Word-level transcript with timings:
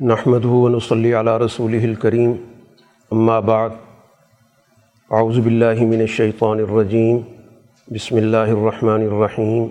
نحمد 0.00 0.44
ونصلی 0.44 1.12
علی 1.14 1.30
رسول 1.40 1.74
الکریم 1.74 2.32
اما 3.12 3.38
بعد 3.48 3.70
اعوذ 5.10 5.38
باللہ 5.38 5.80
من 5.80 6.00
الشیطان 6.00 6.58
الرجیم 6.58 7.18
بسم 7.88 8.16
اللہ 8.16 8.52
الرحمن 8.52 9.02
الرحیم 9.06 9.66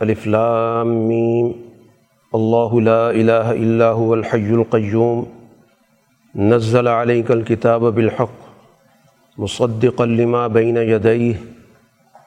الف 0.00 0.26
لام 0.26 0.94
میم 1.08 1.50
اللہ 2.32 2.74
لا 2.80 3.08
الہ 3.08 3.42
الا 3.48 3.90
هو 3.90 4.12
الحی 4.12 4.52
القیوم 4.52 5.22
نزل 6.34 6.88
علیک 6.88 7.30
الکتاب 7.30 7.82
بالحق 7.94 8.40
مصدقا 9.38 10.04
لما 10.04 10.46
بین 10.56 10.76
یدیہ 10.76 11.34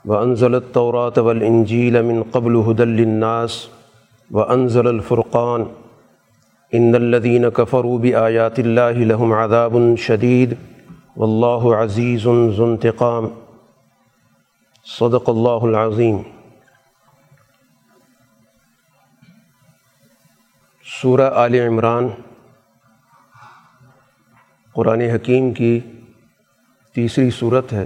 وانزل 0.06 0.56
التوراة 0.56 1.22
والانجیل 1.22 2.02
من 2.04 2.24
قبل 2.32 2.62
هدى 2.62 2.90
للناس 2.94 3.60
وانزل 4.32 4.88
الفرقان 4.88 5.70
ان 6.74 6.96
الذين 6.96 7.50
كفروا 7.50 8.00
بآيات 8.00 8.60
الله 8.60 9.00
لهم 9.00 9.34
عذاب 9.34 9.76
شديد 9.98 10.54
والله 11.18 11.84
عزيز 11.84 12.22
ذو 12.58 12.66
انتقام. 12.66 13.28
صدق 15.00 15.30
الله 15.30 15.70
العظيم. 15.70 16.18
سورہ 21.02 21.32
آل 21.36 21.56
عمران، 21.56 22.08
قرآن 24.74 25.02
حکیم 25.02 25.54
کی 25.54 25.80
تیسری 26.94 27.30
صورت 27.30 27.74
ہے۔ 27.74 27.86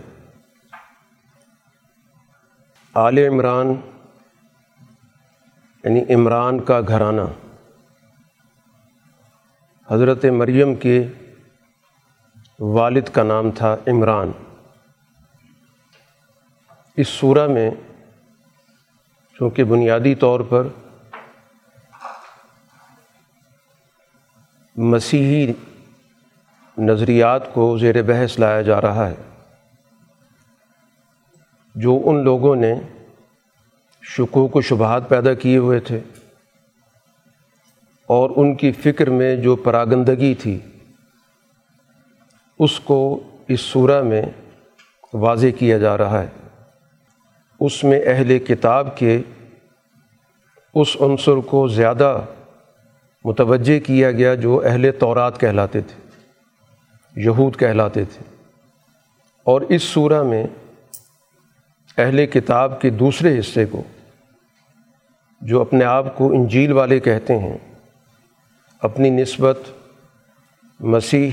آل 2.93 3.17
عمران 3.17 3.73
یعنی 5.83 6.13
عمران 6.13 6.59
کا 6.59 6.81
گھرانہ۔ 6.87 7.50
حضرت 9.91 10.25
مریم 10.25 10.73
کے 10.75 11.07
والد 12.59 13.09
کا 13.09 13.23
نام 13.23 13.49
تھا 13.51 13.75
عمران۔ 13.87 14.31
اس 16.97 17.07
سورہ 17.07 17.47
میں 17.47 17.69
چونکہ 19.39 19.63
بنیادی 19.63 20.13
طور 20.15 20.39
پر 20.39 20.67
مسیحی 24.75 25.51
نظریات 26.77 27.53
کو 27.53 27.77
زیر 27.77 28.01
بحث 28.03 28.39
لایا 28.39 28.61
جا 28.61 28.81
رہا 28.81 29.09
ہے، 29.09 29.15
جو 31.75 32.01
ان 32.05 32.23
لوگوں 32.23 32.55
نے 32.55 32.73
شکوک 34.03 34.55
و 34.55 34.61
شبہات 34.61 35.09
پیدا 35.09 35.33
کیے 35.33 35.57
ہوئے 35.57 35.79
تھے۔ 35.79 35.99
اور 38.11 38.29
ان 38.35 38.55
کی 38.55 38.71
فکر 38.71 39.09
میں 39.09 39.35
جو 39.35 39.55
پراگندگی 39.55 40.35
تھی، 40.35 40.59
اس 42.59 42.79
کو 42.79 43.19
اس 43.47 43.61
صورہ 43.61 44.03
میں 44.03 44.21
واضح 45.13 45.47
کیا 45.59 45.77
جا 45.77 45.97
رہا 45.97 46.23
ہے۔ 46.23 46.27
اس 47.59 47.83
میں 47.83 48.01
اہل 48.05 48.39
کتاب 48.39 48.97
کے 48.97 49.21
اس 50.73 50.97
عنصر 51.01 51.35
کو 51.35 51.67
زیادہ 51.67 52.21
متوجہ 53.25 53.79
کیا 53.79 54.11
گیا 54.11 54.35
جو 54.35 54.61
اہل 54.65 54.91
تورات 54.99 55.39
کہلاتے 55.39 55.81
تھے، 55.81 56.19
یہود 57.21 57.55
کہلاتے 57.55 58.05
تھے۔ 58.05 58.35
اور 59.43 59.61
اس 59.61 59.83
صورہ 59.83 60.23
میں 60.23 60.47
اہل 61.97 62.25
کتاب 62.25 62.81
کے 62.81 62.89
دوسرے 62.89 63.39
حصے 63.39 63.65
کو، 63.65 63.83
جو 65.41 65.61
اپنے 65.61 65.85
آپ 65.85 66.17
کو 66.17 66.31
انجیل 66.31 66.71
والے 66.71 66.99
کہتے 66.99 67.39
ہیں 67.39 67.57
اپنی 68.81 69.09
نسبت 69.09 69.59
مسیح 70.79 71.31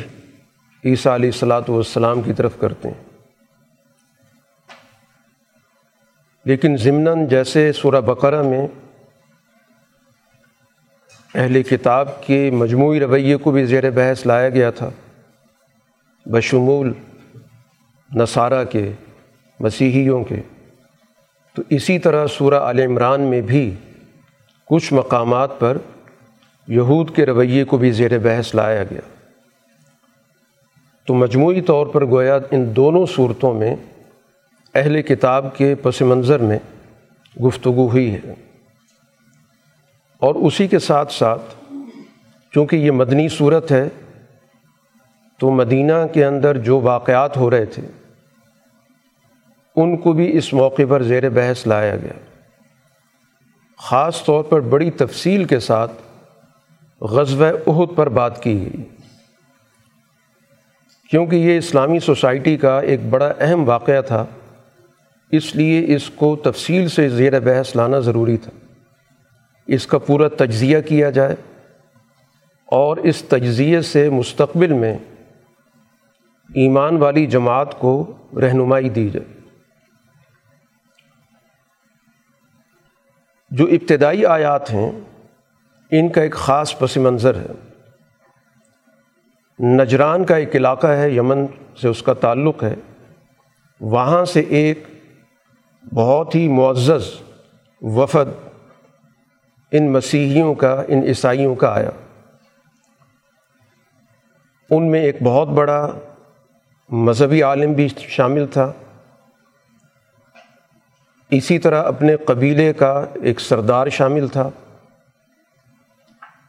عیسیٰ 0.85 1.13
علیہ 1.13 1.29
السلاۃ 1.29 1.63
والسلام 1.69 2.23
کی 2.23 2.33
طرف 2.33 2.59
کرتے 2.61 2.89
ہیں۔ 2.89 3.05
لیکن 6.45 6.77
ضمن 6.77 7.27
جیسے 7.27 7.73
سورہ 7.73 8.01
بقرہ 8.01 8.43
میں 8.43 8.67
اہل 11.35 11.63
کتاب 11.63 12.27
کے 12.27 12.51
مجموعی 12.51 13.01
رویے 13.01 13.37
کو 13.37 13.51
بھی 13.51 13.65
زیر 13.65 13.91
بحث 13.91 14.27
لایا 14.27 14.49
گیا 14.49 14.71
تھا، 14.71 14.91
بشمول 16.27 16.93
نصارہ 18.15 18.65
کے، 18.65 18.93
مسیحیوں 19.61 20.25
کے۔ 20.25 20.37
تو 21.55 21.63
اسی 21.71 21.99
طرح 21.99 22.27
سورہ 22.27 22.55
عال 22.55 22.79
عمران 22.79 23.21
میں 23.21 23.41
بھی 23.41 23.75
کچھ 24.65 24.93
مقامات 24.93 25.61
پر 25.61 25.79
یہود 26.69 27.17
کے 27.17 27.27
رویے 27.27 27.65
کو 27.65 27.79
بھی 27.79 27.91
زیر 27.91 28.19
بحث 28.19 28.55
لایا 28.55 28.85
گیا۔ 28.85 29.01
تو 31.07 31.15
مجموعی 31.15 31.61
طور 31.61 31.87
پر 31.87 32.07
گویا 32.07 32.39
ان 32.51 32.77
دونوں 32.77 33.07
صورتوں 33.07 33.55
میں 33.55 33.77
اہل 34.75 35.03
کتاب 35.03 35.57
کے 35.57 35.75
پس 35.75 36.03
منظر 36.03 36.41
میں 36.41 36.59
گفتگو 37.43 37.89
ہوئی 37.89 38.15
ہے۔ 38.15 38.35
اور 40.19 40.35
اسی 40.35 40.69
کے 40.69 40.79
ساتھ 40.79 41.13
ساتھ 41.13 41.73
چونکہ 42.55 42.77
یہ 42.77 42.91
مدنی 42.91 43.29
صورت 43.29 43.73
ہے، 43.73 43.89
تو 45.39 45.51
مدینہ 45.51 46.07
کے 46.13 46.25
اندر 46.25 46.59
جو 46.59 46.81
واقعات 46.81 47.37
ہو 47.37 47.51
رہے 47.51 47.65
تھے، 47.65 47.83
ان 49.77 49.97
کو 49.97 50.13
بھی 50.13 50.37
اس 50.37 50.53
موقع 50.53 50.83
پر 50.89 51.03
زیر 51.03 51.29
بحث 51.29 51.67
لایا 51.67 51.97
گیا۔ 51.97 52.35
خاص 53.79 54.25
طور 54.25 54.45
پر 54.45 54.61
بڑی 54.61 54.91
تفصیل 54.91 55.45
کے 55.45 55.61
ساتھ 55.61 55.93
غزوہ 57.01 57.47
عہد 57.67 57.97
پر 57.97 58.09
بات 58.09 58.43
کی 58.43 58.61
گئی۔ 58.61 58.85
کیونکہ 61.11 61.37
یہ 61.37 61.59
اسلامی 61.59 61.99
سوسائٹی 61.99 62.57
کا 62.57 62.81
ایک 62.81 63.01
بڑا 63.11 63.33
اہم 63.41 63.69
واقعہ 63.69 64.03
تھا، 64.03 64.27
اس 65.31 65.57
لیے 65.57 65.95
اس 65.95 66.11
کو 66.11 66.37
تفصیل 66.37 66.89
سے 66.89 67.09
زیر 67.09 67.41
بحث 67.41 67.77
لانا 67.77 67.99
ضروری 67.99 68.37
تھا۔ 68.37 68.51
اس 69.67 69.87
کا 69.87 69.99
پورا 69.99 70.29
تجزیہ 70.29 70.81
کیا 70.81 71.11
جائے 71.11 71.37
اور 72.65 72.97
اس 72.97 73.23
تجزیے 73.23 73.83
سے 73.83 74.11
مستقبل 74.11 74.73
میں 74.73 74.99
ایمان 76.49 76.97
والی 76.97 77.27
جماعت 77.27 77.79
کو 77.79 78.17
رہنمائی 78.41 78.89
دی 78.89 79.09
جائے۔ 79.09 79.39
جو 83.51 83.65
ابتدائی 83.67 84.27
آیات 84.27 84.71
ہیں 84.71 84.93
ان 85.91 86.09
کا 86.09 86.21
ایک 86.21 86.35
خاص 86.35 86.79
پس 86.79 86.97
منظر 86.97 87.35
ہے۔ 87.35 87.47
نجران 89.67 90.25
کا 90.25 90.37
ایک 90.37 90.57
علاقہ 90.57 90.87
ہے، 90.87 91.11
یمن 91.11 91.47
سے 91.81 91.89
اس 91.89 92.03
کا 92.03 92.15
تعلق 92.15 92.65
ہے۔ 92.65 92.75
وہاں 93.81 94.25
سے 94.25 94.41
ایک 94.41 94.83
بہت 95.95 96.35
ہی 96.35 96.49
معزز 96.49 97.03
وفد 97.81 98.49
ان 99.73 99.93
مسیحیوں 99.93 100.55
کا، 100.55 100.83
ان 100.89 101.03
عیسائیوں 101.03 101.55
کا 101.55 101.75
آیا۔ 101.75 101.91
ان 104.71 104.91
میں 104.91 105.01
ایک 105.01 105.17
بہت 105.23 105.49
بڑا 105.49 105.93
مذہبی 106.89 107.43
عالم 107.43 107.73
بھی 107.73 107.89
شامل 107.99 108.47
تھا۔ 108.47 108.73
اسی 111.31 111.59
طرح 111.59 111.83
اپنے 111.83 112.17
قبیلے 112.17 112.73
کا 112.73 113.07
ایک 113.23 113.41
سردار 113.41 113.89
شامل 113.89 114.29
تھا۔ 114.29 114.51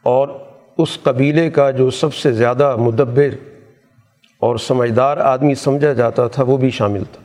اور 0.02 0.28
اس 0.78 0.98
قبیلے 1.02 1.50
کا 1.50 1.70
جو 1.70 1.90
سب 1.90 2.14
سے 2.14 2.32
زیادہ 2.32 2.76
مدبر 2.76 3.28
اور 4.38 4.56
سمجھدار 4.56 5.16
آدمی 5.16 5.54
سمجھا 5.54 5.92
جاتا 5.92 6.28
تھا 6.28 6.42
وہ 6.42 6.56
بھی 6.56 6.70
شامل 6.70 7.04
تھا۔ 7.12 7.22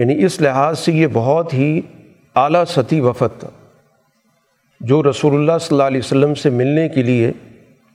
یعنی 0.00 0.24
اس 0.24 0.40
لحاظ 0.40 0.78
سے 0.78 0.92
یہ 0.92 1.06
بہت 1.12 1.54
ہی 1.54 1.80
اعلیٰ 2.34 2.64
سطحی 2.64 3.00
وفد 3.00 3.40
تھا۔ 3.40 3.50
جو 4.80 5.02
رسول 5.02 5.34
اللہ 5.34 5.52
صلی 5.60 5.74
اللہ 5.74 5.82
علیہ 5.82 6.00
وسلم 6.04 6.34
سے 6.34 6.50
ملنے 6.50 6.88
کے 6.88 7.02
لیے 7.02 7.32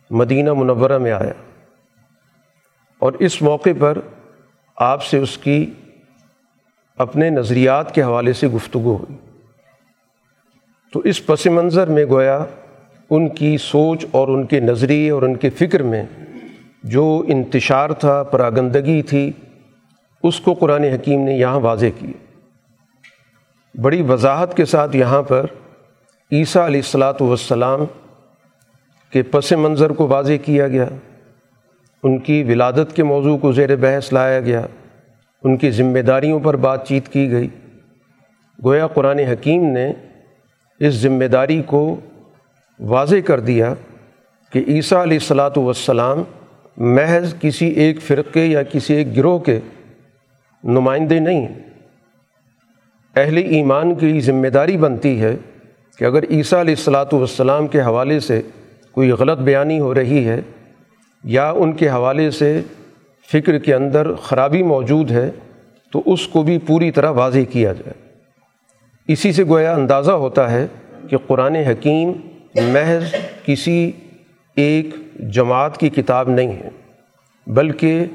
مدینہ 0.10 0.54
منورہ 0.54 0.98
میں 0.98 1.12
آیا۔ 1.12 1.34
اور 3.00 3.14
اس 3.14 3.42
موقع 3.42 3.70
پر 3.80 3.98
آپ 4.76 5.04
سے 5.04 5.18
اس 5.18 5.38
کی 5.38 5.74
اپنے 6.98 7.30
نظریات 7.30 7.96
کے 7.96 8.04
حوالے 8.04 8.34
سے 8.34 8.48
گفتگو 8.48 8.96
ہوئی۔ 8.96 9.18
تو 10.94 11.00
اس 11.00 11.26
پس 11.26 11.46
منظر 11.46 11.88
میں 11.88 12.06
گویا 12.06 12.46
ان 13.10 13.30
کی 13.30 13.58
سوچ 13.58 14.06
اور 14.12 14.28
ان 14.28 14.46
کے 14.46 14.60
نظریے 14.60 15.10
اور 15.10 15.22
ان 15.22 15.36
کے 15.36 15.50
فکر 15.50 15.84
میں 15.84 16.04
جو 16.84 17.24
انتشار 17.28 17.90
تھا، 17.90 18.24
پراگندگی 18.24 19.02
تھی، 19.02 19.32
اس 20.24 20.40
کو 20.40 20.54
قرآن 20.54 20.84
حکیم 20.84 21.24
نے 21.24 21.34
یہاں 21.34 21.60
واضح 21.60 21.86
کی 22.00 22.14
بڑی 23.82 24.02
وضاحت 24.02 24.58
کے 24.58 24.66
ساتھ 24.66 24.96
یہاں 24.96 25.24
پر 25.24 25.46
عیسیٰ 26.32 26.66
علیہ 26.66 26.80
السلاۃ 26.80 27.14
والسلام 27.22 27.80
کے 29.10 29.22
پس 29.22 29.52
منظر 29.52 29.90
کو 29.90 30.08
واضح 30.08 30.34
کیا 30.46 30.68
گیا۔ 30.68 30.86
ان 32.04 32.18
کی 32.18 32.44
ولادت 32.44 32.96
کے 32.96 33.04
موضوع 33.04 33.38
کو 33.38 33.52
زیر 33.52 33.76
بحث 33.76 34.14
لایا 34.14 34.40
گیا۔ 34.40 34.62
ان 35.44 35.58
کی 35.58 35.72
ذمہ 35.72 36.00
داریوں 36.00 36.40
پر 36.40 36.56
بات 36.56 36.88
چیت 36.88 37.08
کی 37.08 37.32
گئی۔ 37.32 37.48
گویا 38.66 38.88
قرآن 38.88 39.20
حکیم 39.20 39.64
نے 39.64 39.94
اس 40.80 40.94
ذمہ 40.94 41.26
داری 41.26 41.62
کو 41.66 42.00
واضح 42.80 43.16
کر 43.26 43.40
دیا 43.40 43.74
کہ 44.52 44.64
عیسیٰ 44.68 45.02
علیہ 45.02 45.18
السلاۃ 45.18 45.58
والسلام 45.58 46.24
محض 46.78 47.34
کسی 47.40 47.68
ایک 47.68 48.02
فرقے 48.02 48.46
یا 48.46 48.64
کسی 48.64 48.94
ایک 48.94 49.16
گروہ 49.18 49.40
کے 49.40 49.60
نمائندے 50.64 51.20
نہیں 51.20 51.48
اہل 53.16 53.38
ایمان 53.38 53.96
کی 53.96 54.22
ذمہ 54.22 54.48
داری 54.48 54.78
بنتی 54.78 55.22
ہے 55.22 55.36
کہ 55.98 56.06
اگر 56.06 56.24
عیسیٰ 56.30 56.60
علیہ 56.60 56.76
السلاۃ 56.78 57.14
والسلام 57.14 57.68
کے 57.68 57.82
حوالے 57.82 58.20
سے 58.20 58.42
کوئی 58.92 59.12
غلط 59.12 59.38
بیانی 59.38 59.80
ہو 59.80 59.94
رہی 59.96 60.28
ہے 60.28 60.42
یا 61.24 61.50
ان 61.52 61.74
کے 61.74 61.90
حوالے 61.90 62.32
سے 62.32 62.62
فکر 63.32 63.58
کے 63.58 63.76
اندر 63.76 64.14
خرابی 64.14 64.64
موجود 64.64 65.12
ہے، 65.12 65.32
تو 65.94 66.02
اس 66.06 66.28
کو 66.28 66.44
بھی 66.44 66.58
پوری 66.58 66.92
طرح 66.92 67.10
واضح 67.10 67.52
کیا 67.52 67.74
جائے۔ 67.74 67.94
اسی 69.08 69.32
سے 69.32 69.44
گویا 69.44 69.76
اندازہ 69.76 70.12
ہوتا 70.12 70.52
ہے 70.52 70.68
کہ 71.10 71.18
قرآن 71.28 71.56
حکیم 71.56 72.12
محض 72.56 73.14
کسی 73.46 73.92
ایک 74.58 74.96
جماعت 75.34 75.78
کی 75.78 75.90
کتاب 75.90 76.30
نہیں 76.30 76.52
ہے، 76.54 76.70
بلکہ 77.48 78.06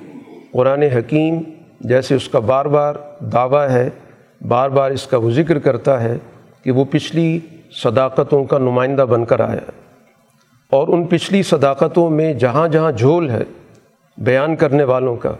قرآن 0.52 0.82
حکیم 0.82 1.40
جیسے 1.80 2.14
اس 2.14 2.28
کا 2.28 2.38
بار 2.38 2.66
بار 2.66 2.94
دعویٰ 3.32 3.68
ہے، 3.70 3.88
بار 4.40 4.68
بار 4.68 4.90
اس 4.90 5.06
کا 5.06 5.16
وہ 5.16 5.30
ذکر 5.30 5.58
کرتا 5.58 6.02
ہے 6.02 6.16
کہ 6.62 6.70
وہ 6.70 6.84
پچھلی 6.90 7.38
صداقتوں 7.82 8.44
کا 8.44 8.58
نمائندہ 8.58 9.02
بن 9.02 9.24
کر 9.24 9.40
آیا 9.40 9.70
اور 10.72 10.88
ان 10.88 11.04
پچھلی 11.04 11.42
صداقتوں 11.42 12.08
میں 12.10 12.32
جہاں 12.34 12.68
جہاں 12.68 12.92
جھول 12.92 13.30
ہے 13.30 13.42
بیان 14.18 14.56
کرنے 14.56 14.84
والوں 14.84 15.16
کا، 15.16 15.32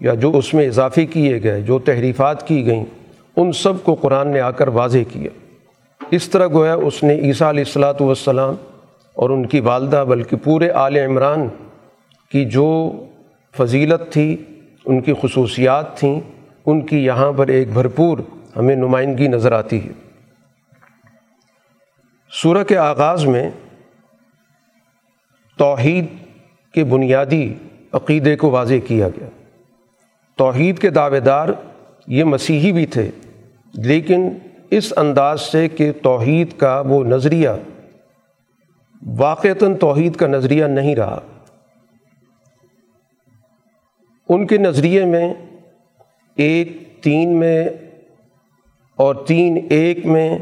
یا 0.00 0.14
جو 0.14 0.30
اس 0.34 0.52
میں 0.54 0.66
اضافے 0.66 1.06
کیے 1.06 1.42
گئے، 1.42 1.60
جو 1.60 1.78
تحریفات 1.78 2.46
کی 2.48 2.64
گئیں، 2.66 2.84
ان 3.36 3.52
سب 3.52 3.82
کو 3.84 3.94
قرآن 3.94 4.28
نے 4.28 4.40
آ 4.40 4.50
کر 4.50 4.68
واضح 4.68 4.98
کیا۔ 5.08 5.30
اس 6.10 6.28
طرح 6.28 6.46
گویا 6.46 6.74
اس 6.74 7.02
نے 7.02 7.14
عیسیٰ 7.14 7.48
علیہ 7.48 7.64
السلاۃ 7.66 8.00
والسلام 8.00 8.54
اور 9.14 9.30
ان 9.30 9.46
کی 9.46 9.60
والدہ 9.60 10.04
بلکہ 10.08 10.36
پورے 10.36 10.70
آل 10.70 10.96
عمران 10.96 11.48
کی 12.30 12.44
جو 12.44 12.90
فضیلت 13.56 14.12
تھی، 14.12 14.36
ان 14.84 15.00
کی 15.00 15.12
خصوصیات 15.22 15.96
تھیں، 15.96 16.20
ان 16.66 16.80
کی 16.86 17.04
یہاں 17.04 17.32
پر 17.32 17.48
ایک 17.48 17.72
بھرپور 17.72 18.18
ہمیں 18.56 18.76
نمائندگی 18.76 19.28
نظر 19.28 19.52
آتی 19.52 19.84
ہے۔ 19.84 19.92
سورہ 22.32 22.64
کے 22.64 22.76
آغاز 22.76 23.26
میں 23.26 23.50
توحید 25.58 26.06
کے 26.74 26.84
بنیادی 26.84 27.54
عقیدے 27.92 28.36
کو 28.36 28.50
واضح 28.50 28.86
کیا 28.86 29.08
گیا۔ 29.08 29.28
توحید 30.36 30.78
کے 30.78 30.90
دعوے 30.90 31.20
دار 31.20 31.48
یہ 32.06 32.24
مسیحی 32.24 32.72
بھی 32.72 32.86
تھے، 32.86 33.10
لیکن 33.74 34.28
اس 34.70 34.92
انداز 34.96 35.40
سے 35.40 35.68
کہ 35.68 35.92
توحید 36.02 36.52
کا 36.56 36.82
وہ 36.86 37.04
نظریہ 37.04 37.48
واقعتاً 39.16 39.74
توحید 39.74 40.16
کا 40.16 40.26
نظریہ 40.26 40.64
نہیں 40.64 40.96
رہا۔ 40.96 41.20
ان 44.28 44.46
کے 44.46 44.58
نظریے 44.58 45.04
میں 45.04 45.34
ایک 46.34 46.72
تین 47.02 47.36
میں 47.36 47.68
اور 48.96 49.14
تین 49.14 49.66
ایک 49.70 50.06
میں 50.06 50.38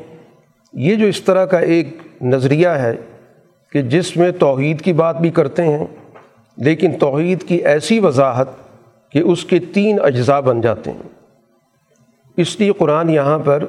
یہ 0.72 0.94
جو 0.94 1.06
اس 1.06 1.22
طرح 1.22 1.44
کا 1.44 1.58
ایک 1.58 1.88
نظریہ 2.22 2.68
ہے 2.68 2.92
کہ 3.72 3.82
جس 3.82 4.16
میں 4.16 4.32
توحید 4.32 4.80
کی 4.80 4.92
بات 4.92 5.20
بھی 5.20 5.30
کرتے 5.30 5.64
ہیں، 5.64 5.86
لیکن 6.56 6.98
توحید 6.98 7.42
کی 7.42 7.56
ایسی 7.56 8.00
وضاحت 8.00 8.48
کہ 9.12 9.18
اس 9.18 9.44
کے 9.44 9.58
تین 9.58 9.98
اجزاء 10.02 10.40
بن 10.40 10.60
جاتے 10.60 10.92
ہیں۔ 10.92 11.08
اس 12.36 12.60
لیے 12.60 12.72
قرآن 12.72 13.10
یہاں 13.10 13.38
پر 13.38 13.64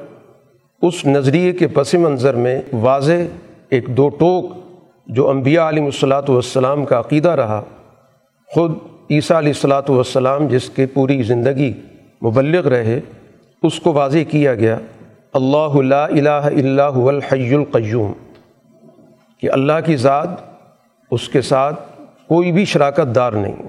اس 0.82 1.04
نظریے 1.06 1.52
کے 1.52 1.66
پس 1.68 1.94
منظر 1.94 2.34
میں 2.34 2.60
واضح 2.72 3.22
ایک 3.68 3.86
دو 3.86 4.08
ٹوک 4.08 4.44
جو 5.06 5.28
انبیاء 5.28 5.68
علیہ 5.68 5.84
الصلاۃ 5.84 6.28
والسلام 6.28 6.84
کا 6.84 6.98
عقیدہ 7.00 7.28
رہا۔ 7.28 7.60
خود 8.48 8.72
عیسیٰ 9.10 9.36
علیہ 9.36 9.48
الصلاۃ 9.48 9.88
والسلام 9.88 10.46
جس 10.46 10.70
کے 10.70 10.86
پوری 10.86 11.22
زندگی 11.22 11.72
مبلغ 12.22 12.68
رہے، 12.68 13.00
اس 13.62 13.80
کو 13.80 13.92
واضح 13.92 14.24
کیا 14.30 14.54
گیا، 14.54 14.78
اللہ 15.32 15.76
لا 15.82 16.04
الہ 16.04 16.40
الا 16.52 16.88
هو 16.88 17.08
الحی 17.08 17.54
القیوم، 17.54 18.12
کہ 19.42 19.50
اللہ 19.50 19.80
کی 19.86 19.96
ذات، 19.96 20.28
اس 21.10 21.28
کے 21.28 21.42
ساتھ 21.42 21.80
کوئی 22.28 22.52
بھی 22.52 22.64
شراکت 22.64 23.14
دار 23.14 23.32
نہیں۔ 23.32 23.68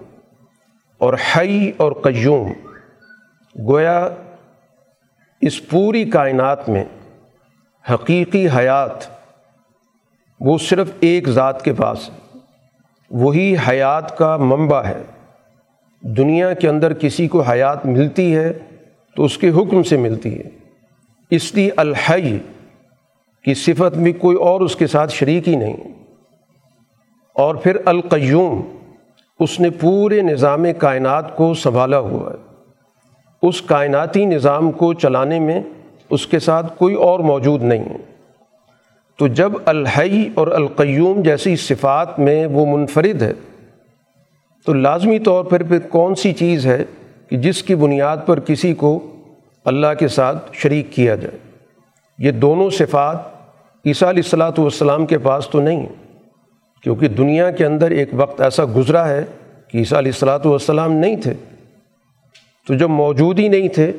اور 1.01 1.13
حی 1.13 1.71
اور 1.77 1.91
قیوم، 2.03 2.51
گویا 3.55 4.09
اس 5.41 5.67
پوری 5.69 6.03
کائنات 6.09 6.67
میں 6.69 6.83
حقیقی 7.89 8.47
حیات، 8.47 8.91
وہ 10.39 10.57
صرف 10.57 10.91
ایک 10.99 11.29
ذات 11.29 11.65
کے 11.65 11.73
پاس 11.73 12.09
ہے۔ 12.09 12.37
وہی 13.11 13.55
حیات 13.69 14.17
کا 14.17 14.37
منبع 14.37 14.81
ہے۔ 14.81 15.01
دنیا 16.01 16.53
کے 16.53 16.69
اندر 16.69 16.93
کسی 16.93 17.27
کو 17.27 17.41
حیات 17.41 17.85
ملتی 17.85 18.35
ہے 18.35 18.53
تو 19.15 19.23
اس 19.23 19.37
کے 19.37 19.49
حکم 19.49 19.83
سے 19.83 19.97
ملتی 19.97 20.39
ہے۔ 20.39 20.43
اس 21.29 21.55
لیے 21.55 21.69
الحی 21.77 22.37
کی 23.43 23.53
صفت 23.53 23.97
میں 23.97 24.11
کوئی 24.13 24.37
اور 24.37 24.61
اس 24.61 24.75
کے 24.75 24.87
ساتھ 24.87 25.13
شریک 25.13 25.47
ہی 25.47 25.55
نہیں۔ 25.55 25.77
اور 27.33 27.55
پھر 27.55 27.77
القیوم، 27.85 28.61
اس 29.39 29.59
نے 29.59 29.69
پورے 29.69 30.21
نظام 30.21 30.65
کائنات 30.77 31.37
کو 31.37 31.53
سنبھالا 31.53 31.99
ہوا 31.99 32.31
ہے۔ 32.31 32.55
اس 33.41 33.61
کائناتی 33.61 34.25
نظام 34.25 34.71
کو 34.71 34.93
چلانے 34.93 35.39
میں 35.39 35.63
اس 36.11 36.25
کے 36.27 36.39
ساتھ 36.39 36.77
کوئی 36.77 36.95
اور 36.95 37.19
موجود 37.19 37.63
نہیں۔ 37.63 37.85
ہے 37.85 37.97
تو 39.19 39.27
جب 39.27 39.51
الحی 39.65 40.29
اور 40.33 40.47
القیوم 40.47 41.21
جیسی 41.21 41.55
صفات 41.55 42.19
میں 42.19 42.45
وہ 42.45 42.65
منفرد 42.65 43.21
ہے، 43.21 43.33
تو 44.67 44.73
لازمی 44.73 45.19
طور 45.19 45.43
پر 45.43 45.63
پھر 45.63 45.79
کون 45.89 46.15
سی 46.15 46.33
چیز 46.33 46.65
ہے 46.65 46.83
کہ 47.29 47.37
جس 47.37 47.61
کی 47.63 47.75
بنیاد 47.75 48.17
پر 48.25 48.39
کسی 48.39 48.73
کو 48.73 48.99
اللہ 49.65 49.93
کے 49.99 50.07
ساتھ 50.07 50.49
شریک 50.53 50.91
کیا 50.91 51.15
جائے؟ 51.15 51.37
یہ 52.19 52.31
دونوں 52.31 52.69
صفات 52.69 53.17
عیسیٰ 53.85 54.07
علیہ 54.09 54.23
السلاۃ 54.25 54.57
والسلام 54.57 55.05
کے 55.05 55.17
پاس 55.17 55.47
تو 55.47 55.61
نہیں، 55.61 55.85
کیونکہ 56.83 57.07
دنیا 57.07 57.49
کے 57.51 57.65
اندر 57.65 57.91
ایک 57.91 58.09
وقت 58.13 58.41
ایسا 58.41 58.63
گزرا 58.75 59.07
ہے 59.09 59.23
کہ 59.67 59.77
عیسیٰ 59.77 59.97
علیہ 59.97 60.11
السلاۃ 60.11 60.45
والسلام 60.45 60.93
نہیں 60.93 61.15
تھے۔ 61.15 61.33
تو 62.67 62.73
جب 62.73 62.89
موجود 62.89 63.39
ہی 63.39 63.47
نہیں 63.47 63.67
تھے 63.67 63.91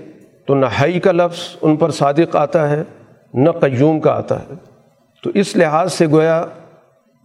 تو 0.47 0.55
نہ 0.55 0.67
حی 0.83 1.01
کا 1.01 1.13
لفظ 1.13 1.57
ان 1.63 1.77
پر 1.77 1.91
صادق 1.91 2.37
آتا 2.37 2.71
ہے، 2.71 2.83
نہ 3.35 3.51
قیوم 3.51 4.01
کا 4.01 4.13
آتا 4.13 4.41
ہے۔ 4.41 4.55
تو 5.23 5.31
اس 5.35 5.57
لحاظ 5.57 5.93
سے 5.93 6.07
گویا 6.07 6.45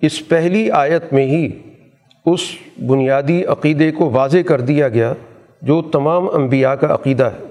اس 0.02 0.28
پہلی 0.28 0.72
آیت 0.72 1.14
میں 1.14 1.26
ہی 1.26 1.60
اس 2.26 2.40
بنیادی 2.88 3.46
عقیدے 3.46 3.92
کو 3.92 4.10
واضح 4.10 4.38
کر 4.48 4.62
دیا 4.62 4.90
گیا، 4.90 5.14
جو 5.62 5.82
تمام 5.82 6.28
انبیاء 6.34 6.74
کا 6.74 6.94
عقیدہ 6.94 7.24
ہے۔ 7.24 7.46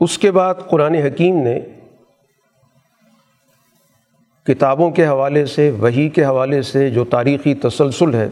اس 0.00 0.18
کے 0.18 0.30
بعد 0.30 0.54
قرآن 0.68 0.94
حکیم 0.94 1.36
نے 1.36 1.60
کتابوں 4.46 4.90
کے 4.90 5.06
حوالے 5.06 5.46
سے 5.46 5.70
وہی 5.70 6.08
کے 6.08 6.24
حوالے 6.24 6.62
سے 6.62 6.90
جو 6.90 7.04
تاریخی 7.04 7.54
تسلسل 7.54 8.14
ہے، 8.14 8.28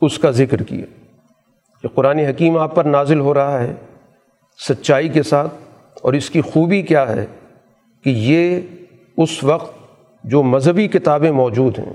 اس 0.00 0.18
کا 0.18 0.30
ذکر 0.30 0.62
کیا۔ 0.62 0.86
کہ 1.82 1.88
قرآن 1.88 2.18
حکیم 2.18 2.58
آپ 2.58 2.74
پر 2.74 2.84
نازل 2.84 3.20
ہو 3.20 3.34
رہا 3.34 3.60
ہے 3.60 3.74
سچائی 4.58 5.08
کے 5.08 5.22
ساتھ 5.22 5.54
اور 6.02 6.12
اس 6.12 6.30
کی 6.30 6.40
خوبی 6.40 6.82
کیا 6.82 7.16
ہے 7.16 7.26
کہ 8.04 8.10
یہ 8.10 8.60
اس 9.16 9.44
وقت 9.44 9.78
جو 10.24 10.42
مذہبی 10.42 10.88
کتابیں 10.88 11.30
موجود 11.30 11.78
ہیں، 11.78 11.92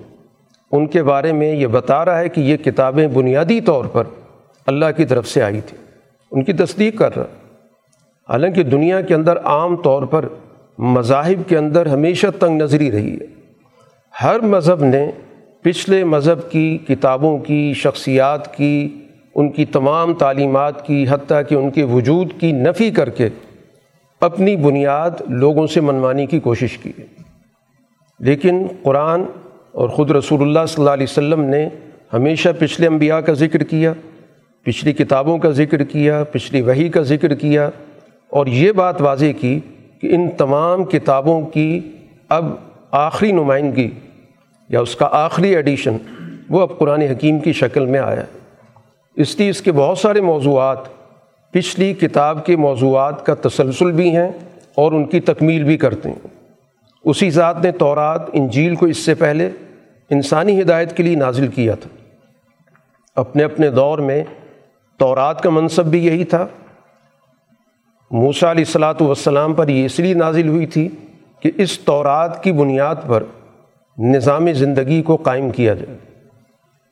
ان 0.72 0.88
کے 0.88 1.04
بارے 1.04 1.32
میں 1.32 1.56
یہ 1.56 1.68
بتا 1.68 2.06
رہا 2.06 2.20
ہے 2.20 2.30
کہ 2.30 2.42
یہ 2.42 2.58
کتابیں 2.58 3.08
بنیادی 3.08 3.62
طور 3.62 3.86
پر 3.86 4.04
اللہ 4.66 4.86
کی 4.98 5.06
طرف 5.06 5.28
سے 5.28 5.44
آئی 5.44 5.62
تھیں۔ 5.62 5.84
ان 6.32 6.44
کی 6.44 6.54
تصدیق 6.54 6.98
کر 6.98 7.16
رہا۔ 7.18 7.26
حالانکہ 8.30 8.64
دنیا 8.64 9.02
کے 9.02 9.14
اندر 9.14 9.38
عام 9.38 9.76
طور 9.76 10.04
پر 10.04 10.28
مذاہب 10.78 11.50
کے 11.50 11.58
اندر 11.58 11.86
ہمیشہ 11.86 12.28
تنگ 12.40 12.62
نظری 12.62 12.92
رہی 12.92 13.14
ہے۔ 13.14 13.26
ہر 14.24 14.40
مذہب 14.40 14.84
نے 14.84 15.12
پچھلے 15.62 16.04
مذہب 16.04 16.52
کی، 16.52 16.78
کتابوں 16.78 17.38
کی، 17.38 17.74
شخصیات 17.76 18.58
کی 18.58 19.03
ان 19.36 19.50
کی 19.52 19.66
تمام 19.66 20.14
تعلیمات 20.14 20.86
کی، 20.88 21.06
حتیٰ 21.10 21.42
کہ 21.50 21.56
ان 21.56 21.72
کے 21.72 21.84
وجود 21.84 22.34
کی 22.40 22.52
نفی 22.52 22.92
کر 22.92 23.10
کے 23.10 23.30
اپنی 24.22 24.56
بنیاد 24.56 25.22
لوگوں 25.28 25.68
سے 25.68 25.82
منوانی 25.82 26.26
کی 26.26 26.40
کوشش 26.40 26.78
کی 26.78 26.92
لیکن 28.20 28.68
قرآن 28.84 29.24
اور 29.72 29.90
خود 29.90 30.12
رسول 30.12 30.42
اللہ 30.42 30.66
صلی 30.68 30.82
اللہ 30.82 30.94
علیہ 30.94 31.08
وسلم 31.10 31.42
نے 31.42 31.70
ہمیشہ 32.14 32.50
پچھلے 32.60 32.88
انبیاء 32.88 33.18
کا 33.18 33.34
ذکر 33.34 33.64
کیا، 33.64 33.94
پچھلی 34.66 34.94
کتابوں 34.94 35.38
کا 35.38 35.50
ذکر 35.50 35.84
کیا، 35.84 36.24
پچھلی 36.24 36.62
وہی 36.62 36.90
کا 36.90 37.02
ذکر 37.02 37.34
کیا 37.34 37.70
اور 38.30 38.48
یہ 38.48 38.72
بات 38.72 39.02
واضح 39.02 39.32
کی 39.40 39.60
کہ 40.02 40.16
ان 40.16 40.30
تمام 40.38 40.84
کتابوں 40.84 41.42
کی 41.42 41.80
اب 42.30 42.46
آخری 42.92 43.32
نمائندگی 43.32 43.90
یا 44.70 44.80
اس 44.80 44.96
کا 44.96 45.08
آخری 45.12 45.56
ایڈیشن 45.56 45.98
وہ 46.50 46.62
اب 46.62 46.78
قرآن 46.78 47.02
حکیم 47.02 47.40
کی 47.40 47.54
شکل 47.54 47.86
میں 47.86 48.00
آیا۔ 48.00 48.22
ہے 48.22 48.43
اس 49.16 49.40
لیے 49.40 49.50
اس 49.50 49.62
کے 49.62 49.72
بہت 49.72 49.98
سارے 49.98 50.22
موضوعات، 50.22 50.78
پچھلی 51.52 51.94
کتاب 51.94 52.46
کے 52.46 52.56
موضوعات 52.56 53.26
کا 53.26 53.34
تسلسل 53.42 53.92
بھی 53.92 54.16
ہیں 54.16 54.32
اور 54.76 54.92
ان 54.92 55.06
کی 55.06 55.20
تکمیل 55.20 55.64
بھی 55.64 55.78
کرتے 55.78 56.10
ہیں۔ 56.10 56.28
اسی 57.04 57.30
ذات 57.30 57.64
نے 57.64 57.72
تورات، 57.72 58.22
انجیل 58.34 58.76
کو 58.76 58.86
اس 58.86 58.98
سے 58.98 59.16
پہلے 59.16 59.50
انسانی 60.10 60.62
ہدایت 60.62 60.98
کے 60.98 61.04
لیے 61.04 61.16
نازل 61.16 61.48
کیا 61.48 61.76
تھا۔ 61.76 61.90
اپنے 63.16 63.44
اپنے 63.44 63.70
دور 63.70 64.00
میں 64.00 64.24
تورات 64.98 65.42
کا 65.42 65.50
منصب 65.50 65.86
بھی 65.86 66.06
یہی 66.06 66.24
تھا۔ 66.24 66.48
موسا 68.12 68.52
علیہ 68.52 68.64
السلاۃ 68.68 68.94
والسلام 69.00 69.54
پر 69.54 69.68
یہ 69.68 69.86
اس 69.86 70.00
لیے 70.00 70.14
نازل 70.14 70.48
ہوئی 70.48 70.66
تھی 70.66 70.90
کہ 71.40 71.52
اس 71.58 71.80
تورات 71.80 72.44
کی 72.44 72.52
بنیاد 72.52 72.96
پر 73.08 73.24
نظام 73.98 74.54
زندگی 74.54 75.02
کو 75.02 75.16
قائم 75.16 75.52
کیا 75.52 75.74
جائے۔ 75.74 75.98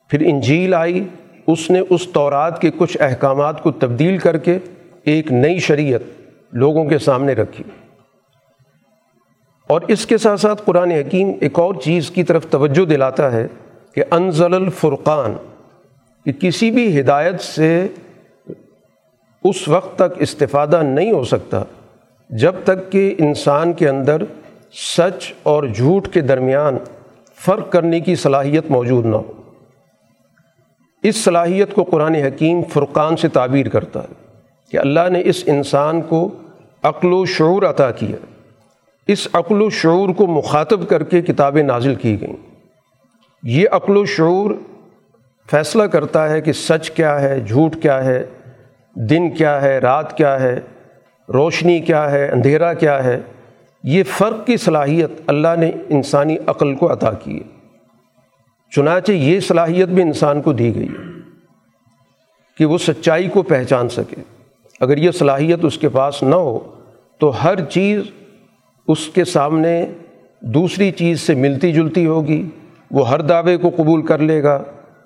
پھر 0.08 0.20
انجیل 0.20 0.74
آئی 0.74 1.04
اس 1.46 1.70
نے 1.70 1.80
اس 1.90 2.08
تورات 2.12 2.60
کے 2.60 2.70
کچھ 2.78 2.96
احکامات 3.00 3.62
کو 3.62 3.70
تبدیل 3.70 4.18
کر 4.18 4.38
کے 4.38 4.58
ایک 5.02 5.32
نئی 5.32 5.58
شریعت 5.58 6.00
لوگوں 6.52 6.84
کے 6.84 6.98
سامنے 6.98 7.32
رکھی۔ 7.32 7.64
اور 9.66 9.80
اس 9.88 10.06
کے 10.06 10.18
ساتھ 10.18 10.40
ساتھ 10.40 10.62
قرآن 10.64 10.90
حکیم 10.90 11.32
ایک 11.40 11.58
اور 11.58 11.74
چیز 11.74 12.10
کی 12.10 12.22
طرف 12.22 12.46
توجہ 12.50 12.84
دلاتا 12.84 13.32
ہے 13.32 13.46
کہ 13.94 14.04
انزل 14.10 14.54
الفرقان، 14.54 15.32
کہ 16.24 16.32
کسی 16.32 16.70
بھی 16.70 17.00
ہدایت 17.00 17.40
سے 17.40 17.86
اس 19.44 19.68
وقت 19.68 19.96
تک 19.96 20.16
استفادہ 20.18 20.82
نہیں 20.82 21.12
ہو 21.12 21.24
سکتا 21.24 21.62
جب 22.30 22.54
تک 22.64 22.92
کہ 22.92 23.14
انسان 23.18 23.72
کے 23.72 23.88
اندر 23.88 24.22
سچ 24.72 25.32
اور 25.42 25.64
جھوٹ 25.64 26.08
کے 26.08 26.20
درمیان 26.20 26.78
فرق 27.36 27.72
کرنے 27.72 28.00
کی 28.00 28.14
صلاحیت 28.14 28.70
موجود 28.70 29.06
نہ 29.06 29.16
ہو۔ 29.16 29.41
اس 31.02 31.24
صلاحیت 31.24 31.74
کو 31.74 31.82
قرآن 31.82 32.14
حکیم 32.14 32.62
فرقان 32.62 33.16
سے 33.16 33.28
تعبیر 33.28 33.68
کرتا 33.68 34.00
ہے 34.00 34.14
کہ 34.70 34.76
اللہ 34.76 35.08
نے 35.12 35.22
اس 35.24 35.44
انسان 35.46 36.00
کو 36.00 36.30
عقل 36.82 37.12
و 37.12 37.24
شعور 37.24 37.62
عطا 37.62 37.90
کیا۔ 37.90 38.16
اس 39.06 39.28
عقل 39.32 39.62
و 39.62 39.70
شعور 39.70 40.08
کو 40.08 40.26
مخاطب 40.26 40.88
کر 40.88 41.02
کے 41.02 41.22
کتابیں 41.22 41.62
نازل 41.62 41.94
کی 41.94 42.20
گئیں۔ 42.20 42.36
یہ 43.42 43.68
عقل 43.72 43.96
و 43.96 44.04
شعور 44.04 44.50
فیصلہ 45.50 45.82
کرتا 45.82 46.30
ہے 46.30 46.40
کہ 46.40 46.52
سچ 46.52 46.90
کیا 46.90 47.20
ہے، 47.20 47.40
جھوٹ 47.40 47.76
کیا 47.82 48.04
ہے، 48.04 48.26
دن 48.94 49.30
کیا 49.30 49.62
ہے، 49.62 49.78
رات 49.78 50.16
کیا 50.16 50.40
ہے، 50.40 50.60
روشنی 51.34 51.80
کیا 51.80 52.10
ہے، 52.10 52.28
اندھیرا 52.28 52.74
کیا 52.74 53.04
ہے۔ 53.04 53.20
یہ 53.82 54.02
فرق 54.02 54.46
کی 54.46 54.56
صلاحیت 54.56 55.10
اللہ 55.26 55.56
نے 55.58 55.70
انسانی 55.88 56.36
عقل 56.46 56.74
کو 56.74 56.92
عطا 56.92 57.12
کی 57.12 57.40
ہے۔ 57.40 57.61
چنانچہ 58.76 59.12
یہ 59.12 59.40
صلاحیت 59.40 59.88
بھی 59.88 60.02
انسان 60.02 60.42
کو 60.42 60.52
دی 60.52 60.74
گئی 60.74 60.88
ہے 60.88 61.20
کہ 62.58 62.64
وہ 62.64 62.78
سچائی 62.78 63.28
کو 63.28 63.42
پہچان 63.42 63.88
سکے۔ 63.88 64.22
اگر 64.80 64.96
یہ 64.96 65.10
صلاحیت 65.10 65.58
اس 65.62 65.78
کے 65.78 65.88
پاس 65.88 66.22
نہ 66.22 66.34
ہو، 66.34 66.58
تو 67.18 67.44
ہر 67.44 67.64
چیز 67.64 68.00
اس 68.88 69.08
کے 69.08 69.24
سامنے 69.24 69.86
دوسری 70.40 70.90
چیز 70.90 71.20
سے 71.20 71.34
ملتی 71.34 71.72
جلتی 71.72 72.06
ہوگی۔ 72.06 72.48
وہ 72.90 73.08
ہر 73.08 73.20
دعوے 73.20 73.56
کو 73.56 73.70
قبول 73.76 74.06
کر 74.06 74.18
لے 74.18 74.42
گا، 74.42 74.62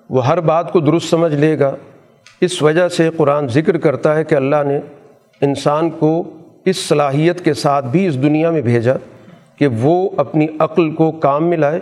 وہ 0.09 0.27
ہر 0.27 0.39
بات 0.39 0.71
کو 0.71 0.79
درست 0.79 1.09
سمجھ 1.09 1.33
لے 1.33 1.59
گا۔ 1.59 1.75
اس 2.41 2.63
وجہ 2.63 2.87
سے 2.87 3.09
قرآن 3.17 3.47
ذکر 3.47 3.77
کرتا 3.77 4.15
ہے 4.15 4.23
کہ 4.23 4.35
اللہ 4.35 4.63
نے 4.65 4.79
انسان 5.41 5.89
کو 5.89 6.23
اس 6.65 6.77
صلاحیت 6.77 7.45
کے 7.45 7.53
ساتھ 7.53 7.85
بھی 7.85 8.07
اس 8.07 8.23
دنیا 8.23 8.51
میں 8.51 8.61
بھیجا 8.61 8.93
کہ 9.55 9.67
وہ 9.67 10.09
اپنی 10.17 10.47
عقل 10.59 10.91
کو 10.91 11.11
کام 11.11 11.49
میں 11.49 11.57
لائے 11.57 11.79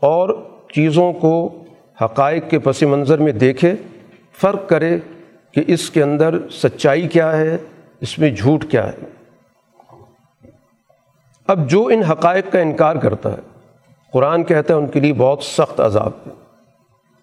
اور 0.00 0.51
چیزوں 0.74 1.12
کو 1.12 1.64
حقائق 2.04 2.50
کے 2.50 2.58
پس 2.58 2.82
منظر 2.82 3.18
میں 3.18 3.32
دیکھے، 3.32 3.74
فرق 4.40 4.68
کرے 4.68 4.98
کہ 5.52 5.62
اس 5.66 5.90
کے 5.90 6.02
اندر 6.02 6.36
سچائی 6.50 7.08
کیا 7.08 7.36
ہے، 7.36 7.56
اس 8.00 8.18
میں 8.18 8.30
جھوٹ 8.30 8.64
کیا 8.70 8.86
ہے۔ 8.86 9.10
اب 11.46 11.68
جو 11.70 11.84
ان 11.86 12.02
حقائق 12.02 12.52
کا 12.52 12.60
انکار 12.60 12.96
کرتا 12.96 13.32
ہے، 13.32 13.40
قرآن 14.12 14.44
کہتا 14.44 14.74
ہے 14.74 14.78
ان 14.78 14.86
کے 14.86 15.00
لیے 15.00 15.12
بہت 15.12 15.42
سخت 15.42 15.80
عذاب 15.80 16.12
ہے 16.26 16.32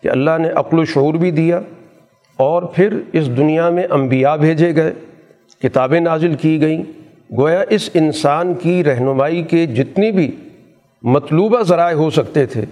کہ 0.04 0.08
اللہ 0.08 0.38
نے 0.40 0.50
عقل 0.50 0.80
و 0.80 0.86
شعور 0.86 1.14
بھی 1.14 1.32
دیا 1.32 1.60
اور 2.40 2.64
پھر 2.64 2.98
اس 3.14 3.28
دنیا 3.28 3.70
میں 3.70 3.84
انبیاء 3.90 4.36
بھیجے 4.36 4.76
گئے، 4.76 4.94
کتابیں 5.62 6.00
نازل 6.00 6.36
کی 6.36 6.62
گئیں۔ 6.62 6.84
گویا 7.38 7.64
اس 7.70 7.90
انسان 7.94 8.54
کی 8.54 8.84
رہنمائی 8.84 9.44
کے 9.44 9.66
جتنی 9.66 10.12
بھی 10.12 10.32
مطلوبہ 11.04 11.62
ذرائع 11.62 11.96
ہو 11.96 12.10
سکتے 12.10 12.46
تھے 12.46 12.66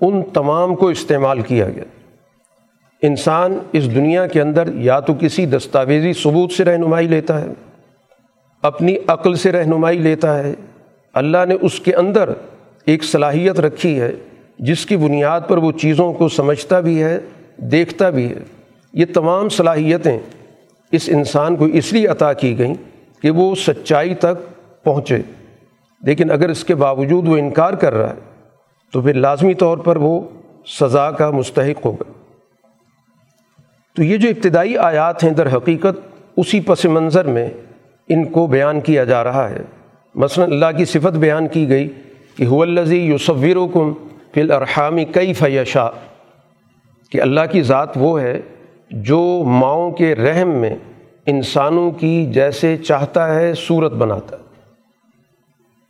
ان 0.00 0.22
تمام 0.22 0.74
کو 0.74 0.88
استعمال 0.88 1.40
کیا 1.40 1.68
گیا۔ 1.68 1.84
انسان 3.02 3.58
اس 3.72 3.94
دنیا 3.94 4.26
کے 4.26 4.40
اندر 4.40 4.68
یا 4.74 5.00
تو 5.00 5.14
کسی 5.20 5.46
دستاویزی 5.46 6.12
ثبوت 6.12 6.52
سے 6.52 6.64
رہنمائی 6.64 7.08
لیتا 7.08 7.40
ہے، 7.40 7.46
اپنی 8.62 8.96
عقل 9.06 9.34
سے 9.34 9.52
رہنمائی 9.52 9.98
لیتا 9.98 10.38
ہے۔ 10.38 10.54
اللہ 11.14 11.38
نے 11.48 11.56
اس 11.60 11.80
کے 11.80 11.94
اندر 11.94 12.30
ایک 12.86 13.04
صلاحیت 13.04 13.60
رکھی 13.60 14.00
ہے، 14.00 14.12
جس 14.58 14.86
کی 14.86 14.96
بنیاد 14.96 15.40
پر 15.48 15.56
وہ 15.56 15.72
چیزوں 15.72 16.12
کو 16.12 16.28
سمجھتا 16.28 16.80
بھی 16.80 17.02
ہے، 17.02 17.18
دیکھتا 17.56 18.10
بھی 18.10 18.28
ہے۔ 18.28 18.38
یہ 18.92 19.04
تمام 19.14 19.48
صلاحیتیں 19.48 20.18
اس 20.92 21.08
انسان 21.12 21.56
کو 21.56 21.64
اس 21.64 21.92
لیے 21.92 22.06
عطا 22.06 22.32
کی 22.32 22.58
گئیں 22.58 22.74
کہ 23.22 23.30
وہ 23.30 23.54
سچائی 23.54 24.14
تک 24.14 24.64
پہنچے۔ 24.84 25.18
لیکن 26.02 26.30
اگر 26.30 26.48
اس 26.48 26.64
کے 26.64 26.74
باوجود 26.74 27.28
وہ 27.28 27.36
انکار 27.36 27.72
کر 27.72 27.94
رہا 27.94 28.10
ہے 28.10 28.29
تو 28.92 29.02
پھر 29.02 29.14
لازمی 29.14 29.54
طور 29.54 29.78
پر 29.78 29.96
وہ 29.96 30.20
سزا 30.66 31.10
کا 31.10 31.30
مستحق 31.30 31.86
ہوگا۔ 31.86 32.12
تو 33.96 34.02
یہ 34.02 34.16
جو 34.16 34.28
ابتدائی 34.28 34.76
آیات 34.76 35.24
ہیں 35.24 35.30
در 35.30 35.56
حقیقت 35.56 36.16
اسی 36.36 36.60
پس 36.60 36.84
منظر 36.84 37.24
میں 37.24 37.48
ان 38.08 38.24
کو 38.24 38.46
بیان 38.46 38.80
کیا 38.80 39.04
جا 39.04 39.24
رہا 39.24 39.50
ہے۔ 39.50 39.62
مثلا 40.14 40.44
اللہ 40.44 40.66
کی 40.76 40.84
صفت 40.84 41.16
بیان 41.16 41.48
کی 41.48 41.68
گئی 41.68 41.88
کہ 42.36 42.44
الزی 42.44 42.98
یوسور 42.98 43.68
کم 43.74 43.92
فی 44.34 44.40
الرحامی 44.40 45.04
کئی 45.04 45.32
فیشا 45.32 45.88
کہ 47.10 47.22
اللہ 47.22 47.40
کی 47.52 47.62
ذات 47.62 47.88
وہ 47.96 48.20
ہے 48.20 48.40
جو 48.90 49.42
ماؤں 49.46 49.90
کے 49.90 50.14
رحم 50.14 50.48
میں 50.48 50.76
انسانوں 51.26 51.90
کی 51.90 52.26
جیسے 52.26 52.76
چاہتا 52.76 53.34
ہے 53.34 53.54
صورت 53.54 53.92
بناتا 53.92 54.36
ہے۔ 54.36 54.42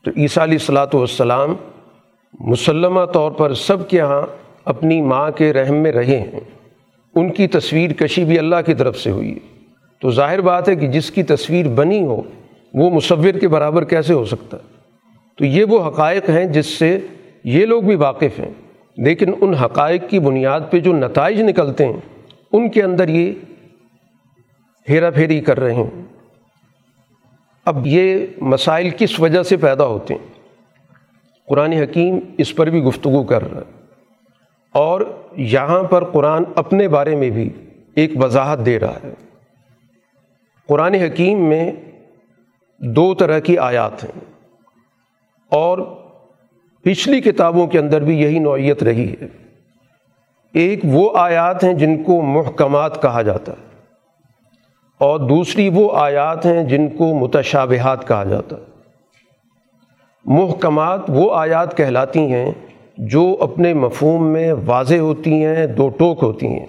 تو 0.05 0.11
عیسیٰ 0.17 0.43
علیہ 0.43 0.59
الصلاۃ 0.61 0.87
والسلام 0.93 1.55
مسلمہ 2.39 3.05
طور 3.05 3.31
پر 3.31 3.55
سب 3.55 3.89
کے 3.89 3.97
یہاں 3.97 4.23
اپنی 4.65 5.03
ماں 5.03 5.31
کے 5.31 5.53
رحم 5.53 5.75
میں 5.75 5.93
رہے 5.93 6.19
ہیں۔ 6.19 6.41
ان 7.15 7.33
کی 7.33 7.47
تصویر 7.47 7.93
کشی 7.93 8.25
بھی 8.25 8.39
اللہ 8.39 8.57
کی 8.67 8.75
طرف 8.75 8.99
سے 8.99 9.11
ہوئی 9.11 9.35
ہے۔ 9.35 9.39
تو 10.01 10.11
ظاہر 10.11 10.41
بات 10.41 10.69
ہے 10.69 10.77
کہ 10.77 10.87
جس 10.87 11.11
کی 11.11 11.23
تصویر 11.23 11.69
بنی 11.69 12.03
ہو، 12.03 12.23
وہ 12.75 12.91
مصور 12.91 13.39
کے 13.41 13.49
برابر 13.49 13.85
کیسے 13.85 14.13
ہو 14.13 14.25
سکتا 14.25 14.57
ہے؟ 14.57 14.63
تو 15.39 15.45
یہ 15.45 15.65
وہ 15.65 15.89
حقائق 15.89 16.31
ہیں 16.31 16.45
جس 16.45 16.67
سے 16.67 17.01
یہ 17.45 17.67
لوگ 17.67 17.83
بھی 17.83 17.95
واقف 17.95 18.39
ہیں۔ 18.39 18.51
لیکن 18.97 19.33
ان 19.41 19.55
حقائق 19.55 20.03
کی 20.09 20.19
بنیاد 20.19 20.61
پہ 20.71 20.79
جو 20.79 20.93
نتائج 20.93 21.43
نکلتے 21.43 21.87
ہیں، 21.87 22.01
ان 22.53 22.71
کے 22.71 22.83
اندر 22.83 23.09
یہ 23.09 23.33
ہیرا 24.89 25.11
پھیری 25.11 25.41
کر 25.41 25.61
رہے 25.61 25.75
ہیں۔ 25.75 25.91
اب 27.65 27.87
یہ 27.87 28.27
مسائل 28.41 28.91
کس 28.99 29.21
وجہ 29.21 29.43
سے 29.43 29.57
پیدا 29.57 29.85
ہوتے 29.85 30.15
ہیں؟ 30.15 30.40
قرآن 31.51 31.73
حکیم 31.73 32.19
اس 32.39 32.57
پر 32.57 32.67
بھی 32.71 32.83
گفتگو 32.83 33.23
کر 33.23 33.53
رہا 33.53 33.61
ہے۔ 33.61 33.85
اور 34.73 35.01
یہاں 35.37 35.83
پر 35.83 36.05
قرآن 36.05 36.43
اپنے 36.55 36.89
بارے 36.89 37.17
میں 37.17 37.31
بھی 37.31 37.51
ایک 37.95 38.11
وضاحت 38.17 38.67
دے 38.67 38.81
رہا 38.81 38.99
ہے۔ 39.05 39.15
قرآن 40.69 40.95
حکیم 40.95 41.49
میں 41.49 41.73
دو 42.79 43.15
طرح 43.15 43.39
کی 43.39 43.59
آیات 43.59 44.05
ہیں۔ 44.05 44.21
اور 45.49 45.79
پچھلی 46.83 47.21
کتابوں 47.21 47.67
کے 47.67 47.79
اندر 47.79 48.01
بھی 48.01 48.21
یہی 48.21 48.39
نوعیت 48.39 48.83
رہی 48.83 49.15
ہے۔ 49.21 49.27
ایک 50.55 50.81
وہ 50.85 51.11
آیات 51.15 51.65
ہیں 51.65 51.75
جن 51.75 52.03
کو 52.03 52.23
محکمات 52.23 53.03
کہا 53.03 53.23
جاتا 53.23 53.53
ہے۔ 53.53 53.83
اور 54.99 55.21
دوسری 55.21 55.69
وہ 55.69 55.91
آیات 55.95 56.47
ہیں 56.47 56.65
جن 56.65 56.89
کو 56.89 57.15
متشابہات 57.15 58.09
کہا 58.09 58.25
جاتا 58.25 58.57
ہے۔ 58.57 58.70
محکمات 60.25 61.01
وہ 61.09 61.35
آیات 61.35 61.77
کہلاتی 61.77 62.21
ہیں 62.21 62.53
جو 62.99 63.37
اپنے 63.41 63.75
مفہوم 63.75 64.27
میں 64.27 64.53
واضح 64.67 64.95
ہوتی 64.95 65.45
ہیں، 65.45 65.67
دو 65.67 65.89
ٹوک 65.89 66.19
ہوتی 66.23 66.47
ہیں۔ 66.47 66.67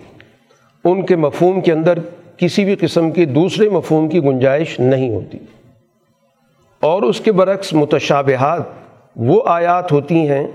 ان 0.84 1.06
کے 1.06 1.16
مفہوم 1.16 1.62
کے 1.62 1.72
اندر 1.72 2.00
کسی 2.38 2.66
بھی 2.66 2.76
قسم 2.76 3.12
کے 3.12 3.26
دوسرے 3.26 3.70
مفہوم 3.70 4.10
کی 4.10 4.24
گنجائش 4.24 4.80
نہیں 4.80 5.10
ہوتی۔ 5.10 5.38
اور 6.80 7.02
اس 7.02 7.22
کے 7.22 7.32
برعکس 7.32 7.74
متشابہات 7.74 8.62
وہ 9.16 9.42
آیات 9.46 9.92
ہوتی 9.92 10.16
ہیں 10.16 10.48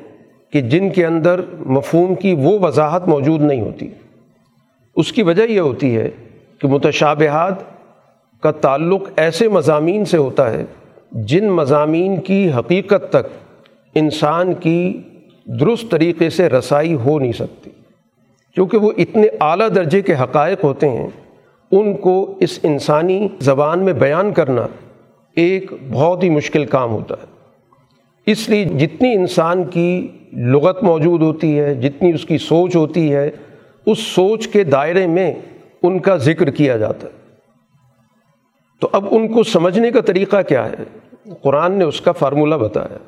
کہ 0.50 0.60
جن 0.60 0.90
کے 0.90 1.06
اندر 1.06 1.40
مفہوم 1.66 2.14
کی 2.14 2.34
وہ 2.34 2.58
وضاحت 2.58 3.08
موجود 3.08 3.40
نہیں 3.40 3.60
ہوتی۔ 3.60 3.88
اس 4.96 5.12
کی 5.12 5.22
وجہ 5.22 5.42
یہ 5.42 5.60
ہوتی 5.60 5.96
ہے 5.96 6.10
کہ 6.58 6.68
متشابہات 6.68 7.54
کا 8.42 8.50
تعلق 8.50 9.02
ایسے 9.16 9.48
مضامین 9.48 10.04
سے 10.04 10.16
ہوتا 10.16 10.50
ہے 10.50 10.64
جن 11.12 11.50
مضامین 11.50 12.20
کی 12.20 12.48
حقیقت 12.58 13.10
تک 13.10 13.26
انسان 13.94 14.52
کی 14.54 15.02
درست 15.60 15.90
طریقے 15.90 16.30
سے 16.30 16.48
رسائی 16.48 16.94
ہو 16.94 17.18
نہیں 17.18 17.32
سکتی، 17.32 17.70
کیونکہ 18.56 18.78
وہ 18.78 18.92
اتنے 18.98 19.26
اعلیٰ 19.40 19.68
درجے 19.75 20.02
کے 20.02 20.14
حقائق 20.14 20.64
ہوتے 20.64 20.88
ہیں، 20.88 21.08
ان 21.72 21.96
کو 21.96 22.34
اس 22.40 22.58
انسانی 22.62 23.28
زبان 23.40 23.84
میں 23.84 23.92
بیان 23.92 24.32
کرنا 24.32 24.66
ایک 25.36 25.72
بہت 25.92 26.22
ہی 26.22 26.30
مشکل 26.30 26.64
کام 26.64 26.90
ہوتا 26.90 27.14
ہے۔ 27.22 27.34
اس 28.26 28.48
لیے 28.48 28.64
جتنی 28.64 29.12
انسان 29.14 29.64
کی 29.64 30.08
لغت 30.32 30.82
موجود 30.82 31.22
ہوتی 31.22 31.58
ہے، 31.58 31.75
جتنی 31.75 32.12
اس 32.12 32.25
کی 32.25 32.38
سوچ 32.38 32.76
ہوتی 32.76 33.12
ہے، 33.14 33.30
اس 33.86 33.98
سوچ 33.98 34.48
کے 34.48 34.64
دائرے 34.64 35.06
میں 35.06 35.32
ان 35.82 35.98
کا 35.98 36.16
ذکر 36.16 36.50
کیا 36.50 36.76
جاتا 36.76 37.06
ہے۔ 37.08 37.15
تو 38.80 38.88
اب 38.92 39.04
ان 39.11 39.28
کو 39.28 39.42
سمجھنے 39.42 39.90
کا 39.90 40.00
طریقہ 40.00 40.42
کیا 40.42 40.68
ہے؟ 40.71 40.99
قرآن 41.42 41.73
نے 41.73 41.85
اس 41.85 42.00
کا 42.00 42.12
فارمولہ 42.12 42.54
بتایا 42.54 42.99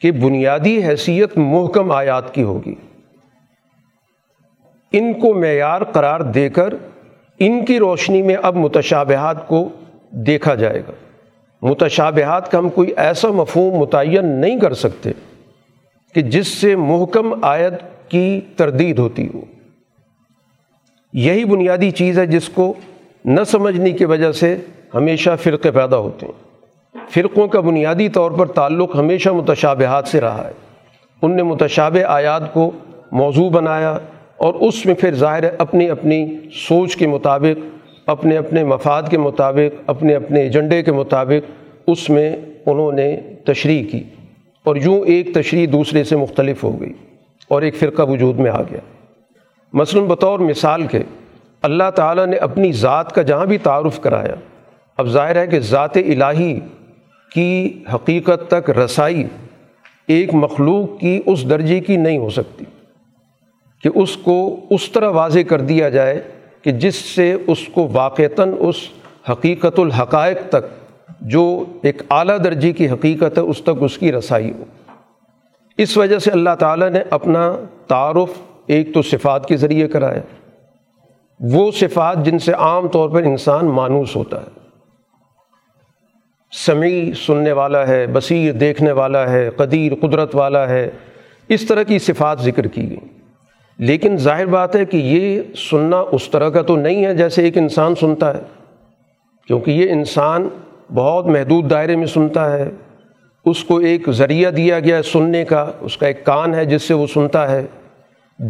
کہ 0.00 0.12
بنیادی 0.12 0.84
حیثیت 0.84 1.38
محکم 1.38 1.92
آیات 1.92 2.34
کی 2.34 2.42
ہوگی۔ 2.42 2.74
ان 4.92 5.12
کو 5.12 5.34
معیار 5.34 5.84
قرار 5.84 6.20
دے 6.20 6.48
کر 6.48 6.74
ان 7.38 7.64
کی 7.64 7.78
روشنی 7.78 8.22
میں 8.22 8.36
اب 8.42 8.56
متشابہات 8.56 9.48
کو 9.48 9.68
دیکھا 10.10 10.54
جائے 10.54 10.80
گا۔ 10.80 10.92
متشابہات 11.62 12.50
کا 12.50 12.58
ہم 12.58 12.68
کوئی 12.68 12.92
ایسا 12.96 13.28
مفہوم 13.28 13.74
متعین 13.74 14.26
نہیں 14.26 14.60
کر 14.60 14.74
سکتے 14.74 15.10
کہ 16.14 16.22
جس 16.22 16.48
سے 16.48 16.76
محکم 16.76 17.44
آیت 17.44 17.72
کی 18.10 18.40
تردید 18.56 18.98
ہوتی 18.98 19.28
ہو۔ 19.34 19.40
یہی 21.12 21.44
بنیادی 21.44 21.90
چیز 21.90 22.18
ہے 22.18 22.26
جس 22.26 22.48
کو 22.48 22.74
نہ 23.24 23.44
سمجھنے 23.44 23.90
کی 23.90 24.04
وجہ 24.04 24.32
سے 24.32 24.56
ہمیشہ 24.94 25.30
فرقے 25.42 25.70
پیدا 25.70 25.96
ہوتے 25.96 26.26
ہیں۔ 26.26 26.32
فرقوں 27.10 27.48
کا 27.48 27.60
بنیادی 27.60 28.08
طور 28.08 28.30
پر 28.30 28.46
تعلق 28.46 28.96
ہمیشہ 28.96 29.30
متشابہات 29.30 30.08
سے 30.08 30.20
رہا 30.20 30.46
ہے۔ 30.46 30.52
ان 31.22 31.36
نے 31.36 31.42
متشابہ 31.42 32.04
آیات 32.06 32.54
کو 32.54 32.70
موضوع 33.12 33.50
بنایا 33.50 33.98
اور 34.36 34.54
اس 34.54 34.86
میں 34.86 34.94
پھر 34.94 35.14
ظاہر 35.14 35.44
اپنی 35.58 35.90
اپنی 35.90 36.36
سوچ 36.68 36.96
کے 36.96 37.06
مطابق، 37.06 37.60
اپنے 38.06 38.36
اپنے 38.36 38.64
مفاد 38.64 39.02
کے 39.10 39.18
مطابق، 39.18 39.82
اپنے 39.86 40.14
اپنے 40.14 40.40
ایجنڈے 40.40 40.82
کے 40.82 40.92
مطابق 40.92 41.50
اس 41.86 42.10
میں 42.10 42.36
انہوں 42.66 42.92
نے 42.92 43.20
تشریح 43.44 43.84
کی۔ 43.90 44.02
اور 44.64 44.76
یوں 44.76 45.04
ایک 45.06 45.34
تشریح 45.34 45.66
دوسرے 45.72 46.04
سے 46.04 46.16
مختلف 46.16 46.64
ہو 46.64 46.80
گئی 46.80 46.92
اور 47.48 47.62
ایک 47.62 47.76
فرقہ 47.76 48.02
وجود 48.02 48.38
میں 48.38 48.50
آ 48.50 48.62
گیا۔ 48.62 48.80
مثلاً 49.72 50.04
بطور 50.04 50.38
مثال 50.38 50.86
کے 50.86 50.98
اللہ 51.62 51.90
تعالیٰ 51.94 52.26
نے 52.26 52.36
اپنی 52.36 52.72
ذات 52.72 53.12
کا 53.12 53.22
جہاں 53.22 53.46
بھی 53.46 53.58
تعارف 53.58 54.00
کرایا، 54.00 54.34
اب 54.98 55.06
ظاہر 55.06 55.36
ہے 55.36 55.46
کہ 55.46 55.60
ذات 55.60 55.96
الہی 55.96 56.58
کی 57.32 57.82
حقیقت 57.94 58.48
تک 58.48 58.70
رسائی 58.70 59.24
ایک 60.06 60.34
مخلوق 60.34 60.98
کی 61.00 61.20
اس 61.26 61.48
درجے 61.50 61.80
کی 61.80 61.96
نہیں 61.96 62.18
ہو 62.18 62.30
سکتی 62.30 62.64
کہ 63.84 63.90
اس 63.94 64.16
کو 64.16 64.38
اس 64.70 64.90
طرح 64.90 65.10
واضح 65.10 65.40
کر 65.48 65.60
دیا 65.60 65.88
جائے 65.88 66.20
کہ 66.62 66.72
جس 66.72 66.94
سے 66.94 67.32
اس 67.46 67.66
کو 67.72 67.88
واقعتاً 67.92 68.52
اس 68.58 68.76
حقیقت 69.30 69.78
الحقائق 69.78 70.38
تک، 70.48 70.64
جو 71.20 71.64
ایک 71.82 72.02
اعلیٰ 72.10 72.38
درجے 72.44 72.72
کی 72.72 72.88
حقیقت 72.88 73.38
ہے، 73.38 73.42
اس 73.42 73.62
تک 73.62 73.82
اس 73.82 73.98
کی 73.98 74.12
رسائی 74.12 74.52
ہو۔ 74.58 74.64
اس 75.78 75.96
وجہ 75.96 76.18
سے 76.18 76.30
اللہ 76.30 76.54
تعالیٰ 76.58 76.90
نے 76.90 77.02
اپنا 77.10 77.50
تعارف 77.86 78.40
ایک 78.66 78.94
تو 78.94 79.02
صفات 79.02 79.46
کے 79.46 79.56
ذریعے 79.56 79.88
کرایا 79.88 80.20
وہ 81.42 81.70
صفات 81.70 82.24
جن 82.24 82.38
سے 82.38 82.52
عام 82.52 82.88
طور 82.88 83.10
پر 83.10 83.22
انسان 83.22 83.66
مانوس 83.66 84.16
ہوتا 84.16 84.40
ہے۔ 84.40 84.46
سمیع 86.66 87.12
سننے 87.26 87.52
والا 87.52 87.88
ہے، 87.88 88.06
بصیر 88.06 88.52
دیکھنے 88.52 88.92
والا 88.92 89.32
ہے، 89.32 89.50
قدیر 89.50 89.92
قدرت 90.00 90.34
والا 90.34 90.68
ہے، 90.68 90.90
اس 91.48 91.66
طرح 91.66 91.82
کی 91.82 91.98
صفات 91.98 92.40
ذکر 92.40 92.66
کی 92.66 92.90
گئی 92.90 92.98
لیکن 93.78 94.16
ظاہر 94.16 94.46
بات 94.46 94.76
ہے 94.76 94.84
کہ 94.84 94.96
یہ 94.96 95.42
سننا 95.56 96.04
اس 96.12 96.28
طرح 96.28 96.48
کا 96.48 96.62
تو 96.62 96.76
نہیں 96.76 97.04
ہے 97.04 97.14
جیسے 97.14 97.42
ایک 97.42 97.58
انسان 97.58 97.94
سنتا 97.94 98.36
ہے۔ 98.36 98.42
کیونکہ 99.46 99.70
یہ 99.70 99.90
انسان 99.90 100.48
بہت 100.94 101.26
محدود 101.26 101.70
دائرے 101.70 101.96
میں 101.96 102.06
سنتا 102.06 102.52
ہے۔ 102.52 102.70
اس 103.44 103.64
کو 103.64 103.78
ایک 103.78 104.10
ذریعہ 104.10 104.50
دیا 104.50 104.80
گیا 104.80 104.96
ہے 104.96 105.02
سننے 105.02 105.44
کا، 105.44 105.72
اس 105.80 105.96
کا 105.96 106.06
ایک 106.06 106.24
کان 106.24 106.54
ہے 106.54 106.64
جس 106.64 106.82
سے 106.82 106.94
وہ 106.94 107.06
سنتا 107.06 107.50
ہے۔ 107.50 107.66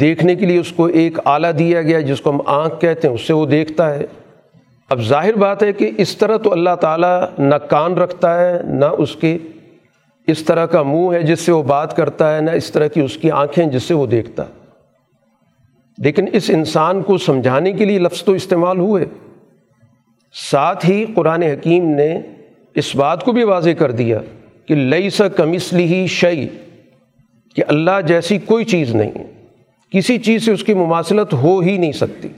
دیکھنے 0.01 0.35
کے 0.35 0.47
لیے 0.47 0.59
اس 0.59 0.73
کو 0.73 0.87
ایک 0.87 1.19
آلہ 1.25 1.47
دیا 1.47 1.83
گیا 1.83 1.99
ہے 1.99 2.03
جس 2.03 2.21
کو 2.21 2.31
ہم 2.31 2.41
آنکھ 2.47 2.81
کہتے 2.81 3.09
ہیں، 3.09 3.15
اس 3.15 3.21
سے 3.21 3.33
وہ 3.33 3.47
دیکھتا 3.47 3.95
ہے۔ 3.95 4.07
اب 4.91 5.01
ظاہر 5.01 5.35
بات 5.35 5.63
ہے 5.63 5.73
کہ 5.73 5.91
اس 5.99 6.17
طرح 6.17 6.37
تو 6.37 6.53
اللہ 6.53 6.75
تعالیٰ 6.81 7.25
نہ 7.39 7.55
کان 7.55 7.95
رکھتا 7.95 8.41
ہے، 8.41 8.63
نہ 8.63 8.85
اس 8.85 9.17
کے 9.17 9.39
اس 10.27 10.45
طرح 10.45 10.67
کا 10.67 10.83
منہ 10.83 11.13
ہے 11.13 11.23
جس 11.23 11.41
سے 11.41 11.53
وہ 11.53 11.63
بات 11.63 11.97
کرتا 11.97 12.37
ہے، 12.37 12.41
نہ 12.41 12.51
اس 12.51 12.73
طرح 12.73 12.87
کی 12.87 13.01
اس 13.01 13.17
کی 13.17 13.31
آنکھیں 13.31 13.67
جس 13.67 13.83
سے 13.83 13.95
وہ 13.95 14.07
دیکھتا۔ 14.07 14.43
ہے 14.43 14.63
لیکن 15.99 16.25
اس 16.33 16.51
انسان 16.55 17.03
کو 17.03 17.19
سمجھانے 17.19 17.73
کے 17.73 17.85
لیے 17.85 17.99
لفظ 17.99 18.25
تو 18.25 18.33
استعمال 18.33 18.79
ہوئے۔ 18.79 19.05
ساتھ 20.51 20.91
ہی 20.91 21.05
قرآن 21.15 21.43
حکیم 21.43 21.85
نے 21.85 22.21
اس 22.75 22.97
بات 22.97 23.25
کو 23.25 23.33
بھی 23.33 23.45
واضح 23.45 23.71
کر 23.79 23.91
دیا 23.91 24.19
کہ 24.67 24.75
لئی 24.75 25.11
سا 25.11 25.29
کمسلی 25.29 25.85
ہی 25.85 26.07
شعی 26.07 26.49
کہ 27.55 27.63
اللہ 27.69 28.01
جیسی 28.07 28.39
کوئی 28.39 28.65
چیز 28.65 28.95
نہیں۔ 28.95 29.11
ہے 29.11 29.42
کسی 29.93 30.19
چیز 30.19 30.45
سے 30.45 30.53
اس 30.53 30.65
کی 30.65 30.75
مماثلت 30.75 31.35
ہو 31.35 31.61
ہی 31.61 31.77
نہیں 31.77 31.93
سکتی۔ 31.93 32.29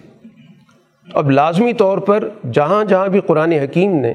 اب 1.14 1.30
لازمی 1.30 1.72
طور 1.72 1.98
پر 1.98 2.28
جہاں 2.52 2.84
جہاں 2.84 3.08
بھی 3.08 3.20
قرآن 3.20 3.52
حکیم 3.52 3.96
نے 3.96 4.12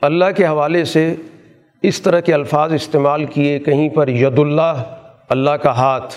اللہ 0.00 0.24
کے 0.36 0.46
حوالے 0.46 0.84
سے 0.84 1.14
اس 1.82 2.02
طرح 2.02 2.20
کے 2.20 2.34
الفاظ 2.34 2.72
استعمال 2.72 3.24
کیے، 3.24 3.58
کہیں 3.58 3.88
پر 3.88 4.08
ید 4.08 4.38
اللہ 4.38 4.82
اللہ 5.28 5.50
کا 5.50 5.70
ہاتھ، 5.70 6.14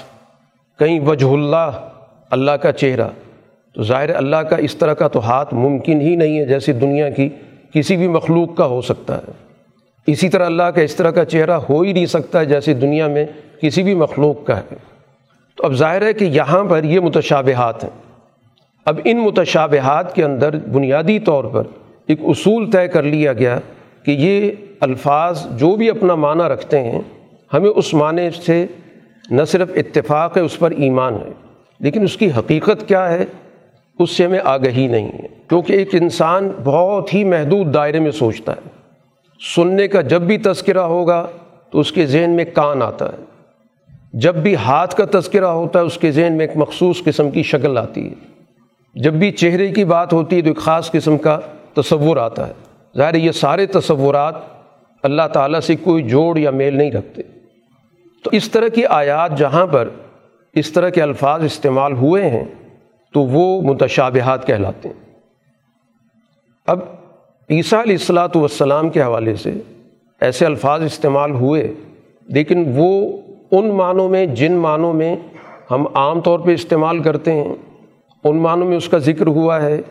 کہیں 0.80 1.00
وجہ 1.00 1.26
اللہ 1.26 1.90
اللہ 2.30 2.52
کا 2.52 2.72
چہرہ، 2.72 3.08
تو 3.74 3.84
ظاہر 3.84 4.16
اللہ 4.16 4.36
کا 4.36 4.56
اس 4.56 4.76
طرح 4.76 4.94
کا 4.94 5.08
تو 5.08 5.20
ہاتھ 5.20 5.54
ممکن 5.54 6.02
ہی 6.02 6.16
نہیں 6.16 6.40
ہے 6.40 6.46
جیسے 6.46 6.74
دنیا 6.74 7.10
کی 7.10 7.30
کسی 7.74 7.98
بھی 7.98 8.08
مخلوق 8.08 8.56
کا 8.56 8.66
ہو 8.66 8.82
سکتا 8.82 9.18
ہے۔ 9.18 9.32
اسی 10.08 10.30
طرح 10.30 10.46
اللہ 10.46 10.64
کا 10.64 10.82
اس 10.82 10.96
طرح 10.96 11.12
کا 11.12 11.26
چہرہ 11.26 11.52
ہو 11.52 11.82
ہی 11.82 11.94
نہیں 11.94 12.06
سکتا 12.06 12.40
ہے 12.40 12.46
جیسے 12.46 12.74
دنیا 12.74 13.08
میں 13.08 13.26
کسی 13.62 13.84
بھی 13.84 13.94
مخلوق 13.94 14.46
کا 14.46 14.58
ہے۔ 14.58 14.93
تو 15.56 15.66
اب 15.66 15.74
ظاہر 15.74 16.02
ہے 16.02 16.13
کہ 16.13 16.26
یہاں 16.26 16.63
پر 16.63 16.84
یہ 16.84 17.00
متشابہات 17.00 17.84
ہیں۔ 17.84 17.92
اب 18.86 19.00
ان 19.06 19.18
متشابہات 19.18 20.16
کے 20.16 20.24
اندر 20.24 20.58
بنیادی 20.58 21.20
طور 21.20 21.44
پر 21.44 21.63
ایک 22.08 22.20
اصول 22.24 22.72
طے 22.72 22.88
کر 22.88 23.04
لیا 23.04 23.34
گیا 23.34 23.60
کہ 24.06 24.12
یہ 24.12 24.52
الفاظ 24.80 25.48
جو 25.52 25.76
بھی 25.76 25.89
اپنا 25.89 26.16
معنی 26.16 26.44
رکھتے 26.44 26.84
ہیں، 26.84 27.02
ہمیں 27.54 27.70
اس 27.70 27.94
معنی 27.94 28.30
سے 28.32 28.66
نہ 29.32 29.44
صرف 29.44 29.70
اتفاق 29.76 30.38
ہے، 30.38 30.42
اس 30.42 30.60
پر 30.60 30.72
ایمان 30.72 31.13
ہے۔ 31.13 31.32
لیکن 31.80 32.04
اس 32.04 32.18
کی 32.18 32.30
حقیقت 32.38 32.88
کیا 32.88 33.12
ہے؟ 33.12 33.26
اس 34.00 34.10
سے 34.10 34.26
ہمیں 34.26 34.39
آگہی 34.44 34.88
نہیں 34.88 35.08
ہے۔ 35.08 35.28
کیونکہ 35.50 35.74
ایک 35.74 35.96
انسان 35.96 36.52
بہت 36.63 37.13
ہی 37.13 37.24
محدود 37.24 37.74
دائرے 37.74 38.00
میں 38.00 38.12
سوچتا 38.12 38.52
ہے۔ 38.52 38.70
سننے 39.56 39.88
کا 39.88 40.02
جب 40.02 40.22
بھی 40.22 40.38
تذکرہ 40.38 40.80
ہوگا 40.80 41.28
تو 41.72 41.80
اس 41.80 41.92
کے 41.92 42.06
ذہن 42.06 42.30
میں 42.30 42.46
کان 42.54 42.82
آتا 42.82 43.06
ہے۔ 43.06 43.33
جب 44.13 44.36
بھی 44.36 44.56
ہاتھ 44.56 44.95
کا 44.95 45.19
تذکرہ 45.19 45.45
ہوتا 45.45 45.80
ہے، 45.80 45.84
اس 45.84 45.97
کے 45.97 46.12
ذہن 46.12 46.38
میں 46.38 46.47
ایک 46.47 46.58
مخصوص 46.58 47.04
قسم 47.04 47.32
کی 47.32 47.43
شکل 47.43 47.78
آتی 47.78 48.10
ہے۔ 48.10 48.13
جب 48.95 49.13
بھی 49.13 49.32
چہرے 49.32 49.71
کی 49.71 49.86
بات 49.86 50.13
ہوتی 50.13 50.36
ہے 50.36 50.41
تو 50.41 50.47
ایک 50.47 50.58
خاص 50.58 50.91
قسم 50.91 51.17
کا 51.17 51.39
تصور 51.73 52.17
آتا 52.17 52.47
ہے۔ 52.47 52.54
ظاہر 52.97 53.15
یہ 53.15 53.32
سارے 53.32 53.65
تصورات 53.65 54.36
اللہ 55.04 55.28
تعالیٰ 55.34 55.60
سے 55.60 55.76
کوئی 55.76 56.04
جوڑ 56.04 56.38
یا 56.38 56.52
میل 56.52 56.78
نہیں 56.78 56.91
رکھتے۔ 56.91 57.21
تو 58.23 58.30
اس 58.34 58.52
طرح 58.52 58.67
کی 58.67 58.86
آیات 58.86 59.38
جہاں 59.38 59.67
پر 59.67 59.89
اس 60.56 60.71
طرح 60.71 60.89
کے 60.89 61.02
الفاظ 61.02 61.43
استعمال 61.43 61.93
ہوئے 61.93 62.30
ہیں، 62.30 62.45
تو 63.13 63.21
وہ 63.21 63.62
متشابہات 63.62 64.47
کہلاتے 64.47 64.89
ہیں۔ 64.89 65.15
اب 66.65 66.80
عیسیٰ 67.49 67.82
علیہ 67.82 67.93
السلاۃ 67.93 68.36
والسلام 68.36 68.89
کے 68.89 69.02
حوالے 69.02 69.36
سے 69.36 69.54
ایسے 70.21 70.45
الفاظ 70.45 70.84
استعمال 70.84 71.32
ہوئے، 71.32 71.73
لیکن 72.28 72.71
وہ 72.76 73.17
ان 73.58 73.70
معنوں 73.70 74.10
میں، 74.10 74.26
جن 74.26 74.54
معنوں 74.54 74.94
میں 74.94 75.16
ہم 75.72 75.86
عام 75.94 76.22
طور 76.22 76.39
پہ 76.39 76.54
استعمال 76.54 77.00
کرتے 77.00 77.34
ہیں، 77.34 77.54
ان 78.24 78.38
معنوں 78.38 78.68
میں 78.68 78.78
اس 78.78 78.89
کا 78.89 78.98
ذکر 78.98 79.28
ہوا 79.28 79.62
ہے 79.62 79.82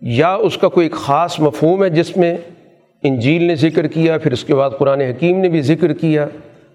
یا 0.00 0.34
اس 0.34 0.58
کا 0.58 0.68
کوئی 0.68 0.88
خاص 0.92 1.40
مفہوم 1.40 1.84
ہے 1.84 1.90
جس 1.90 2.16
میں 2.16 2.36
انجیل 3.02 3.42
نے 3.42 3.54
ذکر 3.54 3.86
کیا، 3.86 4.18
پھر 4.18 4.32
اس 4.32 4.44
کے 4.44 4.54
بعد 4.54 4.70
قرآن 4.78 5.00
حکیم 5.00 5.38
نے 5.38 5.48
بھی 5.48 5.60
ذکر 5.60 5.92
کیا۔ 5.92 6.26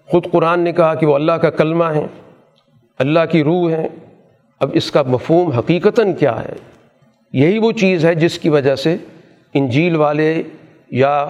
خود 0.10 0.26
قرآن 0.32 0.60
نے 0.60 0.71
کہا 0.71 0.93
کہ 0.95 1.06
وہ 1.06 1.15
اللہ 1.15 1.32
کا 1.32 1.50
کلمہ 1.50 1.84
ہے، 1.84 2.06
اللہ 3.00 3.19
کی 3.32 3.43
روح 3.43 3.71
ہے۔ 3.71 3.88
اب 4.60 4.69
اس 4.74 4.91
کا 4.91 5.04
مفہوم 5.08 5.52
حقیقتاً 5.52 6.13
کیا 6.13 6.43
ہے؟ 6.43 6.54
یہی 7.34 7.60
وہ 7.60 7.71
چیز 7.71 8.06
ہے 8.06 8.15
جس 8.15 8.39
کی 8.39 8.50
وجہ 8.50 8.76
سے 8.76 8.98
انجیل 9.54 9.95
والے 9.95 10.43
یا 10.89 11.26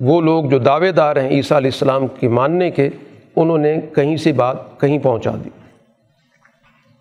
وہ 0.00 0.20
لوگ 0.20 0.44
جو 0.44 0.58
دعوے 0.58 0.92
دار 0.92 1.16
ہیں 1.16 1.30
عیسیٰ 1.30 1.56
علیہ 1.56 1.70
السلام 1.72 2.06
کے 2.06 2.28
ماننے 2.28 2.70
کے 2.70 2.88
انہوں 3.36 3.58
نے 3.58 3.80
کہیں 3.94 4.16
سے 4.16 4.32
بات 4.32 4.80
کہیں 4.80 4.98
پہنچا 4.98 5.30
دی۔ 5.44 5.50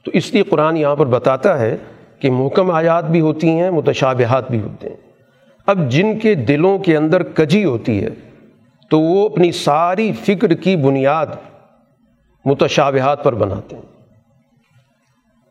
تو 0.06 0.12
اس 0.14 0.34
لیے 0.34 0.44
قرآن 0.44 0.78
یہاں 0.78 0.96
پر 0.96 1.06
بتاتا 1.06 1.60
ہے 1.60 1.78
کہ 2.20 2.32
محکم 2.32 2.72
آیات 2.72 3.06
بھی 3.06 3.22
ہوتی 3.22 3.50
ہیں، 3.50 3.70
متشابہات 3.70 4.52
بھی 4.52 4.62
ہوتے 4.62 4.90
ہیں۔ 4.90 4.96
اب 5.66 5.90
جن 5.90 6.20
کے 6.20 6.36
دلوں 6.36 6.80
کے 6.80 6.98
اندر 6.98 7.24
کجی 7.24 7.66
ہوتی 7.66 8.04
ہے، 8.04 8.10
تو 8.90 9.00
وہ 9.00 9.30
اپنی 9.30 9.52
ساری 9.52 10.12
فکر 10.12 10.54
کی 10.54 10.76
بنیاد 10.76 11.28
متشابہات 12.46 13.24
پر 13.24 13.34
بناتے 13.34 13.76
ہیں۔ 13.76 13.84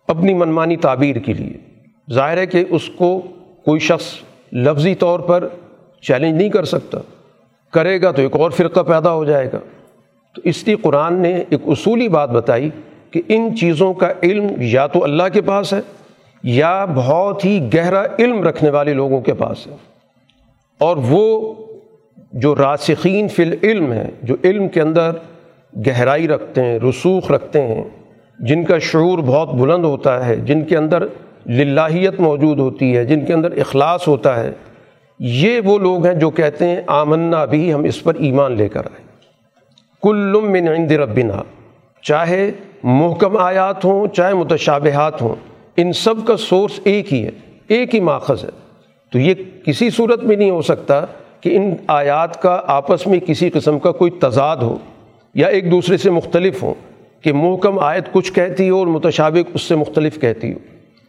اپنی 0.08 0.34
منمانی 0.34 0.76
تعبیر 0.76 1.16
کے 1.16 1.32
لیے۔ 1.32 1.56
ظاہر 2.12 2.36
ہے 2.36 2.46
کہ 2.46 2.64
اس 2.70 2.88
کو 2.88 3.22
کوئی 3.64 3.80
شخص 3.80 4.04
لفظی 4.52 4.94
طور 4.94 5.20
پر 5.20 5.48
چیلنج 6.00 6.36
نہیں 6.36 6.48
کر 6.48 6.64
سکتا۔ 6.64 6.98
کرے 7.72 8.02
گا 8.02 8.10
تو 8.10 8.22
ایک 8.22 8.36
اور 8.36 8.50
فرقہ 8.50 8.80
پیدا 8.80 9.12
ہو 9.12 9.24
جائے 9.24 9.52
گا۔ 9.52 9.58
تو 10.34 10.40
اس 10.44 10.66
لیے 10.66 10.76
قرآن 10.76 11.14
نے 11.14 11.42
ایک 11.50 11.60
اصولی 11.66 12.08
بات 12.08 12.30
بتائی 12.30 12.70
کہ 13.10 13.22
ان 13.28 13.56
چیزوں 13.56 13.94
کا 13.94 14.12
علم 14.22 14.46
یا 14.58 14.86
تو 14.86 15.04
اللہ 15.04 15.22
کے 15.32 15.40
پاس 15.40 15.74
ہے 15.74 15.80
یا 16.42 16.84
بہت 16.84 17.44
ہی 17.44 17.68
گہرا 17.74 18.02
علم 18.18 18.42
رکھنے 18.42 18.70
والے 18.70 18.94
لوگوں 18.94 19.20
کے 19.20 19.34
پاس 19.34 19.66
ہے۔ 19.66 19.72
اور 20.78 20.96
وہ 21.08 21.54
جو 22.32 22.54
راسخین 22.54 23.28
فی 23.28 23.42
العلم 23.42 23.92
ہیں، 23.92 24.10
جو 24.22 24.36
علم 24.44 24.68
کے 24.68 24.80
اندر 24.80 25.10
گہرائی 25.86 26.28
رکھتے 26.28 26.64
ہیں، 26.64 26.78
رسوخ 26.78 27.30
رکھتے 27.30 27.62
ہیں، 27.62 27.84
جن 28.38 28.64
کا 28.64 28.78
شعور 28.78 29.18
بہت 29.18 29.54
بلند 29.54 29.84
ہوتا 29.84 30.26
ہے، 30.26 30.36
جن 30.36 30.64
کے 30.64 30.76
اندر 30.76 31.06
للہیت 31.46 32.20
موجود 32.20 32.58
ہوتی 32.58 32.96
ہے، 32.96 33.04
جن 33.04 33.24
کے 33.24 33.32
اندر 33.32 33.52
اخلاص 33.52 34.08
ہوتا 34.08 34.44
ہے، 34.44 34.52
یہ 35.18 35.60
وہ 35.64 35.78
لوگ 35.78 36.06
ہیں 36.06 36.14
جو 36.14 36.30
کہتے 36.30 36.68
ہیں 36.68 36.82
آمنا 36.86 37.44
بھی 37.44 37.74
ہم 37.74 37.84
اس 37.84 38.02
پر 38.02 38.14
ایمان 38.14 38.52
لے 38.52 38.68
کر 38.68 38.80
آئے۔ 38.80 39.03
کل 40.04 40.36
من 40.42 40.68
عند 40.68 40.90
ربنا۔ 40.90 41.42
چاہے 42.02 42.50
محکم 42.82 43.36
آیات 43.36 43.84
ہوں، 43.84 44.06
چاہے 44.06 44.34
متشابہات 44.34 45.22
ہوں، 45.22 45.34
ان 45.76 45.92
سب 45.92 46.14
کا 46.26 46.36
سورس 46.36 46.80
ایک 46.84 47.12
ہی 47.12 47.24
ہے، 47.24 47.30
ایک 47.68 47.94
ہی 47.94 48.00
ماخذ 48.00 48.44
ہے۔ 48.44 48.48
تو 49.10 49.18
یہ 49.18 49.34
کسی 49.66 49.90
صورت 49.90 50.24
میں 50.24 50.36
نہیں 50.36 50.50
ہو 50.50 50.62
سکتا 50.62 51.04
کہ 51.40 51.56
ان 51.56 51.74
آیات 51.86 52.42
کا 52.42 52.60
آپس 52.66 53.06
میں 53.06 53.20
کسی 53.20 53.50
قسم 53.50 53.78
کا 53.78 53.92
کوئی 53.92 54.10
تضاد 54.10 54.56
ہو 54.56 54.78
یا 55.34 55.46
ایک 55.46 55.70
دوسرے 55.70 55.96
سے 55.96 56.10
مختلف 56.10 56.62
ہوں 56.62 56.74
کہ 57.24 57.32
محکم 57.32 57.78
آیت 57.78 58.12
کچھ 58.12 58.32
کہتی 58.32 58.70
ہو 58.70 58.78
اور 58.78 58.86
متشابق 58.86 59.50
اس 59.54 59.62
سے 59.62 59.74
مختلف 59.74 60.20
کہتی 60.20 60.52
ہو۔ 60.52 60.58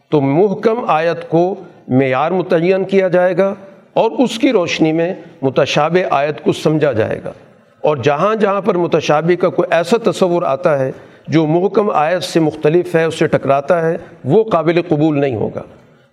تو 0.08 0.20
محکم 0.20 0.74
آیت 0.86 1.28
کو 1.28 1.54
معیار 1.88 2.30
متعین 2.30 2.84
کیا 2.84 3.08
جائے 3.08 3.36
گا 3.36 3.54
اور 3.92 4.10
اس 4.10 4.38
کی 4.38 4.52
روشنی 4.52 4.92
میں 4.92 5.14
متشابہ 5.42 6.06
آیت 6.10 6.44
کو 6.44 6.52
سمجھا 6.52 6.92
جائے 6.92 7.20
گا۔ 7.24 7.32
اور 7.80 7.96
جہاں 7.96 8.34
جہاں 8.34 8.60
پر 8.60 8.74
متشابہ 8.74 9.40
کا 9.40 9.48
کوئی 9.48 9.68
ایسا 9.70 10.10
تصور 10.10 10.42
آتا 10.42 10.78
ہے 10.78 10.90
جو 11.28 11.46
محکم 11.46 11.90
آیت 11.90 12.22
سے 12.22 12.40
مختلف 12.40 12.94
ہے 12.94 13.04
اس 13.04 13.18
سے 13.18 13.26
ٹکراتا 13.26 13.90
ہے، 13.90 13.96
وہ 14.24 14.44
قابل 14.44 14.82
قبول 14.88 15.20
نہیں 15.20 15.34
ہوگا۔ 15.34 15.62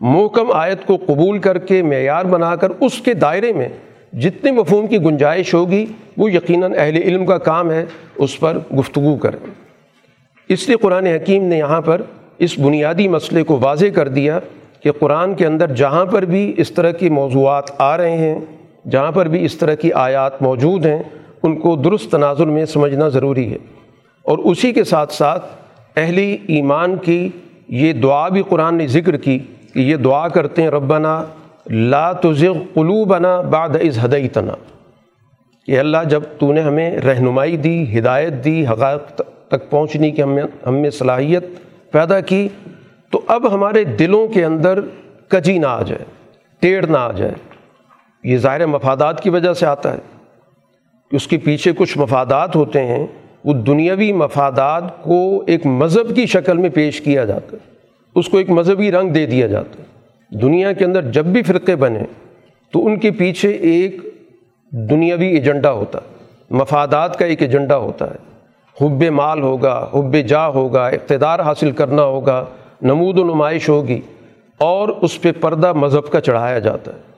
محکم 0.02 0.52
آیت 0.52 0.86
کو 0.86 0.98
قبول 1.06 1.40
کر 1.40 1.58
کے 1.58 1.84
معیار 1.84 2.26
بنا 2.26 2.56
کر 2.56 2.70
اس 2.80 3.02
کے 3.02 3.14
دائرے 3.14 3.54
میں 3.54 3.70
جتنے 4.14 4.52
مفہوم 4.52 4.88
کی 4.88 4.98
گنجائش 4.98 5.54
ہوگی، 5.54 5.86
وہ 6.18 6.32
یقیناً 6.32 6.74
اہل 6.78 6.96
علم 6.96 7.26
کا 7.26 7.38
کام 7.38 7.72
ہے، 7.72 7.86
اس 8.16 8.40
پر 8.40 8.58
گفتگو 8.80 9.16
کریں۔ 9.16 9.40
اس 10.50 10.68
لیے 10.68 10.78
قرآن 10.78 11.06
حکیم 11.06 11.44
نے 11.44 11.58
یہاں 11.58 11.82
پر 11.82 12.02
اس 12.38 12.60
بنیادی 12.60 13.08
مسئلے 13.08 13.44
کو 13.44 13.58
واضح 13.62 13.86
کر 13.96 14.08
دیا 14.08 14.40
کہ 14.80 14.92
قرآن 14.92 15.34
کے 15.34 15.46
اندر 15.48 15.72
جہاں 15.72 16.06
پر 16.06 16.26
بھی 16.26 16.54
اس 16.58 16.72
طرح 16.72 16.92
کی 16.92 17.10
موضوعات 17.10 17.64
آ 17.78 17.98
رہے 17.98 18.18
ہیں، 18.18 18.40
جہاں 18.90 19.12
پر 19.12 19.28
بھی 19.28 19.46
اس 19.46 19.56
طرح 19.56 19.76
کی 19.76 19.94
آیات 19.94 20.42
موجود 20.42 20.86
ہیں 20.86 21.04
ان 21.44 21.56
کو 21.56 21.76
درست 21.76 22.12
تناظر 22.12 22.46
میں 22.46 22.66
سمجھنا 22.66 23.08
ضروری 23.08 23.52
ہے۔ 23.52 23.58
اور 24.22 24.38
اسی 24.38 24.74
کے 24.74 24.84
ساتھ 24.84 25.14
ساتھ 25.14 25.46
اہل 25.96 26.18
ایمان 26.48 26.96
کی 26.98 27.30
یہ 27.68 27.94
دعا 27.94 28.30
بھی 28.30 28.44
قرآن 28.50 28.76
نے 28.76 28.88
ذکر 28.88 29.18
کی 29.18 29.40
کہ 29.74 29.80
یہ 29.80 29.96
دعا 29.96 30.28
کرتے 30.28 30.62
ہیں، 30.62 30.70
ربنا 30.70 31.26
لا 31.70 32.12
تزغ 32.12 32.54
قلوبنا 32.74 33.42
بعد 33.42 33.70
از 33.70 34.06
ہدیتنا 34.06 34.54
کہ 35.66 35.80
اللہ 35.80 35.98
جب 36.10 36.24
تو 36.40 36.54
نے 36.54 36.62
ہمیں 36.62 36.98
رہنمائی 36.98 37.58
دی، 37.58 38.00
ہدایت 38.00 38.46
دی، 38.46 38.68
حقائق 38.68 39.22
تک 39.48 39.70
پہنچنے 39.70 40.12
کی 40.12 40.24
ہمیں 40.24 40.44
ہم 40.68 40.76
میں 40.76 40.90
صلاحیت 40.90 41.46
پیدا 41.92 42.20
کی، 42.20 42.48
تو 43.10 43.22
اب 43.28 43.54
ہمارے 43.54 43.84
دلوں 43.84 44.28
کے 44.28 44.46
اندر 44.46 44.80
کجی 45.28 45.58
نہ 45.58 45.68
آ 45.68 45.82
جائے، 45.82 46.06
ٹیڑھ 46.60 46.86
نہ 46.86 46.98
آ 46.98 47.12
جائے۔ 47.12 47.34
یہ 48.24 48.38
ظاہر 48.38 48.66
مفادات 48.66 49.24
کی 49.24 49.30
وجہ 49.30 49.54
سے 49.54 49.66
آتا 49.66 49.94
ہے۔ 49.94 50.13
اس 51.14 51.28
کے 51.28 51.38
پیچھے 51.38 51.72
کچھ 51.78 51.98
مفادات 51.98 52.56
ہوتے 52.56 52.86
ہیں، 52.86 53.08
وہ 53.46 53.54
دنیاوی 53.54 54.12
مفادات 54.12 55.04
کو 55.04 55.44
ایک 55.48 55.66
مذہب 55.66 56.16
کی 56.16 56.26
شکل 56.26 56.58
میں 56.58 56.70
پیش 56.70 57.02
کیا 57.02 57.26
جاتا 57.26 57.58
ہے۔ 57.58 57.72
اس 58.16 58.30
کو 58.30 58.38
ایک 58.38 58.50
مذہبی 58.50 58.92
رنگ 58.92 59.10
دے 59.10 59.26
دیا 59.26 59.48
جاتا 59.48 59.84
ہے۔ 59.84 59.86
دنیا 60.38 60.72
کے 60.72 60.86
اندر 60.86 61.02
جب 61.02 61.26
بھی 61.26 61.44
فرقے 61.44 61.76
بنے 61.76 62.00
تو 62.72 62.86
ان 62.86 63.00
کے 63.00 63.12
پیچھے 63.12 63.50
ایک 63.50 63.96
دنیاوی 64.72 65.28
ایجنڈا 65.28 65.72
ہوتا 65.72 66.00
ہے۔ 66.00 66.24
مفادات 66.50 67.20
کا 67.20 67.26
ایک 67.26 67.42
ایجنڈا 67.42 67.78
ہوتا 67.78 68.06
ہے۔ 68.06 68.34
حب 68.82 69.04
مال 69.04 69.42
ہوگا، 69.42 69.90
حب 69.94 70.16
جا 70.28 70.48
ہوگا، 70.48 70.88
اقتدار 70.88 71.40
حاصل 71.40 71.72
کرنا 71.72 72.04
ہوگا، 72.04 72.46
نمود 72.82 73.20
و 73.20 73.24
نمائش 73.24 73.70
ہوگی 73.70 74.02
اور 74.58 74.90
اس 74.90 75.22
پہ 75.22 75.32
پردہ 75.42 75.74
مذہب 75.74 76.12
کا 76.12 76.22
چڑھایا 76.22 76.60
جاتا 76.60 76.92
ہے۔ 76.94 77.13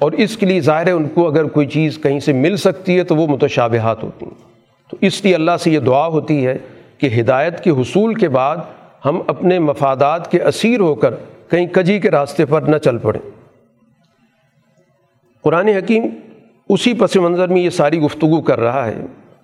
اور 0.00 0.12
اس 0.12 0.36
کے 0.36 0.46
لیے 0.46 0.60
ظاہر 0.60 0.86
ہے 0.86 0.92
ان 0.92 1.08
کو 1.08 1.28
اگر 1.28 1.44
کوئی 1.44 1.66
چیز 1.66 1.98
کہیں 2.02 2.20
سے 2.20 2.32
مل 2.32 2.56
سکتی 2.56 2.98
ہے 2.98 3.04
تو 3.04 3.16
وہ 3.16 3.26
متشابہات 3.26 4.02
ہوتی 4.02 4.26
ہیں۔ 4.26 4.48
تو 4.90 4.96
اس 5.00 5.24
لیے 5.24 5.34
اللہ 5.34 5.50
سے 5.60 5.70
یہ 5.70 5.78
دعا 5.78 6.06
ہوتی 6.06 6.46
ہے 6.46 6.58
کہ 6.98 7.20
ہدایت 7.20 7.64
کے 7.64 7.70
حصول 7.70 8.14
کے 8.14 8.28
بعد 8.28 8.56
ہم 9.04 9.22
اپنے 9.26 9.58
مفادات 9.58 10.30
کے 10.30 10.42
اسیر 10.42 10.80
ہو 10.80 10.94
کر 10.94 11.14
کہیں 11.50 11.66
کجی 11.66 12.00
کے 12.00 12.10
راستے 12.10 12.44
پر 12.44 12.62
نہ 12.62 12.76
چل 12.76 12.98
پڑیں۔ 12.98 13.30
قرآن 15.42 15.68
حکیم 15.68 16.02
اسی 16.68 16.94
پس 16.94 17.16
منظر 17.16 17.48
میں 17.48 17.62
یہ 17.62 17.70
ساری 17.70 18.00
گفتگو 18.00 18.40
کر 18.40 18.60
رہا 18.60 18.86
ہے 18.86 18.96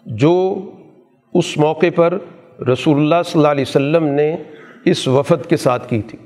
جو 0.07 0.61
اس 1.35 1.57
موقع 1.57 1.87
پر 1.95 2.19
رسول 2.73 2.97
اللہ 2.97 3.23
صلی 3.25 3.40
اللہ 3.40 3.49
علیہ 3.49 3.64
وسلم 3.69 4.05
نے 4.05 4.37
اس 4.85 5.09
وفد 5.09 5.49
کے 5.49 5.57
ساتھ 5.57 5.88
کی 5.88 6.03
تھی۔ 6.03 6.19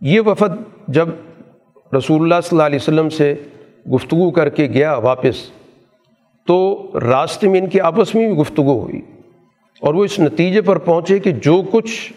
یہ 0.00 0.20
وفد 0.20 0.78
جب 0.88 1.08
رسول 1.98 2.22
اللہ 2.22 2.34
صلی 2.44 2.48
اللہ 2.52 2.62
علیہ 2.62 2.78
وسلم 2.82 3.08
سے 3.08 3.34
گفتگو 3.94 4.30
کر 4.30 4.48
کے 4.48 4.66
گیا 4.66 4.94
واپس، 4.94 5.50
تو 6.46 6.90
راستے 7.02 7.48
میں 7.48 7.60
ان 7.60 7.66
کی 7.66 7.80
آپس 7.80 8.14
میں 8.14 8.28
بھی 8.28 8.36
گفتگو 8.36 8.80
ہوئی 8.80 9.00
اور 9.80 9.94
وہ 9.94 10.04
اس 10.04 10.18
نتیجے 10.18 10.60
پر 10.60 10.78
پہنچے 10.78 11.18
کہ 11.18 11.32
جو 11.32 11.62
کچھ 11.72 12.12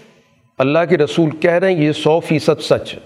اللہ 0.58 0.80
کے 0.90 0.98
رسول 0.98 1.30
کہہ 1.30 1.52
رہے 1.52 1.74
ہیں، 1.74 1.84
یہ 1.84 1.92
سو 1.92 2.20
فیصد 2.20 2.62
سچ 2.62 2.94
ہے۔ 2.94 3.00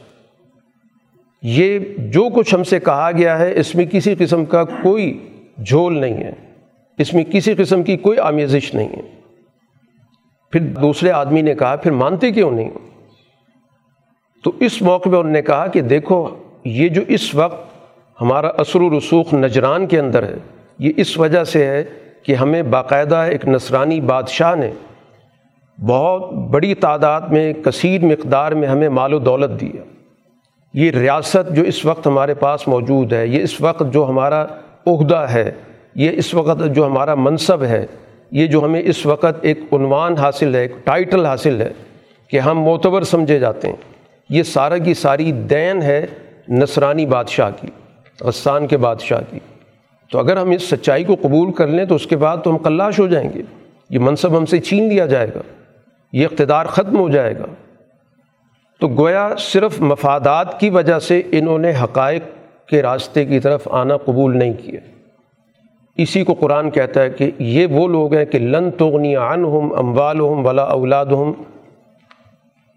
یہ 1.44 1.80
جو 1.98 2.30
کچھ 2.36 2.56
ہم 2.56 2.64
سے 2.64 2.80
کہا 2.80 3.12
گیا 3.18 3.40
ہے، 3.40 3.60
اس 3.60 3.76
میں 3.76 3.86
کسی 3.86 4.16
قسم 4.20 4.46
کا 4.46 4.64
کوئی 4.64 5.30
جھول 5.66 5.98
نہیں 5.98 6.24
ہے۔ 6.24 6.32
اس 6.98 7.14
میں 7.14 7.24
کسی 7.24 7.54
قسم 7.54 7.84
کی 7.84 7.98
کوئی 7.98 8.20
آمیزش 8.20 8.74
نہیں 8.74 8.90
ہے۔ 8.90 9.02
پھر 10.52 10.60
دوسرے 10.60 11.12
آدمی 11.12 11.42
نے 11.42 11.56
کہا، 11.56 11.76
پھر 11.76 11.92
مانتے 11.92 12.32
کیوں 12.32 12.52
نہیں 12.52 12.70
تو 14.44 14.52
اس 14.60 14.82
موقع 14.82 15.10
پہ 15.10 15.16
انہوں 15.16 15.34
نے 15.34 15.42
کہا 15.42 15.68
کہ 15.68 15.82
دیکھو 15.82 16.30
یہ 16.70 16.90
جو 16.90 17.02
اس 17.08 17.34
وقت 17.36 17.68
ہمارا 18.22 18.48
اثر 18.58 18.82
و 18.82 18.98
رسوخ 18.98 19.34
نجران 19.34 19.86
کے 19.88 20.00
اندر 20.00 20.24
ہے، 20.24 20.36
یہ 20.80 20.92
اس 20.98 21.18
وجہ 21.18 21.44
سے 21.44 21.66
ہے 21.66 21.84
کہ 22.24 22.36
ہمیں 22.36 22.62
باقاعدہ 22.64 23.16
ایک 23.32 23.48
نصرانی 23.48 24.00
بادشاہ 24.02 24.56
نے 24.56 24.72
بہت 25.78 26.34
بڑی 26.52 26.74
تعداد 26.76 27.22
میں، 27.22 27.54
کثیر 27.54 28.04
مقدار 28.06 28.52
میں 28.52 28.68
ہمیں 28.68 28.90
مال 28.90 29.14
و 29.14 29.20
دولت 29.20 29.60
دیا 29.62 29.84
یہ 30.74 30.92
ریاست 30.92 31.56
جو 31.56 31.64
اس 31.64 31.86
وقت 31.86 32.08
ہمارے 32.08 32.34
پاس 32.34 32.68
موجود 32.68 33.14
ہے، 33.14 33.26
یہ 33.28 33.44
اس 33.44 33.60
وقت 33.62 33.84
جو 33.92 34.06
ہمارا 34.10 34.46
عہدہ 34.88 35.26
ہے، 35.32 35.52
یہ 35.96 36.12
اس 36.16 36.34
وقت 36.34 36.62
جو 36.76 36.86
ہمارا 36.86 37.16
منصب 37.16 37.64
ہے، 37.64 37.86
یہ 38.32 38.48
جو 38.48 38.64
ہمیں 38.66 38.82
اس 38.86 39.06
وقت 39.06 39.40
ایک 39.42 39.60
عنوان 39.72 40.18
حاصل 40.18 40.56
ہے، 40.56 40.62
ایک 40.62 40.74
ٹائٹل 40.84 41.26
حاصل 41.26 41.62
ہے 41.62 41.72
کہ 42.28 42.40
ہم 42.40 42.62
معتبر 42.62 43.04
سمجھے 43.04 43.40
جاتے 43.40 43.68
ہیں۔ 43.68 43.76
یہ 44.30 44.44
سارا 44.44 44.78
کی 44.78 44.94
ساری 44.94 45.32
دین 45.32 45.82
ہے 45.82 46.06
نصرانی 46.50 47.06
بادشاہ 47.06 47.52
کی، 47.62 47.68
غسان 48.22 48.68
کے 48.68 48.78
بادشاہ 48.78 49.22
کی۔ 49.30 49.40
تو 50.12 50.20
اگر 50.20 50.38
ہم 50.38 50.50
اس 50.50 50.70
سچائی 50.70 51.04
کو 51.04 51.16
قبول 51.22 51.52
کر 51.52 51.68
لیں 51.68 51.86
تو 51.86 51.96
اس 51.96 52.08
کے 52.08 52.18
بعد 52.18 52.38
تو 52.44 52.52
ہم 52.52 52.58
کلاش 52.58 53.00
ہو 53.00 53.08
جائیں 53.08 53.30
گے۔ 53.36 53.42
یہ 53.90 54.00
منصب 54.00 54.38
ہم 54.38 54.46
سے 54.46 54.60
چھین 54.60 54.90
لیا 54.90 55.06
جائے 55.06 55.28
گا۔ 55.28 55.42
یہ 56.14 56.28
اقتدار 56.32 56.66
ختم 56.66 56.98
ہو 56.98 57.10
جائے 57.10 57.38
گا۔ 57.38 57.46
تو 58.80 58.88
گویا 58.88 59.30
صرف 59.38 59.82
مفادات 59.82 60.60
کی 60.60 60.70
وجہ 60.70 61.00
سے 61.00 61.22
انہوں 61.32 61.58
نے 61.58 61.74
حقائق 61.84 62.24
کے 62.70 62.82
راستے 62.82 63.26
کی 63.26 63.40
طرف 63.40 63.68
آنا 63.72 63.98
قبول 63.98 64.38
نہیں 64.38 64.54
کیا۔ 64.54 64.80
اسی 65.98 66.24
کو 66.24 66.34
قرآن 66.34 66.70
کہتا 66.70 67.02
ہے 67.02 67.10
کہ 67.10 67.32
یہ 67.40 67.66
وہ 67.66 67.88
لوگ 67.88 68.14
ہیں 68.14 68.26
کہ 68.26 68.40
لن 68.40 68.72
تغنی 68.72 69.16
عنہم 69.16 69.74
اموالہم 69.78 70.46
ولا 70.46 70.64
اولادہم 70.64 71.34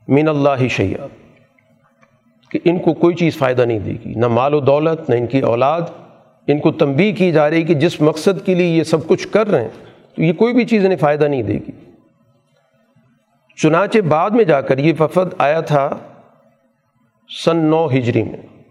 من 0.09 0.29
اللہ 0.29 0.69
شیعہ 0.69 1.22
کہ 2.53 2.59
ان 2.65 2.79
کو 2.79 2.93
کوئی 2.93 3.15
چیز 3.15 3.39
فائدہ 3.39 3.63
نہیں 3.63 3.79
دے 3.79 3.93
گی، 3.93 4.15
نہ 4.15 4.29
مال 4.29 4.55
و 4.55 4.61
دولت، 4.61 5.11
نہ 5.11 5.15
ان 5.15 5.27
کی 5.27 5.41
اولاد۔ 5.41 5.81
ان 6.47 6.59
کو 6.59 6.73
تنبیہ 6.73 7.13
کی 7.13 7.33
جا 7.33 7.51
رہی 7.51 7.63
کہ 7.63 7.75
جس 7.75 8.01
مقصد 8.01 8.47
کے 8.47 8.55
لیے 8.55 8.67
یہ 8.67 8.83
سب 8.83 9.07
کچھ 9.07 9.29
کر 9.29 9.49
رہے 9.49 9.63
ہیں، 9.63 9.69
تو 10.17 10.23
یہ 10.23 10.33
کوئی 10.33 10.55
بھی 10.55 10.65
چیز 10.65 10.85
انہیں 10.85 10.99
فائدہ 10.99 11.25
نہیں 11.25 11.43
دے 11.43 11.53
گی۔ 11.53 11.73
چنانچہ 13.57 13.99
بعد 13.99 14.31
میں 14.31 14.45
جا 14.45 14.61
کر 14.61 14.79
یہ 14.79 14.93
وفد 15.01 15.35
آیا 15.39 15.61
تھا 15.61 15.97
سن 17.45 17.57
نو 17.57 17.87
ہجری 17.87 18.23
میں۔ 18.23 18.63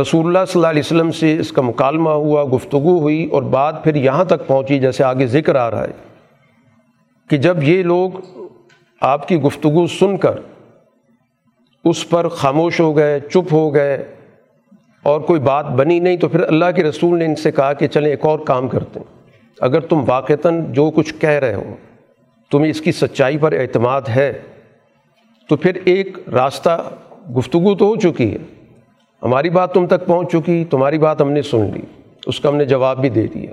رسول 0.00 0.26
اللہ 0.26 0.38
صلی 0.48 0.60
اللہ 0.60 0.66
علیہ 0.66 0.82
وسلم 0.84 1.10
سے 1.10 1.38
اس 1.38 1.52
کا 1.52 1.62
مکالمہ 1.62 2.10
ہوا، 2.10 2.44
گفتگو 2.56 2.98
ہوئی 2.98 3.28
اور 3.32 3.42
بات 3.42 3.84
پھر 3.84 3.94
یہاں 3.94 4.24
تک 4.24 4.46
پہنچی 4.46 4.78
جیسے 4.78 5.04
آگے 5.04 5.26
ذکر 5.26 5.54
آ 5.54 5.70
رہا 5.70 5.84
ہے 5.84 5.92
کہ 7.30 7.36
جب 7.36 7.62
یہ 7.62 7.82
لوگ 7.82 8.10
آپ 9.00 9.28
کی 9.28 9.36
گفتگو 9.36 9.86
سن 9.86 10.16
کر 10.16 10.40
اس 11.86 12.08
پر 12.08 12.28
خاموش 12.28 12.80
ہو 12.80 12.96
گئے، 12.96 13.20
چپ 13.20 13.52
ہو 13.52 13.74
گئے 13.74 14.14
اور 15.02 15.20
کوئی 15.20 15.40
بات 15.40 15.70
بنی 15.70 15.98
نہیں 15.98 16.16
تو 16.16 16.28
پھر 16.28 16.40
اللہ 16.42 16.64
کے 16.76 16.84
رسول 16.84 17.18
نے 17.18 17.24
ان 17.24 17.36
سے 17.36 17.52
کہا 17.52 17.72
کہ 17.72 17.88
چلیں 17.88 18.10
ایک 18.10 18.26
اور 18.26 18.38
کام 18.38 18.68
کرتے 18.68 19.00
ہیں۔ 19.00 19.22
اگر 19.60 19.80
تم 19.80 20.04
واقعتاً 20.06 20.72
جو 20.72 20.90
کچھ 20.90 21.14
کہہ 21.18 21.30
رہے 21.30 21.54
ہو، 21.54 21.74
تمہیں 22.50 22.70
اس 22.70 22.80
کی 22.80 22.92
سچائی 22.92 23.38
پر 23.38 23.52
اعتماد 23.52 24.00
ہے، 24.16 24.40
تو 25.48 25.56
پھر 25.56 25.78
ایک 25.84 26.18
راستہ 26.32 26.90
گفتگو 27.38 27.74
تو 27.74 27.86
ہو 27.86 27.96
چکی 27.96 28.32
ہے۔ 28.32 28.38
ہماری 29.22 29.50
بات 29.50 29.74
تم 29.74 29.86
تک 29.86 30.06
پہنچ 30.06 30.32
چکی، 30.32 30.64
تمہاری 30.70 30.98
بات 30.98 31.20
ہم 31.20 31.30
نے 31.32 31.42
سن 31.42 31.70
لی، 31.74 31.82
اس 32.26 32.40
کا 32.40 32.48
ہم 32.48 32.56
نے 32.56 32.64
جواب 32.64 33.00
بھی 33.00 33.08
دے 33.08 33.26
دیا۔ 33.26 33.52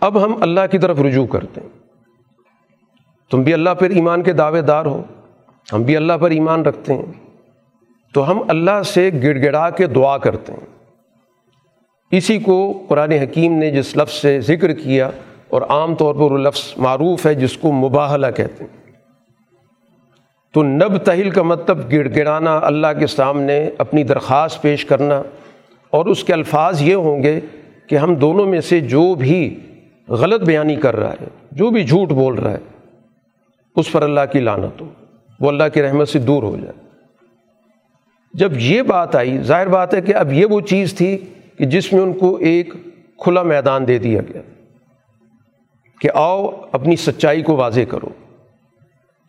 اب 0.00 0.24
ہم 0.24 0.42
اللہ 0.42 0.60
کی 0.70 0.78
طرف 0.78 1.00
رجوع 1.00 1.26
کرتے 1.26 1.60
ہیں۔ 1.60 1.68
تم 3.30 3.42
بھی 3.42 3.54
اللہ 3.54 3.70
پر 3.70 3.90
ایمان 3.90 4.22
کے 4.22 4.32
دعوے 4.32 4.62
دار 4.62 4.86
ہو۔ 4.86 5.02
ہم 5.72 5.82
بھی 5.82 5.96
اللہ 5.96 6.12
پر 6.12 6.30
ایمان 6.30 6.62
رکھتے 6.62 6.94
ہیں۔ 6.94 7.12
تو 8.14 8.30
ہم 8.30 8.42
اللہ 8.48 8.82
سے 8.82 9.10
گڑ 9.22 9.42
گڑا 9.44 9.70
کے 9.70 9.86
دعا 9.86 10.18
کرتے 10.18 10.52
ہیں۔ 10.52 10.66
اسی 12.10 12.38
کو 12.38 12.84
قرآن 12.88 13.12
حکیم 13.12 13.52
نے 13.52 13.70
جس 13.70 13.96
لفظ 13.96 14.12
سے 14.12 14.40
ذکر 14.40 14.72
کیا 14.72 15.10
اور 15.48 15.62
عام 15.62 15.94
طور 15.94 16.14
پر 16.14 16.20
وہ 16.20 16.38
لفظ 16.38 16.72
معروف 16.76 17.26
ہے 17.26 17.34
جس 17.34 17.56
کو 17.56 17.72
مباحلہ 17.72 18.26
کہتے 18.36 18.64
ہیں۔ 18.64 18.92
تو 20.54 20.62
نب 20.62 20.98
تہل 20.98 21.30
کا 21.30 21.42
مطلب 21.42 21.92
گڑ 21.92 22.08
گڑانا 22.16 22.60
اللہ 22.62 22.86
کے 22.98 23.06
سامنے 23.06 23.70
اپنی 23.78 24.02
درخواست 24.02 24.62
پیش 24.62 24.84
کرنا۔ 24.84 25.22
اور 25.90 26.06
اس 26.06 26.24
کے 26.24 26.32
الفاظ 26.32 26.82
یہ 26.82 26.94
ہوں 26.94 27.22
گے 27.22 27.40
کہ 27.86 27.96
ہم 27.96 28.14
دونوں 28.14 28.46
میں 28.46 28.60
سے 28.60 28.80
جو 28.80 29.14
بھی 29.14 29.60
غلط 30.08 30.40
بیانی 30.40 30.76
کر 30.76 30.96
رہا 30.96 31.12
ہے، 31.12 31.28
جو 31.52 31.70
بھی 31.70 31.84
جھوٹ 31.84 32.08
بول 32.08 32.34
رہا 32.34 32.50
ہے، 32.50 32.58
اس 33.76 33.92
پر 33.92 34.02
اللہ 34.02 34.20
کی 34.32 34.40
لانت 34.40 34.80
ہو۔ 34.80 34.88
وہ 35.40 35.48
اللہ 35.48 35.64
کی 35.74 35.82
رحمت 35.82 36.08
سے 36.08 36.18
دور 36.18 36.42
ہو 36.42 36.56
جائے۔ 36.56 36.72
جب 38.32 38.52
یہ 38.56 38.82
بات 38.82 39.16
آئی، 39.16 39.38
ظاہر 39.38 39.68
بات 39.68 39.94
ہے 39.94 40.00
کہ 40.00 40.14
اب 40.14 40.32
یہ 40.32 40.46
وہ 40.46 40.60
چیز 40.60 40.94
تھی 40.94 41.18
کہ 41.58 41.64
جس 41.64 41.92
میں 41.92 42.02
ان 42.02 42.12
کو 42.12 42.36
ایک 42.36 42.74
کھلا 43.18 43.42
میدان 43.42 43.88
دے 43.88 43.98
دیا 43.98 44.20
گیا۔ 44.20 44.42
کہ 46.00 46.10
آؤ 46.14 46.50
اپنی 46.72 46.96
سچائی 46.96 47.42
کو 47.42 47.56
واضح 47.56 47.80
کرو۔ 47.88 48.08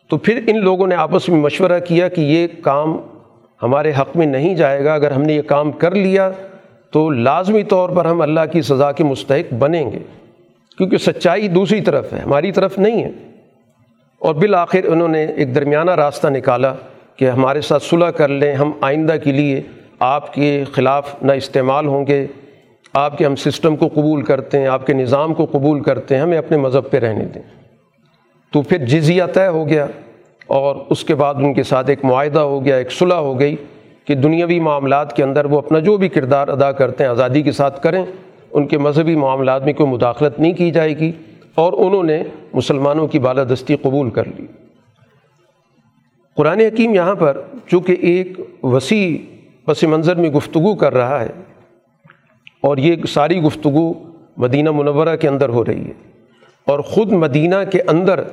تو 0.08 0.18
پھر 0.18 0.40
ان 0.46 0.60
لوگوں 0.60 0.86
نے 0.86 0.94
آپس 0.94 1.28
میں 1.28 1.40
مشورہ 1.40 1.80
کیا 1.80 2.08
کہ 2.08 2.20
یہ 2.20 2.46
کام 2.62 2.96
ہمارے 3.62 3.92
حق 4.00 4.16
میں 4.16 4.26
نہیں 4.26 4.54
جائے 4.54 4.84
گا۔ 4.84 4.94
اگر 4.94 5.10
ہم 5.10 5.22
نے 5.22 5.32
یہ 5.32 5.42
کام 5.42 5.72
کر 5.72 5.94
لیا 5.94 6.30
تو 6.90 7.10
لازمی 7.10 7.62
طور 7.62 7.90
پر 7.90 8.04
ہم 8.04 8.20
اللہ 8.20 8.40
کی 8.52 8.62
سزا 8.62 8.92
کے 8.92 9.04
مستحق 9.04 9.54
بنیں 9.54 9.92
گے۔ 9.92 9.98
کیونکہ 10.78 10.98
سچائی 10.98 11.48
دوسری 11.48 11.80
طرف 11.80 12.12
ہے، 12.12 12.18
ہماری 12.18 12.52
طرف 12.52 12.78
نہیں 12.78 13.04
ہے۔ 13.04 13.31
اور 14.22 14.34
بالآخر 14.34 14.80
انہوں 14.84 15.08
نے 15.08 15.24
ایک 15.24 15.54
درمیانہ 15.54 15.90
راستہ 15.90 16.28
نکالا 16.28 16.74
کہ 17.16 17.30
ہمارے 17.30 17.60
ساتھ 17.60 17.82
صلح 17.82 18.10
کر 18.10 18.28
لیں، 18.28 18.54
ہم 18.54 18.72
آئندہ 18.80 19.16
کے 19.24 19.32
لیے 19.32 19.62
آپ 19.98 20.34
کے 20.34 20.64
خلاف 20.72 21.22
نہ 21.22 21.32
استعمال 21.32 21.86
ہوں 21.86 22.06
گے۔ 22.06 22.26
آپ 22.92 23.18
کے 23.18 23.26
ہم 23.26 23.36
سسٹم 23.36 23.76
کو 23.76 23.88
قبول 23.88 24.22
کرتے 24.22 24.58
ہیں، 24.58 24.66
آپ 24.66 24.86
کے 24.86 24.92
نظام 24.92 25.34
کو 25.34 25.46
قبول 25.50 25.80
کرتے 25.80 26.14
ہیں، 26.14 26.22
ہمیں 26.22 26.38
اپنے 26.38 26.56
مذہب 26.56 26.90
پہ 26.90 26.98
رہنے 26.98 27.24
دیں۔ 27.24 27.42
تو 28.52 28.62
پھر 28.62 28.78
جزیہ 28.78 29.22
طے 29.34 29.46
ہو 29.46 29.68
گیا 29.68 29.86
اور 30.46 30.76
اس 30.90 31.04
کے 31.04 31.14
بعد 31.14 31.34
ان 31.34 31.54
کے 31.54 31.62
ساتھ 31.62 31.90
ایک 31.90 32.04
معاہدہ 32.04 32.40
ہو 32.40 32.64
گیا، 32.64 32.76
ایک 32.76 32.92
صلح 32.92 33.14
ہو 33.14 33.40
گئی 33.40 33.56
کہ 34.04 34.14
دنیاوی 34.14 34.60
معاملات 34.60 35.16
کے 35.16 35.22
اندر 35.22 35.44
وہ 35.44 35.58
اپنا 35.58 35.78
جو 35.78 35.96
بھی 35.96 36.08
کردار 36.08 36.48
ادا 36.48 36.72
کرتے 36.72 37.04
ہیں، 37.04 37.10
آزادی 37.10 37.42
کے 37.42 37.52
ساتھ 37.52 37.82
کریں، 37.82 38.04
ان 38.50 38.66
کے 38.66 38.78
مذہبی 38.78 39.16
معاملات 39.16 39.64
میں 39.64 39.72
کوئی 39.72 39.90
مداخلت 39.90 40.40
نہیں 40.40 40.52
کی 40.52 40.70
جائے 40.70 40.98
گی۔ 40.98 41.12
اور 41.54 41.72
انہوں 41.72 42.02
نے 42.02 42.22
مسلمانوں 42.52 43.06
کی 43.06 43.18
بالادستی 43.18 43.76
قبول 43.76 44.10
کر 44.10 44.24
لی۔ 44.24 44.46
قرآن 46.36 46.60
حکیم 46.60 46.94
یہاں 46.94 47.14
پر 47.14 47.40
چونکہ 47.66 47.96
ایک 48.00 48.40
وسیع 48.62 49.18
پس 49.64 49.82
منظر 49.82 50.16
میں 50.16 50.30
گفتگو 50.30 50.74
کر 50.74 50.94
رہا 50.94 51.20
ہے 51.20 51.30
اور 52.60 52.76
یہ 52.76 52.96
ساری 53.08 53.40
گفتگو 53.40 53.92
مدینہ 54.36 54.70
منورہ 54.70 55.16
کے 55.16 55.28
اندر 55.28 55.48
ہو 55.48 55.64
رہی 55.64 55.86
ہے 55.86 55.92
اور 56.66 56.80
خود 56.80 57.12
مدینہ 57.12 57.54
کے 57.72 57.82
اندر 57.82 58.24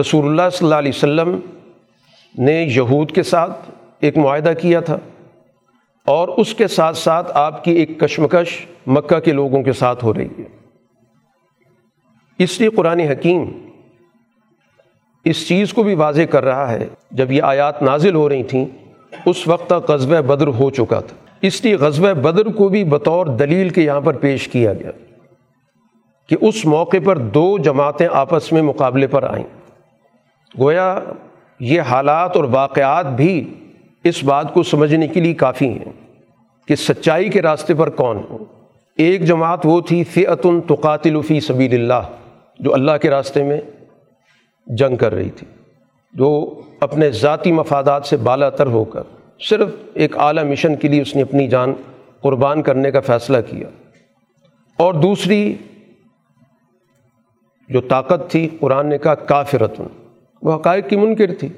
رسول 0.00 0.26
اللہ 0.26 0.50
صلی 0.52 0.66
اللہ 0.66 0.74
علیہ 0.74 0.92
وسلم 0.94 1.38
نے 2.38 2.62
یہود 2.62 3.12
کے 3.12 3.22
ساتھ 3.22 3.70
ایک 4.00 4.18
معاہدہ 4.18 4.52
کیا 4.60 4.80
تھا 4.80 4.98
اور 6.04 6.28
اس 6.28 6.54
کے 6.54 6.68
ساتھ 6.68 6.96
ساتھ 6.96 7.32
آپ 7.34 7.64
کی 7.64 7.70
ایک 7.72 8.00
کشمکش 8.00 8.66
مکہ 8.86 9.18
کے 9.18 9.32
لوگوں 9.32 9.62
کے 9.62 9.72
ساتھ 9.72 10.04
ہو 10.04 10.14
رہی 10.14 10.28
ہے۔ 10.38 10.65
اس 12.38 12.60
لیے 12.60 12.68
قرآن 12.68 13.00
حکیم 13.00 13.44
اس 15.24 15.48
چیز 15.48 15.72
کو 15.72 15.82
بھی 15.82 15.94
واضح 15.94 16.22
کر 16.22 16.44
رہا 16.44 16.72
ہے، 16.72 16.86
جب 17.10 17.32
یہ 17.32 17.42
آیات 17.42 17.82
نازل 17.82 18.14
ہو 18.14 18.28
رہی 18.28 18.42
تھیں، 18.42 18.64
اس 19.26 19.48
وقت 19.48 19.70
تک 19.70 19.90
غزب 19.90 20.24
بدر 20.24 20.46
ہو 20.46 20.70
چکا 20.70 21.00
تھا۔ 21.00 21.16
اس 21.42 21.64
لیے 21.64 21.74
غزب 21.74 22.16
بدر 22.16 22.44
کو 22.44 22.68
بھی 22.68 22.84
بطور 22.84 23.26
دلیل 23.26 23.68
کے 23.68 23.82
یہاں 23.82 24.00
پر 24.00 24.14
پیش 24.14 24.48
کیا 24.48 24.72
گیا 24.72 24.90
کہ 26.28 26.36
اس 26.40 26.66
موقع 26.66 26.96
پر 27.04 27.18
دو 27.18 27.58
جماعتیں 27.58 28.08
آپس 28.12 28.52
میں 28.52 28.62
مقابلے 28.62 29.06
پر 29.06 29.22
آئیں۔ 29.22 29.44
گویا 30.60 30.98
یہ 31.60 31.80
حالات 31.80 32.36
اور 32.36 32.44
واقعات 32.44 33.06
بھی 33.06 33.54
اس 34.04 34.24
بات 34.24 34.54
کو 34.54 34.62
سمجھنے 34.62 35.08
کے 35.08 35.20
لیے 35.20 35.34
کافی 35.34 35.68
ہیں 35.68 35.92
کہ 36.68 36.74
سچائی 36.74 37.28
کے 37.28 37.42
راستے 37.42 37.74
پر 37.74 37.90
کون 37.90 38.20
ہو۔ 38.30 38.38
ایک 38.96 39.24
جماعت 39.24 39.60
وہ 39.64 39.80
تھی 39.80 40.04
فعتن 40.04 40.60
تقاتل 40.60 41.20
فی 41.28 41.40
سبیل 41.40 41.74
اللہ۔ 41.74 42.25
جو 42.58 42.74
اللہ 42.74 42.92
کے 43.02 43.10
راستے 43.10 43.42
میں 43.42 43.60
جنگ 44.66 44.96
کر 44.96 45.14
رہی 45.14 45.30
تھی، 45.30 45.46
جو 46.12 46.60
اپنے 46.80 47.10
ذاتی 47.10 47.52
مفادات 47.52 48.06
سے 48.06 48.16
بالا 48.16 48.50
تر 48.50 48.66
ہو 48.66 48.84
کر 48.84 49.02
صرف 49.40 49.68
ایک 49.94 50.18
اعلیٰ 50.18 50.44
مشن 50.44 50.76
کے 50.76 50.88
لیے 50.88 51.02
اس 51.02 51.16
نے 51.16 51.22
اپنی 51.22 51.48
جان 51.48 51.74
قربان 52.20 52.62
کرنے 52.62 52.90
کا 52.90 53.00
فیصلہ 53.00 53.36
کیا۔ 53.50 53.68
اور 54.76 54.94
دوسری، 54.94 55.56
جو 57.68 57.80
طاقت 57.80 58.30
تھی، 58.30 58.48
قرآن 58.60 58.86
نے 58.86 58.98
کہا، 58.98 59.14
کافرتن۔ 59.14 59.84
وہ 60.42 60.54
حقائق 60.54 60.88
کی 60.88 60.96
منکر 60.96 61.34
تھی۔ 61.34 61.48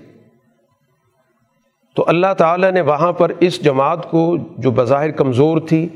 تو 1.95 2.05
اللہ 2.09 2.35
تعالیٰ 2.39 2.73
نے 2.73 2.81
وہاں 2.81 3.13
پر 3.13 3.33
اس 3.41 3.65
جماعت 3.65 4.11
کو، 4.11 4.37
جو 4.59 4.71
بظاہر 4.71 5.11
کمزور 5.11 5.59
تھی، 5.69 5.89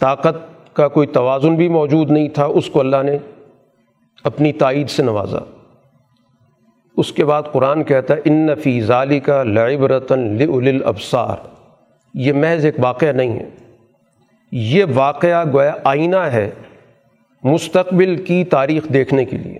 طاقت 0.00 0.74
کا 0.74 0.88
کوئی 0.88 1.06
توازن 1.06 1.54
بھی 1.54 1.68
موجود 1.68 2.10
نہیں 2.10 2.28
تھا، 2.28 2.44
اس 2.44 2.70
کو 2.70 2.80
اللہ 2.80 3.02
نے 3.02 3.18
اپنی 4.28 4.52
تائید 4.52 4.90
سے 4.90 5.02
نوازا۔ 5.02 5.38
اس 6.96 7.12
کے 7.12 7.24
بعد 7.24 7.42
قرآن 7.52 7.84
کہتا 7.84 8.14
ہے، 8.14 8.20
ان 8.24 8.48
فی 8.54 8.80
ظالی 8.80 9.20
کا 9.20 9.42
لعبرتاً 9.42 10.38
لبصار 10.38 11.36
یہ 12.14 12.32
محض 12.32 12.64
ایک 12.64 12.74
واقعہ 12.78 13.12
نہیں 13.12 13.38
ہے۔ 13.38 13.48
یہ 14.52 14.84
واقعہ 14.94 15.44
گویا 15.52 15.74
آئینہ 15.84 16.16
ہے 16.16 16.50
مستقبل 17.42 18.24
کی 18.24 18.44
تاریخ 18.44 18.84
دیکھنے 18.92 19.24
کے 19.24 19.36
لیے۔ 19.36 19.58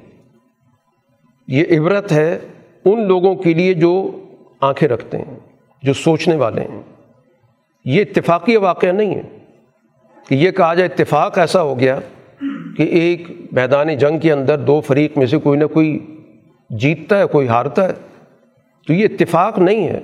یہ 1.49 1.79
عبرت 1.79 2.13
ہے 2.13 2.39
ان 2.85 3.07
لوگوں 3.09 3.35
کے 3.35 3.55
لیے 3.55 3.75
جو 3.75 4.23
آنکھیں 4.61 4.89
رکھتے 4.89 5.19
ہیں، 5.19 5.39
جو 5.83 5.93
سوچنے 5.93 6.37
والے 6.37 6.61
ہیں۔ 6.61 6.83
یہ 7.85 8.05
اتفاقی 8.09 8.57
واقعہ 8.57 8.89
نہیں 8.89 9.15
ہے 9.15 9.23
کہ 10.29 10.35
یہ 10.35 10.51
کہا 10.51 10.75
جائے 10.75 10.91
اتفاق 10.95 11.39
ایسا 11.39 11.63
ہو 11.63 11.79
گیا 11.79 11.99
کہ 12.79 12.83
ایک 12.83 13.29
میدان 13.53 13.97
جنگ 13.97 14.19
کے 14.19 14.33
اندر 14.33 14.59
دو 14.59 14.81
فریق 14.81 15.19
میں 15.19 15.27
سے 15.27 15.38
کوئی 15.38 15.59
نہ 15.59 15.64
کوئی 15.64 16.17
جیتتا 16.71 17.19
ہے، 17.19 17.27
کوئی 17.27 17.49
ہارتا 17.49 17.88
ہے۔ 17.88 17.93
تو 18.87 18.93
یہ 18.93 19.05
اتفاق 19.05 19.59
نہیں 19.59 19.88
ہے، 19.88 20.01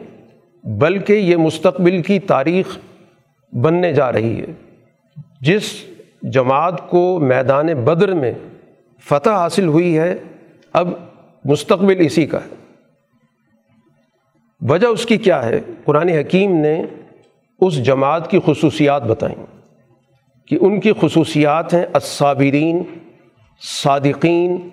بلکہ 0.64 1.12
یہ 1.12 1.37
مستقبل 1.37 2.02
کی 2.02 2.18
تاریخ 2.18 2.78
بننے 3.52 3.92
جا 3.92 4.12
رہی 4.12 4.40
ہے۔ 4.40 4.46
جس 5.40 5.84
جماعت 6.22 6.90
کو 6.90 7.18
میدان 7.18 7.66
بدر 7.66 8.14
میں 8.14 8.32
فتح 9.00 9.30
حاصل 9.30 9.66
ہوئی 9.66 9.98
ہے، 9.98 10.14
اب 10.72 10.88
مستقبل 11.44 11.96
اسی 11.98 12.26
کا 12.26 12.38
ہے۔ 12.38 12.74
وجہ 14.60 14.87
اس 14.87 15.06
کی 15.06 15.16
کیا 15.16 15.46
ہے؟ 15.46 15.60
قرآن 15.84 16.08
حکیم 16.08 16.56
نے 16.56 16.82
اس 17.60 17.84
جماعت 17.84 18.30
کی 18.30 18.38
خصوصیات 18.46 19.02
بتائیں۔ 19.02 19.63
کہ 20.48 20.59
ان 20.61 20.80
کی 20.80 20.92
خصوصیات 21.00 21.74
ہیں 21.74 21.85
الصابرین، 21.92 22.83
صادقین، 23.83 24.68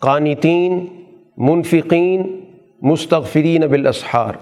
قانتین، 0.00 0.86
منفقین، 1.36 2.40
مستغفرین 2.82 3.60
بالاسحار، 3.60 4.34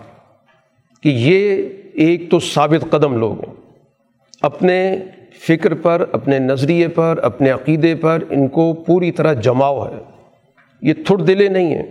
کہ 1.02 1.08
یہ 1.08 1.68
ایک 1.94 2.30
تو 2.30 2.40
ثابت 2.40 2.90
قدم 2.90 3.16
لوگ 3.16 3.32
ہیں۔ 3.32 3.54
اپنے 4.42 4.96
فکر 5.48 5.74
پر، 5.74 6.04
اپنے 6.12 6.38
نظریے 6.38 6.88
پر، 6.88 7.20
اپنے 7.22 7.50
عقیدے 7.50 7.94
پر 7.94 8.22
ان 8.30 8.48
کو 8.48 8.72
پوری 8.72 9.10
طرح 9.10 9.32
جماؤ 9.32 9.86
ہے۔ 9.86 10.02
یہ 10.82 10.94
تھڑ 11.06 11.16
دلے 11.16 11.48
نہیں 11.48 11.74
ہیں، 11.74 11.86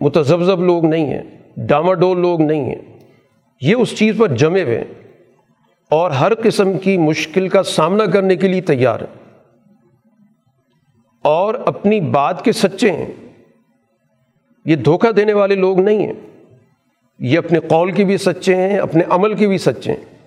متذبذب 0.00 0.60
لوگ 0.60 0.86
نہیں 0.86 1.06
ہیں، 1.06 1.22
ڈاماڈول 1.56 2.20
لوگ 2.20 2.42
نہیں 2.42 2.64
ہیں۔ 2.64 2.98
یہ 3.60 3.74
اس 3.74 3.98
چیز 3.98 4.14
پر 4.18 4.28
جمے 4.28 4.62
ہوئے 4.62 4.78
ہیں۔ 4.78 5.05
اور 5.90 6.10
ہر 6.10 6.34
قسم 6.34 6.78
کی 6.78 6.98
مشکل 6.98 7.48
کا 7.48 7.62
سامنا 7.62 8.06
کرنے 8.06 8.36
کے 8.36 8.48
لیے 8.48 8.60
تیار 8.60 9.00
ہیں۔ 9.00 9.40
اور 11.22 11.54
اپنی 11.54 12.00
بات 12.00 12.44
کے 12.44 12.52
سچے 12.52 12.92
ہیں۔ 12.92 13.12
یہ 14.64 14.76
دھوکہ 14.76 15.12
دینے 15.12 15.32
والے 15.32 15.54
لوگ 15.54 15.80
نہیں 15.80 16.06
ہیں۔ 16.06 16.12
یہ 17.18 17.38
اپنے 17.38 17.60
قول 17.60 17.92
کی 17.92 18.04
بھی 18.04 18.16
سچے 18.16 18.56
ہیں، 18.56 18.78
اپنے 18.78 19.02
عمل 19.10 19.34
کی 19.34 19.46
بھی 19.46 19.58
سچے 19.58 19.92
ہیں۔ 19.92 20.18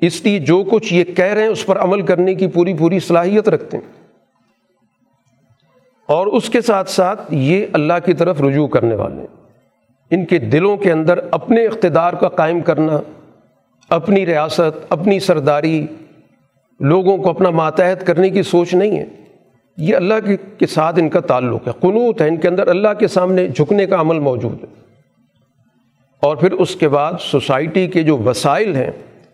اس 0.00 0.24
لیے 0.24 0.38
جو 0.38 0.64
کچھ 0.70 0.94
یہ 0.94 1.04
کہہ 1.04 1.24
رہے 1.24 1.42
ہیں، 1.42 1.48
اس 1.48 1.66
پر 1.66 1.78
عمل 1.78 2.02
کرنے 2.02 2.34
کی 2.34 2.46
پوری 2.46 2.74
پوری 2.74 3.00
صلاحیت 3.00 3.48
رکھتے 3.48 3.76
ہیں۔ 3.76 4.06
اور 6.06 6.26
اس 6.26 6.50
کے 6.50 6.60
ساتھ 6.60 6.90
ساتھ 6.90 7.34
یہ 7.34 7.66
اللہ 7.72 7.92
کی 8.04 8.14
طرف 8.14 8.40
رجوع 8.40 8.66
کرنے 8.66 8.94
والے 8.94 9.20
ہیں۔ 9.20 9.48
ان 10.10 10.24
کے 10.24 10.38
دلوں 10.38 10.76
کے 10.76 10.92
اندر 10.92 11.20
اپنے 11.30 11.66
اقتدار 11.66 12.12
کا 12.12 12.28
قائم 12.28 12.60
کرنا 12.60 13.00
اپنی 13.88 14.26
ریاست، 14.26 14.86
اپنی 14.88 15.20
سرداری، 15.20 15.86
لوگوں 16.80 17.16
کو 17.16 17.30
اپنا 17.30 17.50
ماتحت 17.50 18.06
کرنے 18.06 18.30
کی 18.30 18.42
سوچ 18.42 18.74
نہیں 18.74 18.98
ہے۔ 18.98 19.04
یہ 19.76 19.96
اللہ 19.96 20.14
کے 20.58 20.66
ساتھ 20.66 20.98
ان 20.98 21.08
کا 21.08 21.20
تعلق 21.20 21.68
ہے۔ 21.68 21.72
قنوت 21.80 22.22
ہے 22.22 22.28
ان 22.28 22.36
کے 22.36 22.48
اندر۔ 22.48 22.66
اللہ 22.66 22.88
کے 22.98 23.08
سامنے 23.08 23.48
جھکنے 23.48 23.86
کا 23.86 24.00
عمل 24.00 24.18
موجود 24.18 24.64
ہے۔ 24.64 24.82
اور 26.20 26.36
پھر 26.36 26.52
اس 26.52 26.76
کے 26.76 26.88
بعد 26.88 27.12
سوسائٹی 27.20 27.86
کے 27.86 28.02
جو 28.02 28.18
وسائل 28.18 28.76
ہیں، 28.76 28.90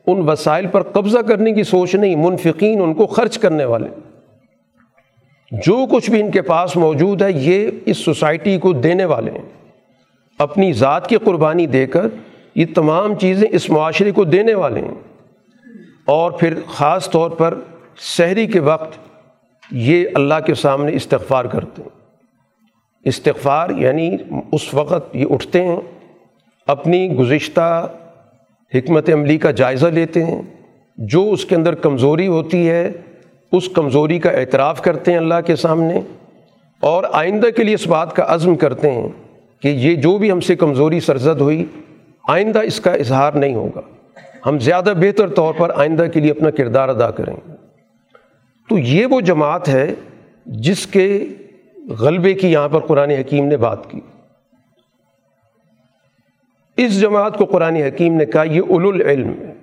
ان 0.07 0.29
وسائل 0.29 0.67
پر 0.67 0.83
قبضہ 0.83 1.19
کرنے 1.19 1.53
کی 1.53 1.63
سوچ 1.63 1.95
نہیں، 1.95 2.17
منفقین 2.17 2.83
ان 2.83 2.95
کو 2.95 3.07
خرچ 3.07 3.39
کرنے 3.39 3.65
والے۔ 3.65 3.87
جو 5.53 5.87
کچھ 5.91 6.11
بھی 6.11 6.21
ان 6.21 6.31
کے 6.31 6.43
پاس 6.43 6.77
موجود 6.77 7.23
ہے، 7.23 7.33
یہ 7.33 7.71
اس 7.85 7.97
سوسائٹی 7.97 8.59
کو 8.59 8.73
دینے 8.73 9.05
والے 9.05 9.31
ہیں۔ 9.31 9.69
اپنی 10.39 10.73
ذات 10.73 11.09
کی 11.09 11.17
قربانی 11.17 11.67
دے 11.67 11.87
کر 11.87 12.07
یہ 12.55 12.67
تمام 12.75 13.15
چیزیں 13.15 13.49
اس 13.51 13.71
معاشرے 13.71 14.11
کو 14.11 14.25
دینے 14.25 14.55
والے 14.55 14.81
ہیں۔ 14.81 14.95
اور 16.05 16.31
پھر 16.31 16.55
خاص 16.67 17.11
طور 17.11 17.31
پر 17.31 17.59
شہری 17.97 18.47
کے 18.47 18.61
وقت 18.61 18.99
یہ 19.71 20.09
اللہ 20.15 20.35
کے 20.47 20.55
سامنے 20.55 20.93
استغفار 20.93 21.45
کرتے 21.45 21.83
ہیں۔ 21.83 21.89
استغفار 23.05 23.71
یعنی 23.71 24.17
اس 24.53 24.75
وقت 24.75 25.17
یہ 25.17 25.27
اٹھتے 25.31 25.63
ہیں، 25.63 25.81
اپنی 26.67 27.13
گزشتہ 27.13 27.89
حکمت 28.75 29.11
عملی 29.13 29.39
کا 29.39 29.51
جائزہ 29.51 29.87
لیتے 29.87 30.25
ہیں۔ 30.25 30.43
جو 30.97 31.33
اس 31.33 31.45
کے 31.45 31.55
اندر 31.55 31.75
کمزوری 31.75 32.27
ہوتی 32.27 32.71
ہے، 32.71 32.93
اس 33.53 33.69
کمزوری 33.69 34.19
کا 34.19 34.31
اعتراف 34.31 34.83
کرتے 34.83 35.11
ہیں 35.11 35.19
اللہ 35.19 35.41
کے 35.47 35.57
سامنے۔ 35.57 36.01
اور 36.81 37.05
آئندہ 37.13 37.47
کے 37.47 37.65
لیے 37.65 37.75
اس 37.75 37.87
بات 37.87 38.17
کا 38.17 38.25
عزم 38.29 38.55
کرتے 38.55 38.91
ہیں 38.91 39.09
کہ 39.63 39.69
یہ 39.69 39.95
جو 39.95 40.19
بھی 40.19 40.31
ہم 40.31 40.41
سے 40.41 40.57
کمزوری 40.57 41.01
سرزد 41.01 41.41
ہوئی 41.41 41.67
آئندہ 42.29 42.59
اس 42.59 42.81
کا 42.81 42.93
اظہار 42.93 43.33
نہیں 43.33 43.55
ہوگا۔ 43.55 43.81
ہم 44.47 44.59
زیادہ 44.59 44.95
بہتر 44.97 45.29
طور 45.29 45.55
پر 45.59 45.71
آئندہ 45.75 46.07
کے 46.15 46.21
لیے 46.21 46.31
اپنا 46.31 46.51
کردار 46.51 46.89
ادا 46.89 47.11
کریں۔ 47.11 47.37
گے 47.37 47.53
تو 48.69 48.79
یہ 48.79 49.07
وہ 49.07 49.21
جماعت 49.21 49.69
ہے 49.69 49.95
جس 50.47 50.87
کے 50.87 51.25
غلبے 51.99 52.35
کی 52.35 52.53
یہاں 52.53 52.69
پر 52.69 52.81
قرآن 52.81 53.11
حکیم 53.11 53.47
نے 53.47 53.57
بات 53.57 53.91
کی۔ 53.91 54.01
اس 56.77 57.01
جماعت 57.01 57.37
کو 57.37 57.45
قرآن 57.45 57.77
حکیم 57.77 58.15
نے 58.15 58.27
کہا، 58.27 58.43
یہ 58.43 58.61
اول 58.69 59.03
العلم 59.03 59.29
ہے۔ 59.29 59.55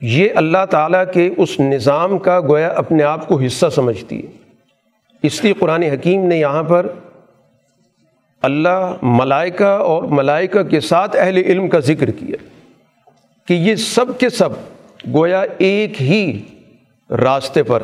یہ 0.00 0.28
اللہ 0.34 0.64
تعالیٰ 0.70 1.04
کے 1.12 1.30
اس 1.36 1.60
نظام 1.60 2.18
کا 2.18 2.40
گویا 2.40 2.68
اپنے 2.68 3.02
آپ 3.02 3.28
کو 3.28 3.40
حصہ 3.40 3.66
سمجھتی 3.74 4.26
ہے۔ 4.26 4.30
اس 5.22 5.44
لیے 5.44 5.52
قرآن 5.52 5.82
حکیم 5.82 6.26
نے 6.26 6.38
یہاں 6.38 6.62
پر 6.62 6.86
اللہ 8.42 8.96
ملائکہ 9.02 9.64
اور 9.64 10.02
ملائکہ 10.02 10.62
کے 10.62 10.80
ساتھ 10.80 11.16
اہل 11.16 11.36
علم 11.36 11.68
کا 11.68 11.78
ذکر 11.78 12.10
کیا 12.10 12.36
کہ 13.48 13.54
یہ 13.54 13.74
سب 13.74 14.18
کے 14.18 14.28
سب 14.28 14.48
گویا 15.14 15.44
ایک 15.58 16.02
ہی 16.02 16.42
راستے 17.10 17.62
پر 17.62 17.82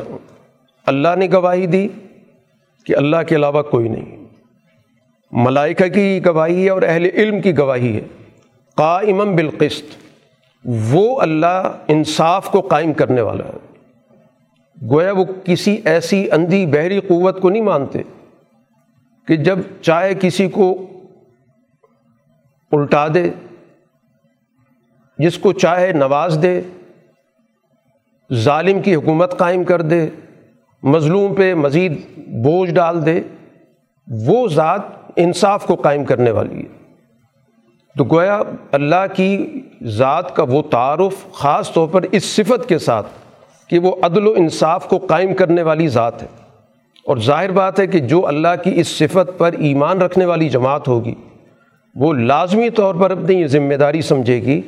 اللہ 0.85 1.07
نے 1.17 1.27
گواہی 1.33 1.67
دی 1.67 1.87
کہ 2.85 2.95
اللہ 2.95 3.17
کے 3.27 3.35
علاوہ 3.35 3.61
کوئی 3.61 3.89
نہیں۔ 3.89 4.25
ملائکہ 5.31 5.87
کی 5.87 6.19
گواہی 6.25 6.65
ہے 6.65 6.69
اور 6.69 6.81
اہل 6.81 7.05
علم 7.13 7.41
کی 7.41 7.57
گواہی 7.57 7.95
ہے۔ 7.95 8.01
قائمم 8.75 9.35
بالقسط، 9.35 9.85
وہ 10.65 11.21
اللہ 11.21 11.71
انصاف 11.87 12.51
کو 12.51 12.61
قائم 12.61 12.93
کرنے 12.93 13.21
والا 13.21 13.43
ہے۔ 13.43 13.75
گویا 14.89 15.11
وہ 15.11 15.25
کسی 15.45 15.77
ایسی 15.85 16.31
اندھی 16.31 16.65
بحری 16.65 16.99
قوت 16.99 17.41
کو 17.41 17.49
نہیں 17.49 17.61
مانتے۔ 17.61 18.01
کہ 19.27 19.35
جب 19.35 19.59
چاہے 19.81 20.13
کسی 20.21 20.47
کو 20.47 20.87
الٹا 22.71 23.07
دے، 23.13 23.31
جس 25.17 25.37
کو 25.37 25.53
چاہے 25.53 25.91
نواز 25.91 26.39
دے، 26.41 26.61
ظالم 28.33 28.81
کی 28.81 28.95
حکومت 28.95 29.37
قائم 29.37 29.63
کر 29.63 29.81
دے، 29.81 30.09
مظلوم 30.83 31.35
پہ 31.35 31.53
مزید 31.53 32.17
بوجھ 32.17 32.71
ڈال 32.71 33.05
دے، 33.05 33.21
وہ 34.07 34.47
ذات 34.47 34.81
انصاف 35.15 35.65
کو 35.65 35.75
قائم 35.75 36.03
کرنے 36.03 36.31
والی 36.31 36.63
ہے۔ 36.63 36.85
تو 37.97 38.03
گویا 38.03 38.41
اللہ 38.71 39.05
کی 39.15 39.61
ذات 39.83 40.35
کا 40.35 40.43
وہ 40.43 40.61
تعارف 40.61 41.31
خاص 41.31 41.71
طور 41.71 41.87
پر 41.87 42.05
اس 42.11 42.23
صفت 42.23 42.69
کے 42.69 42.77
ساتھ 42.77 43.07
کہ 43.67 43.79
وہ 43.79 43.95
عدل 44.01 44.27
و 44.27 44.33
انصاف 44.37 44.89
کو 44.89 44.97
قائم 44.97 45.33
کرنے 45.33 45.61
والی 45.61 45.87
ذات 45.87 46.23
ہے۔ 46.23 46.44
اور 47.07 47.17
ظاہر 47.17 47.51
بات 47.51 47.79
ہے 47.79 47.87
کہ 47.87 47.99
جو 47.99 48.27
اللہ 48.27 48.47
کی 48.63 48.71
اس 48.79 48.87
صفت 48.87 49.37
پر 49.37 49.51
ایمان 49.53 50.01
رکھنے 50.01 50.25
والی 50.25 50.49
جماعت 50.49 50.87
ہوگی، 50.87 51.15
وہ 51.95 52.13
لازمی 52.13 52.69
طور 52.69 52.95
پر 52.95 53.11
اپنی 53.11 53.41
یہ 53.41 53.47
ذمہ 53.47 53.73
داری 53.73 54.01
سمجھے 54.01 54.41
گی 54.41 54.61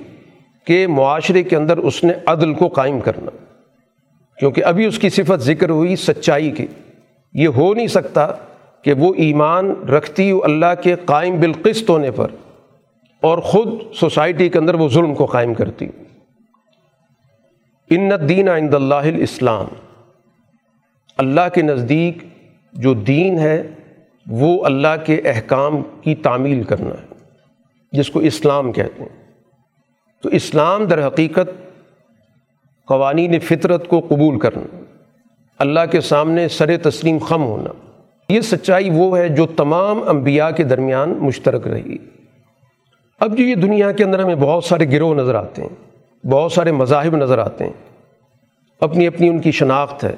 کہ 0.65 0.87
معاشرے 0.87 1.43
کے 1.43 1.55
اندر 1.55 1.77
اس 1.77 2.03
نے 2.03 2.13
عدل 2.25 2.53
کو 2.53 2.67
قائم 2.67 2.99
کرنا۔ 2.99 3.31
کیونکہ 4.39 4.63
ابھی 4.63 4.85
اس 4.85 4.99
کی 4.99 5.09
صفت 5.09 5.39
ذکر 5.39 5.69
ہوئی 5.69 5.95
سچائی 5.95 6.51
کی۔ 6.51 6.67
یہ 7.33 7.47
ہو 7.47 7.73
نہیں 7.73 7.87
سکتا 7.87 8.27
کہ 8.81 8.93
وہ 8.93 9.13
ایمان 9.17 9.69
رکھتی 9.69 10.39
اللہ 10.43 10.81
کے 10.83 10.95
قائم 11.05 11.39
بالقسط 11.39 11.89
ہونے 11.89 12.11
پر 12.11 12.27
اور 13.21 13.37
خود 13.37 13.67
سوسائٹی 13.95 14.49
کے 14.49 14.59
اندر 14.59 14.75
وہ 14.75 14.89
ظلم 14.89 15.15
کو 15.15 15.25
قائم 15.25 15.53
کرتی 15.53 15.87
ان 17.89 18.09
دین 18.29 18.49
عند 18.49 18.73
اللہ 18.73 18.95
الاسلام۔ 18.95 19.86
اللہ 21.17 21.49
کے 21.53 21.61
نزدیک 21.61 22.17
جو 22.73 22.93
دین 22.93 23.39
ہے، 23.39 23.63
وہ 24.27 24.65
اللہ 24.65 24.95
کے 25.05 25.21
احکام 25.25 25.81
کی 26.01 26.15
تعمیل 26.15 26.63
کرنا 26.63 26.89
ہے، 26.89 27.13
جس 27.91 28.09
کو 28.09 28.19
اسلام 28.19 28.71
کہتے 28.71 29.03
ہیں۔ 29.03 29.31
تو 30.23 30.29
اسلام 30.29 30.85
در 30.85 31.07
حقیقت 31.07 31.49
قوانین 32.85 33.39
فطرت 33.39 33.87
کو 33.87 33.99
قبول 33.99 34.39
کرنا، 34.39 34.83
اللہ 35.59 35.79
کے 35.91 36.01
سامنے 36.01 36.47
سر 36.47 36.77
تسلیم 36.77 37.17
خم 37.17 37.43
ہونا، 37.43 37.69
یہ 38.29 38.41
سچائی 38.41 38.89
وہ 38.89 39.17
ہے 39.17 39.29
جو 39.29 39.45
تمام 39.45 40.09
انبیاء 40.09 40.49
کے 40.49 40.63
درمیان 40.63 41.09
مشترک 41.09 41.67
رہی۔ 41.67 41.97
اب 43.19 43.37
جو 43.37 43.43
یہ 43.43 43.55
دنیا 43.55 43.91
کے 43.91 44.03
اندر 44.03 44.19
ہمیں 44.19 44.35
بہت 44.35 44.63
سارے 44.63 44.91
گروہ 44.91 45.15
نظر 45.15 45.35
آتے 45.35 45.61
ہیں، 45.61 46.27
بہت 46.27 46.51
سارے 46.51 46.71
مذاہب 46.71 47.15
نظر 47.15 47.37
آتے 47.37 47.63
ہیں، 47.63 47.73
اپنی 48.79 49.07
اپنی 49.07 49.29
ان 49.29 49.39
کی 49.39 49.51
شناخت 49.51 50.03
ہے۔ 50.03 50.15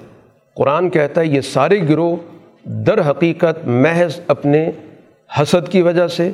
قرآن 0.56 0.90
کہتا 0.90 1.22
ہے 1.22 1.26
یہ 1.26 1.42
سارے 1.42 1.82
گروہ 1.90 2.16
در 2.66 3.10
حقیقت 3.10 3.68
محض 3.68 4.20
اپنے 4.28 4.72
حسد 5.42 5.70
کی 5.70 5.82
وجہ 5.82 6.08
سے، 6.08 6.32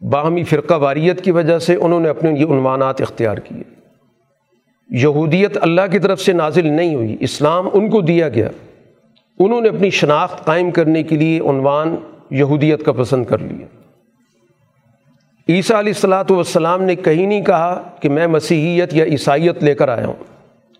باہمی 0.00 0.44
فرقہ 0.44 0.74
واریت 0.74 1.24
کی 1.24 1.30
وجہ 1.30 1.58
سے 1.58 1.74
انہوں 1.74 2.00
نے 2.00 2.08
اپنے 2.08 2.30
یہ 2.30 2.44
عنوانات 2.44 3.00
اختیار 3.00 3.38
کیے۔ 3.38 3.62
یہودیت 4.90 5.58
اللہ 5.60 5.80
کی 5.92 5.98
طرف 5.98 6.20
سے 6.20 6.32
نازل 6.32 6.66
نہیں 6.66 6.94
ہوئی، 6.94 7.16
اسلام 7.20 7.68
ان 7.72 7.90
کو 7.90 8.00
دیا 8.00 8.28
گیا۔ 8.28 8.48
انہوں 9.38 9.60
نے 9.60 9.68
اپنی 9.68 9.90
شناخت 9.90 10.44
قائم 10.44 10.70
کرنے 10.70 11.02
کے 11.02 11.16
لیے 11.16 11.40
عنوان 11.40 11.96
یہودیت 12.30 12.84
کا 12.84 12.92
پسند 12.92 13.24
کر 13.24 13.38
لیا۔ 13.38 13.66
عیسیٰ 15.48 15.76
علیہ 15.76 15.92
السلاۃ 15.94 16.24
والسلام 16.30 16.82
نے 16.82 16.94
کہیں 16.94 17.26
نہیں 17.26 17.42
کہا 17.42 17.82
کہ 18.00 18.08
میں 18.08 18.26
مسیحیت 18.26 18.94
یا 18.94 19.04
عیسائیت 19.04 19.64
لے 19.64 19.74
کر 19.74 19.88
آیا 19.88 20.06
ہوں۔ 20.06 20.24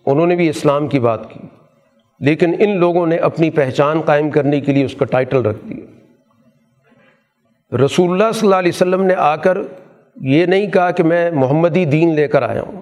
انہوں 0.05 0.27
نے 0.27 0.35
بھی 0.35 0.49
اسلام 0.49 0.87
کی 0.87 0.99
بات 0.99 1.33
کی۔ 1.33 1.39
لیکن 2.19 2.55
ان 2.59 2.77
لوگوں 2.77 3.07
نے 3.07 3.15
اپنی 3.15 3.49
پہچان 3.49 4.01
قائم 4.01 4.29
کرنے 4.29 4.61
کے 4.61 4.73
لیے 4.73 4.85
اس 4.85 4.95
کا 4.95 5.05
ٹائٹل 5.05 5.41
رکھ 5.41 5.65
دیا۔ 5.69 5.85
رسول 7.85 8.11
اللہ 8.11 8.31
صلی 8.31 8.47
اللہ 8.47 8.55
علیہ 8.55 8.71
وسلم 8.75 9.03
نے 9.03 9.13
آ 9.13 9.35
کر 9.35 9.57
یہ 10.21 10.45
نہیں 10.45 10.67
کہا 10.67 10.91
کہ 10.91 11.03
میں 11.03 11.31
محمدی 11.31 11.85
دین 11.85 12.15
لے 12.15 12.27
کر 12.27 12.41
آیا 12.41 12.61
ہوں، 12.61 12.81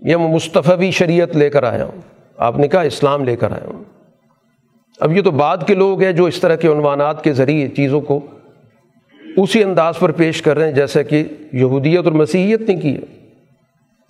یا 0.00 0.18
میں 0.18 0.28
مصطفی 0.28 0.90
شریعت 0.90 1.36
لے 1.36 1.50
کر 1.50 1.62
آیا 1.62 1.84
ہوں۔ 1.84 2.00
آپ 2.36 2.58
نے 2.58 2.68
کہا 2.68 2.80
اسلام 2.80 3.24
لے 3.24 3.36
کر 3.36 3.52
آیا 3.52 3.66
ہوں۔ 3.66 3.84
اب 5.00 5.12
یہ 5.12 5.22
تو 5.22 5.30
بعد 5.30 5.56
کے 5.66 5.74
لوگ 5.74 6.02
ہیں 6.02 6.12
جو 6.12 6.24
اس 6.24 6.40
طرح 6.40 6.56
کے 6.56 6.68
عنوانات 6.68 7.24
کے 7.24 7.32
ذریعے 7.32 7.68
چیزوں 7.68 8.00
کو 8.00 8.20
اسی 9.36 9.62
انداز 9.62 9.98
پر 9.98 10.12
پیش 10.12 10.42
کر 10.42 10.58
رہے 10.58 10.66
ہیں 10.66 10.72
جیسا 10.72 11.02
کہ 11.02 11.24
یہودیت 11.52 12.04
اور 12.04 12.12
مسیحیت 12.12 12.60
نے 12.60 12.76
کی 12.76 12.94
ہے۔ 12.94 13.28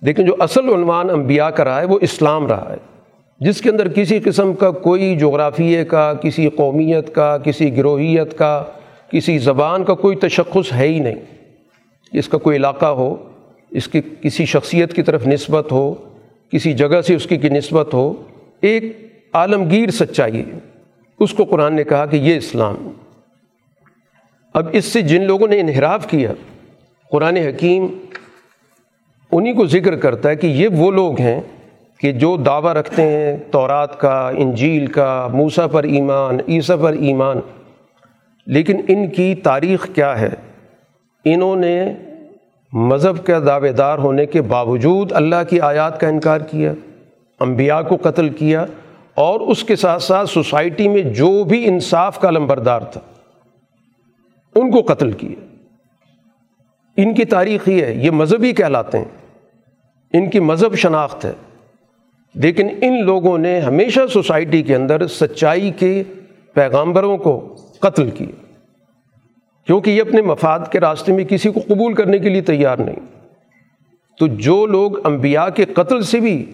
لیکن 0.01 0.25
جو 0.25 0.35
اصل 0.39 0.73
عنوان 0.73 1.09
انبیاء 1.09 1.47
کا 1.47 1.63
رہا 1.63 1.79
ہے 1.79 1.85
وہ 1.85 1.99
اسلام 2.01 2.47
رہا 2.47 2.73
ہے۔ 2.73 2.98
جس 3.39 3.61
کے 3.61 3.69
اندر 3.69 3.87
کسی 3.87 4.19
قسم 4.19 4.53
کا 4.53 4.71
کوئی 4.71 5.15
جغرافیے 5.15 5.85
کا، 5.85 6.13
کسی 6.13 6.49
قومیت 6.49 7.15
کا، 7.15 7.37
کسی 7.37 7.77
گروہیت 7.77 8.37
کا، 8.37 8.63
کسی 9.11 9.37
زبان 9.37 9.83
کا 9.83 9.93
کوئی 9.93 10.15
تشخص 10.15 10.73
ہے 10.73 10.87
ہی 10.87 10.99
نہیں۔ 10.99 11.15
اس 12.13 12.29
کا 12.29 12.37
کوئی 12.37 12.57
علاقہ 12.57 12.85
ہو، 12.85 13.29
اس 13.69 13.87
کی 13.87 14.01
کسی 14.21 14.45
شخصیت 14.45 14.93
کی 14.93 15.01
طرف 15.01 15.27
نسبت 15.27 15.71
ہو، 15.71 15.95
کسی 16.51 16.73
جگہ 16.73 17.01
سے 17.01 17.15
اس 17.15 17.25
کی 17.25 17.37
کی 17.37 17.49
نسبت 17.49 17.93
ہو، 17.93 18.13
ایک 18.61 18.83
عالمگیر 19.33 19.89
سچائی 19.89 20.39
ہے۔ 20.39 20.59
اس 21.19 21.33
کو 21.33 21.43
قرآن 21.45 21.75
نے 21.75 21.83
کہا 21.83 22.05
کہ 22.05 22.15
یہ 22.15 22.37
اسلام۔ 22.37 22.89
اب 24.53 24.67
اس 24.71 24.85
سے 24.85 25.01
جن 25.01 25.23
لوگوں 25.23 25.47
نے 25.47 25.59
انحراف 25.59 26.09
کیا، 26.09 26.33
قرآن 27.11 27.37
حکیم 27.37 27.87
انہی 29.31 29.53
کو 29.53 29.65
ذکر 29.65 29.95
کرتا 29.95 30.29
ہے 30.29 30.35
کہ 30.35 30.47
یہ 30.47 30.67
وہ 30.67 30.91
لوگ 30.91 31.21
ہیں 31.21 31.41
کہ 31.99 32.11
جو 32.11 32.37
دعویٰ 32.37 32.73
رکھتے 32.73 33.01
ہیں، 33.01 33.37
تورات 33.51 33.99
کا، 33.99 34.31
انجیل 34.37 34.87
کا 34.87 35.27
موسا 35.33 35.67
پر 35.67 35.83
ایمان، 35.83 36.37
عیسیٰ 36.47 36.81
پر 36.81 36.93
ایمان، 36.93 37.37
لیکن 38.45 38.81
ان 38.87 39.09
کی 39.09 39.35
تاریخ 39.35 39.89
کیا 39.95 40.19
ہے؟ 40.19 40.29
انہوں 41.25 41.55
نے 41.55 41.93
مذہب 42.73 43.25
کا 43.25 43.39
دعوے 43.39 43.71
دار 43.71 43.97
ہونے 43.97 44.25
کے 44.25 44.41
باوجود 44.41 45.11
اللہ 45.11 45.35
کی 45.49 45.61
آیات 45.61 45.99
کا 45.99 46.07
انکار 46.07 46.41
کیا، 46.41 46.73
انبیاء 47.39 47.81
کو 47.81 47.97
قتل 48.01 48.29
کیا 48.29 48.65
اور 49.15 49.39
اس 49.39 49.63
کے 49.63 49.75
ساتھ 49.75 50.03
ساتھ 50.03 50.29
سوسائٹی 50.29 50.87
میں 50.87 51.01
جو 51.01 51.43
بھی 51.43 51.67
انصاف 51.67 52.21
کا 52.21 52.29
لمبردار 52.29 52.81
تھا، 52.81 53.01
ان 54.55 54.71
کو 54.71 54.93
قتل 54.93 55.11
کیا۔ 55.11 55.45
ان 56.97 57.13
کی 57.13 57.25
تاریخ 57.25 57.69
یہ 57.69 57.85
ہے، 57.85 57.93
یہ 57.93 58.11
مذہبی 58.11 58.51
کہلاتے 58.51 58.97
ہیں۔ 58.97 59.05
ان 60.13 60.29
کی 60.29 60.39
مذہب 60.39 60.75
شناخت 60.75 61.25
ہے۔ 61.25 61.31
لیکن 62.39 62.67
ان 62.81 63.05
لوگوں 63.05 63.37
نے 63.37 63.59
ہمیشہ 63.59 63.99
سوسائٹی 64.13 64.61
کے 64.61 64.75
اندر 64.75 65.07
سچائی 65.07 65.71
کے 65.71 66.03
پیغامبروں 66.53 67.17
کو 67.17 67.55
قتل 67.79 68.09
کیا، 68.09 68.55
کیونکہ 69.67 69.91
یہ 69.91 70.01
اپنے 70.01 70.21
مفاد 70.21 70.59
کے 70.71 70.79
راستے 70.79 71.13
میں 71.13 71.23
کسی 71.23 71.51
کو 71.51 71.59
قبول 71.67 71.93
کرنے 71.93 72.19
کے 72.19 72.29
لیے 72.29 72.41
تیار 72.41 72.77
نہیں۔ 72.77 73.19
تو 74.19 74.27
جو 74.27 74.65
لوگ 74.65 75.07
انبیاء 75.07 75.49
کے 75.49 75.65
قتل 75.65 76.01
سے 76.01 76.19
بھی 76.19 76.45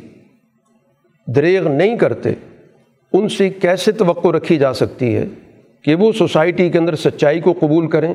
دریغ 1.27 1.67
نہیں 1.67 1.97
کرتے، 1.97 2.33
ان 3.13 3.29
سے 3.29 3.49
کیسے 3.49 3.91
توقع 3.91 4.27
رکھی 4.27 4.57
جا 4.57 4.73
سکتی 4.73 5.15
ہے 5.15 5.25
کہ 5.81 5.95
وہ 5.95 6.11
سوسائٹی 6.11 6.69
کے 6.69 6.77
اندر 6.77 6.95
سچائی 6.95 7.41
کو 7.41 7.53
قبول 7.59 7.88
کریں 7.88 8.13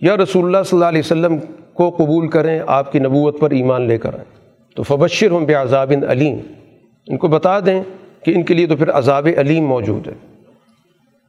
یا 0.00 0.16
رسول 0.16 0.44
اللہ 0.44 0.62
صلی 0.64 0.76
اللہ 0.76 0.88
علیہ 0.88 1.02
وسلم 1.04 1.38
کو 1.74 1.90
قبول 1.90 2.28
کریں، 2.28 2.60
آپ 2.66 2.92
کی 2.92 2.98
نبوت 2.98 3.40
پر 3.40 3.50
ایمان 3.50 3.82
لے 3.82 3.98
کر 3.98 4.14
آئیں۔ 4.14 4.24
تو 4.74 4.82
فبشر 4.82 5.30
ہوں 5.30 5.40
بے 5.40 5.54
عذاب 5.54 5.92
علیم۔ 6.08 6.36
ان 7.08 7.16
کو 7.16 7.28
بتا 7.28 7.60
دیں 7.60 7.82
کہ 8.24 8.30
ان 8.30 8.42
کے 8.42 8.54
لیے 8.54 8.66
تو 8.66 8.76
پھر 8.76 8.90
عذاب 8.90 9.28
علیم 9.36 9.64
موجود 9.64 10.08
ہے۔ 10.08 10.12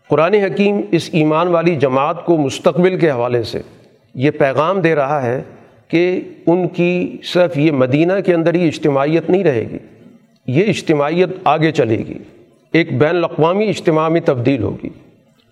قرآن 0.09 0.33
حکیم 0.33 0.81
اس 0.91 1.09
ایمان 1.13 1.47
والی 1.47 1.75
جماعت 1.75 2.25
کو 2.25 2.37
مستقبل 2.37 2.97
کے 2.97 3.11
حوالے 3.11 3.43
سے 3.43 3.61
یہ 4.15 4.31
پیغام 4.31 4.79
دے 4.81 4.95
رہا 4.95 5.21
ہے 5.23 5.41
کہ 5.87 6.21
ان 6.45 6.67
کی 6.67 7.17
صرف 7.23 7.57
یہ 7.57 7.71
مدینہ 7.71 8.13
کے 8.25 8.33
اندر 8.33 8.53
ہی 8.53 8.67
اجتماعیت 8.67 9.29
نہیں 9.29 9.43
رہے 9.43 9.65
گی، 9.71 9.77
یہ 10.47 10.65
اجتماعیت 10.67 11.29
آگے 11.43 11.71
چلے 11.71 11.97
گی، 11.97 12.17
ایک 12.71 12.97
بین 12.97 13.15
الاقوامی 13.15 13.69
اجتماع 13.69 14.07
میں 14.09 14.21
تبدیل 14.25 14.63
ہوگی۔ 14.63 14.89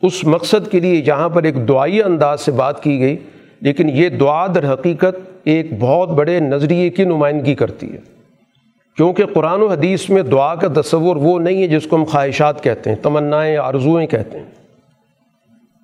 اس 0.01 0.23
مقصد 0.23 0.71
کے 0.71 0.79
لیے 0.79 1.01
جہاں 1.01 1.29
پر 1.29 1.43
ایک 1.43 1.67
دعائی 1.67 2.01
انداز 2.03 2.41
سے 2.41 2.51
بات 2.51 2.83
کی 2.83 2.99
گئی، 2.99 3.17
لیکن 3.61 3.89
یہ 3.89 4.09
دعا 4.09 4.47
در 4.47 4.73
حقیقت 4.73 5.19
ایک 5.43 5.67
بہت 5.79 6.09
بڑے 6.09 6.39
نظریے 6.39 6.89
کی 6.89 7.03
نمائندگی 7.03 7.55
کرتی 7.55 7.93
ہے۔ 7.93 8.16
کیونکہ 8.97 9.25
قرآن 9.25 9.61
و 9.61 9.67
حدیث 9.67 10.09
میں 10.09 10.23
دعا 10.23 10.55
کا 10.55 10.81
تصور 10.81 11.15
وہ 11.15 11.39
نہیں 11.39 11.61
ہے 11.61 11.67
جس 11.67 11.87
کو 11.87 11.95
ہم 11.95 12.03
خواہشات 12.03 12.63
کہتے 12.63 12.89
ہیں، 12.89 12.97
تمنائیں، 12.97 13.57
آرزوئیں 13.57 14.07
کہتے 14.07 14.37
ہیں۔ 14.37 14.45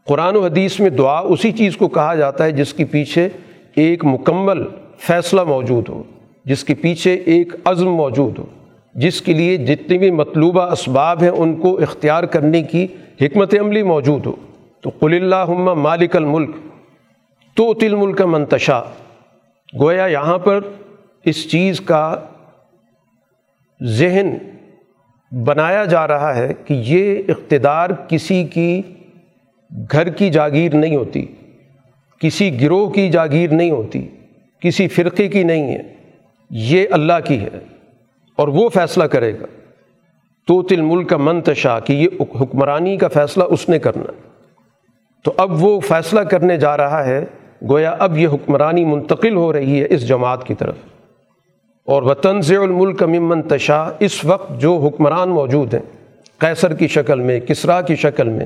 قرآن 0.06 0.36
و 0.36 0.46
حدیث 0.46 0.80
میں 0.80 0.90
دعا 0.90 1.20
اسی 1.20 1.52
چیز 1.52 1.78
کو 1.78 1.88
کہا 1.88 2.16
جاتا 2.16 2.44
ہے 2.44 2.52
جس 2.52 2.74
کے 2.74 2.86
پیچھے 2.86 3.30
ایک 3.76 4.06
مکمل 4.06 4.64
فیصلہ 4.98 5.44
موجود 5.44 5.90
ہو، 5.90 6.04
جس 6.46 6.64
کے 6.64 6.74
پیچھے 6.74 7.14
ایک 7.14 7.56
عزم 7.66 7.92
موجود 7.92 8.40
ہو، 8.40 8.46
جس 8.96 9.22
کے 9.22 9.34
لیے 9.34 9.58
جتنی 9.58 9.98
بھی 9.98 10.12
مطلوبہ 10.12 10.62
اسباب 10.62 11.22
ہیں 11.22 11.30
ان 11.30 11.56
کو 11.56 11.78
اختیار 11.78 12.24
کرنے 12.24 12.64
کی 12.64 12.88
حکمت 13.22 13.56
عملی 13.60 13.84
موجود 13.84 14.26
ہو۔ 14.26 14.36
تو 14.82 14.90
قل 15.00 15.14
اللہ 15.14 15.52
مالک 15.74 16.16
الملک 16.16 16.56
تو 17.54 17.74
تل 17.74 17.96
ملک 17.96 18.22
منتشا 18.22 18.82
گویا 19.82 20.06
یہاں 20.06 20.38
پر 20.38 20.60
اس 21.26 21.52
چیز 21.52 21.82
کا 21.82 22.16
ذہن 23.84 24.38
بنایا 25.44 25.86
جا 25.86 26.08
رہا 26.08 26.36
ہے 26.36 26.54
کہ 26.66 26.84
یہ 26.86 27.22
اقتدار 27.28 27.90
کسی 28.08 28.44
کی 28.44 28.82
گھر 29.92 30.10
کی 30.10 30.30
جاگیر 30.30 30.76
نہیں 30.76 30.96
ہوتی، 30.96 31.26
کسی 32.20 32.62
گروہ 32.62 32.90
کی 32.90 33.10
جاگیر 33.10 33.50
نہیں 33.50 33.72
ہوتی، 33.72 34.08
کسی 34.60 34.88
فرقے 34.88 35.28
کی 35.28 35.44
نہیں 35.44 35.76
ہے، 35.76 35.82
یہ 36.50 36.86
اللہ 36.92 37.14
کی 37.26 37.40
ہے 37.40 37.60
اور 38.36 38.48
وہ 38.48 38.70
فیصلہ 38.70 39.04
کرے 39.04 39.40
گا۔ 39.40 39.46
تو 40.48 40.64
تل 40.64 40.82
ملک 40.82 41.10
کا 41.10 41.18
منتشا 41.18 41.80
کہ 41.80 41.94
یہ 41.94 42.08
حکمرانی 42.42 42.98
کا 42.98 43.08
فیصلہ 43.08 43.44
اس 43.44 43.70
نے 43.70 43.80
کرنا۔ 43.80 44.12
تو 45.24 45.34
اب 45.38 45.64
وہ 45.64 45.80
فیصلہ 45.80 46.20
کرنے 46.20 46.58
جا 46.58 46.78
رہا 46.78 47.06
ہے، 47.06 47.26
گویا 47.70 47.96
اب 48.00 48.18
یہ 48.18 48.28
حکمرانی 48.28 48.86
منتقل 48.86 49.36
ہو 49.36 49.54
رہی 49.54 49.82
ہے 49.82 49.88
اس 49.90 50.08
جماعت 50.08 50.48
کی 50.48 50.54
طرف۔ 50.54 50.76
اور 51.86 52.04
وطن 52.04 52.42
سے 52.42 52.56
الملک 52.56 53.04
ممن 53.04 53.42
تشا 53.42 53.90
اس 54.00 54.26
وقت 54.26 54.62
جو 54.62 54.76
حکمران 54.78 55.30
موجود 55.30 55.74
ہیں، 55.74 55.82
قیصر 56.38 56.74
کی 56.74 56.88
شکل 56.88 57.20
میں، 57.20 57.40
کسرا 57.40 57.82
کی 57.82 57.96
شکل 57.96 58.30
میں، 58.30 58.46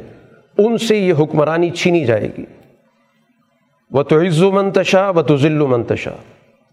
ان 0.58 0.78
سے 0.78 0.98
یہ 0.98 1.14
حکمرانی 1.20 1.70
چھینی 1.70 2.06
جائے 2.06 2.30
گی۔ 2.38 2.46
و 3.92 4.04
تو 4.04 4.22
عز 4.22 4.42
و 4.42 4.52
منتشا 4.52 5.10
و 5.10 5.22
تو 5.22 5.38
ذیل 5.38 5.62
و 5.62 5.68
منتشا 5.68 6.12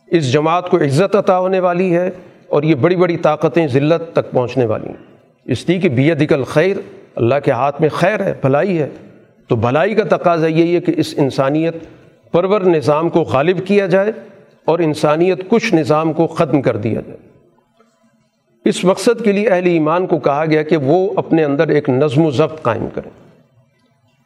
اس 0.06 0.32
جماعت 0.32 0.70
کو 0.70 0.76
عزت 0.76 1.16
عطا 1.16 1.38
ہونے 1.38 1.60
والی 1.60 1.96
ہے 1.96 2.10
اور 2.48 2.62
یہ 2.62 2.74
بڑی 2.74 2.96
بڑی 2.96 3.16
طاقتیں 3.16 3.66
ذلت 3.66 4.12
تک 4.12 4.30
پہنچنے 4.30 4.66
والی 4.66 4.86
ہیں۔ 4.86 5.16
اس 5.44 5.68
لیے 5.68 5.78
کہ 5.78 5.88
بیت 5.88 6.20
دقل 6.20 6.44
خیر 6.44 6.76
اللہ 7.14 7.34
کے 7.44 7.50
ہاتھ 7.50 7.80
میں 7.80 7.88
خیر 7.88 8.24
ہے، 8.24 8.34
بھلائی 8.40 8.78
ہے۔ 8.78 8.88
تو 9.48 9.56
بھلائی 9.56 9.94
کا 9.94 10.16
تقاضا 10.16 10.46
یہی 10.46 10.74
ہے 10.74 10.80
کہ 10.80 10.92
اس 10.96 11.14
انسانیت 11.16 11.74
پرور 12.32 12.60
نظام 12.60 13.08
کو 13.08 13.20
غالب 13.20 13.66
کیا 13.66 13.86
جائے 13.86 14.12
اور 14.64 14.78
انسانیت 14.78 15.48
کچھ 15.48 15.74
نظام 15.74 16.12
کو 16.12 16.26
ختم 16.26 16.62
کر 16.62 16.76
دیا 16.76 17.00
جائے۔ 17.00 17.18
اس 18.64 18.84
مقصد 18.84 19.24
کے 19.24 19.32
لیے 19.32 19.48
اہل 19.48 19.66
ایمان 19.66 20.06
کو 20.06 20.18
کہا 20.18 20.44
گیا 20.44 20.62
کہ 20.62 20.76
وہ 20.76 21.12
اپنے 21.16 21.44
اندر 21.44 21.68
ایک 21.68 21.90
نظم 21.90 22.26
و 22.26 22.30
ضبط 22.30 22.62
قائم 22.62 22.88
کریں۔ 22.94 23.10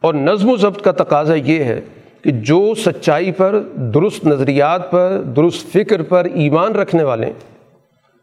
اور 0.01 0.15
نظم 0.15 0.51
و 0.51 0.57
ضبط 0.57 0.83
کا 0.83 0.93
تقاضا 0.93 1.35
یہ 1.35 1.65
ہے 1.65 1.81
کہ 2.23 2.31
جو 2.31 2.75
سچائی 2.77 3.33
پر، 3.33 3.63
درست 3.95 4.27
نظریات 4.27 4.91
پر، 4.91 5.23
درست 5.37 5.73
فکر 5.73 6.03
پر 6.03 6.25
ایمان 6.25 6.73
رکھنے 6.73 7.03
والے 7.03 7.33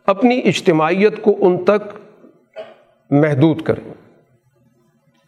اپنی 0.06 0.42
اجتماعیت 0.46 1.22
کو 1.22 1.36
ان 1.40 1.64
تک 1.64 1.98
محدود 3.12 3.62
کریں۔ 3.62 3.94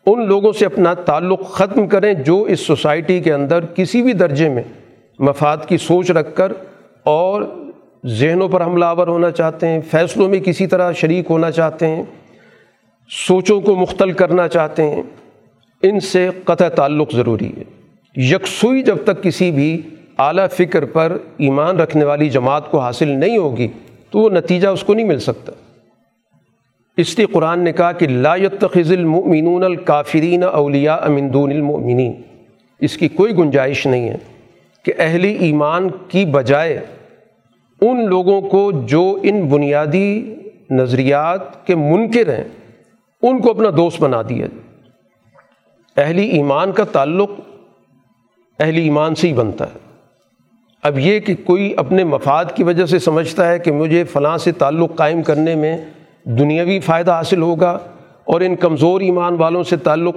ان 0.05 0.27
لوگوں 0.27 0.51
سے 0.51 0.65
اپنا 0.65 0.93
تعلق 0.93 1.49
ختم 1.51 1.88
کریں 1.88 2.13
جو 2.13 2.43
اس 2.43 2.59
سوسائٹی 2.59 3.19
کے 3.19 3.33
اندر 3.33 3.65
کسی 3.65 4.01
بھی 4.01 4.13
درجے 4.13 4.49
میں 4.49 4.63
مفاد 5.19 5.57
کی 5.67 5.77
سوچ 5.77 6.11
رکھ 6.11 6.35
کر 6.35 6.51
اور 7.07 7.41
ذہنوں 8.05 8.49
پر 8.49 8.65
حملہ 8.65 8.85
آور 8.85 9.07
ہونا 9.07 9.31
چاہتے 9.31 9.67
ہیں، 9.67 9.79
فیصلوں 9.91 10.29
میں 10.29 10.39
کسی 10.39 10.67
طرح 10.67 10.91
شریک 10.91 11.25
ہونا 11.29 11.51
چاہتے 11.51 11.87
ہیں، 11.87 12.03
سوچوں 13.27 13.61
کو 13.61 13.75
مختل 13.75 14.11
کرنا 14.11 14.47
چاہتے 14.47 14.89
ہیں، 14.89 15.03
ان 15.83 15.99
سے 15.99 16.29
قطع 16.43 16.69
تعلق 16.69 17.11
ضروری 17.11 17.51
ہے۔ 17.57 17.63
یکسوئی 18.15 18.81
جب 18.81 18.97
تک 19.03 19.23
کسی 19.23 19.51
بھی 19.51 19.81
اعلیٰ 20.17 20.47
فکر 20.49 20.85
پر 20.85 21.17
ایمان 21.37 21.79
رکھنے 21.79 22.05
والی 22.05 22.29
جماعت 22.29 22.71
کو 22.71 22.79
حاصل 22.79 23.07
نہیں 23.07 23.37
ہوگی، 23.37 23.67
تو 24.09 24.19
وہ 24.19 24.29
نتیجہ 24.29 24.67
اس 24.67 24.83
کو 24.83 24.93
نہیں 24.93 25.05
مل 25.05 25.19
سکتا۔ 25.19 25.51
اس 26.97 27.17
لیے 27.17 27.27
قرآن 27.27 27.59
نے 27.59 27.71
کہا 27.71 27.91
کہ 27.91 28.07
لا 28.07 28.35
يتخذ 28.35 28.91
المؤمنون 28.91 29.63
الکافرین 29.63 30.43
اولیاء 30.43 31.07
من 31.07 31.33
دون 31.33 31.51
المؤمنین۔ 31.51 32.13
اس 32.79 32.97
کی 32.97 33.07
کوئی 33.07 33.37
گنجائش 33.37 33.85
نہیں 33.87 34.09
ہے 34.09 34.17
کہ 34.83 34.93
اہل 34.97 35.23
ایمان 35.39 35.87
کی 36.07 36.25
بجائے 36.25 36.79
ان 37.82 38.05
لوگوں 38.05 38.41
کو 38.41 38.71
جو 38.71 39.19
ان 39.23 39.47
بنیادی 39.47 40.36
نظریات 40.69 41.67
کے 41.67 41.75
منکر 41.75 42.38
ہیں، 42.38 42.43
ان 43.21 43.41
کو 43.41 43.49
اپنا 43.49 43.69
دوست 43.78 44.01
بنا 44.01 44.21
دیا۔ 44.30 44.47
اہلی 45.97 46.28
ایمان 46.28 46.71
کا 46.71 46.84
تعلق 46.84 47.30
اہلی 48.59 48.82
ایمان 48.82 49.15
سے 49.15 49.28
ہی 49.28 49.34
بنتا 49.34 49.65
ہے۔ 49.65 49.78
اب 50.84 50.99
یہ 50.99 51.19
کہ 51.19 51.36
کوئی 51.43 51.73
اپنے 51.78 52.03
مفاد 52.03 52.45
کی 52.55 52.63
وجہ 52.63 52.86
سے 52.86 52.99
سمجھتا 52.99 53.49
ہے 53.49 53.59
کہ 53.59 53.71
مجھے 53.71 54.03
فلاں 54.03 54.38
سے 54.38 54.51
تعلق 54.51 54.95
قائم 54.95 55.21
کرنے 55.21 55.55
میں 55.55 55.78
دنیاوی 56.23 56.80
فائدہ 56.80 57.11
حاصل 57.11 57.41
ہوگا 57.41 57.80
اور 58.23 58.41
ان 58.41 58.55
کمزور 58.55 59.01
ایمان 59.01 59.34
والوں 59.34 59.63
سے 59.63 59.78
تعلق 59.78 60.15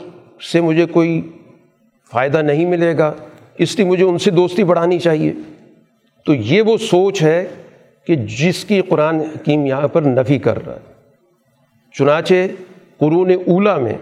سے 0.53 0.61
مجھے 0.61 0.87
کوئی 0.87 1.31
فائدہ 2.13 2.39
نہیں 2.39 2.65
ملے 2.67 2.99
گا، 2.99 3.13
اس 3.59 3.79
لیے 3.79 3.89
مجھے 3.89 4.05
ان 4.05 4.19
سے 4.19 4.31
دوستی 4.31 4.65
بڑھانی 4.65 4.99
چاہیے۔ 4.99 5.33
تو 6.27 6.35
یہ 6.35 6.62
وہ 6.62 6.77
سوچ 6.77 7.23
ہے 7.23 7.47
کہ 8.07 8.16
جس 8.16 8.64
کی 8.64 8.81
قرآن 8.81 9.21
حکیم 9.21 9.66
یہاں 9.66 9.89
پر 9.89 10.03
نفی 10.03 10.39
کر 10.39 10.66
رہا 10.66 10.75
ہے۔ 10.75 10.93
چنانچہ 11.93 12.35
قرون 12.99 13.31
اولا 13.31 13.77
میں 13.77 13.95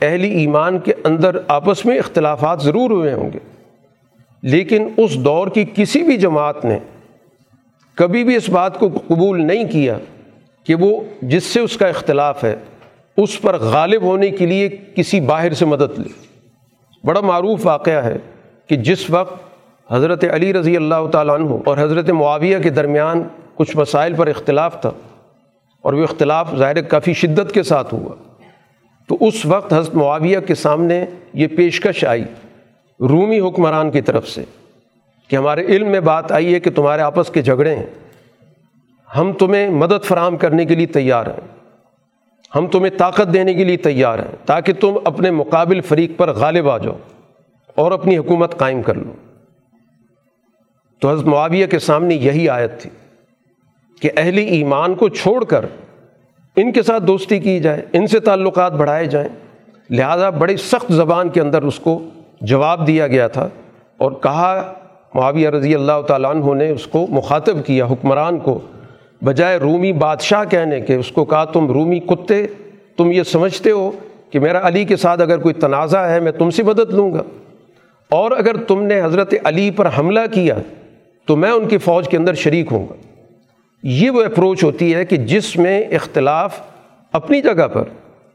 اہل 0.00 0.24
ایمان 0.24 0.78
کے 0.78 0.92
اندر 1.04 1.36
آپس 1.48 1.86
میں 1.86 1.98
اختلافات 1.98 2.62
ضرور 2.62 2.90
ہوئے 2.90 3.12
ہوں 3.12 3.30
گے۔ 3.32 3.38
لیکن 4.42 4.88
اس 4.96 5.18
دور 5.24 5.46
کی 5.46 5.64
کسی 5.74 6.02
بھی 6.02 6.16
جماعت 6.16 6.64
نے 6.64 6.78
کبھی 7.94 8.24
بھی 8.24 8.36
اس 8.36 8.48
بات 8.48 8.78
کو 8.78 8.88
قبول 8.88 9.46
نہیں 9.46 9.64
کیا 9.70 9.98
کہ 10.64 10.74
وہ 10.74 11.02
جس 11.22 11.44
سے 11.44 11.60
اس 11.60 11.76
کا 11.76 11.86
اختلاف 11.86 12.44
ہے، 12.44 12.56
اس 13.16 13.40
پر 13.40 13.58
غالب 13.58 14.02
ہونے 14.02 14.30
کے 14.30 14.46
لیے 14.46 14.68
کسی 14.68 15.20
باہر 15.20 15.52
سے 15.52 15.64
مدد 15.64 15.98
لے۔ 15.98 16.26
بڑا 17.04 17.20
معروف 17.20 17.66
واقعہ 17.66 18.04
ہے 18.04 18.16
کہ 18.66 18.76
جس 18.76 19.10
وقت 19.10 19.55
حضرت 19.90 20.24
علی 20.32 20.52
رضی 20.52 20.76
اللہ 20.76 21.06
تعالیٰ 21.12 21.34
عنہ 21.34 21.50
اور 21.66 21.78
حضرت 21.78 22.10
معاویہ 22.10 22.58
کے 22.58 22.70
درمیان 22.70 23.22
کچھ 23.54 23.76
مسائل 23.76 24.14
پر 24.14 24.26
اختلاف 24.26 24.80
تھا 24.80 24.90
اور 25.82 25.92
وہ 25.92 26.02
اختلاف 26.02 26.56
ظاہر 26.56 26.82
کافی 26.82 27.12
شدت 27.12 27.52
کے 27.52 27.62
ساتھ 27.62 27.94
ہوا۔ 27.94 28.14
تو 29.08 29.16
اس 29.20 29.46
وقت 29.46 29.72
حضرت 29.72 29.94
معاویہ 29.94 30.38
کے 30.40 30.54
سامنے 30.54 31.04
یہ 31.34 31.46
پیشکش 31.46 32.04
آئی 32.04 32.24
رومی 33.00 33.40
حکمران 33.40 33.90
کی 33.90 34.00
طرف 34.00 34.28
سے 34.28 34.44
کہ 35.28 35.36
ہمارے 35.36 35.64
علم 35.64 35.88
میں 35.88 36.00
بات 36.00 36.32
آئی 36.32 36.54
ہے 36.54 36.60
کہ 36.60 36.70
تمہارے 36.70 37.02
آپس 37.02 37.30
کے 37.30 37.42
جھگڑے 37.42 37.76
ہیں۔ 37.76 37.86
ہم 39.16 39.32
تمہیں 39.32 39.70
مدد 39.70 40.04
فراہم 40.04 40.36
کرنے 40.36 40.64
کے 40.64 40.74
لیے 40.74 40.86
تیار 40.86 41.26
ہیں۔ 41.26 41.56
ہم 42.56 42.66
تمہیں 42.66 42.98
طاقت 42.98 43.34
دینے 43.34 43.54
کے 43.54 43.64
لیے 43.64 43.76
تیار 43.76 44.18
ہیں 44.18 44.46
تاکہ 44.46 44.72
تم 44.72 44.98
اپنے 45.04 45.30
مقابل 45.30 45.80
فریق 45.80 46.10
پر 46.16 46.32
غالب 46.32 46.70
آ 46.70 46.78
جاؤ 46.78 46.96
اور 47.74 47.92
اپنی 47.92 48.18
حکومت 48.18 48.58
قائم 48.58 48.82
کر 48.82 48.94
لو۔ 48.94 49.12
تو 50.98 51.12
حضرت 51.12 51.26
معاویہ 51.26 51.66
کے 51.66 51.78
سامنے 51.78 52.14
یہی 52.14 52.48
آیت 52.48 52.80
تھی 52.80 52.90
کہ 54.00 54.10
اہل 54.16 54.38
ایمان 54.38 54.94
کو 54.94 55.08
چھوڑ 55.08 55.44
کر 55.44 55.64
ان 56.56 56.72
کے 56.72 56.82
ساتھ 56.82 57.02
دوستی 57.02 57.38
کی 57.38 57.60
جائے، 57.60 57.82
ان 57.92 58.06
سے 58.06 58.20
تعلقات 58.20 58.72
بڑھائے 58.72 59.06
جائیں۔ 59.06 59.28
لہٰذا 59.90 60.30
بڑی 60.30 60.56
سخت 60.56 60.92
زبان 60.92 61.28
کے 61.28 61.40
اندر 61.40 61.62
اس 61.62 61.78
کو 61.78 61.98
جواب 62.40 62.86
دیا 62.86 63.06
گیا 63.06 63.28
تھا 63.28 63.48
اور 63.96 64.12
کہا 64.12 64.72
معاویہ 65.14 65.48
رضی 65.48 65.74
اللہ 65.74 66.02
تعالیٰ 66.08 66.30
عنہ 66.30 66.54
نے 66.54 66.70
اس 66.70 66.86
کو 66.86 67.06
مخاطب 67.10 67.66
کیا، 67.66 67.86
حکمران 67.86 68.38
کو، 68.38 68.58
بجائے 69.24 69.56
رومی 69.56 69.92
بادشاہ 69.92 70.44
کہنے 70.44 70.80
کے، 70.80 70.94
اس 70.94 71.10
کو 71.10 71.24
کہا، 71.24 71.44
تم 71.44 71.66
رومی 71.66 72.00
کتے، 72.00 72.46
تم 72.96 73.10
یہ 73.10 73.22
سمجھتے 73.22 73.70
ہو 73.70 73.90
کہ 74.30 74.40
میرا 74.40 74.66
علی 74.66 74.84
کے 74.84 74.96
ساتھ 74.96 75.20
اگر 75.20 75.38
کوئی 75.38 75.54
تنازع 75.54 75.98
ہے، 75.98 76.20
میں 76.20 76.32
تم 76.32 76.50
سے 76.50 76.62
مدد 76.62 76.90
لوں 76.90 77.12
گا۔ 77.12 77.22
اور 78.10 78.30
اگر 78.30 78.56
تم 78.56 78.82
نے 78.82 79.02
حضرت 79.02 79.34
علی 79.44 79.70
پر 79.70 79.88
حملہ 79.98 80.20
کیا 80.32 80.54
تو 81.26 81.36
میں 81.36 81.50
ان 81.50 81.68
کی 81.68 81.78
فوج 81.78 82.08
کے 82.08 82.16
اندر 82.16 82.34
شریک 82.34 82.66
ہوں 82.72 82.86
گا۔ 82.90 82.94
یہ 83.82 84.10
وہ 84.10 84.24
اپروچ 84.24 84.64
ہوتی 84.64 84.94
ہے 84.94 85.04
کہ 85.04 85.16
جس 85.16 85.56
میں 85.56 85.82
اختلاف 85.82 86.60
اپنی 87.12 87.42
جگہ 87.42 87.66
پر 87.66 87.82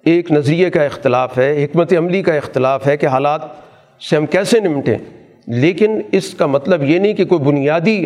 ایک 0.06 0.32
نظریے 0.32 0.70
کا 0.70 0.84
اختلاف 0.84 1.38
ہے، 1.38 1.66
حکمت 1.66 1.94
عملی 1.98 2.22
کا 2.22 2.34
اختلاف 2.34 2.88
ہے 2.88 2.98
کہ 2.98 3.06
حالات 3.06 3.42
سے 4.10 4.16
ہم 4.16 4.26
کیسے 4.26 4.60
نمٹیں۔ 4.60 4.98
لیکن 5.48 6.02
اس 6.12 6.34
کا 6.34 6.46
مطلب 6.46 6.84
یہ 6.84 7.00
نہیں 7.00 7.14
کہ 7.14 7.26
کوئی 7.26 7.42
بنیادی 7.42 8.06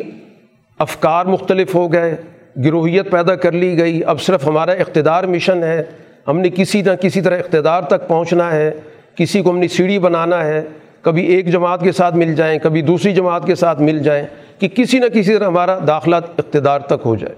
افکار 0.80 1.26
مختلف 1.26 1.76
ہو 1.76 1.94
گئے، 1.94 2.16
گروہیت 2.58 3.12
پیدا 3.12 3.36
کر 3.36 3.52
لی 3.52 3.78
گئی، 3.78 4.02
اب 4.06 4.22
صرف 4.22 4.48
ہمارا 4.48 4.72
اقتدار 4.72 5.24
مشن 5.24 5.64
ہے، 5.64 5.84
ہم 6.28 6.40
نے 6.40 6.50
کسی 6.50 6.82
نہ 6.82 6.92
کسی 7.02 7.22
طرح 7.22 7.40
اقتدار 7.40 7.82
تک 7.82 8.08
پہنچنا 8.08 8.52
ہے، 8.52 8.72
کسی 9.16 9.42
کو 9.42 9.50
ہم 9.50 9.60
نے 9.60 9.68
سیڑھی 9.68 10.00
بنانا 10.00 10.46
ہے، 10.46 10.64
کبھی 11.02 11.26
ایک 11.26 11.52
جماعت 11.52 11.82
کے 11.82 11.92
ساتھ 11.92 12.16
مل 12.16 12.36
جائیں، 12.36 12.60
کبھی 12.60 12.82
دوسری 12.82 13.14
جماعت 13.14 13.48
کے 13.48 13.56
ساتھ 13.56 13.82
مل 13.82 14.00
جائیں۔ 14.00 14.26
کہ 14.60 14.68
کسی 14.68 15.00
نہ 15.00 15.06
کسی 15.06 15.34
طرح 15.34 15.48
ہمارا 15.48 15.80
داخلہ 15.88 16.16
اقتدار 16.16 16.80
تک 16.80 17.06
ہو 17.06 17.16
جائے۔ 17.16 17.36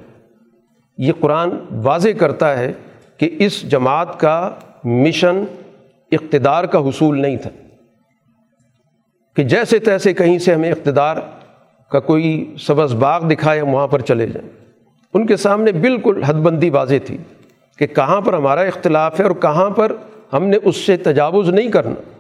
یہ 0.97 1.11
قرآن 1.20 1.49
واضح 1.72 2.09
کرتا 2.20 2.59
ہے 2.59 2.74
کہ 3.18 3.36
اس 3.39 3.61
جماعت 3.61 4.20
کا 4.20 4.55
مشن 4.84 5.43
اقتدار 6.11 6.63
کا 6.63 6.80
حصول 6.80 7.22
نہیں 7.22 7.38
تھا۔ 7.38 7.49
کہ 9.36 9.43
جیسے 9.43 9.80
تیسے 9.80 10.13
کہیں 10.13 10.39
سے 10.39 10.53
ہمیں 10.53 10.72
اقتدار 10.72 11.15
کا 11.91 11.99
کوئی 11.99 12.55
سبز 12.59 12.93
باغ 12.93 13.28
دکھائے 13.28 13.59
ہم 13.59 13.74
وہاں 13.74 13.88
پر 13.88 14.01
چلے 14.01 14.28
جائیں۔ 14.28 14.49
ان 15.13 15.26
کے 15.26 15.38
سامنے 15.38 15.72
بالکل 15.72 16.24
حد 16.24 16.34
بندی 16.34 16.70
واضح 16.70 16.95
تھی 17.05 17.18
کہ 17.78 17.88
کہاں 17.88 18.22
پر 18.22 18.34
ہمارا 18.34 18.61
اختلاف 18.61 19.20
ہے 19.20 19.26
اور 19.26 19.36
کہاں 19.36 19.70
پر 19.70 19.91
ہم 20.34 20.45
نے 20.45 20.57
اس 20.63 20.76
سے 20.76 20.97
تجاوز 20.97 21.49
نہیں 21.49 21.72
کرنا۔ 21.72 22.15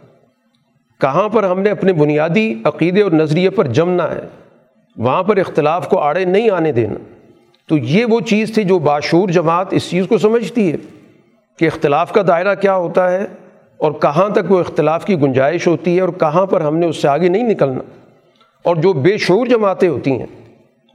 کہاں 1.01 1.29
پر 1.29 1.43
ہم 1.43 1.59
نے 1.59 1.69
اپنے 1.69 1.93
بنیادی 1.93 2.61
عقیدے 2.63 3.01
اور 3.01 3.11
نظریے 3.11 3.49
پر 3.49 3.65
جمنا 3.65 4.11
ہے 4.11 4.27
وہاں 4.97 5.23
پر 5.23 5.37
اختلاف 5.37 5.89
کو 5.89 5.99
آڑے 5.99 6.25
نہیں 6.25 6.49
آنے 6.49 6.71
دینا۔ 6.71 6.95
تو 7.67 7.77
یہ 7.77 8.05
وہ 8.05 8.19
چیز 8.19 8.53
تھی 8.53 8.63
جو 8.63 8.79
باشور 8.79 9.29
جماعت 9.29 9.73
اس 9.73 9.89
چیز 9.89 10.05
کو 10.07 10.17
سمجھتی 10.17 10.71
ہے 10.71 10.77
کہ 11.59 11.65
اختلاف 11.65 12.11
کا 12.11 12.21
دائرہ 12.27 12.55
کیا 12.55 12.75
ہوتا 12.75 13.11
ہے 13.11 13.25
اور 13.77 13.91
کہاں 13.91 14.29
تک 14.29 14.51
وہ 14.51 14.59
اختلاف 14.59 15.05
کی 15.05 15.21
گنجائش 15.21 15.67
ہوتی 15.67 15.95
ہے 15.95 16.01
اور 16.01 16.09
کہاں 16.09 16.45
پر 16.45 16.61
ہم 16.61 16.77
نے 16.77 16.85
اس 16.85 17.01
سے 17.01 17.07
آگے 17.07 17.29
نہیں 17.29 17.43
نکلنا۔ 17.43 17.79
اور 18.63 18.75
جو 18.75 18.93
بے 18.93 19.17
شعور 19.17 19.47
جماعتیں 19.47 19.89
ہوتی 19.89 20.11
ہیں، 20.11 20.25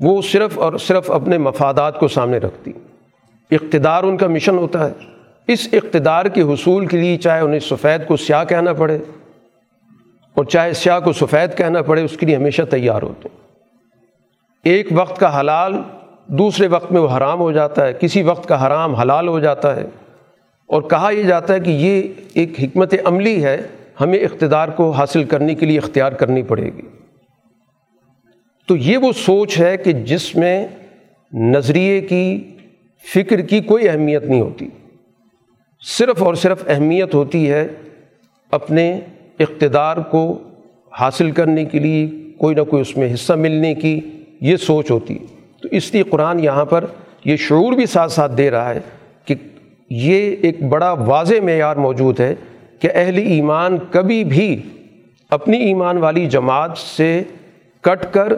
وہ 0.01 0.23
صرف 0.23 0.59
اور 0.59 0.73
صرف 0.73 1.11
اپنے 1.11 1.39
مفادات 1.39 2.01
کو 2.01 2.09
سامنے 2.09 2.39
رکھتی 2.39 2.73
اقتدار 3.51 4.03
ان 4.03 4.17
کا 4.17 4.27
مشن 4.27 4.59
ہوتا 4.59 4.89
ہے۔ 4.89 4.93
اس 5.49 5.69
اقتدار 5.73 6.25
کے 6.25 6.43
حصول 6.43 6.87
کے 6.87 6.97
لیے 6.97 7.17
چاہے 7.17 7.41
انہیں 7.41 7.59
سفید 7.59 8.07
کو 8.07 8.17
سیاہ 8.17 8.45
کہنا 8.45 8.73
پڑے 8.73 8.99
اور 10.35 10.45
چاہے 10.45 10.73
سیاہ 10.73 11.01
کو 11.01 11.13
سفید 11.13 11.57
کہنا 11.57 11.83
پڑے، 11.83 12.03
اس 12.03 12.17
کے 12.17 12.27
لیے 12.27 12.37
ہمیشہ 12.37 12.63
تیار 12.63 13.03
ہوتے 13.03 13.29
ہیں۔ 13.33 13.42
ایک 14.65 14.87
وقت 14.91 15.21
کا 15.21 15.41
حلال 15.41 15.75
دوسرے 16.27 16.67
وقت 16.67 16.93
میں 16.93 17.01
وہ 17.01 17.17
حرام 17.17 17.39
ہو 17.39 17.53
جاتا 17.53 17.87
ہے، 17.87 17.93
کسی 17.93 18.23
وقت 18.23 18.49
کا 18.49 18.67
حرام 18.67 18.95
حلال 18.95 19.29
ہو 19.29 19.41
جاتا 19.41 19.77
ہے۔ 19.77 19.85
اور 20.67 20.83
کہا 20.83 21.11
یہ 21.11 21.23
جاتا 21.23 21.55
ہے 21.55 21.61
کہ 21.61 21.71
یہ 21.71 22.03
ایک 22.35 22.51
حکمت 22.63 22.95
عملی 23.05 23.45
ہے، 23.45 23.63
ہمیں 24.01 24.19
اقتدار 24.19 24.69
کو 24.69 24.91
حاصل 24.91 25.25
کرنے 25.25 25.55
کے 25.55 25.67
لیے 25.67 25.79
اختیار 25.79 26.13
کرنی 26.13 26.43
پڑے 26.43 26.65
گی۔ 26.65 26.83
تو 28.69 28.77
یہ 28.77 28.97
وہ 28.97 29.13
سوچ 29.13 29.61
ہے 29.61 29.77
کہ 29.77 29.93
جس 29.93 30.37
میں 30.37 30.67
نظریے 31.33 32.01
کی، 32.01 32.57
فکر 33.15 33.41
کی 33.41 33.61
کوئی 33.61 33.89
اہمیت 33.89 34.25
نہیں 34.25 34.41
ہوتی۔ 34.41 34.69
صرف 35.99 36.23
اور 36.23 36.35
صرف 36.35 36.65
اہمیت 36.67 37.15
ہوتی 37.15 37.51
ہے 37.51 37.69
اپنے 38.51 39.01
اقتدار 39.41 39.97
کو 39.97 40.39
حاصل 41.01 41.31
کرنے 41.31 41.65
کے 41.65 41.79
لیے، 41.79 42.11
کوئی 42.39 42.55
نہ 42.55 42.63
کوئی 42.63 42.81
اس 42.81 42.97
میں 42.97 43.15
حصہ 43.15 43.33
ملنے 43.33 43.75
کی۔ 43.75 44.01
یہ 44.43 44.57
سوچ 44.57 44.91
ہوتی 44.91 45.15
ہے۔ 45.15 45.27
تو 45.63 45.69
اس 45.71 45.95
لیے 45.95 46.03
قرآن 46.03 46.41
یہاں 46.41 46.65
پر 46.65 46.85
یہ 47.25 47.37
شعور 47.37 47.73
بھی 47.73 47.87
ساتھ 47.87 48.13
ساتھ 48.13 48.33
دے 48.33 48.51
رہا 48.51 48.75
ہے 48.75 48.81
کہ 49.25 49.35
یہ 49.91 50.37
ایک 50.43 50.63
بڑا 50.63 50.93
واضح 50.93 51.35
معیار 51.43 51.77
موجود 51.77 52.21
ہے 52.21 52.35
کہ 52.81 52.89
اہل 52.95 53.19
ایمان 53.19 53.79
کبھی 53.91 54.25
بھی 54.25 54.63
اپنی 55.31 55.57
ایمان 55.57 55.97
والی 55.97 56.27
جماعت 56.27 56.79
سے 56.79 57.23
کٹ 57.81 58.15
کر 58.15 58.33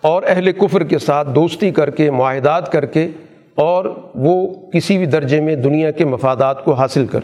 اور 0.00 0.22
اہل 0.26 0.52
کفر 0.52 0.84
کے 0.84 0.98
ساتھ 0.98 1.28
دوستی 1.34 1.70
کر 1.70 1.90
کے، 1.90 2.10
معاہدات 2.10 2.72
کر 2.72 2.86
کے 2.86 3.08
اور 3.54 3.84
وہ 4.14 4.54
کسی 4.70 4.98
بھی 4.98 5.06
درجے 5.06 5.40
میں 5.40 5.56
دنیا 5.56 5.90
کے 5.90 6.04
مفادات 6.04 6.64
کو 6.64 6.72
حاصل 6.72 7.06
کر 7.06 7.20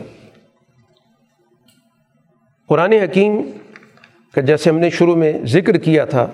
قرآن 2.68 2.92
حکیم 2.92 3.42
کا 4.34 4.40
جیسے 4.40 4.70
ہم 4.70 4.78
نے 4.78 4.90
شروع 4.90 5.14
میں 5.14 5.32
ذکر 5.44 5.76
کیا 5.76 6.04
تھا 6.04 6.26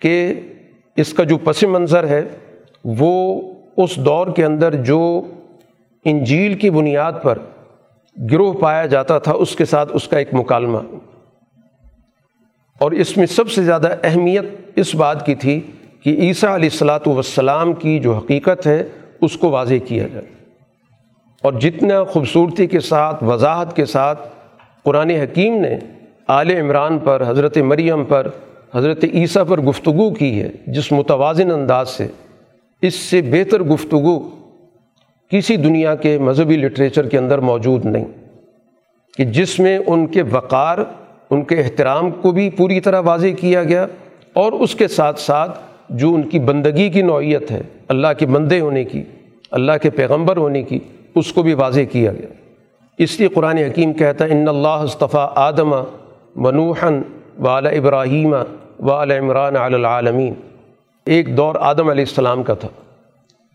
کہ 0.00 0.34
اس 0.96 1.14
کا 1.14 1.24
جو 1.24 1.38
پس 1.38 1.62
منظر 1.62 2.08
ہے، 2.08 2.24
وہ 2.84 3.42
اس 3.76 3.96
دور 3.96 4.26
کے 4.26 4.44
اندر 4.44 4.74
جو 4.74 5.22
انجیل 6.04 6.54
کی 6.54 6.70
بنیاد 6.70 7.12
پر 7.22 7.38
گروہ 8.32 8.52
پایا 8.52 8.86
جاتا 8.86 9.18
تھا، 9.18 9.32
اس 9.32 9.56
کے 9.56 9.64
ساتھ 9.64 9.90
اس 9.94 10.08
کا 10.08 10.18
ایک 10.18 10.34
مکالمہ۔ 10.34 10.78
اور 12.78 12.92
اس 12.92 13.16
میں 13.16 13.26
سب 13.26 13.50
سے 13.50 13.62
زیادہ 13.62 13.94
اہمیت 14.02 14.44
اس 14.76 14.94
بات 14.94 15.26
کی 15.26 15.34
تھی 15.34 15.60
کہ 16.02 16.10
عیسیٰ 16.10 16.50
علیہ 16.50 16.68
السلاۃ 16.72 17.06
والسلام 17.06 17.72
کی 17.72 17.98
جو 17.98 18.12
حقیقت 18.12 18.66
ہے، 18.66 18.84
اس 19.20 19.36
کو 19.36 19.50
واضح 19.50 19.74
کیا 19.88 20.06
جائے۔ 20.06 20.26
اور 21.42 21.52
جتنا 21.52 22.04
خوبصورتی 22.04 22.66
کے 22.66 22.80
ساتھ، 22.80 23.24
وضاحت 23.24 23.76
کے 23.76 23.84
ساتھ 23.84 24.28
قرآن 24.82 25.10
حکیم 25.10 25.60
نے 25.60 25.78
آل 26.26 26.50
عمران 26.50 26.98
پر، 26.98 27.22
حضرت 27.26 27.58
مریم 27.58 28.04
پر 28.04 28.28
حضرت 28.74 29.04
عیسیٰ 29.14 29.42
پر 29.48 29.60
گفتگو 29.60 30.10
کی 30.10 30.42
ہے، 30.42 30.50
جس 30.66 30.92
متوازن 30.92 31.50
انداز 31.50 31.88
سے، 31.88 32.06
اس 32.82 32.94
سے 32.94 33.22
بہتر 33.22 33.62
گفتگو 33.62 34.28
کسی 35.30 35.56
دنیا 35.56 35.94
کے 35.94 36.18
مذہبی 36.18 36.56
لٹریچر 36.56 37.08
کے 37.08 37.18
اندر 37.18 37.38
موجود 37.38 37.84
نہیں۔ 37.84 38.04
کہ 39.16 39.24
جس 39.24 39.60
میں 39.60 39.78
ان 39.86 40.06
کے 40.06 40.22
وقار، 40.22 40.78
ان 41.30 41.42
کے 41.42 41.60
احترام 41.60 42.10
کو 42.10 42.30
بھی 42.30 42.50
پوری 42.50 42.80
طرح 42.80 43.00
واضح 43.00 43.26
کیا 43.40 43.64
گیا 43.64 43.86
اور 44.32 44.52
اس 44.52 44.74
کے 44.74 44.88
ساتھ 44.88 45.20
ساتھ 45.20 45.60
جو 45.88 46.14
ان 46.14 46.22
کی 46.22 46.38
بندگی 46.38 46.90
کی 46.90 47.02
نوعیت 47.02 47.50
ہے، 47.50 47.62
اللہ 47.88 48.06
کے 48.18 48.26
بندے 48.26 48.60
ہونے 48.60 48.84
کی، 48.84 49.02
اللہ 49.50 49.72
کے 49.82 49.90
پیغمبر 49.90 50.36
ہونے 50.36 50.62
کی، 50.62 50.78
اس 51.14 51.32
کو 51.32 51.42
بھی 51.42 51.54
واضح 51.54 51.80
کیا 51.92 52.12
گیا۔ 52.12 52.26
اس 52.98 53.20
لیے 53.20 53.28
قرآن 53.28 53.58
حکیم 53.58 53.92
کہتا 53.92 54.24
ہے، 54.24 54.30
ان 54.30 54.48
اللہ 54.48 54.68
اصطفیٰ 54.68 55.32
آدمہ 55.34 55.76
منوحن 56.36 57.02
والا 57.38 57.70
ابراہیم 57.70 58.34
و 58.82 59.12
عمران 59.12 59.56
العالمین۔ 59.56 60.34
ایک 61.06 61.36
دور 61.36 61.54
آدم 61.60 61.88
علیہ 61.88 62.04
السلام 62.08 62.42
کا 62.42 62.54
تھا 62.54 62.68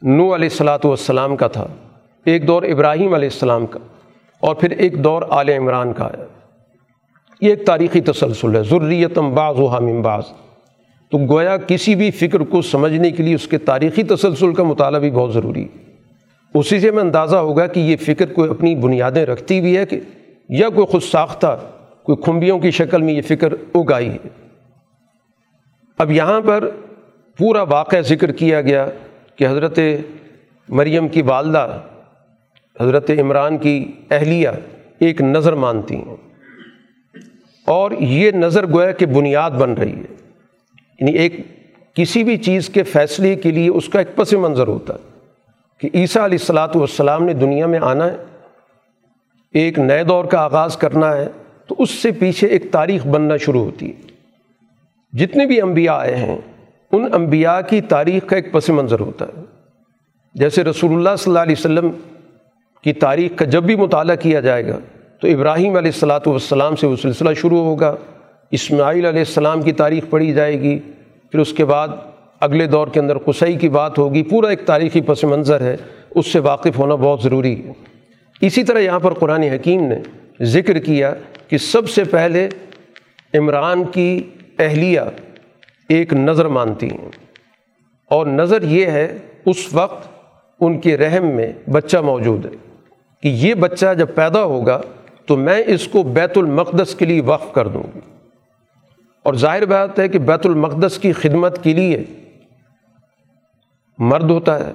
نو 0.02 0.36
علیہ 0.36 0.50
السلاۃ 0.52 0.80
والسلام 0.84 1.36
کا 1.36 1.48
تھا، 1.48 1.66
ایک 2.26 2.48
دور 2.48 2.64
ابراہیم 2.64 3.14
علیہ 3.14 3.30
السلام 3.34 3.66
کا، 3.66 3.80
اور 4.40 4.56
پھر 4.56 4.72
ایک 4.72 5.04
دور 5.04 5.22
آل 5.30 5.50
عمران 5.50 5.94
کا۔ 5.94 6.08
ہے 6.08 6.26
یہ 7.42 7.50
ایک 7.50 7.66
تاریخی 7.66 8.02
تسلسل 8.02 8.56
ہے 8.56 8.64
ضروریتم 8.64 9.34
بعض 9.34 9.60
و 9.60 9.66
حام 9.66 10.02
بعض۔ 10.02 10.24
تو 11.12 11.18
گویا 11.18 11.58
کسی 11.58 11.96
بھی 11.96 12.12
فکر 12.12 12.40
کو 12.40 12.62
سمجھنے 12.62 13.12
کے 13.12 13.24
لیے 13.24 13.36
اس 13.36 13.48
کے 13.48 13.58
تاریخی 13.58 14.04
تسلسل 14.04 14.54
کا 14.54 14.64
مطالعہ 14.64 15.00
بھی 15.00 15.12
بہت 15.12 15.34
ضروری 15.34 15.64
ہے۔ 15.64 15.86
اسی 16.54 16.80
سے 16.80 16.92
میں 16.92 17.04
اندازہ 17.04 17.36
ہوگا 17.36 17.68
کہ 17.68 17.80
یہ 17.80 17.96
فکر 17.96 18.34
کوئی 18.34 18.50
اپنی 18.50 18.76
بنیادیں 18.76 19.26
رکھتی 19.26 19.62
بھی 19.62 19.78
ہے 19.78 19.86
کہ 19.86 20.00
یا 20.50 20.70
کوئی 20.70 20.88
خود 20.88 21.04
ساختہ، 21.04 21.58
کوئی 22.04 22.24
کھمبیوں 22.24 22.60
کی 22.60 22.72
شکل 22.72 23.02
میں 23.02 23.14
یہ 23.14 23.22
فکر 23.22 23.54
اگائی 23.76 24.10
ہے۔ 24.10 24.47
اب 25.98 26.12
یہاں 26.12 26.42
پر 26.42 26.70
پورا 27.38 27.62
واقعہ 27.62 28.02
ذکر 28.02 28.32
کیا 28.32 28.62
گیا 28.62 28.88
کہ 29.36 29.48
حضرت 29.48 29.80
مریم 30.70 31.08
کی 31.08 31.22
والدہ، 31.22 31.82
حضرت 32.82 33.12
عمران 33.20 33.58
کی 33.58 33.92
اہلیہ 34.12 34.50
ایک 35.00 35.22
نظر 35.22 35.54
مانتی 35.54 35.96
ہیں۔ 35.96 36.16
اور 37.66 37.92
یہ 37.92 38.32
نظر 38.32 38.66
گویا 38.68 38.92
کہ 38.92 39.06
بنیاد 39.06 39.52
بن 39.52 39.74
رہی 39.74 39.94
ہے۔ 39.94 40.16
یعنی 41.00 41.12
ایک 41.12 41.36
کسی 41.94 42.24
بھی 42.24 42.38
چیز 42.38 42.70
کے 42.70 42.84
فیصلے 42.84 43.36
کے 43.36 43.52
لیے 43.52 43.70
اس 43.70 43.90
کا 43.90 44.00
ایک 44.00 44.16
پس 44.16 44.34
منظر 44.34 44.68
ہوتا 44.68 44.94
ہے 44.94 45.20
کہ 45.78 45.90
عیسیٰ 45.94 46.24
علیہ 46.24 46.38
السلاۃ 46.42 46.76
والسلام 46.76 47.24
نے 47.24 47.34
دنیا 47.34 47.66
میں 47.66 47.80
آنا 47.82 48.06
ہے، 48.06 48.18
ایک 49.54 49.80
نئے 49.80 50.04
دور 50.04 50.26
کا 50.26 50.40
آغاز 50.40 50.78
کرنا 50.78 51.16
ہے، 51.16 51.28
تو 51.68 51.76
اس 51.78 51.90
سے 51.90 52.12
پیچھے 52.12 52.48
ایک 52.48 52.72
تاریخ 52.72 53.08
بننا 53.08 53.38
شروع 53.38 53.64
ہوتی 53.64 53.90
ہے۔ 53.90 54.07
جتنے 55.12 55.46
بھی 55.46 55.62
انبیاء 55.62 55.98
آئے 55.98 56.16
ہیں، 56.16 56.38
ان 56.92 57.14
انبیاء 57.14 57.60
کی 57.70 57.82
تاریخ 57.82 58.28
کا 58.28 58.36
ایک 58.36 58.52
پس 58.52 58.70
منظر 58.70 59.00
ہوتا 59.00 59.26
ہے۔ 59.26 59.42
جیسے 60.34 60.64
رسول 60.64 60.94
اللہ 60.94 61.10
صلی 61.18 61.32
اللہ 61.32 61.40
علیہ 61.40 61.56
وسلم 61.60 61.90
کی 62.84 62.94
تاریخ 62.94 63.32
کا 63.36 63.46
جب 63.46 63.64
بھی 63.64 63.76
مطالعہ 63.76 64.16
کیا 64.16 64.40
جائے 64.40 64.68
گا، 64.68 64.80
تو 65.22 65.28
ابراہیم 65.28 65.76
علیہ 65.76 65.92
السلاۃ 65.94 66.20
والسلام 66.26 66.76
سے 66.76 66.88
وہ 66.88 66.96
سلسلہ 66.96 67.34
شروع 67.34 67.64
ہوگا۔ 67.64 67.96
اسماعیل 68.52 69.06
علیہ 69.06 69.20
السلام 69.20 69.62
کی 69.62 69.72
تاریخ 69.72 70.04
پڑھی 70.10 70.34
جائے 70.34 70.62
گی۔ 70.62 70.80
پھر 71.32 71.40
اس 71.40 71.54
کے 71.54 71.66
بعد 71.66 71.88
اگلے 72.40 72.68
دور 72.68 72.88
کے 72.88 73.00
اندر 73.00 73.18
قصعی 73.18 73.54
کی 73.54 73.70
بات 73.70 74.00
ہوگی۔ 74.00 74.24
پورا 74.24 74.48
ایک 74.50 74.66
تاریخی 74.66 75.02
پس 75.02 75.24
منظر 75.24 75.62
ہے۔ 75.62 75.76
اس 76.16 76.28
سے 76.28 76.40
واقف 76.40 76.80
ہونا 76.80 76.96
بہت 76.96 77.22
ضروری 77.22 77.66
ہے۔ 77.66 77.72
اسی 78.42 78.64
طرح 78.64 78.80
یہاں 78.80 79.00
پر 79.00 79.14
قرآن 79.14 79.44
حکیم 79.44 79.82
نے 79.82 79.96
ذکر 80.42 80.80
کیا 80.80 81.14
کہ 81.48 81.58
سب 81.58 81.90
سے 81.90 82.04
پہلے 82.04 82.50
عمران 83.34 83.84
کی 83.84 84.24
اہلیہ 84.60 85.02
ایک 85.90 86.14
نظر 86.14 86.46
مانتی 86.46 86.90
ہیں۔ 86.90 87.10
اور 88.06 88.26
نظر 88.26 88.62
یہ 88.62 88.86
ہے 88.86 89.18
اس 89.46 89.74
وقت 89.74 90.08
ان 90.60 90.80
کے 90.80 90.98
رحم 90.98 91.28
میں 91.28 91.70
بچہ 91.70 91.98
موجود 91.98 92.46
ہے 92.46 92.52
کہ 93.24 93.28
یہ 93.28 93.54
بچہ 93.54 93.94
جب 93.94 94.08
پیدا 94.16 94.44
ہوگا 94.44 94.82
تو 95.26 95.38
میں 95.38 95.64
اس 95.68 95.88
کو 95.88 96.04
بیت 96.04 96.38
المقدس 96.38 96.96
کے 96.96 97.06
لیے 97.06 97.22
وقف 97.22 97.54
کر 97.54 97.68
دوں 97.68 97.84
گی۔ 97.84 98.00
اور 99.24 99.34
ظاہر 99.34 99.66
بات 99.66 100.00
ہے 100.00 100.08
کہ 100.08 100.20
بیت 100.20 100.46
المقدس 100.46 100.98
کی 100.98 101.14
خدمت 101.14 101.64
کے 101.64 101.74
لیے 101.74 102.04
مرد 103.98 104.32
ہوتا 104.32 104.68
ہے۔ 104.68 104.72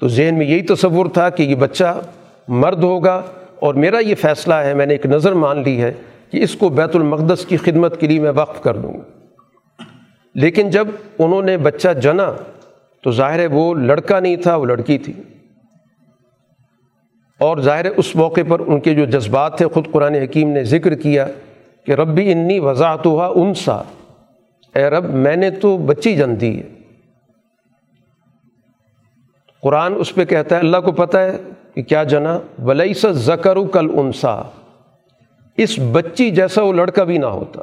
تو 0.00 0.08
ذہن 0.08 0.34
میں 0.38 0.46
یہی 0.46 0.62
تصور 0.62 1.06
تھا 1.06 1.30
کہ 1.30 1.42
یہ 1.42 1.54
بچہ 1.54 2.00
مرد 2.48 2.84
ہوگا 2.84 3.22
اور 3.60 3.74
میرا 3.74 3.98
یہ 3.98 4.14
فیصلہ 4.14 4.54
ہے، 4.54 4.74
میں 4.74 4.86
نے 4.86 4.94
ایک 4.94 5.06
نظر 5.06 5.32
مان 5.32 5.62
لی 5.62 5.82
ہے۔ 5.82 5.92
کہ 6.30 6.42
اس 6.42 6.54
کو 6.54 6.68
بیت 6.68 6.96
المقدس 6.96 7.46
کی 7.46 7.56
خدمت 7.56 8.00
کے 8.00 8.06
لیے 8.06 8.20
میں 8.20 8.32
وقف 8.34 8.62
کر 8.62 8.76
دوں 8.76 8.94
گا۔ 8.94 9.26
لیکن 10.34 10.70
جب 10.70 10.88
انہوں 11.18 11.42
نے 11.42 11.56
بچہ 11.56 11.88
جنا 12.02 12.32
تو 13.02 13.10
ظاہر 13.10 13.38
ہے 13.38 13.46
وہ 13.46 13.74
لڑکا 13.74 14.20
نہیں 14.20 14.36
تھا، 14.36 14.56
وہ 14.56 14.64
لڑکی 14.64 14.98
تھی۔ 14.98 15.12
اور 17.38 17.58
ظاہر 17.58 17.84
اس 17.84 18.16
موقع 18.16 18.40
پر 18.48 18.60
ان 18.60 18.80
کے 18.80 18.94
جو 18.94 19.04
جذبات 19.04 19.56
تھے، 19.56 19.66
خود 19.66 19.92
قرآن 19.92 20.14
حکیم 20.14 20.48
نے 20.48 20.64
ذکر 20.64 20.94
کیا 20.94 21.26
کہ 21.86 21.92
ربی 21.92 22.32
انی 22.32 22.58
وضاحت 22.58 23.06
ہوا 23.06 23.26
ان 23.26 23.54
سا 23.54 23.82
اے 24.74 24.90
رب، 24.90 25.04
میں 25.04 25.36
نے 25.36 25.50
تو 25.50 25.78
بچی 25.78 26.16
جن 26.16 26.40
دی 26.40 26.58
ہے۔ 26.58 26.68
قرآن 29.62 29.94
اس 29.96 30.14
پہ 30.14 30.24
کہتا 30.24 30.54
ہے، 30.54 30.60
اللہ 30.60 30.76
کو 30.76 30.92
پتہ 30.92 31.18
ہے 31.18 31.36
کہ 31.74 31.82
کیا 31.82 32.04
جنا؟ 32.04 32.40
ولی 32.64 32.94
سا 32.94 33.10
زکر 33.10 33.56
کل 33.72 33.90
انسا 33.98 34.42
اس 35.62 35.78
بچی 35.92 36.30
جیسا 36.30 36.62
وہ 36.62 36.72
لڑکا 36.72 37.04
بھی 37.04 37.18
نہ 37.18 37.26
ہوتا۔ 37.26 37.62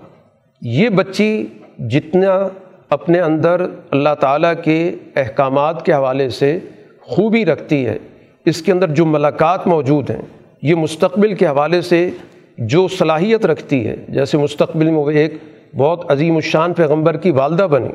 یہ 0.62 0.90
بچی 0.90 1.46
جتنا 1.80 2.48
اپنے 2.90 3.20
اندر 3.20 3.66
اللہ 3.92 4.10
تعالیٰ 4.20 4.54
کے 4.64 4.96
احکامات 5.16 5.86
کے 5.86 5.94
حوالے 5.94 6.30
سے 6.30 6.60
خوبی 7.02 7.46
رکھتی 7.46 7.86
ہے، 7.86 7.98
اس 8.46 8.62
کے 8.62 8.72
اندر 8.72 8.90
جو 8.90 9.06
ملاقات 9.06 9.68
موجود 9.68 10.10
ہیں، 10.10 10.22
یہ 10.62 10.76
مستقبل 10.76 11.34
کے 11.34 11.48
حوالے 11.48 11.82
سے 11.82 12.10
جو 12.58 12.88
صلاحیت 12.88 13.46
رکھتی 13.46 13.88
ہے، 13.88 13.96
جیسے 14.10 14.38
مستقبل 14.38 14.86
میں 14.86 15.00
وہ 15.00 15.12
ایک 15.12 15.34
بہت 15.78 16.12
عظیم 16.12 16.36
الشان 16.36 16.74
پیغمبر 16.74 17.18
کی 17.18 17.32
والدہ 17.32 17.64
بنی۔ 17.64 17.90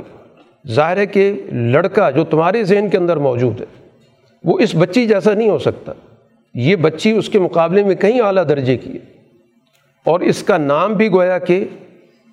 ظاہر 0.69 0.97
ہے 0.97 1.07
کہ 1.07 1.43
لڑکا 1.53 2.11
جو 2.11 2.25
تمہارے 2.25 2.65
ذہن 2.65 2.89
کے 2.89 2.97
اندر 2.97 3.17
موجود 3.17 3.61
ہے، 3.61 3.67
وہ 4.45 4.59
اس 4.59 4.75
بچی 4.75 5.07
جیسا 5.07 5.35
نہیں 5.35 5.49
ہو 5.49 5.59
سکتا۔ 5.59 5.93
یہ 6.55 6.77
بچی 6.77 7.11
اس 7.11 7.29
کے 7.29 7.39
مقابلے 7.39 7.83
میں 7.83 7.95
کہیں 7.95 8.21
اعلیٰ 8.21 8.45
درجے 8.49 8.77
کی 8.77 8.93
ہے۔ 8.93 9.22
اور 10.05 10.21
اس 10.21 10.43
کا 10.43 10.57
نام 10.57 10.93
بھی 10.93 11.13
گویا 11.13 11.39
کہ 11.39 11.65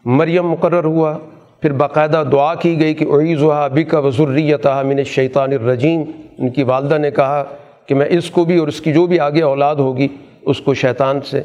مریم 0.05 0.49
مقرر 0.49 0.83
ہوا۔ 0.83 1.17
پھر 1.61 1.71
باقاعدہ 1.71 2.23
دعا 2.31 2.55
کی 2.55 2.79
گئی 2.79 2.93
کہ 2.93 3.05
عیز 3.05 3.43
و 3.43 3.51
بکا 3.73 3.99
وضریت 3.99 4.67
من 4.67 5.03
شیطان 5.03 5.51
الرجیم۔ 5.51 6.03
ان 6.37 6.49
کی 6.49 6.63
والدہ 6.63 6.97
نے 6.97 7.11
کہا 7.11 7.43
کہ 7.85 7.95
میں 7.95 8.05
اس 8.09 8.31
کو 8.31 8.45
بھی 8.45 8.57
اور 8.57 8.67
اس 8.67 8.81
کی 8.81 8.93
جو 8.93 9.07
بھی 9.07 9.19
آگے 9.19 9.41
اولاد 9.41 9.75
ہوگی، 9.75 10.07
اس 10.41 10.61
کو 10.61 10.73
شیطان 10.73 11.19
سے 11.21 11.41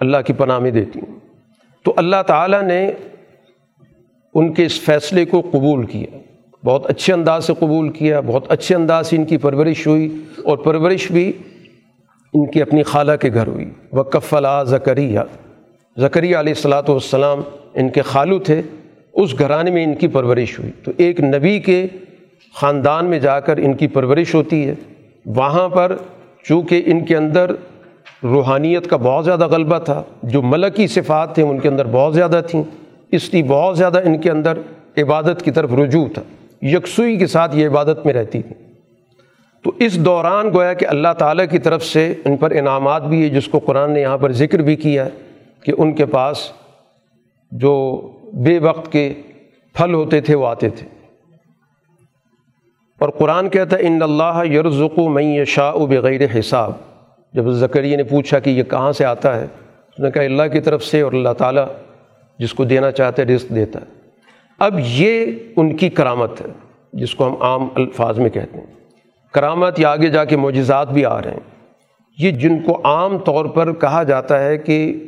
اللہ 0.00 0.16
کی 0.26 0.32
پناہ 0.32 0.58
میں 0.58 0.70
دیتی 0.70 1.00
ہوں۔ 1.08 1.18
تو 1.84 1.94
اللہ 1.96 2.22
تعالیٰ 2.26 2.62
نے 2.62 2.92
ان 4.34 4.52
کے 4.52 4.66
اس 4.66 4.80
فیصلے 4.80 5.24
کو 5.24 5.40
قبول 5.40 5.86
کیا۔ 5.86 6.16
بہت 6.64 6.90
اچھے 6.90 7.12
انداز 7.12 7.44
سے 7.44 7.52
قبول 7.58 7.88
کیا، 7.88 8.20
بہت 8.20 8.44
اچھے 8.48 8.74
انداز 8.74 9.06
سے 9.06 9.16
ان 9.16 9.24
کی 9.24 9.36
پرورش 9.36 9.86
ہوئی 9.86 10.16
اور 10.44 10.58
پرورش 10.58 11.12
بھی 11.12 11.32
ان 12.34 12.50
کی 12.50 12.62
اپنی 12.62 12.82
خالہ 12.82 13.12
کے 13.20 13.32
گھر 13.34 13.46
ہوئی۔ 13.46 13.70
وقف 13.92 14.34
اللہ 14.34 14.62
زکریہ 14.66 15.20
زکریہ 16.00 16.36
علیہ 16.36 16.52
السلاۃ 16.56 16.82
والسلام 16.88 17.40
ان 17.74 17.88
کے 17.88 18.02
خالو 18.02 18.38
تھے، 18.38 18.62
اس 19.12 19.38
گھرانے 19.38 19.70
میں 19.70 19.84
ان 19.84 19.94
کی 19.94 20.08
پرورش 20.08 20.58
ہوئی۔ 20.58 20.70
تو 20.84 20.92
ایک 20.96 21.20
نبی 21.20 21.60
کے 21.60 21.86
خاندان 22.54 23.06
میں 23.06 23.18
جا 23.18 23.40
کر 23.40 23.56
ان 23.56 23.72
کی 23.72 23.86
پرورش 23.86 24.34
ہوتی 24.34 24.68
ہے۔ 24.68 24.74
وہاں 25.26 25.68
پر 25.68 25.96
چونکہ 26.48 26.82
ان 26.86 27.04
کے 27.04 27.16
اندر 27.16 27.50
روحانیت 28.22 28.86
کا 28.86 28.96
بہت 28.96 29.24
زیادہ 29.24 29.46
غلبہ 29.46 29.78
تھا، 29.78 30.02
جو 30.22 30.42
ملکی 30.42 30.86
صفات 30.86 31.34
تھے، 31.34 31.42
ان 31.42 31.58
کے 31.58 31.68
اندر 31.68 31.86
بہت 31.86 32.14
زیادہ 32.14 32.40
تھیں۔ 32.50 32.62
اس 33.12 33.34
لیے 33.34 33.42
بہت 33.42 33.78
زیادہ 33.78 33.98
ان 34.04 34.18
کے 34.18 34.30
اندر 34.30 34.58
عبادت 34.98 35.42
کی 35.42 35.50
طرف 35.50 35.72
رجوع 35.72 36.06
تھا۔ 36.14 36.22
یکسوئی 36.62 37.16
کے 37.16 37.26
ساتھ 37.26 37.56
یہ 37.56 37.66
عبادت 37.66 38.06
میں 38.06 38.14
رہتی 38.14 38.42
تھی۔ 38.42 38.54
تو 39.62 39.72
اس 39.78 40.04
دوران 40.04 40.50
گویا 40.54 40.72
کہ 40.72 40.86
اللہ 40.86 41.12
تعالیٰ 41.18 41.44
کی 41.50 41.58
طرف 41.58 41.84
سے 41.84 42.14
ان 42.24 42.36
پر 42.36 42.50
انعامات 42.50 43.02
بھی 43.02 43.22
ہے 43.22 43.28
جس 43.28 43.48
کو 43.48 43.58
قرآن 43.58 43.92
نے 43.92 44.00
یہاں 44.00 44.18
پر 44.18 44.32
ذکر 44.32 44.58
بھی 44.58 44.76
کیا 44.76 45.04
ہے۔ 45.04 45.27
کہ 45.64 45.72
ان 45.78 45.94
کے 45.94 46.06
پاس 46.06 46.52
جو 47.50 48.02
بے 48.32 48.58
وقت 48.58 48.92
کے 48.92 49.14
پھل 49.74 49.94
ہوتے 49.94 50.20
تھے 50.20 50.34
وہ 50.34 50.46
آتے 50.46 50.68
تھے۔ 50.68 50.88
اور 52.98 53.08
قرآن 53.08 53.48
کہتا 53.48 53.76
ہے، 53.76 53.86
ان 53.86 54.02
اللہ 54.02 54.44
یرزق 54.44 54.98
میں 54.98 55.44
شاء 55.44 55.72
بغیر 55.72 56.20
حساب۔ 56.38 56.72
جب 57.32 57.48
زکریہ 57.48 57.96
نے 57.96 58.04
پوچھا 58.04 58.38
کہ 58.38 58.50
یہ 58.50 58.62
کہاں 58.62 58.92
سے 58.92 59.04
آتا 59.04 59.40
ہے، 59.40 59.44
اس 59.88 59.98
نے 59.98 60.10
کہا، 60.10 60.22
اللہ 60.22 60.42
کی 60.52 60.60
طرف 60.60 60.84
سے 60.84 61.00
اور 61.00 61.12
اللہ 61.12 61.32
تعالیٰ 61.38 61.66
جس 62.38 62.54
کو 62.54 62.64
دینا 62.64 62.90
چاہتے 62.90 63.24
رزق 63.24 63.54
دیتا 63.54 63.80
ہے۔ 63.80 63.86
اب 64.58 64.80
یہ 64.84 65.26
ان 65.56 65.76
کی 65.76 65.90
کرامت 65.90 66.40
ہے، 66.40 66.46
جس 66.92 67.14
کو 67.14 67.26
ہم 67.26 67.42
عام 67.42 67.68
الفاظ 67.74 68.18
میں 68.18 68.30
کہتے 68.30 68.58
ہیں۔ 68.58 68.66
کرامت 69.32 69.80
یا 69.80 69.90
آگے 69.90 70.06
جا 70.06 70.24
کے 70.24 70.36
معجزات 70.36 70.92
بھی 70.92 71.04
آ 71.04 71.22
رہے 71.22 71.30
ہیں۔ 71.30 71.72
یہ 72.18 72.30
جن 72.30 72.62
کو 72.62 72.80
عام 72.84 73.18
طور 73.18 73.44
پر 73.44 73.72
کہا 73.72 74.02
جاتا 74.02 74.44
ہے 74.44 74.58
کہ 74.58 75.04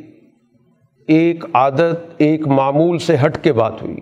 ایک 1.11 1.45
عادت، 1.53 2.13
ایک 2.17 2.47
معمول 2.47 2.97
سے 2.97 3.15
ہٹ 3.25 3.43
کے 3.43 3.53
بات 3.53 3.81
ہوئی۔ 3.81 3.97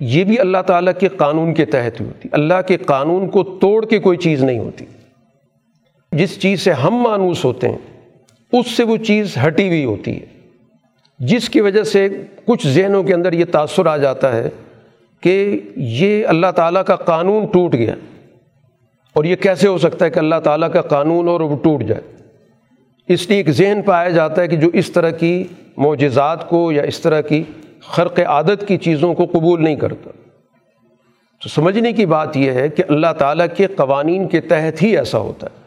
یہ 0.00 0.24
بھی 0.24 0.38
اللہ 0.38 0.58
تعالیٰ 0.66 0.92
کے 1.00 1.08
قانون 1.08 1.54
کے 1.54 1.64
تحت 1.64 2.00
ہوتی 2.00 2.28
اللہ 2.32 2.54
کے 2.68 2.76
قانون 2.76 3.28
کو 3.28 3.42
توڑ 3.42 3.86
کے 3.86 3.98
کوئی 3.98 4.18
چیز 4.18 4.44
نہیں 4.44 4.58
ہوتی۔ 4.58 4.84
جس 6.12 6.40
چیز 6.40 6.60
سے 6.60 6.72
ہم 6.72 6.94
مانوس 6.94 7.44
ہوتے 7.44 7.68
ہیں، 7.68 7.78
اس 8.52 8.66
سے 8.66 8.84
وہ 8.84 8.96
چیز 8.96 9.38
ہٹی 9.46 9.68
ہوئی 9.68 9.84
ہوتی 9.84 10.20
ہے۔ 10.20 10.26
جس 11.18 11.48
کی 11.48 11.60
وجہ 11.60 11.82
سے 11.82 12.08
کچھ 12.44 12.66
ذہنوں 12.66 13.02
کے 13.02 13.14
اندر 13.14 13.32
یہ 13.32 13.44
تاثر 13.44 13.86
آ 13.86 13.96
جاتا 13.96 14.36
ہے 14.36 14.48
کہ 15.20 15.60
یہ 15.76 16.26
اللہ 16.26 16.50
تعالیٰ 16.56 16.84
کا 16.84 16.96
قانون 16.96 17.46
ٹوٹ 17.46 17.72
گیا۔ 17.72 17.94
اور 19.12 19.24
یہ 19.24 19.36
کیسے 19.36 19.68
ہو 19.68 19.78
سکتا 19.78 20.04
ہے 20.04 20.10
کہ 20.10 20.18
اللہ 20.18 20.40
تعالیٰ 20.44 20.72
کا 20.72 20.80
قانون 20.80 21.28
اور 21.28 21.40
وہ 21.40 21.56
ٹوٹ 21.56 21.82
جائے؟ 21.82 22.13
اس 23.08 23.28
لیے 23.28 23.36
ایک 23.36 23.50
ذہن 23.50 23.82
پایا 23.82 24.08
جاتا 24.08 24.42
ہے 24.42 24.48
کہ 24.48 24.56
جو 24.56 24.68
اس 24.72 24.90
طرح 24.90 25.10
کی 25.10 25.44
معجزات 25.76 26.48
کو 26.48 26.72
یا 26.72 26.82
اس 26.82 27.00
طرح 27.00 27.20
کی 27.20 27.42
خرق 27.80 28.20
عادت 28.20 28.68
کی 28.68 28.76
چیزوں 28.76 29.14
کو 29.14 29.24
قبول 29.24 29.64
نہیں 29.64 29.76
کرتا۔ 29.76 30.10
تو 31.42 31.48
سمجھنے 31.48 31.92
کی 31.92 32.06
بات 32.06 32.36
یہ 32.36 32.50
ہے 32.50 32.68
کہ 32.68 32.82
اللہ 32.88 33.12
تعالیٰ 33.18 33.46
کے 33.56 33.66
قوانین 33.66 34.28
کے 34.28 34.40
تحت 34.40 34.82
ہی 34.82 34.98
ایسا 34.98 35.18
ہوتا 35.18 35.46
ہے۔ 35.46 35.64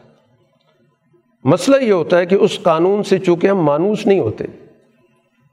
مسئلہ 1.44 1.76
یہ 1.76 1.92
ہوتا 1.92 2.18
ہے 2.18 2.26
کہ 2.26 2.34
اس 2.34 2.58
قانون 2.62 3.02
سے 3.02 3.18
چونکہ 3.18 3.46
ہم 3.46 3.62
مانوس 3.62 4.06
نہیں 4.06 4.20
ہوتے، 4.20 4.44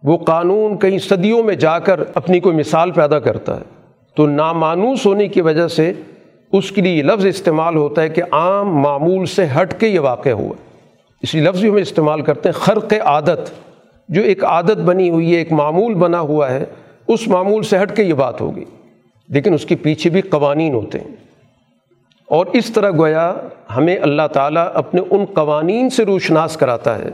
وہ 0.03 0.17
قانون 0.17 0.77
کئی 0.77 0.99
صدیوں 0.99 1.43
میں 1.43 1.55
جا 1.55 1.79
کر 1.79 1.99
اپنی 2.13 2.39
کوئی 2.39 2.55
مثال 2.55 2.91
پیدا 2.91 3.19
کرتا 3.19 3.55
ہے۔ 3.55 3.83
تو 4.15 4.27
نامانوس 4.27 5.05
ہونے 5.05 5.27
کی 5.27 5.41
وجہ 5.41 5.67
سے 5.67 5.93
اس 6.51 6.71
کے 6.71 6.81
لیے 6.81 6.95
یہ 6.95 7.03
لفظ 7.03 7.25
استعمال 7.25 7.75
ہوتا 7.75 8.01
ہے 8.01 8.09
کہ 8.09 8.23
عام 8.31 8.77
معمول 8.77 9.25
سے 9.25 9.45
ہٹ 9.45 9.79
کے 9.79 9.87
یہ 9.87 9.99
واقع 9.99 10.29
ہوا۔ 10.29 10.53
اس 11.25 11.35
لفظ 11.35 11.59
بھی 11.59 11.69
ہم 11.69 11.75
استعمال 11.75 12.21
کرتے 12.21 12.49
ہیں 12.49 12.59
خرق 12.59 12.93
عادت، 12.93 13.51
جو 14.09 14.21
ایک 14.21 14.45
عادت 14.45 14.77
بنی 14.77 15.09
ہوئی 15.09 15.31
ہے، 15.31 15.37
ایک 15.37 15.51
معمول 15.51 15.93
بنا 15.93 16.19
ہوا 16.19 16.49
ہے، 16.51 16.63
اس 17.07 17.27
معمول 17.27 17.63
سے 17.63 17.77
ہٹ 17.81 17.95
کے 17.95 18.03
یہ 18.03 18.13
بات 18.13 18.41
ہوگی۔ 18.41 18.63
لیکن 19.29 19.53
اس 19.53 19.65
کے 19.65 19.75
پیچھے 19.75 20.09
بھی 20.09 20.21
قوانین 20.21 20.73
ہوتے 20.73 20.99
ہیں۔ 20.99 21.15
اور 22.25 22.45
اس 22.45 22.73
طرح 22.73 22.91
گویا 22.91 23.33
ہمیں 23.75 23.97
اللہ 24.01 24.27
تعالیٰ 24.33 24.67
اپنے 24.73 25.01
ان 25.09 25.25
قوانین 25.25 25.89
سے 25.89 26.05
روشناس 26.05 26.57
کراتا 26.57 26.99
ہے 26.99 27.09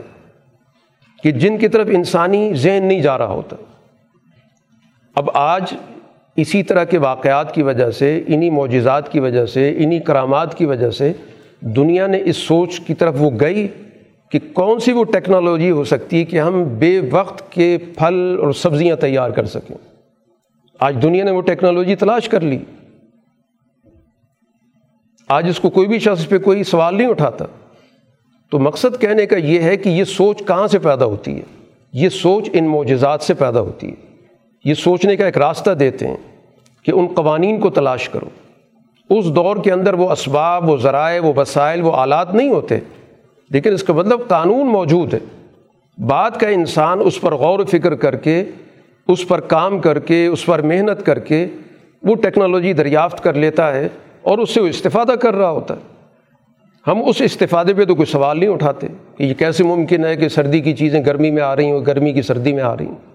کہ 1.22 1.30
جن 1.30 1.58
کی 1.58 1.68
طرف 1.68 1.86
انسانی 1.90 2.54
ذہن 2.54 2.84
نہیں 2.84 3.00
جا 3.00 3.18
رہا 3.18 3.32
ہوتا۔ 3.32 3.56
اب 5.14 5.30
آج 5.34 5.74
اسی 6.36 6.62
طرح 6.62 6.84
کے 6.84 6.98
واقعات 6.98 7.54
کی 7.54 7.62
وجہ 7.62 7.90
سے، 7.90 8.22
انہی 8.26 8.50
معجزات 8.50 9.12
کی 9.12 9.20
وجہ 9.20 9.46
سے، 9.46 9.74
انہی 9.76 9.98
کرامات 9.98 10.58
کی 10.58 10.64
وجہ 10.64 10.90
سے 10.90 11.12
دنیا 11.60 12.06
نے 12.06 12.22
اس 12.24 12.36
سوچ 12.36 12.80
کی 12.80 12.94
طرف 12.94 13.14
وہ 13.18 13.30
گئی 13.40 13.68
کہ 14.32 14.38
کون 14.52 14.80
سی 14.80 14.92
وہ 14.92 15.04
ٹیکنالوجی 15.04 15.70
ہو 15.70 15.84
سکتی 15.84 16.18
ہے 16.18 16.24
کہ 16.24 16.40
ہم 16.40 16.64
بے 16.78 17.00
وقت 17.10 17.52
کے 17.52 17.78
پھل 17.78 18.36
اور 18.42 18.52
سبزیاں 18.52 18.96
تیار 18.96 19.30
کر 19.30 19.44
سکیں۔ 19.44 19.76
آج 20.80 20.96
دنیا 21.02 21.24
نے 21.24 21.30
وہ 21.30 21.42
ٹیکنالوجی 21.42 21.96
تلاش 21.96 22.28
کر 22.28 22.40
لی۔ 22.40 22.58
آج 25.28 25.48
اس 25.48 25.60
کو 25.60 25.70
کوئی 25.70 25.88
بھی 25.88 25.98
شخص 25.98 26.28
پہ 26.28 26.38
کوئی 26.38 26.64
سوال 26.64 26.94
نہیں 26.94 27.06
اٹھاتا۔ 27.06 27.44
تو 28.50 28.58
مقصد 28.58 29.00
کہنے 29.00 29.26
کا 29.26 29.36
یہ 29.36 29.60
ہے 29.60 29.76
کہ 29.76 29.88
یہ 29.88 30.04
سوچ 30.04 30.42
کہاں 30.46 30.66
سے 30.66 30.78
پیدا 30.78 31.04
ہوتی 31.04 31.36
ہے؟ 31.36 31.42
یہ 31.92 32.08
سوچ 32.08 32.50
ان 32.52 32.66
معجزات 32.66 33.20
سے 33.20 33.34
پیدا 33.34 33.60
ہوتی 33.60 33.88
ہے۔ 33.88 34.16
یہ 34.64 34.74
سوچنے 34.74 35.16
کا 35.16 35.26
ایک 35.26 35.38
راستہ 35.38 35.70
دیتے 35.70 36.08
ہیں 36.08 36.16
کہ 36.82 36.90
ان 36.90 37.06
قوانین 37.06 37.60
کو 37.60 37.70
تلاش 37.70 38.08
کرو۔ 38.08 38.28
اس 39.10 39.34
دور 39.34 39.56
کے 39.64 39.72
اندر 39.72 39.94
وہ 39.94 40.10
اسباب، 40.10 40.68
وہ 40.68 40.76
ذرائع، 40.76 41.22
وہ 41.22 41.32
وسائل، 41.36 41.82
وہ 41.82 41.92
آلات 41.92 42.34
نہیں 42.34 42.48
ہوتے۔ 42.48 42.78
لیکن 43.52 43.72
اس 43.72 43.82
کا 43.82 43.92
مطلب 43.92 44.20
قانون 44.28 44.66
موجود 44.66 45.14
ہے۔ 45.14 45.18
بات 45.98 46.40
کا 46.40 46.48
انسان 46.48 46.98
اس 47.04 47.20
پر 47.20 47.34
غور 47.34 47.58
و 47.58 47.64
فکر 47.64 47.94
کر 47.94 48.16
کے، 48.16 48.44
اس 49.08 49.28
پر 49.28 49.40
کام 49.40 49.78
کر 49.78 49.98
کے، 49.98 50.26
اس 50.26 50.46
پر 50.46 50.62
محنت 50.62 51.06
کر 51.06 51.18
کے 51.18 51.46
وہ 52.02 52.14
ٹیکنالوجی 52.14 52.72
دریافت 52.72 53.22
کر 53.24 53.34
لیتا 53.34 53.74
ہے 53.74 53.88
اور 54.22 54.38
اس 54.38 54.50
سے 54.50 54.60
وہ 54.60 54.66
استفادہ 54.66 55.12
کر 55.12 55.34
رہا 55.34 55.50
ہوتا 55.50 55.74
ہے۔ 55.74 55.80
ہم 56.86 57.02
اس 57.08 57.20
استفادے 57.20 57.74
پہ 57.74 57.84
تو 57.84 57.94
کوئی 57.94 58.06
سوال 58.06 58.38
نہیں 58.38 58.50
اٹھاتے 58.50 58.86
کہ 59.16 59.22
یہ 59.22 59.34
کیسے 59.34 59.64
ممکن 59.64 60.04
ہے 60.04 60.16
کہ 60.16 60.28
سردی 60.28 60.60
کی 60.60 60.72
چیزیں 60.72 61.04
گرمی 61.04 61.30
میں 61.30 61.42
آ 61.42 61.56
رہی 61.56 61.70
ہوں، 61.70 61.86
گرمی 61.86 62.12
کی 62.12 62.22
سردی 62.22 62.52
میں 62.52 62.62
آ 62.62 62.76
رہی 62.76 62.86
ہیں 62.86 63.10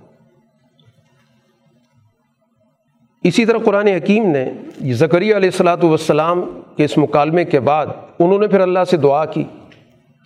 اسی 3.23 3.45
طرح 3.45 3.57
قرآن 3.57 3.87
حکیم 3.87 4.29
نے 4.29 4.45
زکریہ 4.93 5.35
علیہ 5.35 5.49
السلاۃ 5.49 5.83
والسلام 5.83 6.61
کے 6.75 6.85
اس 6.85 6.97
مکالمے 6.97 7.45
کے 7.45 7.59
بعد 7.59 7.85
انہوں 8.19 8.39
نے 8.39 8.47
پھر 8.47 8.59
اللہ 8.59 8.83
سے 8.89 8.97
دعا 8.97 9.25
کی۔ 9.25 9.43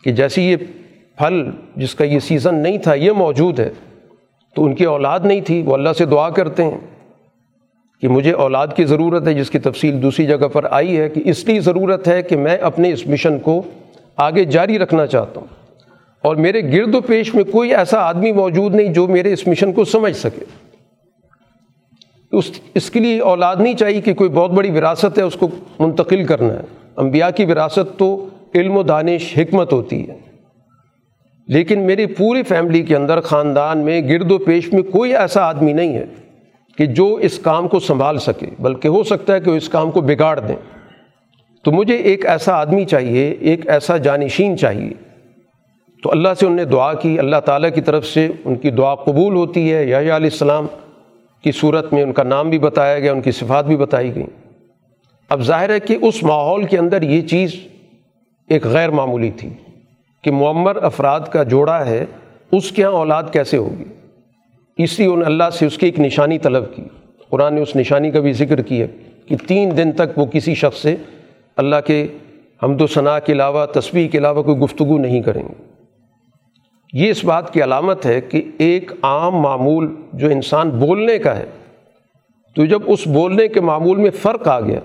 کہ 0.03 0.11
جیسی 0.11 0.43
یہ 0.43 0.55
پھل 1.17 1.49
جس 1.75 1.95
کا 1.95 2.03
یہ 2.03 2.19
سیزن 2.19 2.55
نہیں 2.55 2.77
تھا، 2.77 2.93
یہ 2.93 3.11
موجود 3.11 3.59
ہے، 3.59 3.69
تو 4.55 4.65
ان 4.65 4.75
کی 4.75 4.85
اولاد 4.85 5.19
نہیں 5.23 5.41
تھی، 5.41 5.61
وہ 5.61 5.73
اللہ 5.73 5.89
سے 5.97 6.05
دعا 6.05 6.29
کرتے 6.29 6.63
ہیں 6.63 6.77
کہ 8.01 8.07
مجھے 8.07 8.31
اولاد 8.31 8.67
کی 8.75 8.83
ضرورت 8.83 9.27
ہے، 9.27 9.33
جس 9.33 9.49
کی 9.49 9.59
تفصیل 9.59 10.01
دوسری 10.01 10.25
جگہ 10.25 10.47
پر 10.47 10.65
آئی 10.71 10.97
ہے 10.97 11.09
کہ 11.09 11.21
اس 11.25 11.45
لیے 11.45 11.59
ضرورت 11.59 12.07
ہے 12.07 12.21
کہ 12.21 12.35
میں 12.35 12.57
اپنے 12.57 12.91
اس 12.91 13.07
مشن 13.07 13.39
کو 13.39 13.61
آگے 14.17 14.45
جاری 14.45 14.79
رکھنا 14.79 15.07
چاہتا 15.07 15.39
ہوں۔ 15.39 15.47
اور 16.21 16.35
میرے 16.35 16.71
گرد 16.71 16.95
و 16.95 17.01
پیش 17.01 17.35
میں 17.35 17.43
کوئی 17.43 17.75
ایسا 17.75 17.97
آدمی 17.97 18.31
موجود 18.31 18.75
نہیں 18.75 18.93
جو 18.93 19.07
میرے 19.07 19.33
اس 19.33 19.47
مشن 19.47 19.73
کو 19.73 19.85
سمجھ 19.85 20.17
سکے۔ 20.17 20.45
اس 22.31 22.51
اس 22.73 22.91
کے 22.91 22.99
لیے 22.99 23.19
اولاد 23.19 23.55
نہیں 23.55 23.73
چاہیے 23.73 24.01
کہ 24.01 24.13
کوئی 24.13 24.29
بہت 24.29 24.51
بڑی 24.51 24.71
وراثت 24.71 25.17
ہے، 25.17 25.23
اس 25.23 25.35
کو 25.35 25.47
منتقل 25.79 26.25
کرنا 26.25 26.53
ہے۔ 26.53 26.61
انبیاء 26.97 27.29
کی 27.29 27.45
وراثت 27.45 27.99
تو 27.99 28.27
علم 28.55 28.77
و 28.77 28.83
دانش 28.83 29.37
حکمت 29.37 29.73
ہوتی 29.73 30.09
ہے۔ 30.09 30.17
لیکن 31.47 31.79
میری 31.79 32.05
پوری 32.05 32.43
فیملی 32.43 32.81
کے 32.81 32.95
اندر 32.95 33.21
خاندان 33.21 33.77
میں 33.77 34.01
گرد 34.01 34.31
و 34.31 34.37
پیش 34.37 34.73
میں 34.73 34.83
کوئی 34.83 35.15
ایسا 35.15 35.41
آدمی 35.41 35.73
نہیں 35.73 35.93
ہے 35.93 36.05
کہ 36.77 36.85
جو 36.85 37.15
اس 37.15 37.39
کام 37.39 37.67
کو 37.67 37.79
سنبھال 37.79 38.17
سکے، 38.17 38.45
بلکہ 38.59 38.87
ہو 38.87 39.03
سکتا 39.03 39.33
ہے 39.33 39.39
کہ 39.39 39.51
وہ 39.51 39.55
اس 39.55 39.69
کام 39.69 39.91
کو 39.91 40.01
بگاڑ 40.01 40.39
دیں۔ 40.39 40.55
تو 41.63 41.71
مجھے 41.71 41.95
ایک 41.95 42.25
ایسا 42.25 42.53
آدمی 42.53 42.85
چاہیے، 42.85 43.35
ایک 43.39 43.69
ایسا 43.69 43.97
جانشین 43.97 44.57
چاہیے۔ 44.57 44.89
تو 46.03 46.11
اللہ 46.11 46.29
سے 46.39 46.45
ان 46.45 46.53
نے 46.53 46.65
دعا 46.65 46.93
کی، 46.93 47.19
اللہ 47.19 47.35
تعالیٰ 47.45 47.69
کی 47.75 47.81
طرف 47.81 48.05
سے 48.05 48.29
ان 48.45 48.55
کی 48.55 48.69
دعا 48.69 48.95
قبول 48.95 49.35
ہوتی 49.35 49.73
ہے۔ 49.73 49.85
یا 49.85 49.99
علیہ 49.99 50.13
السلام 50.13 50.67
کی 51.43 51.51
صورت 51.51 51.93
میں 51.93 52.03
ان 52.03 52.13
کا 52.13 52.23
نام 52.23 52.49
بھی 52.49 52.59
بتایا 52.59 52.99
گیا، 52.99 53.11
ان 53.11 53.21
کی 53.21 53.31
صفات 53.31 53.65
بھی 53.65 53.75
بتائی 53.75 54.15
گئیں۔ 54.15 54.47
اب 55.29 55.41
ظاہر 55.41 55.69
ہے 55.69 55.79
کہ 55.79 55.97
اس 56.01 56.23
ماحول 56.23 56.63
کے 56.63 56.77
اندر 56.77 57.01
یہ 57.01 57.21
چیز 57.21 57.55
ایک 58.51 58.65
غیر 58.65 58.89
معمولی 58.89 59.31
تھی 59.31 59.49
کہ 60.21 60.31
معمر 60.31 60.83
افراد 60.83 61.19
کا 61.19 61.43
جوڑا 61.43 61.85
ہے، 61.85 62.05
اس 62.51 62.71
کے 62.71 62.81
یہاں 62.81 62.91
اولاد 62.91 63.23
کیسے 63.31 63.57
ہوگی؟ 63.57 63.83
اس 64.77 64.99
لیے 64.99 65.07
ان 65.07 65.25
اللہ 65.25 65.49
سے 65.53 65.65
اس 65.65 65.77
کی 65.77 65.85
ایک 65.85 65.99
نشانی 65.99 66.39
طلب 66.39 66.63
کی۔ 66.75 66.81
قرآن 67.29 67.55
نے 67.55 67.61
اس 67.61 67.75
نشانی 67.75 68.11
کا 68.11 68.19
بھی 68.19 68.33
ذکر 68.33 68.61
کیا 68.61 68.85
کہ 69.25 69.35
تین 69.47 69.77
دن 69.77 69.91
تک 69.91 70.17
وہ 70.17 70.25
کسی 70.25 70.55
شخص 70.55 70.81
سے 70.81 70.95
اللہ 71.57 71.75
کے 71.85 72.07
حمد 72.63 72.81
و 72.81 72.87
ثناء 72.87 73.19
کے 73.25 73.33
علاوہ 73.33 73.65
تصویر 73.65 74.07
کے 74.07 74.17
علاوہ 74.17 74.43
کوئی 74.43 74.57
گفتگو 74.57 74.97
نہیں 74.97 75.21
کریں 75.21 75.43
گے۔ 75.43 75.63
یہ 76.93 77.11
اس 77.11 77.25
بات 77.25 77.53
کی 77.53 77.63
علامت 77.63 78.05
ہے 78.05 78.21
کہ 78.21 78.41
ایک 78.57 78.91
عام 79.01 79.35
معمول 79.35 79.95
جو 80.13 80.29
انسان 80.29 80.69
بولنے 80.69 81.19
کا 81.19 81.37
ہے، 81.37 81.45
تو 82.55 82.65
جب 82.65 82.81
اس 82.85 83.07
بولنے 83.07 83.47
کے 83.47 83.61
معمول 83.61 83.97
میں 83.97 84.11
فرق 84.11 84.47
آ 84.47 84.59
گیا 84.59 84.79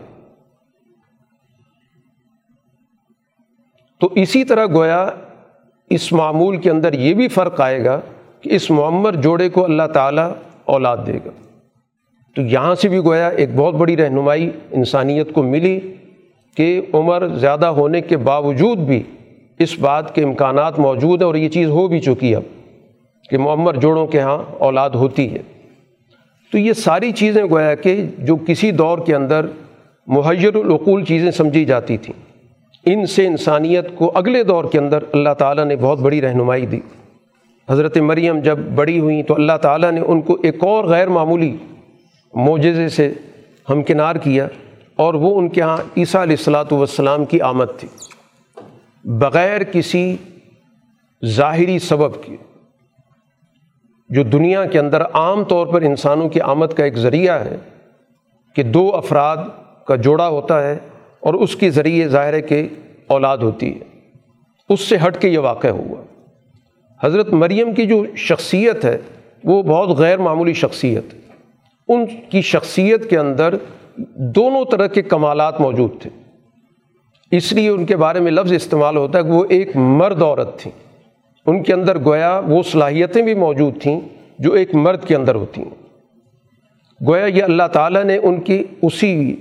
تو 4.00 4.08
اسی 4.14 4.44
طرح 4.44 4.66
گویا 4.66 5.10
اس 5.90 6.12
معمول 6.12 6.56
کے 6.56 6.70
اندر 6.70 6.92
یہ 6.92 7.14
بھی 7.14 7.28
فرق 7.28 7.60
آئے 7.60 7.84
گا 7.84 8.00
کہ 8.40 8.54
اس 8.54 8.70
معمر 8.70 9.12
جوڑے 9.12 9.48
کو 9.48 9.64
اللہ 9.64 9.82
تعالیٰ 9.92 10.30
اولاد 10.64 10.96
دے 11.06 11.18
گا۔ 11.26 11.30
تو 12.36 12.42
یہاں 12.42 12.74
سے 12.74 12.88
بھی 12.88 12.98
گویا 12.98 13.28
ایک 13.28 13.48
بہت 13.56 13.74
بڑی 13.74 13.96
رہنمائی 13.96 14.50
انسانیت 14.70 15.32
کو 15.32 15.42
ملی 15.42 15.80
کہ 16.56 16.80
عمر 16.94 17.28
زیادہ 17.28 17.66
ہونے 17.66 18.00
کے 18.00 18.16
باوجود 18.16 18.78
بھی 18.78 19.02
اس 19.58 19.78
بات 19.78 20.14
کے 20.14 20.22
امکانات 20.22 20.78
موجود 20.78 21.20
ہیں 21.20 21.26
اور 21.26 21.34
یہ 21.34 21.48
چیز 21.48 21.68
ہو 21.68 21.88
بھی 21.88 22.00
چکی 22.00 22.34
اب 22.34 22.42
کہ 23.30 23.38
معمر 23.38 23.74
جوڑوں 23.74 24.06
کے 24.06 24.20
ہاں 24.20 24.38
اولاد 24.58 24.90
ہوتی 24.90 25.32
ہے۔ 25.32 25.38
تو 26.52 26.58
یہ 26.58 26.72
ساری 26.72 27.12
چیزیں 27.12 27.44
گویا 27.44 27.74
کہ 27.74 28.04
جو 28.18 28.36
کسی 28.36 28.70
دور 28.70 28.98
کے 28.98 29.14
اندر 29.14 29.46
محیر 30.06 30.56
العقول 30.56 31.04
چیزیں 31.04 31.30
سمجھی 31.30 31.64
جاتی 31.64 31.96
تھیں۔ 31.96 32.25
ان 32.86 33.06
سے 33.06 33.26
انسانیت 33.26 33.86
کو 33.94 34.12
اگلے 34.14 34.42
دور 34.42 34.64
کے 34.64 34.78
اندر 34.78 34.98
اللہ 35.12 35.34
تعالیٰ 35.38 35.64
نے 35.64 35.76
بہت 35.76 35.98
بڑی 35.98 36.20
رہنمائی 36.20 36.66
دی۔ 36.66 36.80
حضرت 37.70 37.96
مریم 37.96 38.40
جب 38.40 38.58
بڑی 38.58 39.00
ہوئیں 39.00 39.22
تو 39.22 39.34
اللہ 39.34 39.56
تعالیٰ 39.62 39.92
نے 39.92 40.00
ان 40.00 40.20
کو 40.20 40.36
ایک 40.42 40.64
اور 40.64 40.84
غیر 40.84 41.08
معمولی 41.08 41.56
معجزے 42.34 42.88
سے 42.88 43.12
ہمکنار 43.70 44.16
کیا 44.16 44.48
اور 44.96 45.14
وہ 45.14 45.38
ان 45.38 45.48
کے 45.48 45.60
یہاں 45.60 45.76
عیسیٰ 45.96 46.22
علیہ 46.22 46.36
السلاۃ 46.38 46.64
والسلام 46.70 47.24
کی 47.24 47.40
آمد 47.40 47.78
تھی۔ 47.78 47.88
بغیر 49.04 49.62
کسی 49.62 50.16
ظاہری 51.24 51.78
سبب 51.78 52.22
کی 52.22 52.36
جو 54.08 54.22
دنیا 54.22 54.64
کے 54.64 54.78
اندر 54.78 55.02
عام 55.02 55.44
طور 55.44 55.66
پر 55.66 55.82
انسانوں 55.82 56.28
کی 56.28 56.40
آمد 56.40 56.66
کا 56.66 56.84
ایک 56.84 56.96
ذریعہ 56.96 57.44
ہے 57.44 57.56
کہ 58.54 58.62
دو 58.62 58.94
افراد 58.94 59.36
کا 59.86 59.96
جوڑا 59.96 60.28
ہوتا 60.28 60.62
ہے 60.62 60.78
اور 61.20 61.34
اس 61.34 61.56
کے 61.56 61.70
ذریعے 61.70 62.08
ظاہر 62.08 62.40
کے 62.40 62.68
اولاد 63.06 63.38
ہوتی 63.38 63.74
ہے۔ 63.74 64.00
اس 64.68 64.80
سے 64.80 64.96
ہٹ 65.06 65.20
کے 65.20 65.28
یہ 65.28 65.38
واقع 65.38 65.68
ہوا۔ 65.68 66.02
حضرت 67.06 67.32
مریم 67.32 67.74
کی 67.74 67.86
جو 67.86 68.04
شخصیت 68.16 68.84
ہے، 68.84 68.98
وہ 69.44 69.62
بہت 69.62 69.98
غیر 69.98 70.18
معمولی 70.18 70.52
شخصیت۔ 70.52 71.14
ان 71.88 72.06
کی 72.30 72.40
شخصیت 72.40 73.10
کے 73.10 73.18
اندر 73.18 73.54
دونوں 74.14 74.64
طرح 74.70 74.86
کے 74.86 75.02
کمالات 75.02 75.60
موجود 75.60 76.00
تھے۔ 76.00 76.10
اس 77.30 77.52
لیے 77.52 77.68
ان 77.68 77.86
کے 77.86 77.96
بارے 77.96 78.20
میں 78.20 78.32
لفظ 78.32 78.52
استعمال 78.52 78.96
ہوتا 78.96 79.18
ہے 79.18 79.24
کہ 79.24 79.30
وہ 79.30 79.44
ایک 79.48 79.76
مرد 79.76 80.22
عورت 80.22 80.58
تھیں۔ 80.58 80.72
ان 81.46 81.62
کے 81.62 81.72
اندر 81.72 82.04
گویا 82.04 82.40
وہ 82.46 82.62
صلاحیتیں 82.62 83.22
بھی 83.22 83.34
موجود 83.34 83.82
تھیں 83.82 84.00
جو 84.38 84.52
ایک 84.52 84.74
مرد 84.74 85.04
کے 85.04 85.16
اندر 85.16 85.34
ہوتی 85.34 85.62
ہیں۔ 85.62 85.86
گویا 87.06 87.26
یہ 87.26 87.42
اللہ 87.42 87.62
تعالیٰ 87.72 88.04
نے 88.04 88.16
ان 88.16 88.40
کی 88.40 88.64
اسی 88.82 89.36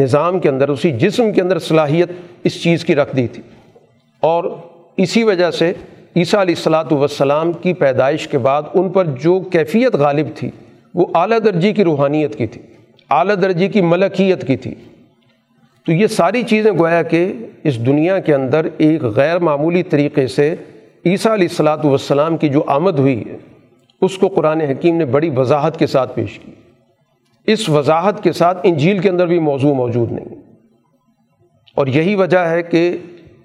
نظام 0.00 0.40
کے 0.40 0.48
اندر، 0.48 0.68
اسی 0.68 0.92
جسم 0.92 1.32
کے 1.32 1.40
اندر 1.40 1.58
صلاحیت 1.58 2.10
اس 2.44 2.62
چیز 2.62 2.84
کی 2.84 2.94
رکھ 2.94 3.16
دی 3.16 3.26
تھی۔ 3.26 3.42
اور 4.20 4.44
اسی 4.96 5.22
وجہ 5.22 5.50
سے 5.50 5.72
عیسیٰ 6.16 6.40
علیہ 6.40 6.54
السلاۃ 6.56 6.92
والسلام 6.92 7.52
کی 7.52 7.72
پیدائش 7.72 8.28
کے 8.28 8.38
بعد 8.38 8.62
ان 8.74 8.88
پر 8.88 9.04
جو 9.04 9.40
کیفیت 9.40 9.94
غالب 9.94 10.26
تھی، 10.34 10.50
وہ 10.94 11.06
اعلیٰ 11.14 11.38
درجے 11.44 11.72
کی 11.72 11.84
روحانیت 11.84 12.36
کی 12.36 12.46
تھی، 12.46 12.62
اعلیٰ 13.10 13.34
درجے 13.42 13.68
کی 13.68 13.80
ملکیت 13.80 14.46
کی 14.46 14.56
تھی۔ 14.56 14.74
تو 15.86 15.92
یہ 15.92 16.06
ساری 16.06 16.42
چیزیں 16.42 16.72
گویا 16.72 17.02
کہ 17.02 17.32
اس 17.64 17.86
دنیا 17.86 18.18
کے 18.18 18.34
اندر 18.34 18.66
ایک 18.78 19.02
غیر 19.02 19.38
معمولی 19.38 19.82
طریقے 19.82 20.26
سے 20.26 20.54
عیسیٰ 21.06 21.32
علیہ 21.32 21.48
السلاۃ 21.50 21.84
والسلام 21.84 22.36
کی 22.36 22.48
جو 22.48 22.62
آمد 22.66 22.98
ہوئی 22.98 23.20
ہے، 23.20 23.36
اس 24.00 24.18
کو 24.18 24.28
قرآن 24.28 24.60
حکیم 24.60 24.96
نے 24.96 25.04
بڑی 25.04 25.30
وضاحت 25.30 25.78
کے 25.78 25.86
ساتھ 25.86 26.14
پیش 26.14 26.38
کی۔ 26.38 26.52
اس 27.46 27.68
وضاحت 27.68 28.22
کے 28.22 28.32
ساتھ 28.32 28.58
انجیل 28.62 28.98
کے 28.98 29.08
اندر 29.08 29.26
بھی 29.26 29.38
موضوع 29.38 29.74
موجود 29.74 30.12
نہیں۔ 30.12 30.42
اور 31.74 31.86
یہی 31.86 32.14
وجہ 32.14 32.38
ہے 32.38 32.62
کہ 32.62 32.96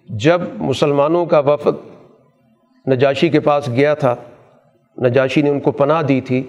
جب 0.10 0.42
مسلمانوں 0.58 1.26
کا 1.26 1.40
وفد 1.40 1.92
نجاشی 2.88 3.30
کے 3.30 3.40
پاس 3.40 3.68
گیا 3.68 3.94
تھا، 3.94 4.16
نجاشی 5.04 5.42
نے 5.42 5.50
ان 5.50 5.60
کو 5.60 5.72
پناہ 5.72 6.02
دی 6.02 6.22
تھی 6.22 6.44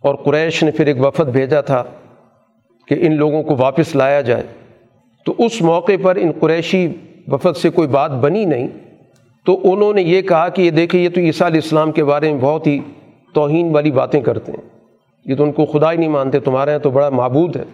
اور 0.00 0.14
قریش 0.14 0.62
نے 0.62 0.70
پھر 0.70 0.86
ایک 0.86 1.06
وفد 1.06 1.28
بھیجا 1.28 1.60
تھا 1.60 1.84
کہ 2.88 2.94
ان 3.00 3.16
لوگوں 3.16 3.42
کو 3.42 3.56
واپس 3.58 3.96
لایا 3.96 4.20
جائے۔ 4.20 4.42
تو 5.24 5.34
اس 5.38 5.62
موقع 5.62 5.92
پر 6.02 6.16
ان 6.16 6.32
قریشی 6.40 6.88
وفد 7.28 7.56
سے 7.56 7.70
کوئی 7.70 7.88
بات 7.88 8.10
بنی 8.10 8.44
نہیں۔ 8.44 8.68
تو 9.46 9.72
انہوں 9.72 9.92
نے 9.92 10.02
یہ 10.02 10.22
کہا 10.22 10.48
کہ 10.48 10.62
یہ 10.62 10.70
دیکھیں، 10.70 11.00
یہ 11.00 11.08
تو 11.14 11.20
عیسیٰ 11.20 11.46
علیہ 11.46 11.60
السلام 11.62 11.92
کے 11.92 12.04
بارے 12.04 12.32
میں 12.32 12.40
بہت 12.40 12.66
ہی 12.66 12.80
توہین 13.34 13.70
والی 13.70 13.90
باتیں 13.90 14.20
کرتے 14.20 14.52
ہیں۔ 14.52 14.73
یہ 15.24 15.34
تو 15.34 15.44
ان 15.44 15.52
کو 15.52 15.64
خدا 15.66 15.92
ہی 15.92 15.96
نہیں 15.96 16.08
مانتے، 16.08 16.40
تمہارے 16.40 16.70
یہاں 16.70 16.80
تو 16.80 16.90
بڑا 16.90 17.08
معبود 17.08 17.56
ہے۔ 17.56 17.64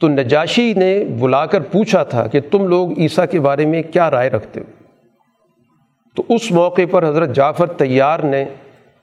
تو 0.00 0.08
نجاشی 0.08 0.72
نے 0.74 1.04
بلا 1.20 1.46
کر 1.46 1.60
پوچھا 1.60 2.02
تھا 2.02 2.26
کہ 2.26 2.40
تم 2.50 2.66
لوگ 2.68 2.98
عیسیٰ 2.98 3.24
کے 3.30 3.40
بارے 3.40 3.66
میں 3.66 3.82
کیا 3.82 4.10
رائے 4.10 4.30
رکھتے 4.30 4.60
ہو؟ 4.60 4.64
تو 6.16 6.22
اس 6.28 6.50
موقع 6.50 6.82
پر 6.90 7.08
حضرت 7.08 7.34
جعفر 7.34 7.66
تیار 7.66 8.20
نے 8.20 8.44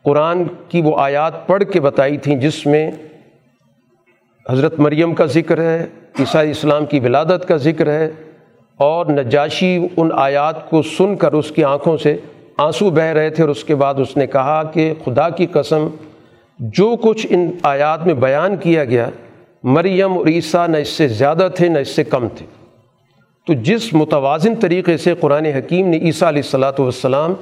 قرآن 0.04 0.44
کی 0.70 0.82
وہ 0.82 0.96
آیات 0.98 1.48
پڑھ 1.48 1.64
کے 1.64 1.80
بتائی 1.80 2.18
تھیں، 2.18 2.36
جس 2.36 2.66
میں 2.66 2.92
حضرت 4.50 4.80
مریم 4.80 5.14
کا 5.14 5.26
ذکر 5.26 5.62
ہے، 5.62 5.86
عیسیٰ 6.20 6.46
اسلام 6.50 6.86
کی 6.86 7.00
ولادت 7.00 7.48
کا 7.48 7.58
ذکر 7.58 7.90
ہے، 7.90 8.10
اور 8.78 9.06
نجاشی 9.06 9.88
ان 9.98 10.10
آیات 10.16 10.70
کو 10.70 10.82
سن 10.82 11.16
کر 11.16 11.34
اس 11.34 11.52
کی 11.52 11.64
آنکھوں 11.64 11.98
سے 11.98 12.16
آنسو 12.58 12.90
بہہ 12.90 13.14
رہے 13.14 13.30
تھے 13.30 13.44
اور 13.44 13.50
اس 13.50 13.64
کے 13.64 13.76
بعد 13.76 13.94
اس 13.98 14.18
نے 14.18 14.28
کہا 14.28 14.64
کہ 14.64 14.94
خدا 15.06 15.30
کی 15.30 15.46
قسم 15.46 15.88
جو 16.62 16.96
کچھ 17.02 17.28
ان 17.30 17.52
آیات 17.64 18.06
میں 18.06 18.14
بیان 18.14 18.58
کیا 18.58 18.86
گیا، 18.86 19.10
مریم 19.64 20.18
اور 20.18 20.28
عیسیٰ 20.28 20.68
نہ 20.68 20.78
اس 20.78 20.90
سے 20.90 21.08
زیادہ 21.08 21.48
تھے 21.56 21.68
نہ 21.68 21.80
اس 21.80 21.88
سے 21.88 22.04
کم 22.04 22.28
تھے۔ 22.36 22.46
تو 23.48 23.54
جس 23.54 23.94
متوازن 23.94 24.56
طریقے 24.56 24.98
سے 24.98 25.14
قرآن 25.20 25.46
حکیم 25.46 25.88
نے 25.88 25.98
عیسیٰ 25.98 26.28
علیہ 26.28 26.42
الصلاۃ 26.46 26.80
والسلام 26.80 27.34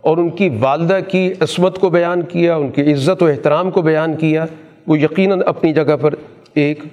اور 0.00 0.16
ان 0.16 0.30
کی 0.30 0.48
والدہ 0.48 0.98
کی 1.08 1.32
عصمت 1.40 1.78
کو 1.78 1.88
بیان 1.88 2.22
کیا، 2.22 2.56
ان 2.56 2.70
کی 2.70 2.92
عزت 2.92 3.22
و 3.22 3.26
احترام 3.26 3.70
کو 3.70 3.82
بیان 3.82 4.16
کیا، 4.16 4.46
وہ 4.86 4.98
یقیناً 4.98 5.40
اپنی 5.46 5.72
جگہ 5.72 5.96
پر 6.00 6.14
ایک 6.54 6.84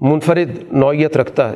منفرد 0.00 0.72
نوعیت 0.72 1.16
رکھتا 1.16 1.50
ہے۔ 1.50 1.54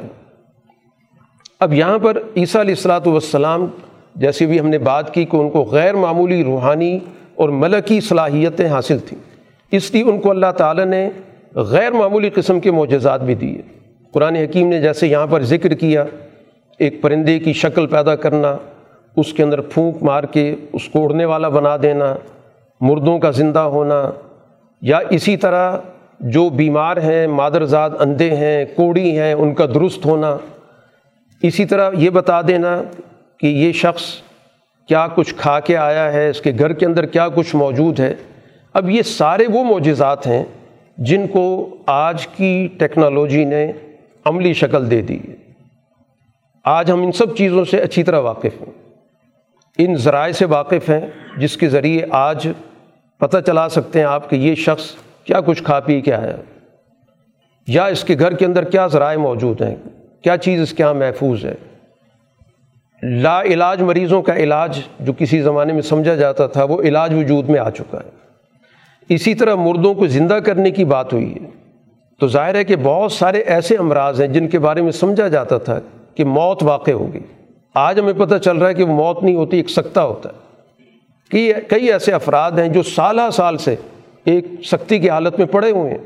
اب 1.60 1.72
یہاں 1.72 1.98
پر 1.98 2.18
عیسیٰ 2.36 2.60
علیہ 2.60 2.74
السلاۃ 2.74 3.06
والسلام، 3.06 3.66
جیسے 4.14 4.46
بھی 4.46 4.60
ہم 4.60 4.68
نے 4.68 4.78
بات 4.78 5.14
کی 5.14 5.24
کہ 5.24 5.36
ان 5.36 5.50
کو 5.50 5.62
غیر 5.62 5.94
معمولی 5.94 6.44
روحانی 6.44 6.98
اور 7.38 7.48
ملکی 7.48 8.00
صلاحیتیں 8.00 8.68
حاصل 8.68 8.98
تھیں۔ 8.98 9.18
اس 9.70 9.94
لیے 9.94 10.02
ان 10.02 10.20
کو 10.20 10.30
اللہ 10.30 10.50
تعالیٰ 10.56 10.84
نے 10.84 11.10
غیر 11.54 11.92
معمولی 11.92 12.30
قسم 12.30 12.60
کے 12.60 12.70
معجزات 12.70 13.20
بھی 13.20 13.34
دیے۔ 13.34 13.62
قرآن 14.12 14.36
حکیم 14.36 14.68
نے 14.68 14.80
جیسے 14.80 15.06
یہاں 15.06 15.26
پر 15.26 15.42
ذکر 15.42 15.74
کیا، 15.74 16.04
ایک 16.78 17.02
پرندے 17.02 17.38
کی 17.38 17.52
شکل 17.52 17.86
پیدا 17.86 18.16
کرنا، 18.16 18.56
اس 19.16 19.32
کے 19.32 19.42
اندر 19.42 19.60
پھونک 19.60 20.02
مار 20.02 20.24
کے 20.24 20.54
اس 20.72 20.88
کو 20.88 21.04
اڑنے 21.04 21.24
والا 21.24 21.48
بنا 21.48 21.76
دینا، 21.82 22.14
مردوں 22.80 23.18
کا 23.18 23.30
زندہ 23.30 23.58
ہونا، 23.58 24.10
یا 24.82 25.00
اسی 25.10 25.36
طرح 25.36 25.76
جو 26.20 26.48
بیمار 26.48 26.96
ہیں، 26.96 27.26
مادرزاد 27.26 27.90
اندھے 27.98 28.36
ہیں، 28.36 28.64
کوڑی 28.76 29.18
ہیں، 29.18 29.32
ان 29.32 29.54
کا 29.54 29.66
درست 29.66 30.06
ہونا۔ 30.06 30.36
اسی 31.42 31.64
طرح 31.64 31.90
یہ 31.94 32.10
بتا 32.10 32.40
دینا 32.42 32.82
کہ 33.40 33.46
یہ 33.46 33.72
شخص 33.72 34.02
کیا 34.88 35.06
کچھ 35.14 35.34
کھا 35.34 35.60
کے 35.60 35.76
آیا 35.76 36.12
ہے، 36.12 36.28
اس 36.28 36.40
کے 36.40 36.52
گھر 36.58 36.72
کے 36.72 36.86
اندر 36.86 37.06
کیا 37.06 37.28
کچھ 37.28 37.56
موجود 37.56 38.00
ہے؟ 38.00 38.14
اب 38.74 38.90
یہ 38.90 39.02
سارے 39.02 39.44
وہ 39.52 39.64
معجزات 39.64 40.26
ہیں 40.26 40.44
جن 40.98 41.26
کو 41.26 41.76
آج 41.86 42.26
کی 42.26 42.68
ٹیکنالوجی 42.78 43.44
نے 43.44 43.72
عملی 44.24 44.52
شکل 44.52 44.90
دے 44.90 45.02
دی۔ 45.02 45.18
ہے 45.28 45.34
آج 46.64 46.90
ہم 46.90 47.02
ان 47.02 47.12
سب 47.12 47.36
چیزوں 47.36 47.64
سے 47.64 47.80
اچھی 47.80 48.02
طرح 48.02 48.20
واقف 48.20 48.44
ہیں۔ 48.44 48.94
ان 49.78 49.96
ذرائع 49.96 50.32
سے 50.32 50.44
واقف 50.44 50.90
ہیں 50.90 51.00
جس 51.36 51.56
کے 51.56 51.68
ذریعے 51.68 52.06
آج 52.10 52.48
پتہ 53.18 53.36
چلا 53.46 53.68
سکتے 53.68 53.98
ہیں 53.98 54.06
آپ 54.06 54.30
کہ 54.30 54.36
یہ 54.36 54.54
شخص 54.54 54.90
کیا 55.24 55.40
کچھ 55.40 55.62
کھا 55.62 55.80
پی 55.80 56.00
کے 56.00 56.14
آیا۔ 56.14 56.36
یا 57.66 57.84
اس 57.84 58.04
کے 58.04 58.16
گھر 58.18 58.32
کے 58.32 58.46
اندر 58.46 58.64
کیا 58.64 58.86
ذرائع 58.86 59.18
موجود 59.18 59.62
ہیں؟ 59.62 59.76
کیا 60.22 60.36
چیز 60.36 60.60
اس 60.60 60.72
کے 60.72 60.82
یہاں 60.82 60.94
محفوظ 60.94 61.44
ہے؟ 61.44 61.54
لا 63.02 63.42
علاج 63.42 63.82
مریضوں 63.82 64.22
کا 64.22 64.36
علاج 64.36 64.80
جو 65.00 65.12
کسی 65.18 65.42
زمانے 65.42 65.72
میں 65.72 65.82
سمجھا 65.82 66.14
جاتا 66.14 66.46
تھا، 66.46 66.64
وہ 66.64 66.82
علاج 66.82 67.14
وجود 67.14 67.48
میں 67.48 67.60
آ 67.60 67.70
چکا 67.70 67.98
ہے۔ 67.98 68.10
اسی 69.08 69.34
طرح 69.34 69.54
مردوں 69.54 69.94
کو 69.94 70.06
زندہ 70.06 70.34
کرنے 70.34 70.70
کی 70.70 70.84
بات 70.84 71.12
ہوئی 71.12 71.34
ہے۔ 71.34 71.38
تو 72.20 72.28
ظاہر 72.28 72.54
ہے 72.54 72.64
کہ 72.64 72.76
بہت 72.82 73.12
سارے 73.12 73.38
ایسے 73.38 73.76
امراض 73.76 74.20
ہیں 74.20 74.28
جن 74.28 74.48
کے 74.48 74.58
بارے 74.58 74.82
میں 74.82 74.92
سمجھا 74.92 75.28
جاتا 75.28 75.58
تھا 75.58 75.80
کہ 76.14 76.24
موت 76.24 76.62
واقع 76.62 76.90
ہوگی 76.90 77.18
آج 77.74 78.00
ہمیں 78.00 78.12
پتہ 78.12 78.34
چل 78.34 78.56
رہا 78.56 78.68
ہے 78.68 78.74
کہ 78.74 78.84
وہ 78.84 78.94
موت 78.94 79.22
نہیں 79.22 79.36
ہوتی، 79.36 79.56
ایک 79.56 79.70
سکتا 79.70 80.04
ہوتا 80.04 80.28
ہے۔ 80.28 80.34
کہ 81.30 81.54
کئی 81.68 81.92
ایسے 81.92 82.12
افراد 82.12 82.50
ہیں 82.50 82.68
جو 82.68 82.82
سالہ 82.82 83.22
سال 83.32 83.56
سے 83.56 83.76
ایک 84.24 84.44
سختی 84.64 84.98
کی 84.98 85.10
حالت 85.10 85.38
میں 85.38 85.46
پڑے 85.46 85.70
ہوئے 85.70 85.90
ہیں، 85.90 85.98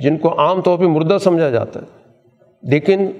جن 0.00 0.18
کو 0.18 0.40
عام 0.40 0.60
طور 0.60 0.78
پہ 0.78 0.84
مردہ 0.84 1.18
سمجھا 1.20 1.50
جاتا 1.50 1.80
ہے۔ 1.80 1.86
لیکن 2.62 3.10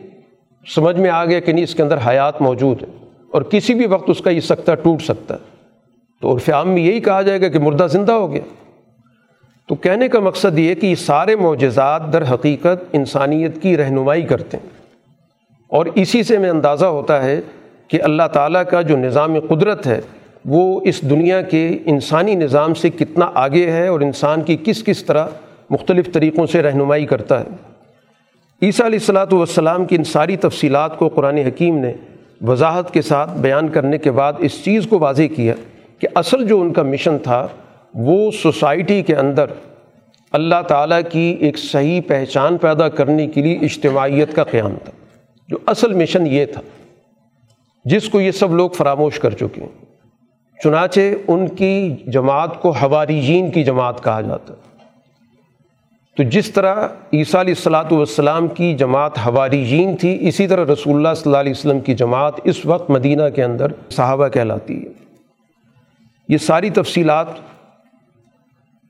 سمجھ 0.75 0.97
میں 0.97 1.11
آ 1.11 1.25
گیا 1.25 1.41
کہ 1.41 1.53
نہیں، 1.53 1.65
اس 1.65 1.75
کے 1.75 1.83
اندر 1.83 1.99
حیات 2.07 2.43
موجود 2.43 2.83
ہے۔ 2.83 3.04
اور 3.35 3.43
کسی 3.43 3.75
بھی 3.75 3.87
وقت 3.87 4.11
اس 4.11 4.19
کا 4.21 4.31
یہ 4.31 4.41
سختہ 4.41 4.75
ٹوٹ 4.75 5.03
سکتا 5.03 5.35
ہے۔ 5.35 5.39
تو 6.21 6.35
عرف 6.35 6.49
عام 6.49 6.69
میں 6.69 6.83
یہی 6.83 7.01
کہا 7.01 7.23
جائے 7.23 7.41
گا 7.41 7.49
کہ 7.49 7.59
مردہ 7.59 7.87
زندہ 7.91 8.13
ہو 8.13 8.33
گیا۔ 8.33 8.41
تو 9.69 9.75
کہنے 9.75 10.09
کا 10.09 10.21
مقصد 10.21 10.59
یہ 10.59 10.75
کہ 10.75 10.87
یہ 10.87 10.95
سارے 10.95 11.37
معجزات 11.37 12.13
در 12.13 12.35
حقیقت 12.35 12.85
انسانیت 12.93 13.63
کی 13.63 13.77
رہنمائی 13.77 14.23
کرتے 14.23 14.57
ہیں۔ 14.57 14.69
اور 15.69 15.87
اسی 15.95 16.23
سے 16.23 16.39
میں 16.39 16.51
اندازہ 16.51 16.87
ہوتا 16.87 17.25
ہے 17.25 17.41
کہ 17.89 18.03
اللہ 18.03 18.23
تعالیٰ 18.33 18.63
کا 18.71 18.83
جو 18.83 18.97
نظام 18.97 19.41
قدرت 19.41 19.87
ہے، 19.87 20.01
وہ 20.45 20.81
اس 20.85 21.11
دنیا 21.11 21.43
کے 21.43 21.79
انسانی 21.85 22.35
نظام 22.35 22.75
سے 22.75 22.91
کتنا 22.91 23.31
آگے 23.35 23.71
ہے 23.71 23.87
اور 23.87 24.01
انسان 24.01 24.43
کی 24.43 24.57
کس 24.65 24.85
کس 24.85 25.05
طرح 25.05 25.27
مختلف 25.71 26.13
طریقوں 26.13 26.47
سے 26.47 26.63
رہنمائی 26.63 27.07
کرتا 27.07 27.41
ہے۔ 27.41 27.47
عیسیٰ 28.63 28.87
علیہ 28.87 28.99
السلاۃ 28.99 29.33
والسلام 29.33 29.85
کی 29.85 29.97
ان 29.97 30.05
ساری 30.05 30.37
تفصیلات 30.37 30.99
کو 30.99 31.09
قرآن 31.09 31.39
حکیم 31.39 31.79
نے 31.79 31.93
وضاحت 32.41 32.95
کے 32.95 33.03
ساتھ 33.03 33.31
بیان 33.39 33.69
کرنے 33.69 33.99
کے 33.99 34.11
بعد 34.11 34.33
اس 34.39 34.65
چیز 34.65 34.87
کو 34.91 34.99
واضح 34.99 35.23
کیا 35.37 35.55
کہ 35.99 36.09
اصل 36.15 36.49
جو 36.49 36.61
ان 36.61 36.73
کا 36.73 36.83
مشن 36.83 37.19
تھا، 37.19 37.49
وہ 37.95 38.31
سوسائٹی 38.31 39.03
کے 39.03 39.15
اندر 39.17 39.45
اللہ 40.33 40.63
تعالیٰ 40.69 41.01
کی 41.11 41.37
ایک 41.41 41.59
صحیح 41.59 42.01
پہچان 42.07 42.57
پیدا 42.57 42.89
کرنے 42.89 43.27
کے 43.27 43.43
لیے 43.43 43.59
اجتماعیت 43.63 44.35
کا 44.35 44.45
قیام 44.45 44.75
تھا۔ 44.85 44.93
جو 45.49 45.57
اصل 45.67 45.93
مشن 45.93 46.27
یہ 46.27 46.45
تھا، 46.45 46.61
جس 47.85 48.09
کو 48.09 48.21
یہ 48.21 48.31
سب 48.31 48.55
لوگ 48.55 48.71
فراموش 48.71 49.19
کر 49.19 49.31
چکے 49.31 49.61
ہیں۔ 49.61 49.85
چنانچہ 50.65 51.01
ان 51.29 51.49
کی 51.49 51.97
جماعت 52.07 52.63
کو 52.63 52.71
حواریجین 52.71 53.51
کی 53.51 53.65
جماعت 53.65 54.05
کہا 54.05 54.21
جاتا 54.21 54.55
ہے۔ 54.55 54.64
تو 56.17 56.23
جس 56.23 56.51
طرح 56.51 56.89
عیسیٰ 57.13 57.41
علیہ 57.41 57.55
السلاۃ 57.57 57.93
والسلام 57.93 58.49
کی 58.49 58.75
جماعت 58.75 59.19
حواریجین 59.27 59.97
تھی، 59.97 60.29
اسی 60.29 60.47
طرح 60.47 60.73
رسول 60.73 60.97
اللہ 60.97 61.09
صلی 61.15 61.23
اللہ 61.27 61.37
علیہ 61.37 61.53
وسلم 61.57 61.81
کی 61.81 61.95
جماعت 61.95 62.35
اس 62.45 62.67
وقت 62.67 62.91
مدینہ 62.91 63.23
کے 63.35 63.45
اندر 63.45 63.67
صحابہ 63.91 64.29
کہلاتی 64.29 64.85
ہے۔ 64.85 64.91
یہ 66.29 66.37
ساری 66.37 66.71
تفصیلات 66.71 67.27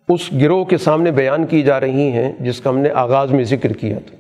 اس 0.08 0.32
گروہ 0.32 0.64
کے 0.64 0.78
سامنے 0.78 1.10
بیان 1.10 1.46
کی 1.46 1.62
جا 1.62 1.80
رہی 1.80 2.10
ہیں، 2.10 2.32
جس 2.40 2.60
کا 2.60 2.70
ہم 2.70 2.78
نے 2.78 2.90
آغاز 2.90 3.30
میں 3.30 3.44
ذکر 3.44 3.72
کیا 3.72 3.98
تھا۔ 4.06 4.16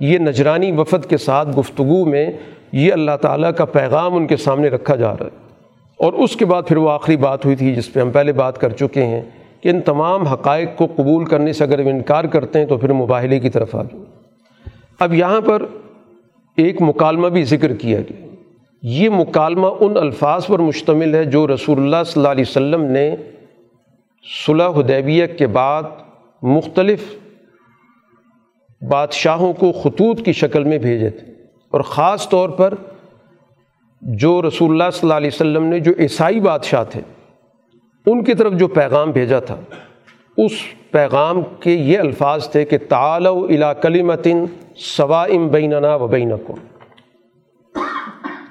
یہ 0.00 0.18
نجرانی 0.18 0.72
وفد 0.72 1.10
کے 1.10 1.16
ساتھ 1.16 1.58
گفتگو 1.58 2.04
میں 2.04 2.30
یہ 2.72 2.92
اللہ 2.92 3.16
تعالیٰ 3.20 3.54
کا 3.54 3.64
پیغام 3.64 4.14
ان 4.14 4.26
کے 4.26 4.36
سامنے 4.36 4.68
رکھا 4.68 4.96
جا 4.96 5.12
رہا 5.12 5.26
ہے۔ 5.26 5.52
اور 5.96 6.12
اس 6.12 6.36
کے 6.36 6.44
بعد 6.44 6.62
پھر 6.68 6.76
وہ 6.76 6.90
آخری 6.90 7.16
بات 7.16 7.44
ہوئی 7.44 7.56
تھی، 7.56 7.74
جس 7.74 7.92
پہ 7.92 8.00
ہم 8.00 8.10
پہلے 8.10 8.32
بات 8.32 8.58
کر 8.58 8.70
چکے 8.70 9.04
ہیں۔ 9.06 9.22
کہ 9.60 9.68
ان 9.68 9.80
تمام 9.80 10.22
حقائق 10.22 10.68
کو 10.76 10.86
قبول 10.96 11.24
کرنے 11.24 11.52
سے 11.52 11.64
اگر 11.64 11.80
وہ 11.80 11.90
انکار 11.90 12.24
کرتے 12.24 12.58
ہیں 12.58 12.66
تو 12.66 12.76
پھر 12.76 12.92
مباحلے 12.92 13.40
کی 13.40 13.50
طرف 13.50 13.74
آ 13.74 13.82
جائیں 13.82 14.04
اب 14.98 15.14
یہاں 15.14 15.40
پر 15.40 15.62
ایک 16.56 16.82
مکالمہ 16.82 17.28
بھی 17.28 17.44
ذکر 17.44 17.74
کیا 17.74 18.00
گیا۔ 18.00 18.26
یہ 18.82 19.08
مکالمہ 19.08 19.66
ان 19.80 19.96
الفاظ 19.96 20.46
پر 20.46 20.58
مشتمل 20.58 21.14
ہے 21.14 21.24
جو 21.24 21.46
رسول 21.46 21.78
اللہ 21.78 21.96
صلی 22.06 22.12
اللہ 22.16 22.28
علیہ 22.28 22.44
وسلم 22.48 22.82
نے 22.82 23.16
صلح 24.46 24.68
حدیبیہ 24.68 25.26
کے 25.26 25.46
بعد 25.46 25.82
مختلف 26.42 27.14
بادشاہوں 28.88 29.52
کو 29.52 29.72
خطوط 29.72 30.24
کی 30.24 30.32
شکل 30.32 30.64
میں 30.64 30.78
بھیجے 30.78 31.10
تھے۔ 31.10 31.32
اور 31.70 31.80
خاص 31.80 32.28
طور 32.28 32.48
پر 32.48 32.74
جو 34.02 34.42
رسول 34.42 34.70
اللہ 34.70 34.90
صلی 34.92 35.00
اللہ 35.02 35.14
علیہ 35.14 35.30
وسلم 35.34 35.64
نے 35.64 35.80
جو 35.80 35.92
عیسائی 35.98 36.40
بادشاہ 36.40 36.84
تھے 36.84 37.00
ان 38.10 38.24
کی 38.24 38.34
طرف 38.34 38.52
جو 38.52 38.68
پیغام 38.68 39.10
بھیجا 39.10 39.40
تھا، 39.40 39.56
اس 40.36 40.52
پیغام 40.90 41.42
کے 41.60 41.70
یہ 41.70 41.98
الفاظ 41.98 42.48
تھے 42.48 42.64
کہ 42.64 42.78
تعالو 42.88 43.46
الا 43.50 43.72
کلیمتن 43.72 44.44
سوا 44.76 45.24
ام 45.24 45.48
بیننا 45.48 45.94
و 45.94 46.06
بینکم۔ 46.06 46.54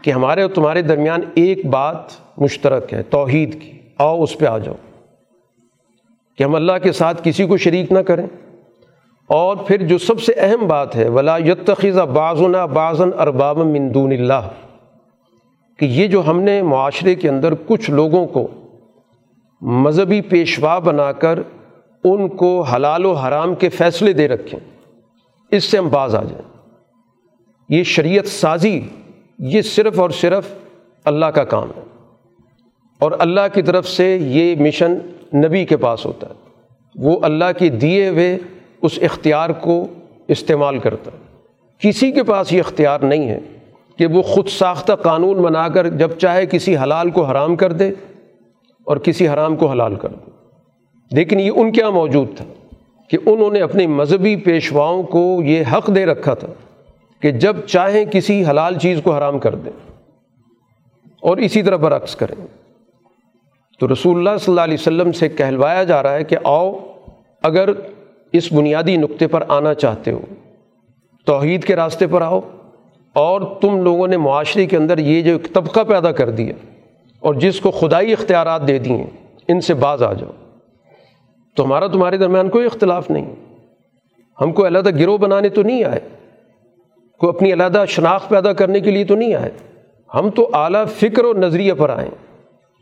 کہ 0.02 0.12
ہمارے 0.12 0.42
اور 0.42 0.52
تمہارے 0.52 0.82
درمیان 0.82 1.20
ایک 1.34 1.66
بات 1.66 1.96
مشترک 2.38 2.94
ہے، 2.94 3.04
توحید 3.04 3.62
کی۔ 3.62 3.72
آؤ 3.98 4.24
اس 4.24 4.38
پہ 4.38 4.46
آ 4.46 4.58
جاؤ۔ 4.58 4.76
کہ 6.38 6.44
ہم 6.44 6.56
اللہ 6.56 6.72
کے 6.84 6.92
ساتھ 6.92 7.22
کسی 7.24 7.46
کو 7.46 7.58
شریک 7.58 7.92
نہ 7.92 8.00
کریں۔ 8.00 8.28
اور 9.28 9.58
پھر 9.58 9.86
جو 9.86 9.98
سب 9.98 10.22
سے 10.22 10.34
اہم 10.38 10.68
بات 10.68 10.96
ہے، 10.96 11.10
ولا 11.10 11.38
یتخذ 11.38 12.00
بازنا 12.00 12.66
بازن 12.66 13.10
ارباب 13.20 13.58
من 13.58 13.94
دون 13.94 14.12
اللہ۔ 14.12 14.50
کہ 15.80 15.86
یہ 15.86 16.08
جو 16.08 16.28
ہم 16.28 16.42
نے 16.42 16.62
معاشرے 16.62 17.16
کے 17.16 17.30
اندر 17.30 17.54
کچھ 17.68 17.92
لوگوں 17.92 18.28
کو 18.28 18.48
مذہبی 19.62 20.22
پیشوا 20.22 20.80
بنا 20.80 21.12
کر 21.12 21.40
ان 22.04 22.28
کو 22.28 22.62
حلال 22.62 23.06
و 23.06 23.14
حرام 23.14 23.56
کے 23.56 23.70
فیصلے 23.70 24.14
دے 24.14 24.28
رکھیں۔ 24.28 24.60
اس 25.52 25.64
سے 25.64 25.78
ہم 25.78 25.90
باز 25.90 26.16
آ 26.16 26.24
جائیں۔ 26.24 26.58
یہ 27.70 27.84
شریعت 27.84 28.28
سازی، 28.28 28.82
یہ 29.40 29.62
صرف 29.62 30.00
اور 30.00 30.10
صرف 30.10 30.48
اللہ 31.06 31.26
کا 31.26 31.44
کام 31.44 31.70
ہے۔ 31.78 31.82
اور 33.00 33.12
اللہ 33.20 33.42
کی 33.54 33.62
طرف 33.62 33.88
سے 33.88 34.18
یہ 34.22 34.56
مشن 34.56 34.92
نبی 35.34 35.66
کے 35.66 35.78
پاس 35.78 36.06
ہوتا 36.06 36.28
ہے۔ 36.28 36.34
وہ 36.96 37.20
اللہ 37.22 37.46
کے 37.60 37.70
دیے 37.70 38.10
ہوئے 38.10 38.38
اس 38.82 39.00
اختیار 39.02 39.50
کو 39.50 39.88
استعمال 40.28 40.80
کرتا 40.80 41.12
ہے۔ 41.12 41.38
کسی 41.80 42.12
کے 42.12 42.24
پاس 42.24 42.54
یہ 42.54 42.60
اختیار 42.60 43.00
نہیں 43.00 43.30
ہے 43.30 43.40
کہ 43.98 44.06
وہ 44.06 44.22
خود 44.22 44.48
ساختہ 44.48 44.94
قانون 44.94 45.42
بنا 45.42 45.68
کر 45.68 45.90
جب 45.90 46.12
چاہے 46.12 46.46
کسی 46.46 46.78
حلال 46.78 47.10
کو 47.10 47.24
حرام 47.24 47.56
کر 47.56 47.72
دے 47.72 47.92
اور 48.88 48.98
کسی 48.98 49.28
حرام 49.28 49.56
کو 49.56 49.66
حلال 49.66 49.96
کر 49.96 50.10
دے 50.10 50.32
لیکن 51.12 51.40
یہ 51.40 51.52
ان 51.56 51.72
کیا 51.72 51.90
موجود 51.90 52.38
تھا 52.38 52.46
کہ 53.10 53.18
انہوں 53.26 53.52
نے 53.52 53.62
اپنے 53.62 53.88
مذہبی 53.88 54.36
پیشواؤں 54.36 55.04
کو 55.04 55.42
یہ 55.44 55.64
حق 55.74 55.96
دے 55.96 56.06
رکھا 56.06 56.34
تھا 56.34 56.48
کہ 57.20 57.32
جب 57.32 57.56
چاہیں 57.68 58.06
کسی 58.06 58.46
حلال 58.46 58.78
چیز 58.78 59.00
کو 59.04 59.16
حرام 59.16 59.40
کر 59.40 59.56
دیں 59.56 59.94
اور 61.20 61.38
اسی 61.38 61.64
طرح 61.64 61.76
برعکس 61.76 62.16
کریں۔ 62.16 62.48
تو 63.80 63.94
رسول 63.94 64.18
اللہ 64.18 64.38
صلی 64.40 64.52
اللہ 64.52 64.62
علیہ 64.62 64.78
وسلم 64.80 65.12
سے 65.12 65.30
کہلوایا 65.30 65.84
جا 65.84 66.04
رہا 66.04 66.14
ہے 66.14 66.24
کہ 66.24 66.38
آؤ، 66.44 66.74
اگر 67.44 67.70
اس 68.34 68.54
بنیادی 68.54 68.98
نقطے 68.98 69.28
پر 69.28 69.44
آنا 69.48 69.74
چاہتے 69.74 70.12
ہو، 70.12 70.22
توحید 71.26 71.64
کے 71.64 71.76
راستے 71.76 72.08
پر 72.08 72.22
آؤ 72.22 72.40
اور 73.14 73.42
تم 73.62 73.82
لوگوں 73.82 74.08
نے 74.08 74.18
معاشرے 74.18 74.66
کے 74.66 74.78
اندر 74.78 74.98
یہ 74.98 75.22
جو 75.22 75.32
ایک 75.32 75.54
طبقہ 75.54 75.80
پیدا 75.80 76.12
کر 76.12 76.30
دیا 76.30 76.54
اور 77.28 77.36
جس 77.36 77.62
کو 77.62 77.72
خدائی 77.72 78.14
اختیارات 78.14 78.68
دے 78.68 78.80
دیے 78.80 79.06
ان 79.48 79.62
سے 79.62 79.74
باز 79.74 80.04
آ 80.04 80.14
جاؤ۔ 80.14 80.32
تو 81.56 81.66
ہمارا 81.66 81.88
تمہارے 81.88 82.18
درمیان 82.18 82.50
کوئی 82.50 82.66
اختلاف 82.66 83.12
نہیں۔ 83.12 83.36
ہم 84.42 84.52
کو 84.52 84.68
علیحدہ 84.68 85.00
گروہ 85.00 85.18
بنانے 85.18 85.50
تو 85.50 85.64
نہیں 85.64 85.84
آئے۔ 85.84 86.00
کوئی 87.20 87.30
اپنی 87.36 87.54
علیحدہ 87.54 87.86
شناخت 87.88 88.30
پیدا 88.30 88.54
کرنے 88.54 88.80
کے 88.80 88.92
لیے 88.92 89.04
تو 89.04 89.16
نہیں 89.16 89.34
آئے۔ 89.34 89.52
ہم 90.16 90.30
تو 90.30 90.50
اعلیٰ 90.54 90.88
فکر 90.88 91.24
اور 91.24 91.36
نظریے 91.36 91.74
پر 91.74 91.90
آئیں 91.90 92.12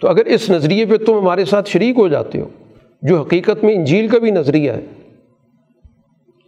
تو 0.02 0.08
اگر 0.08 0.26
اس 0.26 0.50
نظریے 0.50 0.86
پہ 0.86 0.98
تم 0.98 1.18
ہمارے 1.18 1.46
ساتھ 1.46 1.70
شریک 1.70 1.98
ہو 1.98 2.08
جاتے 2.08 2.42
ہو، 2.42 2.48
جو 3.02 3.22
حقیقت 3.22 3.64
میں 3.64 3.76
انجیل 3.76 4.08
کا 4.08 4.18
بھی 4.18 4.32
نظریہ 4.32 4.72
ہے، 4.72 4.86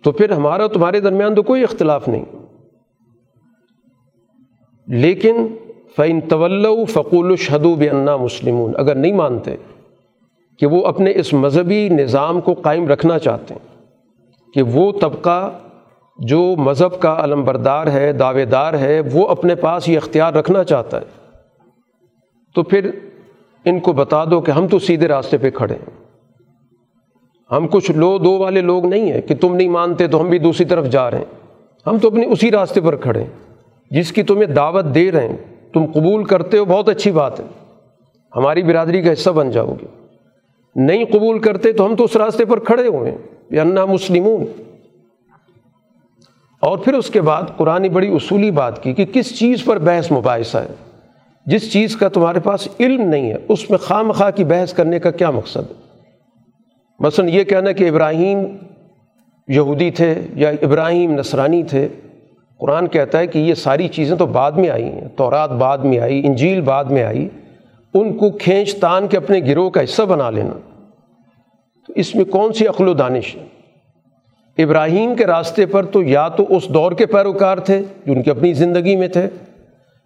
تو 0.03 0.11
پھر 0.11 0.31
ہمارا 0.31 0.67
تمہارے 0.67 0.99
درمیان 0.99 1.35
تو 1.35 1.43
کوئی 1.43 1.63
اختلاف 1.63 2.07
نہیں۔ 2.07 2.25
لیکن 4.87 5.47
فعین 5.97 6.19
طول 6.21 6.65
فقول 6.89 7.25
الشہدو 7.25 7.73
بنا 7.75 8.15
مسلمون۔ 8.17 8.73
اگر 8.77 8.95
نہیں 8.95 9.11
مانتے 9.11 9.55
کہ 10.59 10.67
وہ 10.67 10.85
اپنے 10.85 11.11
اس 11.15 11.33
مذہبی 11.33 11.87
نظام 11.89 12.41
کو 12.41 12.53
قائم 12.53 12.87
رکھنا 12.87 13.17
چاہتے 13.19 13.53
ہیں، 13.53 13.75
کہ 14.53 14.61
وہ 14.63 14.91
طبقہ 15.01 15.51
جو 16.19 16.39
مذہب 16.57 16.99
کا 16.99 17.15
علم 17.23 17.43
بردار 17.43 17.87
ہے 17.87 18.11
دعوے 18.13 18.45
دار 18.45 18.73
ہے، 18.73 19.01
وہ 19.13 19.27
اپنے 19.27 19.55
پاس 19.55 19.89
یہ 19.89 19.97
اختیار 19.97 20.33
رکھنا 20.33 20.63
چاہتا 20.63 21.01
ہے، 21.01 21.05
تو 22.55 22.63
پھر 22.63 22.89
ان 23.65 23.79
کو 23.79 23.93
بتا 23.93 24.23
دو 24.25 24.41
کہ 24.41 24.51
ہم 24.51 24.67
تو 24.67 24.79
سیدھے 24.79 25.07
راستے 25.07 25.37
پہ 25.37 25.49
کھڑے 25.49 25.73
ہیں۔ 25.73 25.95
ہم 27.51 27.67
کچھ 27.67 27.91
لو 27.91 28.17
دو 28.17 28.37
والے 28.37 28.61
لوگ 28.61 28.85
نہیں 28.85 29.11
ہیں 29.11 29.21
کہ 29.21 29.35
تم 29.35 29.55
نہیں 29.55 29.69
مانتے 29.69 30.07
تو 30.07 30.21
ہم 30.21 30.29
بھی 30.29 30.39
دوسری 30.39 30.65
طرف 30.65 30.89
جا 30.89 31.09
رہے 31.11 31.17
ہیں۔ 31.17 31.35
ہم 31.85 31.97
تو 31.97 32.07
اپنے 32.07 32.25
اسی 32.25 32.51
راستے 32.51 32.81
پر 32.81 32.95
کھڑے 32.95 33.21
ہیں، 33.21 33.29
جس 33.91 34.11
کی 34.11 34.23
تمہیں 34.23 34.45
دعوت 34.45 34.85
دے 34.95 35.11
رہے 35.11 35.27
ہیں۔ 35.27 35.56
تم 35.73 35.85
قبول 35.85 36.23
کرتے 36.23 36.57
ہو، 36.57 36.65
بہت 36.65 36.89
اچھی 36.89 37.11
بات 37.11 37.39
ہے۔ 37.39 37.45
ہماری 38.35 38.63
برادری 38.63 39.01
کا 39.01 39.13
حصہ 39.13 39.29
بن 39.29 39.51
جاؤ 39.51 39.73
گے۔ 39.81 39.85
نہیں 40.75 41.05
قبول 41.05 41.39
کرتے 41.39 41.71
تو 41.71 41.85
ہم 41.85 41.95
تو 41.95 42.03
اس 42.03 42.15
راستے 42.15 42.45
پر 42.45 42.59
کھڑے 42.59 42.87
ہوئے 42.87 43.11
ہیں۔ 43.11 43.17
یا 43.49 43.61
انا 43.61 43.85
مسلمون۔ 43.85 44.61
اور 46.59 46.77
پھر 46.77 46.93
اس 46.93 47.09
کے 47.09 47.21
بعد 47.21 47.41
قرآن 47.57 47.87
بڑی 47.89 48.15
اصولی 48.15 48.51
بات 48.51 48.83
کی 48.83 48.93
کہ 48.93 49.05
کس 49.05 49.39
چیز 49.39 49.63
پر 49.63 49.77
بحث 49.77 50.11
مباحثہ 50.11 50.57
ہے۔ 50.57 50.73
جس 51.45 51.73
چیز 51.73 51.95
کا 51.95 52.07
تمہارے 52.07 52.39
پاس 52.39 52.67
علم 52.79 53.01
نہیں 53.01 53.31
ہے، 53.31 53.37
اس 53.47 53.69
میں 53.69 53.77
خواہ 53.77 54.01
مخواہ 54.01 54.31
کی 54.31 54.43
بحث 54.43 54.73
کرنے 54.73 54.99
کا 54.99 55.11
کیا 55.11 55.29
مقصد 55.29 55.57
ہے؟ 55.57 55.73
مثلاً 56.99 57.29
یہ 57.29 57.43
کہنا 57.43 57.71
کہ 57.71 57.89
ابراہیم 57.89 58.39
یہودی 59.47 59.91
تھے 59.91 60.15
یا 60.33 60.49
ابراہیم 60.49 61.11
نصرانی 61.11 61.63
تھے۔ 61.63 61.87
قرآن 62.59 62.87
کہتا 62.87 63.19
ہے 63.19 63.27
کہ 63.27 63.39
یہ 63.39 63.53
ساری 63.53 63.87
چیزیں 63.87 64.17
تو 64.17 64.25
بعد 64.25 64.51
میں 64.51 64.69
آئی 64.69 64.83
ہیں، 64.83 65.07
تورات 65.15 65.49
بعد 65.49 65.77
میں 65.77 65.99
آئی، 65.99 66.21
انجیل 66.25 66.61
بعد 66.61 66.85
میں 66.85 67.03
آئی، 67.03 67.29
ان 67.93 68.17
کو 68.17 68.29
کھینچ 68.29 68.75
تان 68.75 69.07
کے 69.07 69.17
اپنے 69.17 69.39
گروہ 69.39 69.69
کا 69.69 69.83
حصہ 69.83 70.03
بنا 70.03 70.29
لینا۔ 70.29 70.53
تو 71.87 71.93
اس 71.95 72.15
میں 72.15 72.25
کون 72.25 72.53
سی 72.53 72.67
عقل 72.67 72.87
و 72.87 72.93
دانش 72.93 73.35
ہے؟ 73.35 73.45
ابراہیم 74.63 75.15
کے 75.15 75.25
راستے 75.25 75.65
پر 75.65 75.85
تو 75.85 76.03
یا 76.03 76.27
تو 76.27 76.45
اس 76.49 76.69
دور 76.69 76.91
کے 76.91 77.05
پیروکار 77.05 77.57
تھے 77.57 77.83
جو 78.05 78.13
ان 78.13 78.23
کی 78.23 78.29
اپنی 78.29 78.53
زندگی 78.53 78.95
میں 78.95 79.07
تھے، 79.07 79.27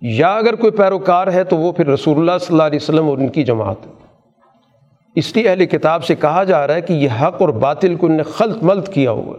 یا 0.01 0.33
اگر 0.33 0.55
کوئی 0.55 0.71
پیروکار 0.71 1.27
ہے 1.27 1.43
تو 1.43 1.57
وہ 1.57 1.71
پھر 1.71 1.87
رسول 1.87 2.17
اللہ 2.17 2.37
صلی 2.37 2.47
اللہ 2.51 2.63
علیہ 2.63 2.79
وسلم 2.81 3.09
اور 3.09 3.17
ان 3.17 3.27
کی 3.27 3.43
جماعت۔ 3.43 3.85
ہے 3.85 3.91
اس 5.15 5.35
لیے 5.35 5.49
اہل 5.49 5.65
کتاب 5.65 6.03
سے 6.03 6.15
کہا 6.15 6.43
جا 6.43 6.67
رہا 6.67 6.73
ہے 6.73 6.81
کہ 6.81 6.93
یہ 6.93 7.09
حق 7.21 7.41
اور 7.41 7.49
باطل 7.49 7.95
کو 7.95 8.05
ان 8.05 8.11
نے 8.11 8.23
خلط 8.23 8.63
ملط 8.63 8.89
کیا 8.89 9.11
ہوا 9.11 9.33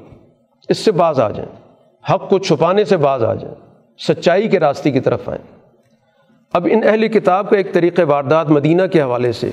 اس 0.68 0.78
سے 0.78 0.92
باز 0.92 1.20
آ 1.20 1.30
جائیں۔ 1.30 1.61
حق 2.10 2.30
کو 2.30 2.38
چھپانے 2.38 2.84
سے 2.84 2.96
باز 2.96 3.24
آ 3.24 3.34
جائیں 3.34 3.54
سچائی 3.98 4.48
کے 4.48 4.60
راستے 4.60 4.90
کی 4.90 5.00
طرف 5.00 5.28
آئیں۔ 5.28 5.56
اب 6.52 6.68
ان 6.70 6.80
اہل 6.84 7.08
کتاب 7.08 7.50
کا 7.50 7.56
ایک 7.56 7.72
طریقۂ 7.72 8.02
واردات 8.02 8.50
مدینہ 8.50 8.82
کے 8.92 9.02
حوالے 9.02 9.32
سے۔ 9.32 9.50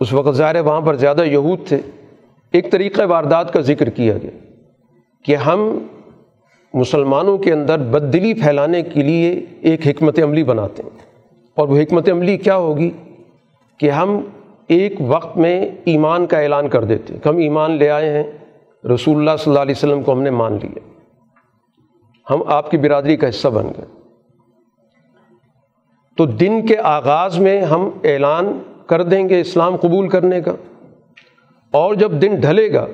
اس 0.00 0.12
وقت 0.12 0.36
ظاہر 0.36 0.60
وہاں 0.60 0.80
پر 0.80 0.94
زیادہ 0.94 1.24
یہود 1.24 1.66
تھے۔ 1.66 1.78
ایک 2.52 2.72
طریقۂ 2.72 3.02
واردات 3.02 3.52
کا 3.52 3.60
ذکر 3.60 3.88
کیا 3.88 4.14
گیا 4.22 4.30
کہ 5.24 5.36
ہم 5.36 5.78
مسلمانوں 6.74 7.38
کے 7.38 7.52
اندر 7.52 7.78
بد 7.78 8.12
دلی 8.12 8.34
پھیلانے 8.34 8.82
کے 8.82 9.02
لیے 9.02 9.44
ایک 9.60 9.86
حکمت 9.86 10.22
عملی 10.22 10.44
بناتے 10.44 10.82
ہیں۔ 10.82 10.98
اور 11.54 11.68
وہ 11.68 11.80
حکمت 11.80 12.10
عملی 12.10 12.36
کیا 12.36 12.56
ہوگی؟ 12.56 12.90
کہ 13.78 13.90
ہم 13.90 14.20
ایک 14.68 14.94
وقت 15.06 15.36
میں 15.36 15.68
ایمان 15.84 16.26
کا 16.26 16.38
اعلان 16.38 16.68
کر 16.68 16.84
دیتے 16.84 17.14
کہ 17.22 17.28
ہم 17.28 17.36
ایمان 17.36 17.70
لے 17.70 17.90
آئے 17.90 18.10
ہیں، 18.10 18.24
رسول 18.94 19.16
اللہ 19.16 19.30
صلی 19.38 19.50
اللہ 19.50 19.62
علیہ 19.62 19.74
وسلم 19.76 20.02
کو 20.02 20.12
ہم 20.12 20.22
نے 20.22 20.30
مان 20.30 20.58
لیا۔ 20.62 20.99
ہم 22.30 22.42
آپ 22.46 22.70
کی 22.70 22.76
برادری 22.78 23.16
کا 23.16 23.28
حصہ 23.28 23.48
بن 23.48 23.66
گئے۔ 23.66 23.84
تو 26.16 26.26
دن 26.26 26.66
کے 26.66 26.78
آغاز 26.78 27.38
میں 27.38 27.62
ہم 27.62 27.90
اعلان 28.04 28.58
کر 28.86 29.02
دیں 29.02 29.28
گے 29.28 29.40
اسلام 29.40 29.76
قبول 29.76 30.08
کرنے 30.08 30.40
کا۔ 30.40 30.52
اور 31.70 31.94
جب 31.94 32.12
دن 32.12 32.34
ڈھلے 32.40 32.72
گا 32.72 32.86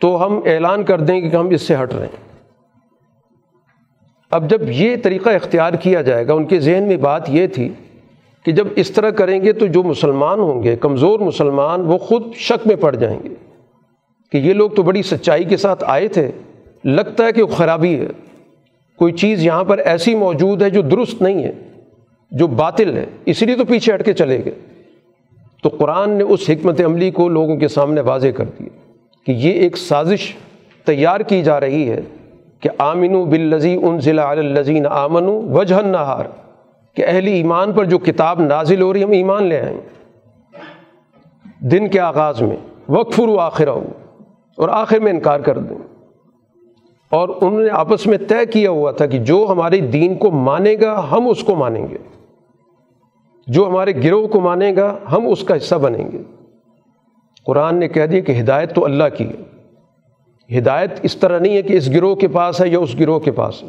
تو 0.00 0.26
ہم 0.26 0.40
اعلان 0.44 0.84
کر 0.84 1.00
دیں 1.00 1.20
گے 1.20 1.30
کہ 1.30 1.36
ہم 1.36 1.48
اس 1.48 1.62
سے 1.62 1.74
ہٹ 1.82 1.94
رہے 1.94 2.06
ہیں۔ 2.06 2.28
اب 4.30 4.50
جب 4.50 4.60
یہ 4.68 4.96
طریقہ 5.02 5.30
اختیار 5.30 5.72
کیا 5.72 6.02
جائے 6.02 6.26
گا، 6.26 6.32
ان 6.32 6.46
کے 6.46 6.60
ذہن 6.60 6.82
میں 6.82 6.96
بات 6.96 7.30
یہ 7.30 7.46
تھی 7.46 7.68
کہ 8.44 8.52
جب 8.52 8.66
اس 8.76 8.90
طرح 8.90 9.10
کریں 9.10 9.42
گے 9.42 9.52
تو 9.52 9.66
جو 9.66 9.82
مسلمان 9.82 10.40
ہوں 10.40 10.62
گے، 10.62 10.76
کمزور 10.76 11.20
مسلمان، 11.20 11.80
وہ 11.80 11.98
خود 11.98 12.34
شک 12.34 12.66
میں 12.66 12.76
پڑ 12.76 12.96
جائیں 12.96 13.18
گے 13.24 13.34
کہ 14.32 14.36
یہ 14.36 14.52
لوگ 14.52 14.70
تو 14.70 14.82
بڑی 14.82 15.02
سچائی 15.02 15.44
کے 15.44 15.56
ساتھ 15.56 15.84
آئے 15.86 16.08
تھے۔ 16.08 16.32
لگتا 16.84 17.24
ہے 17.24 17.32
کہ 17.32 17.42
وہ 17.42 17.46
خرابی 17.46 18.00
ہے۔ 18.00 18.06
کوئی 18.96 19.12
چیز 19.12 19.46
یہاں 19.46 19.64
پر 19.64 19.78
ایسی 19.78 20.14
موجود 20.14 20.62
ہے 20.62 20.70
جو 20.70 20.82
درست 20.82 21.22
نہیں 21.22 21.44
ہے، 21.44 21.52
جو 22.30 22.46
باطل 22.46 22.96
ہے، 22.96 23.06
اسی 23.24 23.46
لیے 23.46 23.56
تو 23.56 23.64
پیچھے 23.64 23.94
ہٹ 23.94 24.04
کے 24.04 24.12
چلے 24.12 24.44
گئے۔ 24.44 24.54
تو 25.62 25.68
قرآن 25.68 26.10
نے 26.10 26.24
اس 26.24 26.50
حکمت 26.50 26.80
عملی 26.84 27.10
کو 27.10 27.28
لوگوں 27.28 27.56
کے 27.56 27.68
سامنے 27.68 28.00
واضح 28.00 28.28
کر 28.28 28.44
دیا 28.44 28.68
کہ 29.26 29.32
یہ 29.32 29.52
ایک 29.52 29.76
سازش 29.76 30.36
تیار 30.86 31.20
کی 31.20 31.42
جا 31.42 31.60
رہی 31.60 31.90
ہے 31.90 32.00
کہ 32.60 32.70
آمن 32.78 33.14
و 33.14 33.24
بلزی 33.24 33.76
ان 33.82 34.00
ضلع 34.00 34.26
الزین 34.26 34.86
آمن 34.86 35.24
وجہ 35.28 35.82
نہار 35.86 36.24
کہ 36.94 37.04
اہل 37.08 37.26
ایمان 37.26 37.72
پر 37.72 37.84
جو 37.84 37.98
کتاب 37.98 38.40
نازل 38.40 38.82
ہو 38.82 38.92
رہی 38.92 39.04
ہم 39.04 39.10
ایمان 39.10 39.44
لے 39.44 39.60
آئیں۔ 39.60 39.80
دن 41.60 41.88
کے 41.88 42.00
آغاز 42.00 42.42
میں 42.42 42.56
وقف 42.88 43.20
و 43.20 43.38
آخر 43.38 43.68
ہو 43.68 43.84
اور 44.56 44.68
آخر 44.68 44.98
میں 44.98 45.12
انکار 45.12 45.40
کر 45.40 45.58
دیں۔ 45.58 45.97
اور 47.10 47.28
انہوں 47.28 47.60
نے 47.60 47.70
آپس 47.70 48.06
میں 48.06 48.18
طے 48.18 48.46
کیا 48.52 48.70
ہوا 48.70 48.90
تھا 48.90 49.06
کہ 49.06 49.18
جو 49.18 49.46
ہمارے 49.48 49.80
دین 49.80 50.14
کو 50.14 50.30
مانے 50.30 50.76
گا، 50.80 51.06
ہم 51.10 51.28
اس 51.28 51.44
کو 51.44 51.54
مانیں 51.54 51.86
گے۔ 51.90 51.96
جو 53.46 53.66
ہمارے 53.66 53.92
گروہ 54.04 54.28
کو 54.28 54.40
مانے 54.40 54.76
گا، 54.76 54.98
ہم 55.12 55.26
اس 55.28 55.44
کا 55.44 55.56
حصہ 55.56 55.74
بنیں 55.74 56.12
گے۔ 56.12 56.18
قرآن 57.46 57.76
نے 57.76 57.88
کہہ 57.88 58.06
دیا 58.06 58.20
کہ 58.20 58.40
ہدایت 58.40 58.74
تو 58.74 58.84
اللہ 58.84 59.04
کی 59.18 59.24
ہے۔ 59.24 59.58
ہدایت 60.58 60.90
اس 61.02 61.16
طرح 61.16 61.38
نہیں 61.38 61.56
ہے 61.56 61.62
کہ 61.62 61.72
اس 61.72 61.90
گروہ 61.90 62.14
کے 62.14 62.28
پاس 62.28 62.60
ہے 62.60 62.68
یا 62.68 62.78
اس 62.78 63.00
گروہ 63.00 63.18
کے 63.18 63.30
پاس 63.30 63.62
ہے۔ 63.62 63.68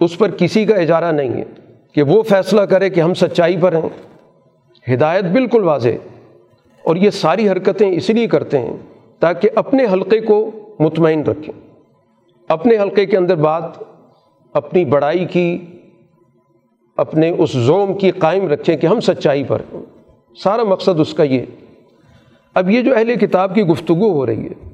اس 0.00 0.18
پر 0.18 0.30
کسی 0.30 0.64
کا 0.64 0.74
اجارہ 0.76 1.12
نہیں 1.12 1.28
ہے 1.28 1.44
کہ 1.92 2.02
وہ 2.02 2.22
فیصلہ 2.22 2.60
کرے 2.60 2.90
کہ 2.90 3.00
ہم 3.00 3.14
سچائی 3.14 3.56
پر 3.60 3.72
ہیں۔ 3.72 3.88
ہدایت 4.94 5.24
بالکل 5.24 5.64
واضح 5.64 5.88
اور 6.84 6.96
یہ 6.96 7.10
ساری 7.10 7.48
حرکتیں 7.48 7.90
اس 7.90 8.10
لیے 8.10 8.26
کرتے 8.26 8.58
ہیں 8.58 8.76
تاکہ 9.18 9.48
اپنے 9.54 9.84
حلقے 9.92 10.20
کو 10.20 10.50
مطمئن 10.78 11.22
رکھیں۔ 11.22 11.69
اپنے 12.50 12.78
حلقے 12.78 13.06
کے 13.06 13.16
اندر 13.16 13.34
بات، 13.34 13.62
اپنی 14.52 14.84
بڑائی 14.84 15.24
کی، 15.24 15.58
اپنے 16.96 17.32
اس 17.38 17.50
زوم 17.50 17.98
کی 17.98 18.10
قائم 18.10 18.48
رکھیں 18.48 18.76
کہ 18.76 18.86
ہم 18.86 19.00
سچائی 19.00 19.44
پر 19.44 19.62
سارا 20.42 20.62
مقصد 20.62 21.00
اس 21.00 21.14
کا 21.14 21.22
یہ۔ 21.22 21.44
اب 22.54 22.70
یہ 22.70 22.82
جو 22.82 22.96
اہل 22.96 23.14
کتاب 23.14 23.54
کی 23.54 23.62
گفتگو 23.62 24.12
ہو 24.12 24.26
رہی 24.26 24.46
ہے، 24.46 24.70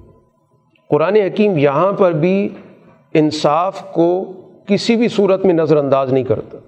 قرآن 0.91 1.17
حکیم 1.17 1.59
یہاں 1.59 1.93
پر 1.93 2.13
بھی 2.13 2.49
انصاف 3.15 3.93
کو 3.93 4.25
کسی 4.67 4.97
بھی 4.97 5.09
صورت 5.09 5.45
میں 5.45 5.55
نظر 5.55 5.77
انداز 5.77 6.13
نہیں 6.13 6.25
کرتا۔ 6.25 6.59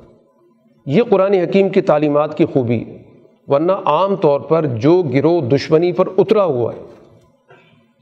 یہ 0.87 1.03
قرآن 1.09 1.33
حکیم 1.33 1.69
کی 1.69 1.81
تعلیمات 1.81 2.37
کی 2.37 2.45
خوبی 2.45 2.85
ہے، 2.85 3.03
ورنہ 3.47 3.73
عام 3.73 4.17
طور 4.17 4.41
پر 4.41 4.67
جو 4.67 5.03
گروہ 5.03 5.41
دشمنی 5.41 5.93
پر 5.93 6.09
اترا 6.19 6.45
ہوا 6.45 6.73
ہے۔ 6.75 6.81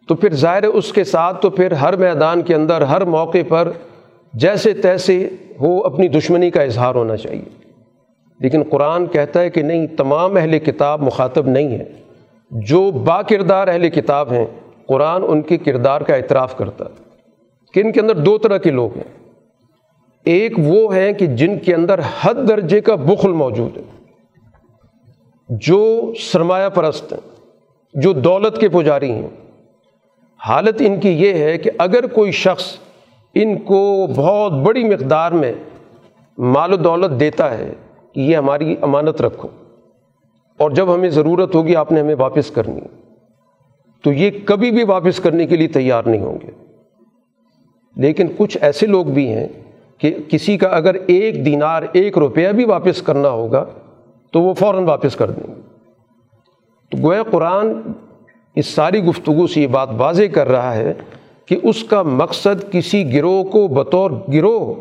تو 0.09 0.15
پھر 0.15 0.35
ظاہر 0.35 0.63
اس 0.63 0.93
کے 0.93 1.05
ساتھ 1.05 1.43
تو 1.43 1.51
پھر 1.51 1.73
ہر 1.73 1.97
میدان 1.97 2.43
کے 2.43 2.55
اندر، 2.55 2.81
ہر 2.81 3.05
موقع 3.05 3.39
پر 3.49 3.71
جیسے 4.35 4.73
تیسے 4.73 5.29
ہو 5.61 5.85
اپنی 5.85 6.09
دشمنی 6.09 6.51
کا 6.51 6.63
اظہار 6.63 6.95
ہونا 6.95 7.17
چاہیے۔ 7.17 7.45
لیکن 8.41 8.63
قرآن 8.71 9.07
کہتا 9.07 9.41
ہے 9.41 9.51
کہ 9.51 9.63
نہیں، 9.63 9.87
تمام 9.87 10.37
اہل 10.37 10.59
کتاب 10.59 11.03
مخاطب 11.03 11.47
نہیں 11.47 11.69
ہے 11.69 11.85
جو 12.51 12.91
با 12.91 13.23
کردار 13.23 13.69
اہل 13.69 13.91
کتاب 13.91 14.33
ہیں، 14.33 14.47
قرآن 14.87 15.23
ان 15.29 15.43
کے 15.43 15.57
کردار 15.57 16.01
کا 16.01 16.15
اعتراف 16.15 16.57
کرتا 16.57 16.85
ہے۔ 16.85 17.05
کہ 17.73 17.81
ان 17.81 17.93
کے 17.93 18.01
اندر 18.01 18.17
دو 18.17 18.39
طرح 18.39 18.57
کے 18.57 18.71
لوگ 18.71 18.97
ہیں۔ 18.97 19.27
ایک 20.25 20.53
وہ 20.59 20.97
ہیں 20.97 21.13
کہ 21.13 21.27
جن 21.27 21.59
کے 21.59 21.75
اندر 21.75 22.01
حد 22.21 22.35
درجے 22.49 22.81
کا 22.81 22.95
بخل 22.95 23.33
موجود 23.33 23.77
ہے۔ 23.77 23.83
جو 25.49 26.13
سرمایہ 26.21 26.69
پرست 26.69 27.13
ہیں، 27.13 27.37
جو 27.95 28.13
دولت 28.13 28.59
کے 28.59 28.69
پجاری 28.69 29.11
ہیں۔ 29.11 29.46
حالت 30.45 30.75
ان 30.79 31.01
کی 31.01 31.11
یہ 31.11 31.35
ہے 31.35 31.59
کہ 31.59 31.71
اگر 31.79 32.07
کوئی 32.07 32.33
شخص 32.33 32.77
ان 33.35 33.59
کو 33.59 34.07
بہت 34.17 34.53
بڑی 34.53 34.85
مقدار 34.85 35.33
میں 35.33 35.53
مال 36.39 36.73
و 36.73 36.77
دولت 36.77 37.21
دیتا 37.21 37.59
ہے 37.59 37.73
کہ 38.13 38.21
یہ 38.21 38.37
ہماری 38.37 38.77
امانت 38.81 39.23
رکھو 39.23 39.49
اور 40.59 40.71
جب 40.71 40.95
ہمیں 40.95 41.09
ضرورت 41.09 41.55
ہوگی 41.55 41.77
آپ 41.77 41.93
نے 41.93 42.01
ہمیں 42.01 42.15
واپس 42.19 42.51
کرنی، 42.51 42.81
تو 44.03 44.13
یہ 44.13 44.31
کبھی 44.45 44.71
بھی 44.71 44.85
واپس 44.85 45.21
کرنے 45.21 45.47
کے 45.47 45.57
لیے 45.57 45.69
تیار 45.69 46.03
نہیں 46.05 46.21
ہوں 46.21 46.39
گے۔ 46.43 46.51
لیکن 47.97 48.27
کچھ 48.37 48.59
ایسے 48.61 48.87
لوگ 48.87 49.07
بھی 49.07 49.29
ہیں 49.29 49.49
کہ 49.99 50.15
کسی 50.29 50.59
کا 50.59 50.69
اگر 50.69 50.97
ایک 51.07 51.45
دینار، 51.45 51.83
ایک 51.93 52.19
روپیہ 52.19 52.49
بھی 52.49 52.65
واپس 52.65 53.03
کرنا 53.03 53.29
ہوگا 53.29 53.65
تو 54.33 54.41
وہ 54.43 54.55
فوراً 54.55 54.85
واپس 54.85 55.17
کر 55.17 55.31
دیں 55.31 55.55
گے۔ 55.55 55.61
تو 56.91 57.09
گویا 57.09 57.23
قرآن 57.23 57.73
اس 58.57 58.67
ساری 58.67 59.05
گفتگو 59.05 59.47
سے 59.47 59.61
یہ 59.61 59.67
بات 59.67 59.89
واضح 59.97 60.23
کر 60.35 60.49
رہا 60.49 60.75
ہے 60.77 60.95
کہ 61.47 61.57
اس 61.63 61.85
کا 61.85 62.03
مقصد 62.03 62.73
کسی 62.73 63.15
گروہ 63.15 63.45
کو 63.45 63.69
بطور 63.69 64.11
گروہ 64.11 64.75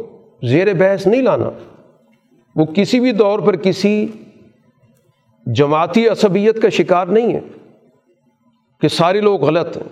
زیر 0.46 0.74
بحث 0.74 1.08
نہیں 1.08 1.22
لانا۔ 1.22 1.50
وہ 2.56 2.66
کسی 2.66 3.00
بھی 3.00 3.12
دور 3.12 3.40
پر 3.40 3.56
کسی 3.56 4.08
جماعتی 5.46 6.08
عصبیت 6.08 6.62
کا 6.62 6.70
شکار 6.70 7.08
نہیں 7.08 7.34
ہے 7.34 7.40
کہ 8.82 8.88
سارے 8.88 9.22
لوگ 9.22 9.44
غلط 9.44 9.78
ہیں۔ 9.78 9.84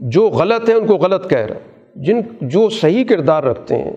جو 0.00 0.28
غلط 0.28 0.68
ہیں 0.68 0.76
ان 0.76 0.86
کو 0.86 0.96
غلط 0.96 1.30
کہہ 1.30 1.38
رہا 1.38 1.56
ہے۔ 1.56 1.60
جن 1.94 2.20
جو 2.40 2.68
صحیح 2.68 3.04
کردار 3.04 3.42
رکھتے 3.42 3.78
ہیں، 3.78 3.92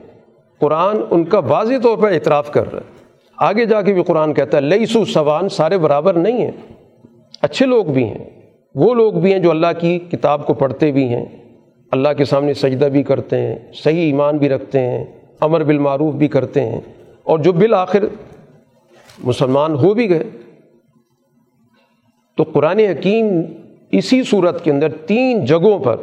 قرآن 0.59 0.97
ان 1.09 1.23
کا 1.23 1.39
واضح 1.39 1.73
طور 1.83 1.97
پر 1.97 2.11
اعتراف 2.11 2.51
کر 2.51 2.73
رہا 2.73 2.81
ہے۔ 2.81 3.05
آگے 3.37 3.65
جا 3.65 3.81
کے 3.81 3.93
بھی 3.93 4.03
قرآن 4.03 4.33
کہتا 4.33 4.57
ہے 4.57 4.61
لئی 4.61 4.85
سو 4.85 5.05
سوان، 5.05 5.49
سارے 5.49 5.77
برابر 5.77 6.13
نہیں 6.13 6.41
ہیں۔ 6.41 6.51
اچھے 7.41 7.65
لوگ 7.65 7.85
بھی 7.85 8.03
ہیں۔ 8.03 8.38
وہ 8.79 8.93
لوگ 8.93 9.13
بھی 9.13 9.31
ہیں 9.31 9.39
جو 9.39 9.49
اللہ 9.51 9.79
کی 9.79 9.97
کتاب 10.11 10.45
کو 10.47 10.53
پڑھتے 10.53 10.91
بھی 10.91 11.07
ہیں، 11.07 11.25
اللہ 11.91 12.13
کے 12.17 12.25
سامنے 12.25 12.53
سجدہ 12.53 12.85
بھی 12.85 13.03
کرتے 13.03 13.37
ہیں، 13.37 13.57
صحیح 13.73 14.01
ایمان 14.01 14.37
بھی 14.37 14.49
رکھتے 14.49 14.79
ہیں، 14.79 15.03
امر 15.41 15.63
بالمعروف 15.63 16.13
بھی 16.15 16.27
کرتے 16.27 16.65
ہیں، 16.65 16.79
اور 17.23 17.39
جو 17.39 17.51
بالآخر 17.53 18.03
مسلمان 19.23 19.73
ہو 19.73 19.93
بھی 19.93 20.09
گئے۔ 20.09 20.29
تو 22.37 22.43
قرآن 22.43 22.79
حکیم 22.79 23.25
اسی 23.91 24.21
صورت 24.23 24.63
کے 24.63 24.71
اندر 24.71 24.91
تین 25.07 25.45
جگہوں 25.45 25.77
پر 25.79 25.95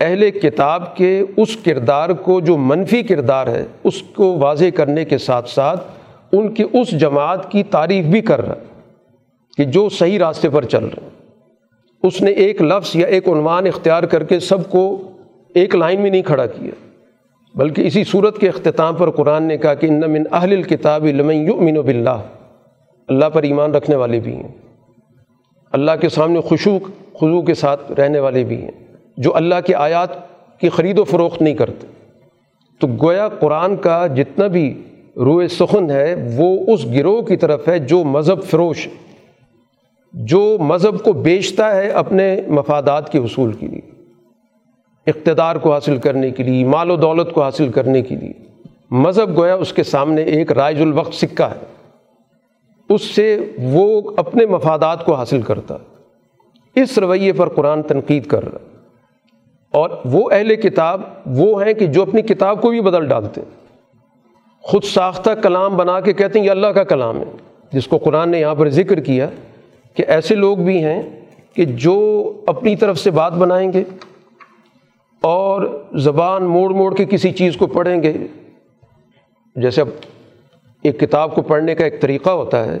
اہل 0.00 0.30
کتاب 0.30 0.96
کے 0.96 1.12
اس 1.36 1.56
کردار 1.56 2.10
کو 2.10 2.40
جو 2.40 2.56
منفی 2.56 3.02
کردار 3.02 3.46
ہے، 3.46 3.64
اس 3.84 4.02
کو 4.14 4.32
واضح 4.38 4.70
کرنے 4.74 5.04
کے 5.04 5.18
ساتھ 5.18 5.50
ساتھ 5.50 5.86
ان 6.32 6.52
کی 6.54 6.64
اس 6.72 6.90
جماعت 6.90 7.50
کی 7.50 7.62
تعریف 7.70 8.06
بھی 8.06 8.20
کر 8.20 8.46
رہا 8.46 8.54
کہ 9.56 9.64
جو 9.64 9.88
صحیح 9.88 10.18
راستے 10.18 10.48
پر 10.48 10.64
چل 10.64 10.84
رہے 10.84 11.02
ہیں۔ 11.02 11.18
اس 12.02 12.22
نے 12.22 12.30
ایک 12.30 12.62
لفظ 12.62 12.96
یا 12.96 13.06
ایک 13.06 13.28
عنوان 13.28 13.66
اختیار 13.66 14.02
کر 14.02 14.22
کے 14.22 14.38
سب 14.38 14.70
کو 14.70 15.10
ایک 15.54 15.74
لائن 15.74 16.00
میں 16.00 16.10
نہیں 16.10 16.22
کھڑا 16.22 16.46
کیا، 16.46 16.70
بلکہ 17.54 17.82
اسی 17.86 18.04
صورت 18.04 18.38
کے 18.38 18.48
اختتام 18.48 18.94
پر 18.94 19.10
قرآن 19.10 19.42
نے 19.42 19.56
کہا 19.56 19.74
کہ 19.74 19.86
ان 19.86 20.00
من 20.00 20.22
اہل 20.32 20.52
الکتاب 20.52 21.06
لمن 21.06 21.34
یؤمن 21.34 21.74
باللہ۔ 21.74 22.22
اللہ 23.08 23.24
پر 23.24 23.42
ایمان 23.42 23.74
رکھنے 23.74 23.96
والے 23.96 24.20
بھی 24.20 24.34
ہیں۔ 24.34 24.48
اللہ 25.72 25.90
کے 26.00 26.08
سامنے 26.08 26.40
خوشو 26.40 26.78
خضو 27.14 27.42
کے 27.42 27.54
ساتھ 27.54 27.92
رہنے 27.92 28.18
والے 28.18 28.44
بھی 28.44 28.62
ہیں۔ 28.62 28.70
جو 29.16 29.36
اللہ 29.36 29.54
کی 29.66 29.74
آیات 29.74 30.08
کی 30.60 30.68
خرید 30.68 30.98
و 30.98 31.04
فروخت 31.04 31.42
نہیں 31.42 31.54
کرتے۔ 31.54 31.86
تو 32.80 32.86
گویا 32.86 33.28
قرآن 33.28 33.76
کا 33.76 34.06
جتنا 34.06 34.46
بھی 34.46 34.82
روئے 35.16 35.48
سخن 35.48 35.90
ہے، 35.90 36.34
وہ 36.36 36.74
اس 36.74 36.86
گروہ 36.86 37.22
کی 37.22 37.36
طرف 37.36 37.68
ہے 37.68 37.78
جو 37.78 38.04
مذہب 38.04 38.42
فروش 38.42 38.88
جو 40.12 40.56
مذہب 40.60 41.04
کو 41.04 41.12
بیچتا 41.12 41.76
ہے 41.76 41.88
اپنے 41.88 42.40
مفادات 42.48 43.12
کے 43.12 43.18
حصول 43.18 43.52
کے 43.52 43.66
لیے، 43.66 43.80
اقتدار 45.06 45.56
کو 45.56 45.72
حاصل 45.72 45.96
کرنے 45.96 46.30
کے 46.30 46.42
لیے، 46.42 46.64
مال 46.64 46.90
و 46.90 46.96
دولت 46.96 47.32
کو 47.32 47.42
حاصل 47.42 47.68
کرنے 47.68 48.02
کے 48.02 48.16
لیے۔ 48.16 48.32
مذہب 48.90 49.36
گویا 49.36 49.54
اس 49.54 49.72
کے 49.72 49.82
سامنے 49.82 50.22
ایک 50.22 50.52
رائج 50.52 50.82
الوقت 50.82 51.14
سکہ 51.14 51.42
ہے۔ 51.42 51.64
اس 52.88 53.02
سے 53.02 53.52
وہ 53.62 54.10
اپنے 54.16 54.46
مفادات 54.46 55.04
کو 55.04 55.14
حاصل 55.14 55.42
کرتا 55.42 55.74
ہے۔ 55.74 56.00
اس 56.82 56.98
رویے 56.98 57.32
پر 57.32 57.48
قرآن 57.48 57.82
تنقید 57.82 58.26
کر 58.26 58.44
رہا 58.44 58.58
ہے۔ 58.62 58.76
اور 59.70 59.90
وہ 60.04 60.30
اہل 60.32 60.56
کتاب 60.56 61.00
وہ 61.26 61.64
ہیں 61.64 61.72
کہ 61.72 61.86
جو 61.86 62.02
اپنی 62.02 62.22
کتاب 62.22 62.62
کو 62.62 62.70
بھی 62.70 62.80
بدل 62.80 63.08
ڈالتے 63.08 63.40
ہیں۔ 63.40 63.66
خود 64.60 64.84
ساختہ 64.84 65.30
کلام 65.30 65.76
بنا 65.76 66.00
کے 66.00 66.12
کہتے 66.12 66.38
ہیں، 66.38 66.46
یہ 66.46 66.50
اللہ 66.50 66.66
کا 66.66 66.84
کلام 66.84 67.16
ہے۔ 67.16 67.24
جس 67.72 67.86
کو 67.86 67.98
قرآن 67.98 68.30
نے 68.30 68.40
یہاں 68.40 68.54
پر 68.54 68.68
ذکر 68.68 69.00
کیا 69.00 69.26
کہ 69.94 70.04
ایسے 70.08 70.34
لوگ 70.34 70.56
بھی 70.56 70.84
ہیں 70.84 71.02
کہ 71.54 71.64
جو 71.64 72.32
اپنی 72.46 72.76
طرف 72.76 72.98
سے 72.98 73.10
بات 73.10 73.32
بنائیں 73.32 73.72
گے 73.72 73.84
اور 75.22 75.84
زبان 75.94 76.44
موڑ 76.44 76.70
موڑ 76.70 76.94
کے 76.94 77.04
کسی 77.04 77.32
چیز 77.32 77.56
کو 77.56 77.66
پڑھیں 77.66 78.02
گے۔ 78.02 78.12
جیسے 79.56 79.80
اب 79.80 79.88
ایک 80.82 81.00
کتاب 81.00 81.34
کو 81.34 81.42
پڑھنے 81.42 81.74
کا 81.74 81.84
ایک 81.84 82.00
طریقہ 82.00 82.30
ہوتا 82.30 82.66
ہے 82.66 82.78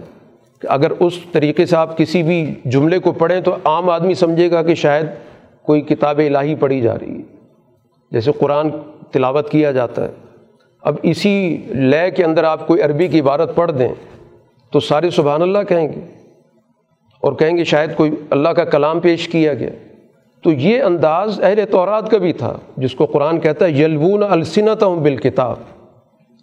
کہ 0.60 0.66
اگر 0.70 0.90
اس 0.90 1.18
طریقے 1.32 1.66
سے 1.66 1.76
آپ 1.76 1.98
کسی 1.98 2.22
بھی 2.22 2.54
جملے 2.64 2.98
کو 2.98 3.12
پڑھیں 3.12 3.40
تو 3.40 3.56
عام 3.64 3.90
آدمی 3.90 4.14
سمجھے 4.14 4.50
گا 4.50 4.62
کہ 4.62 4.74
شاید 4.74 5.06
کوئی 5.62 5.80
کتاب 5.80 6.18
الہی 6.18 6.54
پڑھی 6.54 6.80
جا 6.80 6.98
رہی 6.98 7.16
ہے۔ 7.16 7.22
جیسے 8.10 8.32
قرآن 8.32 8.68
تلاوت 9.10 9.50
کیا 9.50 9.72
جاتا 9.72 10.04
ہے۔ 10.04 10.10
اب 10.82 10.96
اسی 11.02 11.56
لے 11.66 12.10
کے 12.10 12.24
اندر 12.24 12.44
آپ 12.44 12.66
کوئی 12.66 12.82
عربی 12.82 13.08
کی 13.08 13.20
عبارت 13.20 13.54
پڑھ 13.54 13.72
دیں 13.72 13.88
تو 14.72 14.80
سارے 14.80 15.10
سبحان 15.10 15.42
اللہ 15.42 15.58
کہیں 15.68 15.88
گے۔ 15.88 16.19
اور 17.20 17.32
کہیں 17.32 17.56
گے 17.56 17.64
شاید 17.64 17.94
کوئی 17.96 18.10
اللہ 18.30 18.48
کا 18.48 18.64
کلام 18.64 19.00
پیش 19.00 19.28
کیا 19.28 19.54
گیا۔ 19.54 19.70
تو 20.42 20.52
یہ 20.52 20.82
انداز 20.82 21.40
اہل 21.42 21.60
تورات 21.70 22.10
کا 22.10 22.18
بھی 22.18 22.32
تھا، 22.32 22.56
جس 22.76 22.94
کو 22.94 23.06
قرآن 23.06 23.40
کہتا 23.40 23.64
ہے 23.64 23.70
یلبون 23.70 24.22
السنت 24.30 24.82
ہوں 24.82 24.96
بالکتاب۔ 24.96 25.56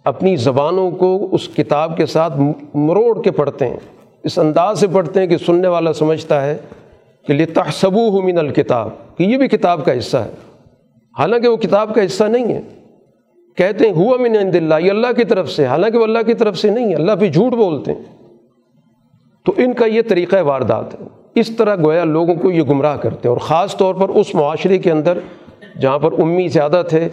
اپنی 0.04 0.36
زبانوں 0.36 0.90
کو 0.90 1.28
اس 1.32 1.48
کتاب 1.48 1.96
کے 1.96 2.06
ساتھ 2.06 2.40
مروڑ 2.74 3.22
کے 3.22 3.30
پڑھتے 3.30 3.66
ہیں۔ 3.66 3.76
اس 4.24 4.38
انداز 4.38 4.80
سے 4.80 4.86
پڑھتے 4.86 5.20
ہیں 5.20 5.26
کہ 5.26 5.36
سننے 5.36 5.68
والا 5.68 5.92
سمجھتا 5.92 6.46
ہے 6.46 6.56
کہ 7.26 7.34
لے 7.34 7.46
تحصبو 7.46 8.22
من 8.22 8.38
الکتاب، 8.38 8.88
کہ 9.16 9.22
یہ 9.22 9.36
بھی 9.36 9.48
کتاب 9.48 9.84
کا 9.84 9.98
حصہ 9.98 10.16
ہے۔ 10.16 10.30
حالانکہ 11.18 11.48
وہ 11.48 11.56
کتاب 11.56 11.94
کا 11.94 12.04
حصہ 12.04 12.24
نہیں 12.24 12.54
ہے۔ 12.54 12.60
کہتے 13.56 13.86
ہیں، 13.86 13.94
ہوا 13.94 14.16
من 14.16 14.36
عند 14.36 14.54
اللہ، 14.54 14.74
یہ 14.84 14.90
اللہ 14.90 15.12
کی 15.16 15.24
طرف 15.24 15.50
سے، 15.50 15.66
حالانکہ 15.66 15.98
وہ 15.98 16.04
اللہ 16.04 16.18
کی 16.26 16.34
طرف 16.34 16.58
سے 16.58 16.70
نہیں 16.70 16.90
ہے۔ 16.90 16.94
اللہ 16.94 17.12
پہ 17.20 17.28
جھوٹ 17.28 17.52
بولتے 17.52 17.92
ہیں۔ 17.92 18.17
تو 19.46 19.52
ان 19.56 19.72
کا 19.72 19.86
یہ 19.86 20.02
طریقہ 20.08 20.42
واردات۔ 20.42 20.94
ہے 20.94 21.06
اس 21.34 21.56
طرح 21.56 21.76
گویا 21.76 22.04
لوگوں 22.04 22.34
کو 22.34 22.50
یہ 22.50 22.62
گمراہ 22.62 22.96
کرتے 22.96 23.28
ہیں 23.28 23.28
اور 23.28 23.40
خاص 23.40 23.76
طور 23.76 23.94
پر 23.94 24.08
اس 24.08 24.34
معاشرے 24.34 24.78
کے 24.78 24.90
اندر 24.90 25.18
جہاں 25.80 25.98
پر 25.98 26.20
امی 26.20 26.48
زیادہ 26.48 26.82
تھے، 26.88 27.08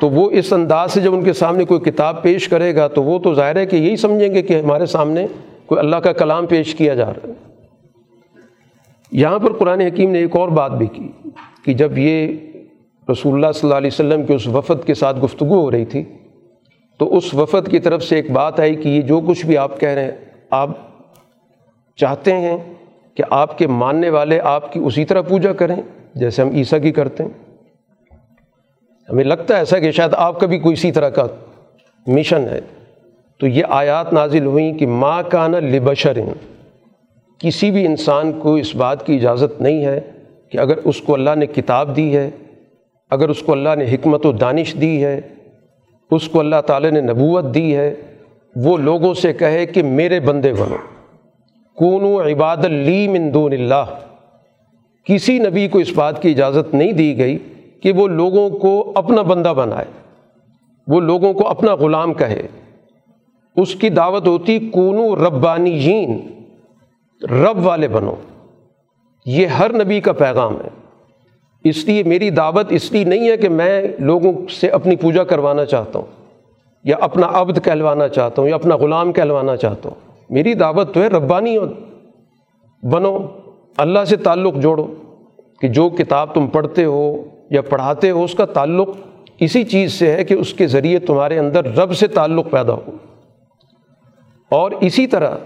تو 0.00 0.08
وہ 0.08 0.30
اس 0.30 0.52
انداز 0.52 0.92
سے 0.92 1.00
جب 1.00 1.14
ان 1.14 1.22
کے 1.24 1.32
سامنے 1.32 1.64
کوئی 1.64 1.80
کتاب 1.80 2.22
پیش 2.22 2.48
کرے 2.48 2.74
گا، 2.76 2.88
تو 2.88 3.02
وہ 3.02 3.18
تو 3.18 3.34
ظاہر 3.34 3.56
ہے 3.56 3.66
کہ 3.66 3.76
یہی 3.76 3.96
سمجھیں 3.96 4.34
گے 4.34 4.42
کہ 4.42 4.60
ہمارے 4.60 4.86
سامنے 4.86 5.26
کوئی 5.66 5.78
اللہ 5.78 5.96
کا 5.96 6.12
کلام 6.12 6.46
پیش 6.46 6.74
کیا 6.74 6.94
جا 6.94 7.06
رہا 7.06 7.28
ہے۔ 7.28 7.32
یہاں 9.12 9.38
پر 9.38 9.52
قرآن 9.52 9.80
حکیم 9.80 10.10
نے 10.10 10.18
ایک 10.18 10.36
اور 10.36 10.48
بات 10.48 10.72
بھی 10.72 10.86
کی 10.86 11.08
کہ 11.64 11.74
جب 11.74 11.98
یہ 11.98 12.36
رسول 13.12 13.34
اللہ 13.34 13.52
صلی 13.52 13.68
اللہ 13.68 13.78
علیہ 13.78 13.90
وسلم 13.92 14.26
کے 14.26 14.34
اس 14.34 14.46
وفد 14.46 14.86
کے 14.86 14.94
ساتھ 14.94 15.20
گفتگو 15.24 15.60
ہو 15.60 15.70
رہی 15.70 15.84
تھی، 15.84 16.04
تو 17.00 17.16
اس 17.16 17.34
وفد 17.34 17.70
کی 17.70 17.78
طرف 17.78 18.02
سے 18.02 18.16
ایک 18.16 18.30
بات 18.30 18.60
آئی 18.60 18.74
کہ 18.74 18.88
یہ 18.88 19.02
جو 19.02 19.20
کچھ 19.20 19.46
بھی 19.46 19.56
آپ 19.58 19.80
کہہ 19.80 19.88
رہے 19.88 20.04
ہیں، 20.04 20.12
آپ 20.50 20.89
چاہتے 22.00 22.32
ہیں 22.32 22.56
کہ 23.14 23.24
آپ 23.30 23.58
کے 23.58 23.66
ماننے 23.66 24.10
والے 24.10 24.40
آپ 24.40 24.72
کی 24.72 24.80
اسی 24.80 25.04
طرح 25.04 25.20
پوجا 25.20 25.52
کریں 25.52 25.76
جیسے 26.14 26.42
ہم 26.42 26.48
عیسیٰ 26.48 26.82
کی 26.82 26.92
کرتے 26.92 27.24
ہیں۔ 27.24 27.30
ہمیں 29.10 29.24
لگتا 29.24 29.54
ہے 29.54 29.58
ایسا 29.58 29.78
کہ 29.78 29.90
شاید 29.90 30.14
آپ 30.14 30.40
کا 30.40 30.46
بھی 30.46 30.58
کوئی 30.58 30.72
اسی 30.72 30.92
طرح 30.92 31.08
کا 31.08 31.26
مشن 32.06 32.44
ہے۔ 32.50 32.60
تو 33.40 33.46
یہ 33.46 33.64
آیات 33.68 34.12
نازل 34.12 34.46
ہوئیں 34.46 34.74
کہ 34.74 34.86
ماں 34.86 35.22
کانا 35.30 35.58
لبشر۔ 35.58 36.18
کسی 37.38 37.70
بھی 37.70 37.86
انسان 37.86 38.32
کو 38.32 38.54
اس 38.54 38.74
بات 38.74 39.06
کی 39.06 39.14
اجازت 39.14 39.60
نہیں 39.60 39.84
ہے 39.84 40.00
کہ 40.50 40.58
اگر 40.58 40.78
اس 40.84 41.00
کو 41.00 41.14
اللہ 41.14 41.34
نے 41.36 41.46
کتاب 41.46 41.96
دی 41.96 42.16
ہے، 42.16 42.30
اگر 43.10 43.28
اس 43.28 43.42
کو 43.42 43.52
اللہ 43.52 43.68
نے 43.78 43.84
حکمت 43.84 44.26
و 44.26 44.32
دانش 44.32 44.76
دی 44.80 45.04
ہے، 45.04 45.20
اس 46.10 46.28
کو 46.28 46.40
اللہ 46.40 46.60
تعالیٰ 46.66 46.90
نے 46.90 47.00
نبوت 47.00 47.54
دی 47.54 47.76
ہے، 47.76 47.94
وہ 48.56 48.76
لوگوں 48.76 49.14
سے 49.14 49.32
کہے 49.32 49.66
کہ 49.66 49.82
میرے 49.82 50.20
بندے 50.20 50.52
بنو۔ 50.52 50.76
کون 51.76 52.02
و 52.04 52.20
عباد 52.22 52.56
لی 52.56 53.08
من 53.08 53.34
دون 53.34 53.52
اللہ۔ 53.52 53.84
کسی 55.04 55.38
نبی 55.38 55.68
کو 55.68 55.78
اس 55.78 55.92
بات 55.94 56.22
کی 56.22 56.30
اجازت 56.30 56.74
نہیں 56.74 56.92
دی 56.92 57.18
گئی 57.18 57.38
کہ 57.82 57.92
وہ 57.92 58.08
لوگوں 58.08 58.50
کو 58.50 58.92
اپنا 58.94 59.22
بندہ 59.22 59.52
بنائے، 59.56 59.84
وہ 60.88 61.00
لوگوں 61.00 61.32
کو 61.32 61.48
اپنا 61.48 61.74
غلام 61.74 62.14
کہے۔ 62.14 62.46
اس 63.56 63.74
کی 63.74 63.88
دعوت 63.88 64.26
ہوتی 64.26 64.58
کونو 64.58 65.16
ربانی 65.16 66.18
رب 67.22 67.66
والے 67.66 67.88
بنو۔ 67.88 68.14
یہ 69.26 69.46
ہر 69.46 69.72
نبی 69.72 70.00
کا 70.00 70.12
پیغام 70.12 70.56
ہے۔ 70.56 70.68
اس 71.64 71.84
لیے 71.84 72.02
میری 72.02 72.30
دعوت 72.30 72.66
اس 72.68 72.92
لیے 72.92 73.04
نہیں 73.04 73.28
ہے 73.30 73.36
کہ 73.36 73.48
میں 73.48 73.82
لوگوں 73.98 74.32
سے 74.48 74.68
اپنی 74.68 74.96
پوجا 74.96 75.24
کروانا 75.24 75.64
چاہتا 75.64 75.98
ہوں، 75.98 76.06
یا 76.84 76.96
اپنا 77.00 77.28
عبد 77.32 77.64
کہلوانا 77.64 78.08
چاہتا 78.08 78.42
ہوں، 78.42 78.48
یا 78.48 78.54
اپنا 78.54 78.76
غلام 78.76 79.12
کہلوانا 79.12 79.56
چاہتا 79.56 79.88
ہوں۔ 79.88 80.09
میری 80.30 80.54
دعوت 80.54 80.94
تو 80.94 81.02
ہے 81.02 81.06
ربانی 81.06 81.58
بنو، 82.82 83.18
اللہ 83.76 84.04
سے 84.04 84.16
تعلق 84.16 84.54
جوڑو 84.54 84.86
کہ 85.60 85.68
جو 85.68 85.88
کتاب 85.88 86.34
تم 86.34 86.46
پڑھتے 86.46 86.84
ہو 86.84 87.24
یا 87.50 87.62
پڑھاتے 87.62 88.10
ہو، 88.10 88.24
اس 88.24 88.34
کا 88.34 88.44
تعلق 88.44 88.88
اسی 89.40 89.64
چیز 89.64 89.92
سے 89.92 90.12
ہے 90.12 90.24
کہ 90.24 90.34
اس 90.34 90.54
کے 90.54 90.66
ذریعے 90.66 90.98
تمہارے 90.98 91.38
اندر 91.38 91.64
رب 91.64 91.94
سے 91.94 92.06
تعلق 92.06 92.50
پیدا 92.50 92.72
ہو۔ 92.72 92.90
اور 94.48 94.70
اسی 94.80 95.06
طرح 95.06 95.36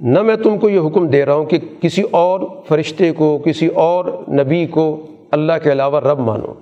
نہ 0.00 0.22
میں 0.22 0.36
تم 0.36 0.58
کو 0.58 0.68
یہ 0.68 0.80
حکم 0.86 1.06
دے 1.06 1.26
رہا 1.26 1.34
ہوں 1.34 1.44
کہ 1.44 1.58
کسی 1.80 2.02
اور 2.10 2.40
فرشتے 2.68 3.12
کو، 3.12 3.38
کسی 3.44 3.66
اور 3.66 4.04
نبی 4.28 4.66
کو 4.66 5.06
اللہ 5.30 5.52
کے 5.62 5.72
علاوہ 5.72 6.00
رب 6.00 6.18
مانو۔ 6.18 6.52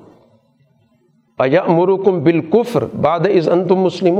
ایا 1.38 1.62
مرکم 1.68 2.22
بالکفر 2.22 2.84
بعد 3.00 3.20
از 3.20 3.48
ان 3.48 3.68
تم 3.68 3.76
مسلم 3.76 4.18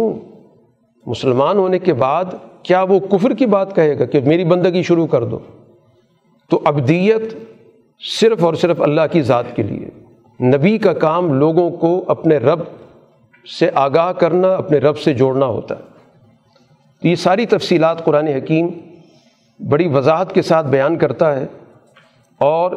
مسلمان 1.06 1.56
ہونے 1.56 1.78
کے 1.78 1.94
بعد 1.94 2.24
کیا 2.62 2.82
وہ 2.82 2.98
کفر 2.98 3.34
کی 3.34 3.46
بات 3.46 3.76
کہے 3.76 3.98
گا 3.98 4.04
کہ 4.04 4.20
میری 4.20 4.44
بندگی 4.44 4.82
شروع 4.82 5.06
کر 5.06 5.24
دو؟ 5.24 5.38
تو 6.50 6.60
ابدیت 6.64 7.34
صرف 8.20 8.44
اور 8.44 8.54
صرف 8.54 8.80
اللہ 8.80 9.00
کی 9.12 9.22
ذات 9.22 9.56
کے 9.56 9.62
لیے۔ 9.62 9.88
نبی 10.46 10.78
کا 10.78 10.92
کام 10.92 11.32
لوگوں 11.32 11.70
کو 11.70 12.04
اپنے 12.08 12.36
رب 12.36 12.60
سے 13.58 13.70
آگاہ 13.74 14.12
کرنا، 14.12 14.48
اپنے 14.48 14.78
رب 14.78 14.98
سے 14.98 15.14
جوڑنا 15.14 15.46
ہوتا 15.46 15.74
ہے۔ 15.76 15.82
تو 17.02 17.08
یہ 17.08 17.14
ساری 17.14 17.46
تفصیلات 17.46 18.04
قرآن 18.04 18.26
حکیم 18.26 18.68
بڑی 19.68 19.88
وضاحت 19.88 20.32
کے 20.32 20.42
ساتھ 20.42 20.66
بیان 20.66 20.98
کرتا 20.98 21.40
ہے 21.40 21.46
اور 22.38 22.72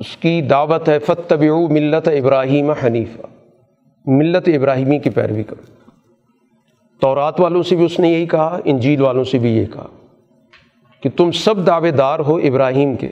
اس 0.00 0.16
کی 0.16 0.42
دعوت 0.42 0.88
ہے 0.88 0.98
فتب 0.98 1.42
ملت 1.70 2.08
ابراہیم 2.08 2.70
حنیفہ 2.70 3.26
ملت 4.06 4.48
ابراہیمی 4.54 4.98
کی 4.98 5.10
پیروی 5.10 5.42
کرو۔ 5.42 5.73
تورات 7.04 7.40
والوں 7.40 7.62
سے 7.62 7.76
بھی 7.76 7.84
اس 7.84 8.00
نے 8.00 8.08
یہی 8.08 8.26
کہا، 8.26 8.58
انجیل 8.64 9.00
والوں 9.00 9.24
سے 9.24 9.38
بھی 9.38 9.56
یہ 9.56 9.64
کہا 9.64 9.86
کہ 11.02 11.10
تم 11.16 11.30
سب 11.30 11.66
دعوے 11.66 11.90
دار 11.90 12.18
ہو 12.18 12.36
ابراہیم 12.36 12.96
کے۔ 12.96 13.08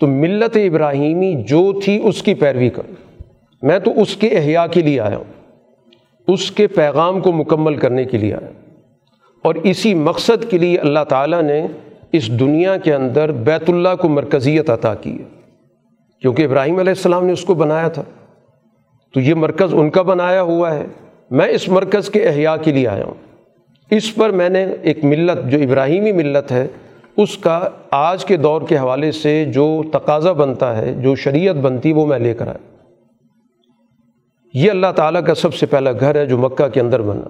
تو 0.00 0.06
ملت 0.06 0.56
ابراہیمی 0.56 1.42
جو 1.42 1.80
تھی 1.84 2.00
اس 2.04 2.22
کی 2.22 2.34
پیروی 2.34 2.70
کرو 2.70 3.16
میں 3.62 3.78
تو 3.78 4.00
اس 4.00 4.16
کے 4.16 4.28
احیاء 4.28 4.66
کے 4.66 4.80
لیے 4.80 5.00
آیا 5.00 5.16
ہوں۔ 5.16 5.54
اس 6.28 6.50
کے 6.50 6.66
پیغام 6.66 7.20
کو 7.20 7.32
مکمل 7.32 7.76
کرنے 7.76 8.04
کے 8.04 8.18
لیے 8.18 8.34
آیا 8.34 8.48
اور 9.42 9.54
اسی 9.54 9.94
مقصد 9.94 10.50
کے 10.50 10.58
لیے 10.58 10.78
اللہ 10.78 11.04
تعالیٰ 11.08 11.42
نے 11.42 11.66
اس 12.12 12.40
دنیا 12.40 12.76
کے 12.76 12.94
اندر 12.94 13.32
بیت 13.32 13.70
اللہ 13.70 13.96
کو 14.00 14.08
مرکزیت 14.08 14.70
عطا 14.70 14.94
کی 14.94 15.18
ہے۔ 15.18 15.40
کیونکہ 16.20 16.42
ابراہیم 16.42 16.78
علیہ 16.78 16.90
السلام 16.90 17.26
نے 17.26 17.32
اس 17.32 17.44
کو 17.44 17.54
بنایا 17.54 17.88
تھا۔ 17.88 18.02
تو 19.14 19.20
یہ 19.20 19.34
مرکز 19.34 19.74
ان 19.74 19.90
کا 19.90 20.02
بنایا 20.02 20.42
ہوا 20.42 20.74
ہے۔ 20.74 20.86
میں 21.30 21.48
اس 21.48 21.68
مرکز 21.68 22.10
کے 22.10 22.28
احیاء 22.28 22.56
کے 22.56 22.72
لیے 22.72 22.88
آیا 22.88 23.04
ہوں۔ 23.04 23.31
اس 23.96 24.14
پر 24.14 24.30
میں 24.30 24.48
نے 24.48 24.66
ایک 24.82 25.04
ملت 25.04 25.50
جو 25.50 25.58
ابراہیمی 25.58 26.12
ملت 26.12 26.52
ہے، 26.52 26.66
اس 27.16 27.38
کا 27.38 27.68
آج 27.90 28.24
کے 28.24 28.36
دور 28.36 28.62
کے 28.68 28.78
حوالے 28.78 29.12
سے 29.12 29.44
جو 29.44 29.82
تقاضا 29.92 30.32
بنتا 30.32 30.76
ہے، 30.76 30.92
جو 30.92 31.14
شریعت 31.14 31.54
بنتی، 31.54 31.92
وہ 31.92 32.06
میں 32.06 32.18
لے 32.18 32.34
کر 32.34 32.48
آیا۔ 32.48 32.76
یہ 34.54 34.70
اللہ 34.70 34.86
تعالیٰ 34.96 35.24
کا 35.24 35.34
سب 35.34 35.54
سے 35.54 35.66
پہلا 35.66 35.92
گھر 35.92 36.14
ہے 36.14 36.26
جو 36.26 36.38
مکہ 36.38 36.68
کے 36.68 36.80
اندر 36.80 37.02
بنا۔ 37.02 37.28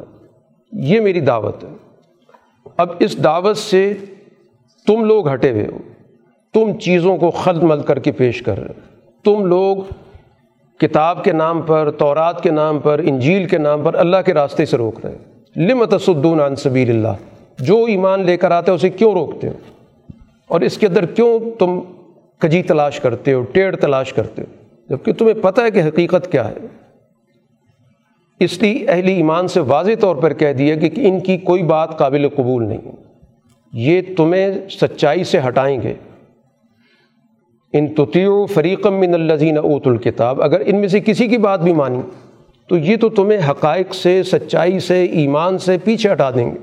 یہ 0.72 1.00
میری 1.00 1.20
دعوت 1.20 1.64
ہے۔ 1.64 1.68
اب 2.76 2.88
اس 2.98 3.24
دعوت 3.24 3.56
سے 3.56 3.92
تم 4.86 5.04
لوگ 5.04 5.32
ہٹے 5.32 5.50
ہوئے 5.50 5.66
ہو۔ 5.72 5.78
تم 6.54 6.78
چیزوں 6.78 7.16
کو 7.16 7.30
خلط 7.30 7.62
مل 7.62 7.80
کر 7.80 7.98
کے 7.98 8.12
پیش 8.12 8.42
کر 8.42 8.58
رہے 8.58 8.68
ہو۔ 8.68 9.02
تم 9.24 9.46
لوگ 9.46 9.76
کتاب 10.78 11.24
کے 11.24 11.32
نام 11.32 11.62
پر، 11.62 11.90
تورات 11.90 12.42
کے 12.42 12.50
نام 12.50 12.78
پر، 12.78 13.00
انجیل 13.04 13.48
کے 13.48 13.58
نام 13.58 13.82
پر 13.82 13.94
اللہ 13.94 14.16
کے 14.26 14.34
راستے 14.34 14.66
سے 14.66 14.76
روک 14.76 15.06
رہے 15.06 15.16
لمت 15.56 15.94
صدون 16.00 16.40
عن 16.40 16.56
سبیل 16.56 16.90
اللہ؟ 16.90 17.42
جو 17.58 17.84
ایمان 17.84 18.26
لے 18.26 18.36
کر 18.36 18.50
آتے 18.50 18.70
ہو، 18.70 18.74
اسے 18.74 18.90
کیوں 18.90 19.12
روکتے 19.12 19.48
ہو؟ 19.48 19.52
اور 20.48 20.60
اس 20.60 20.78
کے 20.78 20.86
اندر 20.86 21.06
کیوں 21.06 21.38
تم 21.58 21.80
کجی 22.38 22.62
تلاش 22.62 23.00
کرتے 23.00 23.32
ہو، 23.32 23.42
ٹیڑھ 23.42 23.76
تلاش 23.76 24.12
کرتے 24.12 24.42
ہو؟ 24.42 24.64
جبکہ 24.90 25.12
تمہیں 25.12 25.34
پتہ 25.42 25.60
ہے 25.60 25.70
کہ 25.70 25.82
حقیقت 25.82 26.32
کیا 26.32 26.48
ہے۔ 26.48 26.54
اس 28.40 28.62
لیے 28.62 28.86
اہل 28.88 29.08
ایمان 29.08 29.48
سے 29.48 29.60
واضح 29.60 29.90
طور 30.00 30.16
پر 30.16 30.32
کہہ 30.32 30.52
دیا 30.52 30.74
کہ 30.74 30.90
ان 30.96 31.20
کی 31.20 31.36
کوئی 31.36 31.62
بات 31.62 31.98
قابل 31.98 32.28
قبول 32.36 32.68
نہیں 32.68 32.92
یہ 33.72 34.00
تمہیں 34.16 34.68
سچائی 34.70 35.24
سے 35.24 35.38
ہٹائیں 35.48 35.82
گے۔ 35.82 35.94
ان 37.72 37.94
تطیع 37.94 38.30
فریقم 38.54 38.94
من 38.94 39.14
الزین 39.14 39.58
اوت 39.58 39.86
الکتاب، 39.86 40.42
اگر 40.42 40.62
ان 40.66 40.76
میں 40.76 40.88
سے 40.88 41.00
کسی 41.00 41.28
کی 41.28 41.38
بات 41.38 41.60
بھی 41.60 41.72
مانی 41.72 42.00
تو 42.72 42.78
یہ 42.78 42.96
تو 42.96 43.08
تمہیں 43.08 43.50
حقائق 43.50 43.94
سے، 43.94 44.22
سچائی 44.22 44.80
سے، 44.80 45.04
ایمان 45.04 45.58
سے 45.58 45.76
پیچھے 45.84 46.12
ہٹا 46.12 46.30
دیں 46.30 46.50
گے۔ 46.50 46.58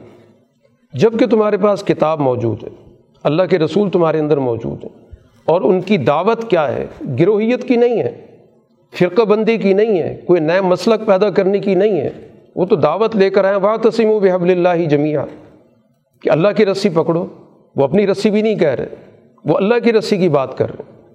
جبکہ 0.94 1.26
تمہارے 1.26 1.58
پاس 1.58 1.84
کتاب 1.84 2.20
موجود 2.20 2.64
ہے، 2.64 2.70
اللہ 3.24 3.44
کے 3.44 3.60
رسول 3.60 3.90
تمہارے 3.90 4.20
اندر 4.20 4.38
موجود 4.38 4.84
ہیں۔ 4.84 5.06
اور 5.46 5.62
ان 5.62 5.82
کی 5.82 5.98
دعوت 5.98 6.50
کیا 6.50 6.76
ہے؟ 6.76 6.86
گروہیت 7.20 7.68
کی 7.68 7.76
نہیں 7.76 8.00
ہے، 8.00 8.26
فرقہ 9.00 9.22
بندی 9.22 9.58
کی 9.58 9.74
نہیں 9.74 10.00
ہے، 10.00 10.22
کوئی 10.26 10.42
نئے 10.42 10.62
مسلک 10.62 11.06
پیدا 11.06 11.30
کرنے 11.30 11.60
کی 11.60 11.76
نہیں 11.76 12.02
ہے۔ 12.02 12.10
وہ 12.56 12.66
تو 12.66 12.76
دعوت 12.76 13.16
لے 13.16 13.30
کر 13.30 13.46
آئے 13.46 13.56
واہ 13.56 13.90
تسیم 13.90 14.10
و 14.10 14.20
بحب 14.20 14.42
اللہ 14.42 14.86
جمیا 14.90 15.26
کہ 16.22 16.30
اللہ 16.30 16.48
کی 16.58 16.66
رسی 16.66 16.90
پکڑو، 16.90 17.28
وہ 17.76 17.84
اپنی 17.84 18.08
رسی 18.08 18.30
بھی 18.30 18.42
نہیں 18.42 18.56
کہہ 18.56 18.76
رہے، 18.76 18.88
وہ 19.46 19.58
اللہ 19.58 19.76
کی 19.84 19.94
رسی 19.94 20.18
کی 20.18 20.30
بات 20.30 20.58
کر 20.58 20.70
رہے 20.70 21.14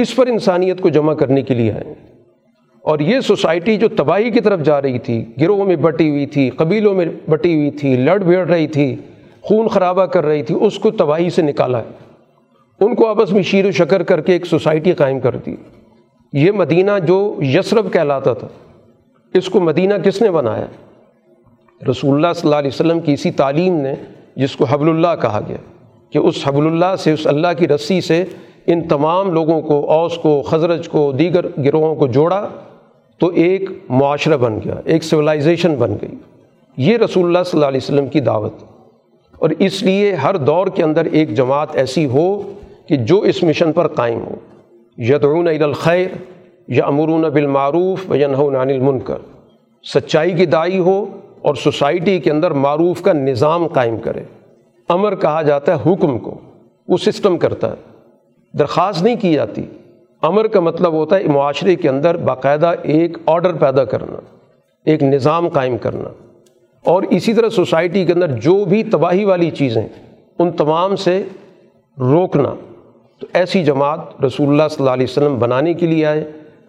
اس 0.00 0.16
پر 0.16 0.26
انسانیت 0.26 0.80
کو 0.80 0.88
جمع 0.88 1.14
کرنے 1.14 1.42
کے 1.42 1.54
لیے 1.54 1.72
آئے 1.72 2.05
اور 2.86 2.98
یہ 2.98 3.20
سوسائٹی 3.20 3.76
جو 3.76 3.88
تباہی 3.88 4.30
کی 4.30 4.40
طرف 4.40 4.60
جا 4.60 4.82
رہی 4.82 4.98
تھی، 4.98 5.24
گروہوں 5.40 5.64
میں 5.64 5.76
بٹی 5.76 6.10
ہوئی 6.10 6.26
تھی، 6.26 6.50
قبیلوں 6.50 6.94
میں 6.94 7.06
بٹی 7.28 7.54
ہوئی 7.54 7.70
تھی، 7.70 7.96
لڑ 7.96 8.18
بھیڑ 8.18 8.48
رہی 8.48 8.66
تھی، 8.66 8.96
خون 9.40 9.68
خرابہ 9.68 10.06
کر 10.06 10.26
رہی 10.26 10.42
تھی، 10.42 10.54
اس 10.60 10.78
کو 10.78 10.90
تباہی 10.90 11.30
سے 11.30 11.42
نکالا 11.42 11.78
ہے۔ 11.78 12.06
ان 12.80 12.94
کو 12.94 13.06
آپس 13.06 13.32
میں 13.32 13.42
شیر 13.42 13.66
و 13.66 13.70
شکر 13.70 14.02
کر 14.02 14.20
کے 14.20 14.32
ایک 14.32 14.46
سوسائٹی 14.46 14.92
قائم 14.92 15.20
کر 15.20 15.36
دی۔ 15.36 15.54
یہ 16.32 16.50
مدینہ 16.50 16.90
جو 17.06 17.34
یسرب 17.40 17.92
کہلاتا 17.92 18.34
تھا، 18.34 18.48
اس 19.34 19.48
کو 19.48 19.60
مدینہ 19.60 19.94
کس 19.94 20.22
نے 20.22 20.30
بنایا؟ 20.30 20.66
رسول 21.90 22.14
اللہ 22.14 22.32
صلی 22.32 22.48
اللہ 22.48 22.56
علیہ 22.56 22.70
وسلم 22.74 23.00
کی 23.00 23.12
اسی 23.12 23.30
تعلیم 23.30 23.74
نے، 23.74 23.94
جس 24.36 24.56
کو 24.56 24.64
حبل 24.64 24.88
اللہ 24.88 25.22
کہا 25.22 25.40
گیا، 25.48 25.56
کہ 26.10 26.18
اس 26.18 26.48
حبل 26.48 26.66
اللہ 26.66 26.96
سے، 26.98 27.12
اس 27.12 27.26
اللہ 27.26 27.48
کی 27.58 27.68
رسی 27.68 28.00
سے 28.00 28.24
ان 28.66 28.88
تمام 28.88 29.32
لوگوں 29.32 29.60
کو، 29.60 29.90
اوس 29.90 30.16
کو، 30.16 30.42
خزرج 30.42 30.88
کو، 30.88 31.12
دیگر 31.12 31.46
گروہوں 31.64 31.94
کو 31.94 32.06
جوڑا۔ 32.06 32.48
تو 33.18 33.26
ایک 33.26 33.70
معاشرہ 33.88 34.36
بن 34.36 34.58
گیا، 34.64 34.74
ایک 34.84 35.04
سویلائزیشن 35.04 35.74
بن 35.74 35.94
گئی۔ 36.02 36.14
یہ 36.76 36.96
رسول 36.96 37.24
اللہ 37.24 37.38
صلی 37.44 37.58
اللہ 37.58 37.66
علیہ 37.66 37.80
وسلم 37.82 38.06
کی 38.06 38.20
دعوت۔ 38.20 38.52
اور 39.38 39.50
اس 39.58 39.82
لیے 39.82 40.14
ہر 40.14 40.36
دور 40.36 40.66
کے 40.66 40.82
اندر 40.82 41.04
ایک 41.04 41.34
جماعت 41.34 41.76
ایسی 41.76 42.06
ہو 42.06 42.52
کہ 42.88 42.96
جو 42.96 43.20
اس 43.20 43.42
مشن 43.42 43.72
پر 43.72 43.88
قائم 43.88 44.18
ہو۔ 44.18 44.34
یدعون 44.96 45.48
عید 45.48 45.62
الخیر 45.62 46.06
یا 46.68 46.84
امرون 46.86 47.22
بالمعروف 47.22 48.10
و 48.10 48.14
عن 48.14 48.56
المنکر۔ 48.56 49.16
سچائی 49.94 50.32
کی 50.32 50.46
دائی 50.46 50.78
ہو 50.78 51.04
اور 51.42 51.54
سوسائٹی 51.54 52.18
کے 52.18 52.30
اندر 52.30 52.50
معروف 52.50 53.02
کا 53.02 53.12
نظام 53.12 53.66
قائم 53.66 53.98
کرے۔ 53.98 54.22
امر 54.88 55.14
کہا 55.14 55.42
جاتا 55.42 55.76
ہے 55.76 55.92
حکم 55.92 56.18
کو، 56.18 56.34
وہ 56.88 56.96
سسٹم 56.96 57.38
کرتا 57.38 57.70
ہے۔ 57.70 57.98
درخواست 58.58 59.02
نہیں 59.02 59.16
کی 59.20 59.34
جاتی۔ 59.34 59.62
امر 60.26 60.46
کا 60.46 60.60
مطلب 60.60 60.92
ہوتا 60.92 61.16
ہے 61.16 61.24
معاشرے 61.24 61.76
کے 61.76 61.88
اندر 61.88 62.16
باقاعدہ 62.16 62.74
ایک 62.82 63.18
آرڈر 63.26 63.52
پیدا 63.52 63.84
کرنا، 63.84 64.16
ایک 64.84 65.02
نظام 65.02 65.48
قائم 65.48 65.78
کرنا۔ 65.78 66.08
اور 66.84 67.02
اسی 67.02 67.34
طرح 67.34 67.48
سوسائٹی 67.48 68.04
کے 68.04 68.12
اندر 68.12 68.28
جو 68.28 68.64
بھی 68.64 68.82
تباہی 68.82 69.24
والی 69.24 69.50
چیزیں، 69.50 69.88
ان 70.38 70.52
تمام 70.52 70.96
سے 70.96 71.22
روکنا۔ 71.98 72.54
تو 73.20 73.26
ایسی 73.32 73.64
جماعت 73.64 74.24
رسول 74.24 74.48
اللہ 74.48 74.62
صلی 74.68 74.76
اللہ 74.78 74.90
علیہ 74.90 75.06
وسلم 75.08 75.38
بنانے 75.38 75.74
کے 75.74 75.86
لیے 75.86 76.06
آئے، 76.06 76.24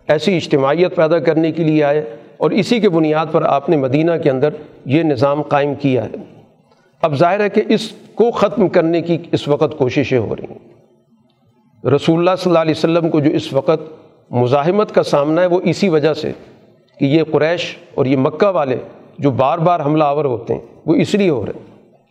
ایسی 0.07 0.35
اجتماعیت 0.35 0.95
پیدا 0.95 1.19
کرنے 1.19 1.51
کے 1.51 1.63
لیے 1.63 1.83
آئے۔ 1.83 2.15
اور 2.37 2.51
اسی 2.51 2.79
کے 2.79 2.89
بنیاد 2.89 3.25
پر 3.31 3.41
آپ 3.41 3.69
نے 3.69 3.77
مدینہ 3.77 4.11
کے 4.23 4.29
اندر 4.29 4.49
یہ 4.85 5.03
نظام 5.03 5.41
قائم 5.41 5.75
کیا 5.75 6.05
ہے۔ 6.05 6.43
اب 7.01 7.15
ظاہر 7.15 7.39
ہے 7.39 7.49
کہ 7.49 7.61
اس 7.67 7.91
کو 8.15 8.31
ختم 8.31 8.69
کرنے 8.69 9.01
کی 9.01 9.17
اس 9.31 9.47
وقت 9.47 9.77
کوششیں 9.77 10.19
ہو 10.19 10.35
رہی 10.35 10.45
ہیں۔ 10.49 10.76
رسول 11.83 12.19
اللہ 12.19 12.35
صلی 12.39 12.49
اللہ 12.49 12.59
علیہ 12.59 12.73
وسلم 12.77 13.09
کو 13.09 13.19
جو 13.19 13.29
اس 13.29 13.53
وقت 13.53 13.81
مزاحمت 14.31 14.95
کا 14.95 15.03
سامنا 15.03 15.41
ہے 15.41 15.45
وہ 15.45 15.59
اسی 15.63 15.89
وجہ 15.89 16.13
سے 16.13 16.31
کہ 16.99 17.05
یہ 17.05 17.23
قریش 17.31 17.77
اور 17.95 18.05
یہ 18.05 18.17
مکہ 18.17 18.47
والے 18.47 18.77
جو 19.17 19.31
بار 19.31 19.57
بار 19.57 19.79
حملہ 19.79 20.03
آور 20.03 20.25
ہوتے 20.25 20.53
ہیں، 20.53 20.61
وہ 20.85 20.95
اس 20.95 21.15
لیے 21.15 21.29
ہو 21.29 21.45
رہے 21.45 21.53
ہیں۔ 21.55 21.65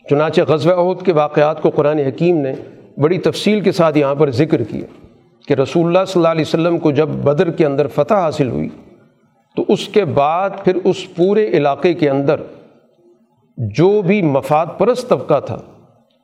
چنانچہ 0.09 0.41
غزوہ 0.47 0.73
عہد 0.73 1.05
کے 1.05 1.13
واقعات 1.13 1.61
کو 1.61 1.69
قرآن 1.69 1.99
حکیم 1.99 2.37
نے 2.37 2.53
بڑی 2.97 3.17
تفصیل 3.17 3.61
کے 3.61 3.71
ساتھ 3.71 3.97
یہاں 3.97 4.15
پر 4.15 4.31
ذکر 4.31 4.63
کیا 4.63 4.85
کہ 5.47 5.53
رسول 5.53 5.87
اللہ 5.87 6.05
صلی 6.07 6.19
اللہ 6.19 6.27
علیہ 6.27 6.45
وسلم 6.47 6.77
کو 6.77 6.91
جب 6.91 7.07
بدر 7.07 7.51
کے 7.51 7.65
اندر 7.65 7.87
فتح 7.87 8.13
حاصل 8.13 8.49
ہوئی 8.49 8.69
تو 9.55 9.65
اس 9.67 9.87
کے 9.87 10.05
بعد 10.05 10.49
پھر 10.63 10.75
اس 10.83 11.15
پورے 11.15 11.47
علاقے 11.47 11.93
کے 11.93 12.09
اندر 12.09 12.35
جو 13.57 14.01
بھی 14.01 14.21
مفاد 14.21 14.65
پرست 14.77 15.09
طبقہ 15.09 15.39
تھا، 15.39 15.57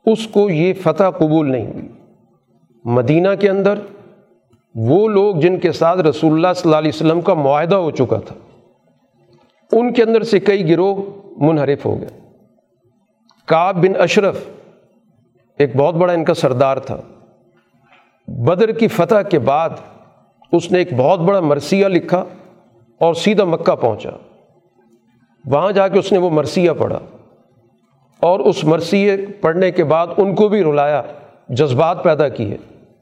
اس 0.06 0.26
کو 0.26 0.50
یہ 0.50 0.72
فتح 0.82 1.10
قبول 1.18 1.50
نہیں 1.50 1.66
ہوئی۔ 1.66 1.88
مدینہ 2.84 3.28
کے 3.40 3.48
اندر 3.48 3.74
وہ 4.74 5.08
لوگ 5.08 5.36
جن 5.36 5.58
کے 5.58 5.72
ساتھ 5.72 5.98
رسول 5.98 6.32
اللہ 6.32 6.52
صلی 6.56 6.62
اللہ 6.64 6.76
علیہ 6.76 6.90
وسلم 6.94 7.20
کا 7.20 7.34
معاہدہ 7.34 7.74
ہو 7.74 7.90
چکا 7.90 8.18
تھا، 8.18 8.34
ان 9.72 9.92
کے 9.92 10.02
اندر 10.02 10.22
سے 10.22 10.40
کئی 10.40 10.70
گروہ 10.70 10.96
منحرف 11.36 11.86
ہو 11.86 12.00
گئے۔ 12.00 12.08
کاب 13.46 13.76
بن 13.76 14.00
اشرف 14.00 14.44
ایک 15.58 15.76
بہت 15.76 15.94
بڑا 15.94 16.12
ان 16.12 16.24
کا 16.24 16.34
سردار 16.34 16.76
تھا۔ 16.76 16.96
بدر 18.28 18.72
کی 18.72 18.88
فتح 18.88 19.22
کے 19.30 19.38
بعد 19.38 19.70
اس 20.52 20.72
نے 20.72 20.78
ایک 20.78 20.94
بہت 20.96 21.20
بڑا 21.20 21.40
مرثیہ 21.40 21.86
لکھا 21.86 22.24
اور 23.00 23.14
سیدھا 23.14 23.44
مکہ 23.44 23.74
پہنچا۔ 23.76 24.10
وہاں 25.44 25.72
جا 25.72 25.88
کے 25.88 25.98
اس 25.98 26.12
نے 26.12 26.18
وہ 26.18 26.30
مرثیہ 26.30 26.70
پڑھا 26.78 26.98
اور 28.20 28.40
اس 28.40 28.64
مرثیے 28.64 29.16
پڑھنے 29.40 29.70
کے 29.70 29.84
بعد 29.84 30.06
ان 30.16 30.34
کو 30.34 30.48
بھی 30.48 30.62
رلایا، 30.62 31.02
جذبات 31.48 32.02
پیدا 32.02 32.28
کیے۔ 32.28 32.56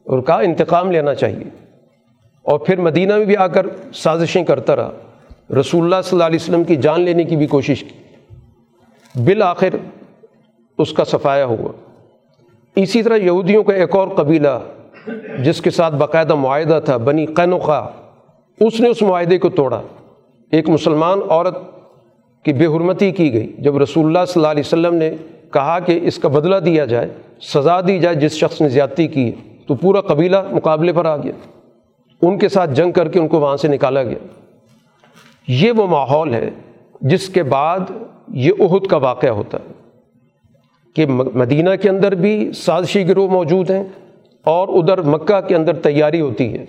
اور 0.04 0.22
کہا 0.22 0.38
انتقام 0.38 0.90
لینا 0.90 1.14
چاہیے۔ 1.14 1.44
اور 2.42 2.58
پھر 2.58 2.80
مدینہ 2.80 3.16
میں 3.16 3.24
بھی 3.24 3.36
آ 3.36 3.46
کر 3.46 3.66
سازشیں 3.94 4.44
کرتا 4.44 4.76
رہا۔ 4.76 4.90
رسول 5.60 5.84
اللہ 5.84 5.96
صلی 6.04 6.10
اللہ 6.12 6.24
علیہ 6.24 6.38
وسلم 6.42 6.64
کی 6.64 6.76
جان 6.76 7.00
لینے 7.00 7.24
کی 7.24 7.36
بھی 7.36 7.46
کوشش 7.46 7.84
کی۔ 7.84 7.98
بالآخر 9.24 9.68
اس 10.78 10.92
کا 10.92 11.04
صفایا 11.04 11.44
ہوا۔ 11.44 11.90
اسی 12.76 13.02
طرح 13.02 13.16
یہودیوں 13.16 13.62
کا 13.62 13.74
ایک 13.74 13.96
اور 13.96 14.08
قبیلہ 14.08 14.60
جس 15.44 15.60
کے 15.60 15.70
ساتھ 15.70 15.94
باقاعدہ 15.94 16.34
معاہدہ 16.34 16.80
تھا، 16.84 16.96
بنی 16.96 17.26
قینوقا 17.26 17.86
اس 18.60 18.80
نے 18.80 18.88
اس 18.88 19.02
معاہدے 19.02 19.38
کو 19.38 19.48
توڑا۔ 19.48 19.82
ایک 20.50 20.68
مسلمان 20.68 21.20
عورت 21.28 21.58
کی 22.44 22.52
بے 22.52 22.66
حرمتی 22.66 23.10
کی 23.10 23.32
گئی۔ 23.32 23.52
جب 23.58 23.78
رسول 23.78 24.06
اللہ 24.06 24.18
صلی 24.28 24.32
اللہ 24.36 24.48
علیہ 24.48 24.62
وسلم 24.66 24.94
نے 24.94 25.10
کہا 25.52 25.78
کہ 25.78 26.00
اس 26.02 26.18
کا 26.18 26.28
بدلہ 26.28 26.56
دیا 26.56 26.84
جائے، 26.84 27.08
سزا 27.40 27.80
دی 27.80 27.98
جائے 27.98 28.16
جس 28.16 28.32
شخص 28.32 28.60
نے 28.60 28.68
زیادتی 28.68 29.08
کی 29.08 29.28
ہے۔ 29.28 29.51
تو 29.72 29.76
پورا 29.76 30.00
قبیلہ 30.00 30.36
مقابلے 30.50 30.92
پر 30.92 31.04
آ 31.04 31.16
گیا۔ 31.16 31.32
ان 32.22 32.38
کے 32.38 32.48
ساتھ 32.48 32.70
جنگ 32.70 32.92
کر 32.92 33.08
کے 33.08 33.18
ان 33.18 33.28
کو 33.28 33.40
وہاں 33.40 33.56
سے 33.56 33.68
نکالا 33.68 34.02
گیا۔ 34.02 34.26
یہ 35.48 35.72
وہ 35.72 35.86
ماحول 35.86 36.34
ہے 36.34 36.50
جس 37.00 37.28
کے 37.28 37.42
بعد 37.42 37.80
یہ 38.28 38.52
عہد 38.60 38.86
کا 38.86 38.96
واقعہ 38.96 39.30
ہوتا 39.30 39.58
ہے 39.58 39.72
کہ 40.94 41.06
مدینہ 41.34 41.70
کے 41.82 41.88
اندر 41.88 42.14
بھی 42.14 42.52
سازشی 42.52 43.08
گروہ 43.08 43.30
موجود 43.30 43.70
ہیں 43.70 43.84
اور 44.44 44.68
ادھر 44.68 45.02
مکہ 45.02 45.40
کے 45.40 45.56
اندر 45.56 45.74
تیاری 45.74 46.20
ہوتی 46.20 46.52
ہے، 46.52 46.64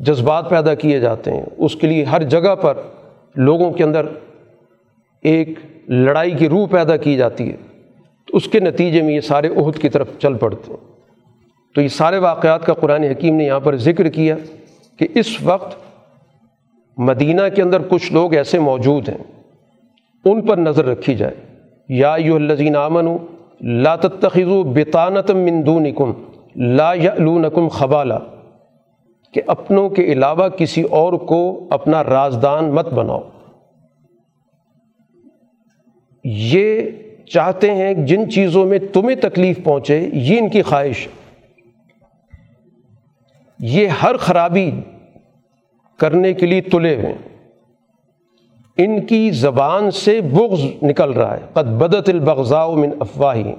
جذبات 0.00 0.50
پیدا 0.50 0.74
کیے 0.74 1.00
جاتے 1.00 1.32
ہیں۔ 1.32 1.46
اس 1.58 1.74
کے 1.74 1.86
لیے 1.86 2.04
ہر 2.04 2.22
جگہ 2.22 2.54
پر 2.54 2.74
لوگوں 3.34 3.72
کے 3.72 3.84
اندر 3.84 4.06
ایک 5.22 5.48
لڑائی 5.88 6.30
کی 6.30 6.48
روح 6.48 6.66
پیدا 6.66 6.96
کی 6.96 7.16
جاتی 7.16 7.50
ہے۔ 7.50 7.56
تو 8.26 8.36
اس 8.36 8.48
کے 8.48 8.60
نتیجے 8.60 9.02
میں 9.02 9.14
یہ 9.14 9.20
سارے 9.20 9.48
عہد 9.48 9.78
کی 9.78 9.88
طرف 9.88 10.08
چل 10.18 10.34
پڑتے 10.34 10.72
ہیں۔ 10.72 10.97
تو 11.74 11.80
یہ 11.80 11.88
سارے 11.88 12.18
واقعات 12.18 12.66
کا 12.66 12.74
قرآن 12.74 13.02
حکیم 13.02 13.36
نے 13.36 13.44
یہاں 13.44 13.60
پر 13.60 13.76
ذکر 13.76 14.08
کیا 14.08 14.36
کہ 14.96 15.08
اس 15.14 15.42
وقت 15.42 15.76
مدینہ 16.96 17.42
کے 17.56 17.62
اندر 17.62 17.82
کچھ 17.88 18.12
لوگ 18.12 18.34
ایسے 18.34 18.58
موجود 18.58 19.08
ہیں، 19.08 19.18
ان 20.24 20.46
پر 20.46 20.56
نظر 20.56 20.84
رکھی 20.84 21.14
جائے۔ 21.14 21.34
یا 21.88 22.16
یو 22.18 22.34
الزین 22.34 22.76
امن 22.76 23.16
لا 23.60 23.96
تتخذوا 23.96 24.64
بطانت 24.74 25.30
من 25.30 25.66
دونکم، 25.66 26.12
لا 26.56 26.92
یعلونکم 26.92 27.68
خبالا، 27.68 28.18
کہ 29.34 29.42
اپنوں 29.46 29.88
کے 29.88 30.02
علاوہ 30.04 30.48
کسی 30.48 30.82
اور 30.82 31.12
کو 31.12 31.66
اپنا 31.70 32.04
رازدان 32.04 32.64
مت 32.70 32.88
بناؤ۔ 32.88 33.20
یہ 36.24 36.82
چاہتے 37.26 37.74
ہیں 37.74 37.94
جن 37.94 38.30
چیزوں 38.30 38.66
میں 38.66 38.78
تمہیں 38.92 39.16
تکلیف 39.16 39.64
پہنچے، 39.64 40.08
یہ 40.12 40.38
ان 40.38 40.48
کی 40.48 40.62
خواہش 40.62 41.08
یہ 43.60 43.86
ہر 43.86 44.16
خرابی 44.16 44.70
کرنے 45.98 46.32
کے 46.32 46.46
لیے 46.46 46.60
تلے 46.60 46.96
ہوئے 46.96 47.14
ان 48.76 49.06
کی 49.06 49.30
زبان 49.30 49.90
سے 49.90 50.20
بغض 50.20 50.60
نکل 50.82 51.10
رہا 51.10 51.36
ہے۔ 51.36 51.40
قد 51.52 51.66
بدت 51.66 52.08
البغضاء 52.08 52.68
من 52.68 52.90
افواہی 53.00 53.52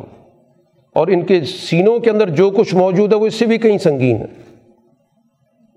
اور 0.95 1.07
ان 1.07 1.25
کے 1.25 1.43
سینوں 1.43 1.99
کے 1.99 2.09
اندر 2.09 2.29
جو 2.29 2.49
کچھ 2.49 2.75
موجود 2.75 3.13
ہے، 3.13 3.17
وہ 3.17 3.25
اس 3.25 3.33
سے 3.33 3.45
بھی 3.45 3.57
کہیں 3.57 3.77
سنگین 3.77 4.17
ہے۔ 4.17 4.25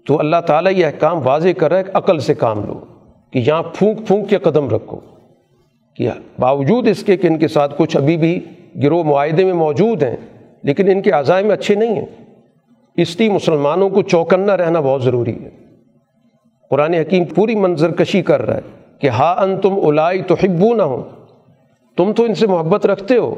تو 0.07 0.19
اللہ 0.19 0.37
تعالیٰ 0.47 0.73
یہ 0.73 0.87
احکام 0.87 1.27
واضح 1.27 1.49
کر 1.59 1.71
رہا 1.71 1.79
ہے 1.79 1.85
کہ 1.85 1.91
عقل 1.95 2.19
سے 2.19 2.35
کام 2.35 2.67
لو، 2.67 2.81
کہ 3.31 3.39
یہاں 3.39 3.63
پھونک 3.63 4.07
پھونک 4.07 4.29
کے 4.29 4.39
قدم 4.39 4.69
رکھو۔ 4.69 5.01
کیا 5.95 6.13
باوجود 6.39 6.89
اس 6.89 7.05
کے 7.05 7.17
کہ 7.17 7.27
ان 7.27 7.39
کے 7.39 7.49
ساتھ 7.49 7.75
کچھ 7.77 7.97
ابھی 7.97 8.17
بھی 8.17 8.41
گروہ 8.83 9.03
معاہدے 9.03 9.45
میں 9.45 9.53
موجود 9.53 10.03
ہیں، 10.03 10.17
لیکن 10.63 10.91
ان 10.91 11.03
کے 11.03 11.11
عزائم 11.11 11.51
اچھے 11.51 11.75
نہیں 11.75 11.95
ہیں۔ 11.95 12.22
اس 12.97 13.21
لیے 13.21 13.29
مسلمانوں 13.29 13.91
کو 13.91 14.03
چوکنا 14.03 14.57
رہنا 14.57 14.81
بہت 14.81 15.03
ضروری 15.03 15.45
ہے۔ 15.45 15.51
قرآن 16.71 16.95
حکیم 16.95 17.25
پوری 17.25 17.55
منظر 17.55 17.93
کشی 17.93 18.23
کر 18.23 18.43
رہا 18.43 18.57
ہے 18.57 18.61
کہ 18.99 19.09
ہا 19.09 19.43
ان 19.43 19.61
تم 19.61 19.75
الائی 19.83 20.23
تو 20.23 20.35
حبو 20.35 20.75
نہ 20.75 20.83
ہو 20.83 21.09
تم 21.97 22.13
تو 22.13 22.25
ان 22.25 22.35
سے 22.35 22.47
محبت 22.47 22.87
رکھتے 22.87 23.17
ہو۔ 23.17 23.35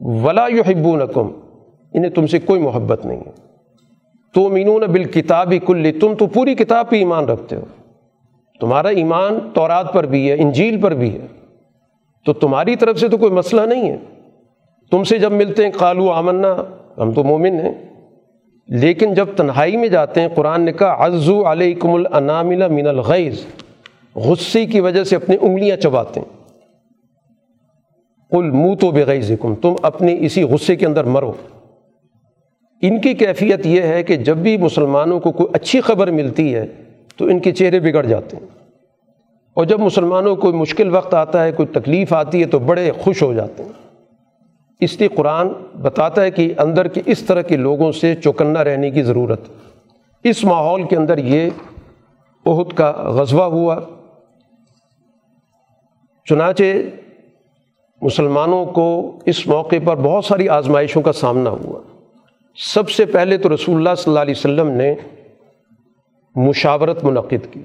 ولا 0.00 0.46
یو 0.46 0.62
حبو 0.62 0.96
نہ 0.96 1.02
انہیں 1.94 2.10
تم 2.10 2.26
سے 2.26 2.38
کوئی 2.38 2.60
محبت 2.60 3.06
نہیں 3.06 3.20
ہے۔ 3.20 3.30
تو 4.34 4.48
مینون 4.48 4.80
بال 4.80 5.04
کتابی 5.04 5.58
کل 5.58 5.98
تم 6.00 6.14
تو 6.14 6.26
پوری 6.26 6.54
کتاب 6.54 6.90
پہ 6.90 6.96
ایمان 6.96 7.24
رکھتے 7.24 7.56
ہو۔ 7.56 7.64
تمہارا 8.60 8.88
ایمان 8.88 9.38
تورات 9.54 9.92
پر 9.92 10.06
بھی 10.06 10.30
ہے، 10.30 10.36
انجیل 10.40 10.80
پر 10.80 10.94
بھی 10.94 11.14
ہے۔ 11.14 11.26
تو 12.24 12.32
تمہاری 12.32 12.76
طرف 12.76 12.98
سے 12.98 13.08
تو 13.08 13.16
کوئی 13.16 13.32
مسئلہ 13.32 13.60
نہیں 13.60 13.90
ہے۔ 13.90 13.96
تم 14.90 15.04
سے 15.04 15.18
جب 15.18 15.32
ملتے 15.32 15.64
ہیں 15.64 15.70
قالو 15.72 16.10
آمنا، 16.10 16.56
ہم 16.98 17.12
تو 17.12 17.24
مومن 17.24 17.60
ہیں۔ 17.60 17.95
لیکن 18.68 19.14
جب 19.14 19.28
تنہائی 19.36 19.76
میں 19.76 19.88
جاتے 19.88 20.20
ہیں، 20.20 20.28
قرآن 20.34 20.62
نے 20.62 20.72
کہا، 20.72 21.06
عزو 21.06 21.52
علیکم 21.52 21.90
الانامل 21.90 22.68
من 22.68 22.86
الغیظ۔ 22.86 23.40
غصے 24.14 24.66
کی 24.66 24.80
وجہ 24.80 25.04
سے 25.04 25.16
اپنی 25.16 25.36
انگلیاں 25.40 25.76
چباتے 25.76 26.20
ہیں۔ 26.20 26.36
کل 28.30 28.50
منہ 28.50 28.74
تو 28.74 28.90
بغیر 28.90 29.54
تم 29.62 29.74
اپنے 29.82 30.16
اسی 30.20 30.42
غصے 30.42 30.76
کے 30.76 30.86
اندر 30.86 31.04
مرو۔ 31.04 31.32
ان 32.82 33.00
کی 33.00 33.14
کیفیت 33.14 33.66
یہ 33.66 33.82
ہے 33.82 34.02
کہ 34.02 34.16
جب 34.16 34.36
بھی 34.36 34.56
مسلمانوں 34.56 35.20
کو 35.20 35.32
کوئی 35.32 35.48
اچھی 35.52 35.80
خبر 35.80 36.10
ملتی 36.10 36.54
ہے، 36.54 36.66
تو 37.16 37.24
ان 37.24 37.38
کے 37.38 37.52
چہرے 37.52 37.80
بگڑ 37.80 38.06
جاتے 38.06 38.36
ہیں۔ 38.36 38.46
اور 39.54 39.64
جب 39.64 39.80
مسلمانوں 39.80 40.36
کو 40.36 40.40
کوئی 40.40 40.54
مشکل 40.54 40.94
وقت 40.94 41.14
آتا 41.14 41.44
ہے، 41.44 41.52
کوئی 41.52 41.66
تکلیف 41.66 42.12
آتی 42.12 42.40
ہے، 42.40 42.46
تو 42.46 42.58
بڑے 42.58 42.90
خوش 42.98 43.22
ہو 43.22 43.34
جاتے 43.34 43.62
ہیں۔ 43.62 43.85
اس 44.80 44.98
لیے 44.98 45.08
قرآن 45.08 45.48
بتاتا 45.82 46.22
ہے 46.22 46.30
کہ 46.30 46.54
اندر 46.58 46.88
کے 46.88 47.02
اس 47.06 47.22
طرح 47.22 47.42
کے 47.42 47.56
لوگوں 47.56 47.92
سے 47.92 48.14
چوکنا 48.14 48.64
رہنے 48.64 48.90
کی 48.90 49.02
ضرورت۔ 49.02 49.40
اس 50.24 50.44
ماحول 50.44 50.88
کے 50.88 50.96
اندر 50.96 51.18
یہ 51.18 51.50
عہد 52.46 52.72
کا 52.72 52.90
غزوہ 52.90 53.44
ہوا۔ 53.44 53.80
چنانچہ 56.24 56.62
مسلمانوں 58.02 58.66
کو 58.66 59.18
اس 59.26 59.46
موقع 59.46 59.76
پر 59.84 59.96
بہت 59.96 60.24
ساری 60.24 60.48
آزمائشوں 60.48 61.02
کا 61.02 61.12
سامنا 61.12 61.50
ہوا۔ 61.50 61.80
سب 62.56 62.90
سے 62.90 63.04
پہلے 63.04 63.38
تو 63.38 63.54
رسول 63.54 63.76
اللہ 63.76 63.94
صلی 63.94 64.10
اللہ 64.10 64.20
علیہ 64.20 64.34
وسلم 64.36 64.70
نے 64.70 64.94
مشاورت 66.36 67.04
منعقد 67.04 67.52
کی۔ 67.52 67.62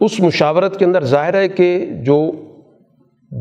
اس 0.00 0.20
مشاورت 0.20 0.78
کے 0.78 0.84
اندر 0.84 1.04
ظاہر 1.04 1.34
ہے 1.34 1.48
کہ 1.48 1.86
جو 1.86 2.30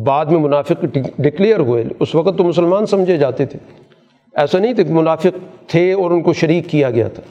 بعد 0.03 0.25
میں 0.25 0.39
منافق 0.39 0.85
ڈکلیئر 1.19 1.59
ہوئے۔ 1.59 1.83
اس 1.99 2.15
وقت 2.15 2.37
تو 2.37 2.43
مسلمان 2.43 2.85
سمجھے 2.85 3.17
جاتے 3.17 3.45
تھے۔ 3.45 3.59
ایسا 4.35 4.59
نہیں 4.59 4.73
تھا 4.73 4.83
کہ 4.83 4.93
منافق 4.93 5.37
تھے 5.67 5.93
اور 5.93 6.11
ان 6.11 6.21
کو 6.21 6.33
شریک 6.33 6.67
کیا 6.67 6.89
گیا 6.91 7.07
تھا۔ 7.07 7.21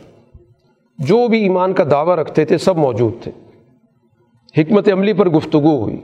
جو 0.98 1.28
بھی 1.28 1.42
ایمان 1.42 1.72
کا 1.72 1.84
دعویٰ 1.90 2.16
رکھتے 2.16 2.44
تھے 2.44 2.58
سب 2.58 2.76
موجود 2.76 3.12
تھے۔ 3.22 3.32
حکمت 4.58 4.92
عملی 4.92 5.12
پر 5.12 5.28
گفتگو 5.28 5.82
ہوئی 5.82 5.96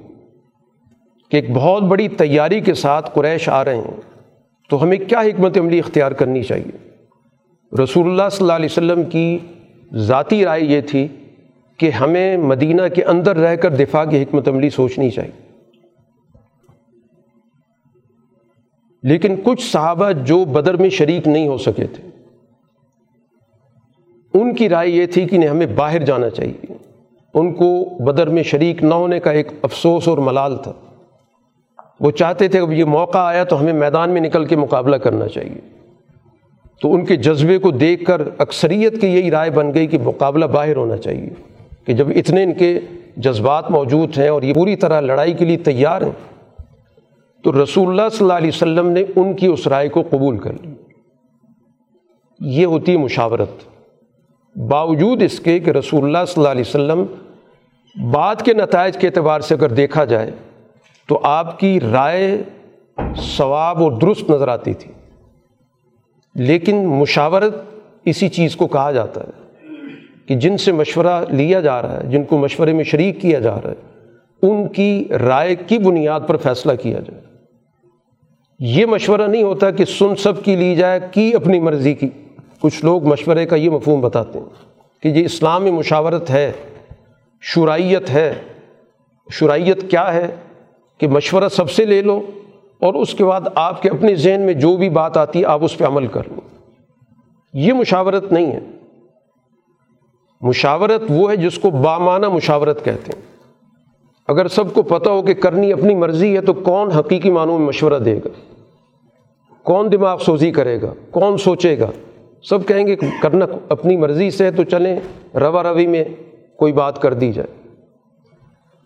کہ 1.30 1.36
ایک 1.36 1.50
بہت 1.54 1.82
بڑی 1.82 2.08
تیاری 2.08 2.60
کے 2.60 2.74
ساتھ 2.74 3.10
قریش 3.14 3.48
آ 3.48 3.64
رہے 3.64 3.76
ہیں، 3.76 4.00
تو 4.70 4.82
ہمیں 4.82 4.96
کیا 4.96 5.20
حکمت 5.20 5.58
عملی 5.58 5.78
اختیار 5.78 6.12
کرنی 6.12 6.42
چاہیے؟ 6.42 6.90
رسول 7.82 8.10
اللہ 8.10 8.28
صلی 8.32 8.44
اللہ 8.44 8.52
علیہ 8.52 8.68
وسلم 8.70 9.02
کی 9.02 9.38
ذاتی 9.94 10.44
رائے 10.44 10.62
یہ 10.62 10.80
تھی 10.80 11.08
کہ 11.76 11.90
ہمیں 11.90 12.36
مدینہ 12.36 12.82
کے 12.94 13.04
اندر 13.04 13.36
رہ 13.36 13.56
کر 13.56 13.74
دفاع 13.74 14.04
کی 14.04 14.22
حکمت 14.22 14.48
عملی 14.48 14.70
سوچنی 14.70 15.10
چاہیے۔ 15.10 15.49
لیکن 19.02 19.36
کچھ 19.44 19.72
صحابہ 19.72 20.12
جو 20.12 20.44
بدر 20.44 20.76
میں 20.76 20.90
شریک 20.90 21.28
نہیں 21.28 21.48
ہو 21.48 21.58
سکے 21.58 21.86
تھے، 21.86 22.08
ان 24.34 24.54
کی 24.54 24.68
رائے 24.68 24.88
یہ 24.88 25.06
تھی 25.06 25.26
کہ 25.26 25.46
ہمیں 25.46 25.66
باہر 25.66 26.04
جانا 26.04 26.30
چاہیے۔ 26.30 26.66
ان 27.34 27.54
کو 27.54 27.84
بدر 28.04 28.26
میں 28.26 28.42
شریک 28.42 28.82
نہ 28.82 28.94
ہونے 28.94 29.20
کا 29.20 29.30
ایک 29.30 29.48
افسوس 29.62 30.08
اور 30.08 30.18
ملال 30.18 30.56
تھا۔ 30.56 30.72
وہ 32.00 32.10
چاہتے 32.10 32.48
تھے 32.48 32.66
کہ 32.66 32.72
یہ 32.72 32.84
موقع 32.84 33.18
آیا 33.18 33.44
تو 33.44 33.60
ہمیں 33.60 33.72
میدان 33.72 34.10
میں 34.10 34.20
نکل 34.20 34.44
کے 34.44 34.56
مقابلہ 34.56 34.96
کرنا 34.96 35.28
چاہیے۔ 35.28 35.60
تو 36.82 36.94
ان 36.94 37.04
کے 37.04 37.16
جذبے 37.16 37.58
کو 37.58 37.70
دیکھ 37.70 38.04
کر 38.04 38.22
اکثریت 38.38 39.00
کی 39.00 39.06
یہی 39.06 39.30
رائے 39.30 39.50
بن 39.50 39.74
گئی 39.74 39.86
کہ 39.86 39.98
مقابلہ 39.98 40.44
باہر 40.44 40.76
ہونا 40.76 40.96
چاہیے۔ 40.96 41.28
کہ 41.84 41.92
جب 41.92 42.08
اتنے 42.16 42.42
ان 42.42 42.54
کے 42.54 42.80
جذبات 43.16 43.70
موجود 43.70 44.18
ہیں 44.18 44.28
اور 44.28 44.42
یہ 44.42 44.54
پوری 44.54 44.76
طرح 44.76 45.00
لڑائی 45.00 45.32
کے 45.32 45.44
لیے 45.44 45.56
تیار 45.56 46.02
ہیں 46.02 46.29
تو 47.42 47.62
رسول 47.62 47.88
اللہ 47.88 48.08
صلی 48.08 48.18
اللہ 48.20 48.32
علیہ 48.32 48.48
وسلم 48.48 48.88
نے 48.88 49.04
ان 49.16 49.36
کی 49.36 49.46
اس 49.46 49.66
رائے 49.66 49.88
کو 49.88 50.02
قبول 50.10 50.38
کر 50.38 50.52
لی۔ 50.52 50.74
یہ 52.40 52.66
ہوتی 52.66 52.92
ہے 52.92 52.96
مشاورت۔ 52.96 53.50
باوجود 54.58 55.22
اس 55.22 55.40
کے 55.40 55.58
کہ 55.58 55.70
رسول 55.70 56.04
اللہ 56.04 56.18
صلی 56.26 56.34
اللہ 56.36 56.48
علیہ 56.48 56.64
وسلم 56.68 57.04
بعد 58.10 58.36
کے 58.44 58.52
نتائج 58.52 58.96
کے 58.98 59.06
اعتبار 59.06 59.40
سے 59.40 59.54
اگر 59.54 59.70
دیکھا 59.70 60.04
جائے 60.04 60.30
تو 61.08 61.20
آپ 61.22 61.58
کی 61.58 61.80
رائے 61.80 62.42
ثواب 63.16 63.82
اور 63.82 63.92
درست 63.92 64.30
نظر 64.30 64.48
آتی 64.48 64.74
تھی۔ 64.74 64.92
لیکن 66.34 66.86
مشاورت 66.86 67.54
اسی 68.04 68.28
چیز 68.28 68.56
کو 68.56 68.66
کہا 68.66 68.92
جاتا 68.92 69.20
ہے 69.20 69.30
کہ 70.26 70.34
جن 70.34 70.56
سے 70.56 70.72
مشورہ 70.72 71.24
لیا 71.28 71.60
جا 71.60 71.82
رہا 71.82 72.00
ہے، 72.00 72.10
جن 72.10 72.24
کو 72.24 72.38
مشورے 72.38 72.72
میں 72.72 72.84
شریک 72.84 73.20
کیا 73.20 73.38
جا 73.38 73.56
رہا 73.64 73.70
ہے، 73.70 74.06
ان 74.42 74.68
کی 74.68 75.04
رائے 75.10 75.54
کی 75.54 75.78
بنیاد 75.78 76.20
پر 76.26 76.36
فیصلہ 76.36 76.72
کیا 76.82 77.00
جائے۔ 77.00 77.29
یہ 78.60 78.86
مشورہ 78.86 79.22
نہیں 79.22 79.42
ہوتا 79.42 79.70
کہ 79.70 79.84
سن 79.84 80.16
سب 80.16 80.44
کی 80.44 80.56
لی 80.56 80.74
جائے، 80.74 81.00
کی 81.12 81.32
اپنی 81.34 81.60
مرضی 81.60 81.94
کی؟ 81.94 82.08
کچھ 82.60 82.84
لوگ 82.84 83.04
مشورے 83.04 83.46
کا 83.46 83.56
یہ 83.56 83.70
مفہوم 83.70 84.00
بتاتے 84.00 84.38
ہیں 84.38 84.46
کہ 85.02 85.08
یہ 85.08 85.24
اسلام 85.24 85.62
میں 85.62 85.72
مشاورت 85.72 86.30
ہے، 86.30 86.52
شرائیت 87.40 88.10
ہے۔ 88.10 88.34
شرائیت 89.30 89.90
کیا 89.90 90.12
ہے؟ 90.12 90.34
کہ 90.98 91.08
مشورہ 91.08 91.48
سب 91.48 91.70
سے 91.70 91.84
لے 91.84 92.02
لو 92.02 92.26
اور 92.80 92.94
اس 92.94 93.14
کے 93.14 93.24
بعد 93.24 93.40
آپ 93.54 93.82
کے 93.82 93.88
اپنے 93.88 94.14
ذہن 94.14 94.40
میں 94.40 94.54
جو 94.54 94.76
بھی 94.76 94.88
بات 94.88 95.16
آتی 95.16 95.40
ہے، 95.40 95.46
آپ 95.46 95.64
اس 95.64 95.78
پہ 95.78 95.84
عمل 95.84 96.06
کر 96.06 96.22
لو۔ 96.26 96.40
یہ 97.52 97.72
مشاورت 97.72 98.32
نہیں 98.32 98.52
ہے۔ 98.52 98.60
مشاورت 100.40 101.02
وہ 101.10 101.30
ہے 101.30 101.36
جس 101.36 101.58
کو 101.58 101.70
بامانہ 101.70 102.28
مشاورت 102.28 102.84
کہتے 102.84 103.12
ہیں۔ 103.16 103.22
اگر 104.28 104.48
سب 104.48 104.74
کو 104.74 104.82
پتہ 104.82 105.08
ہو 105.08 105.22
کہ 105.22 105.34
کرنی 105.34 105.72
اپنی 105.72 105.94
مرضی 105.94 106.36
ہے 106.36 106.40
تو 106.40 106.52
کون 106.52 106.90
حقیقی 106.90 107.30
معنوں 107.30 107.58
میں 107.58 107.66
مشورہ 107.66 107.98
دے 107.98 108.16
گا؟ 108.16 108.49
کون 109.70 109.92
دماغ 109.92 110.18
سوزی 110.18 110.50
کرے 110.50 110.82
گا؟ 110.82 110.94
کون 111.10 111.36
سوچے 111.36 111.78
گا؟ 111.78 111.86
سب 112.42 112.66
کہیں 112.66 112.86
گے 112.86 112.96
کرنا 113.22 113.46
اپنی 113.68 113.96
مرضی 113.96 114.30
سے 114.30 114.50
تو 114.50 114.64
چلیں، 114.64 115.00
روا 115.34 115.62
روی 115.62 115.86
میں 115.86 116.04
کوئی 116.56 116.72
بات 116.72 117.02
کر 117.02 117.14
دی 117.14 117.32
جائے۔ 117.32 117.68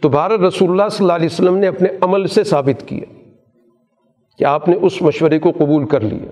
تو 0.00 0.08
بھارت 0.08 0.40
رسول 0.40 0.70
اللہ 0.70 0.88
صلی 0.90 1.04
اللہ 1.04 1.12
علیہ 1.12 1.26
وسلم 1.26 1.56
نے 1.56 1.66
اپنے 1.66 1.88
عمل 2.00 2.26
سے 2.26 2.44
ثابت 2.44 2.88
کیا 2.88 3.22
کہ 4.38 4.44
آپ 4.44 4.68
نے 4.68 4.76
اس 4.82 5.02
مشورے 5.02 5.38
کو 5.38 5.50
قبول 5.50 5.86
کر 5.86 6.00
لیا 6.00 6.30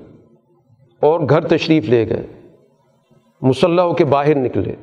اور 1.01 1.21
گھر 1.21 1.41
تشریف 1.41 1.89
لے 1.89 2.09
گئے، 2.09 2.27
مسلح 3.43 3.83
ہو 3.83 3.95
کے 3.95 4.05
باہر 4.05 4.35
نکلے۔ 4.35 4.75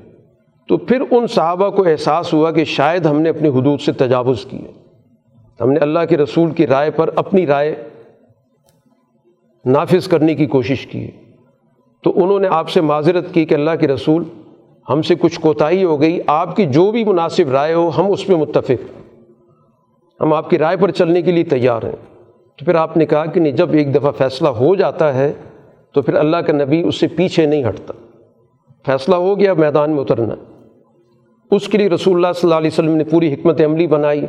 تو 0.67 0.77
پھر 0.77 1.01
ان 1.11 1.27
صحابہ 1.27 1.69
کو 1.69 1.87
احساس 1.87 2.33
ہوا 2.33 2.51
کہ 2.51 2.63
شاید 2.63 3.05
ہم 3.05 3.21
نے 3.21 3.29
اپنی 3.29 3.49
حدود 3.49 3.79
سے 3.79 3.91
تجاوز 3.91 4.45
کیا 4.45 4.71
ہم 5.61 5.71
نے 5.71 5.79
اللہ 5.79 5.99
کے 6.09 6.17
رسول 6.17 6.51
کی 6.51 6.67
رائے 6.67 6.91
پر 6.91 7.09
اپنی 7.15 7.47
رائے 7.47 7.88
نافذ 9.65 10.07
کرنے 10.07 10.35
کی 10.35 10.45
کوشش 10.45 10.87
کی 10.87 11.11
تو 12.03 12.11
انہوں 12.15 12.39
نے 12.39 12.47
آپ 12.51 12.69
سے 12.69 12.81
معذرت 12.81 13.33
کی 13.33 13.45
کہ 13.45 13.53
اللہ 13.53 13.71
کے 13.79 13.87
رسول، 13.87 14.23
ہم 14.89 15.01
سے 15.01 15.15
کچھ 15.15 15.39
کوتاہی 15.39 15.83
ہو 15.83 16.01
گئی، 16.01 16.19
آپ 16.27 16.55
کی 16.55 16.65
جو 16.65 16.91
بھی 16.91 17.03
مناسب 17.03 17.51
رائے 17.51 17.73
ہو، 17.73 17.91
ہم 17.97 18.11
اس 18.11 18.29
میں 18.29 18.37
متفق 18.37 18.99
ہم 20.21 20.33
آپ 20.33 20.49
کی 20.49 20.57
رائے 20.57 20.77
پر 20.77 20.91
چلنے 20.91 21.21
کے 21.21 21.31
لیے 21.31 21.43
تیار 21.43 21.83
ہیں۔ 21.83 22.15
تو 22.57 22.65
پھر 22.65 22.75
آپ 22.75 22.97
نے 22.97 23.05
کہا 23.05 23.25
کہ 23.25 23.39
نہیں، 23.39 23.51
جب 23.51 23.73
ایک 23.73 23.95
دفعہ 23.95 24.11
فیصلہ 24.11 24.47
ہو 24.47 24.75
جاتا 24.75 25.13
ہے، 25.13 25.33
تو 25.93 26.01
پھر 26.01 26.13
اللہ 26.13 26.37
کا 26.37 26.53
نبی 26.53 26.81
اس 26.81 26.99
سے 26.99 27.07
پیچھے 27.07 27.45
نہیں 27.45 27.63
ہٹتا۔ 27.69 27.93
فیصلہ 28.85 29.15
ہو 29.15 29.39
گیا، 29.39 29.53
میدان 29.53 29.91
میں 29.91 29.99
اترنا۔ 29.99 30.35
اس 31.51 31.67
کے 31.67 31.77
لیے 31.77 31.89
رسول 31.89 32.15
اللہ 32.15 32.33
صلی 32.35 32.47
اللہ 32.47 32.55
علیہ 32.55 32.69
وسلم 32.73 32.95
نے 32.95 33.03
پوری 33.03 33.33
حکمت 33.33 33.61
عملی 33.61 33.87
بنائی۔ 33.87 34.25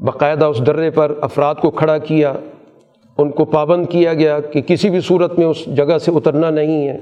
باقاعدہ 0.00 0.44
اس 0.44 0.66
درے 0.66 0.90
پر 0.90 1.12
افراد 1.20 1.54
کو 1.54 1.70
کھڑا 1.70 1.98
کیا۔ 1.98 2.32
ان 3.20 3.30
کو 3.30 3.44
پابند 3.44 3.86
کیا 3.86 4.14
گیا 4.14 4.40
کہ 4.40 4.60
کسی 4.60 4.90
بھی 4.90 5.00
صورت 5.00 5.38
میں 5.38 5.46
اس 5.46 5.64
جگہ 5.66 5.98
سے 5.98 6.12
اترنا 6.14 6.50
نہیں 6.50 6.88
ہے۔ 6.88 6.98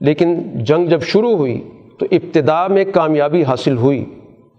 لیکن 0.00 0.40
جنگ 0.54 0.86
جب 0.86 1.02
شروع 1.02 1.36
ہوئی 1.36 1.70
تو 1.98 2.06
ابتدا 2.10 2.66
میں 2.66 2.84
کامیابی 2.94 3.44
حاصل 3.44 3.76
ہوئی۔ 3.76 4.04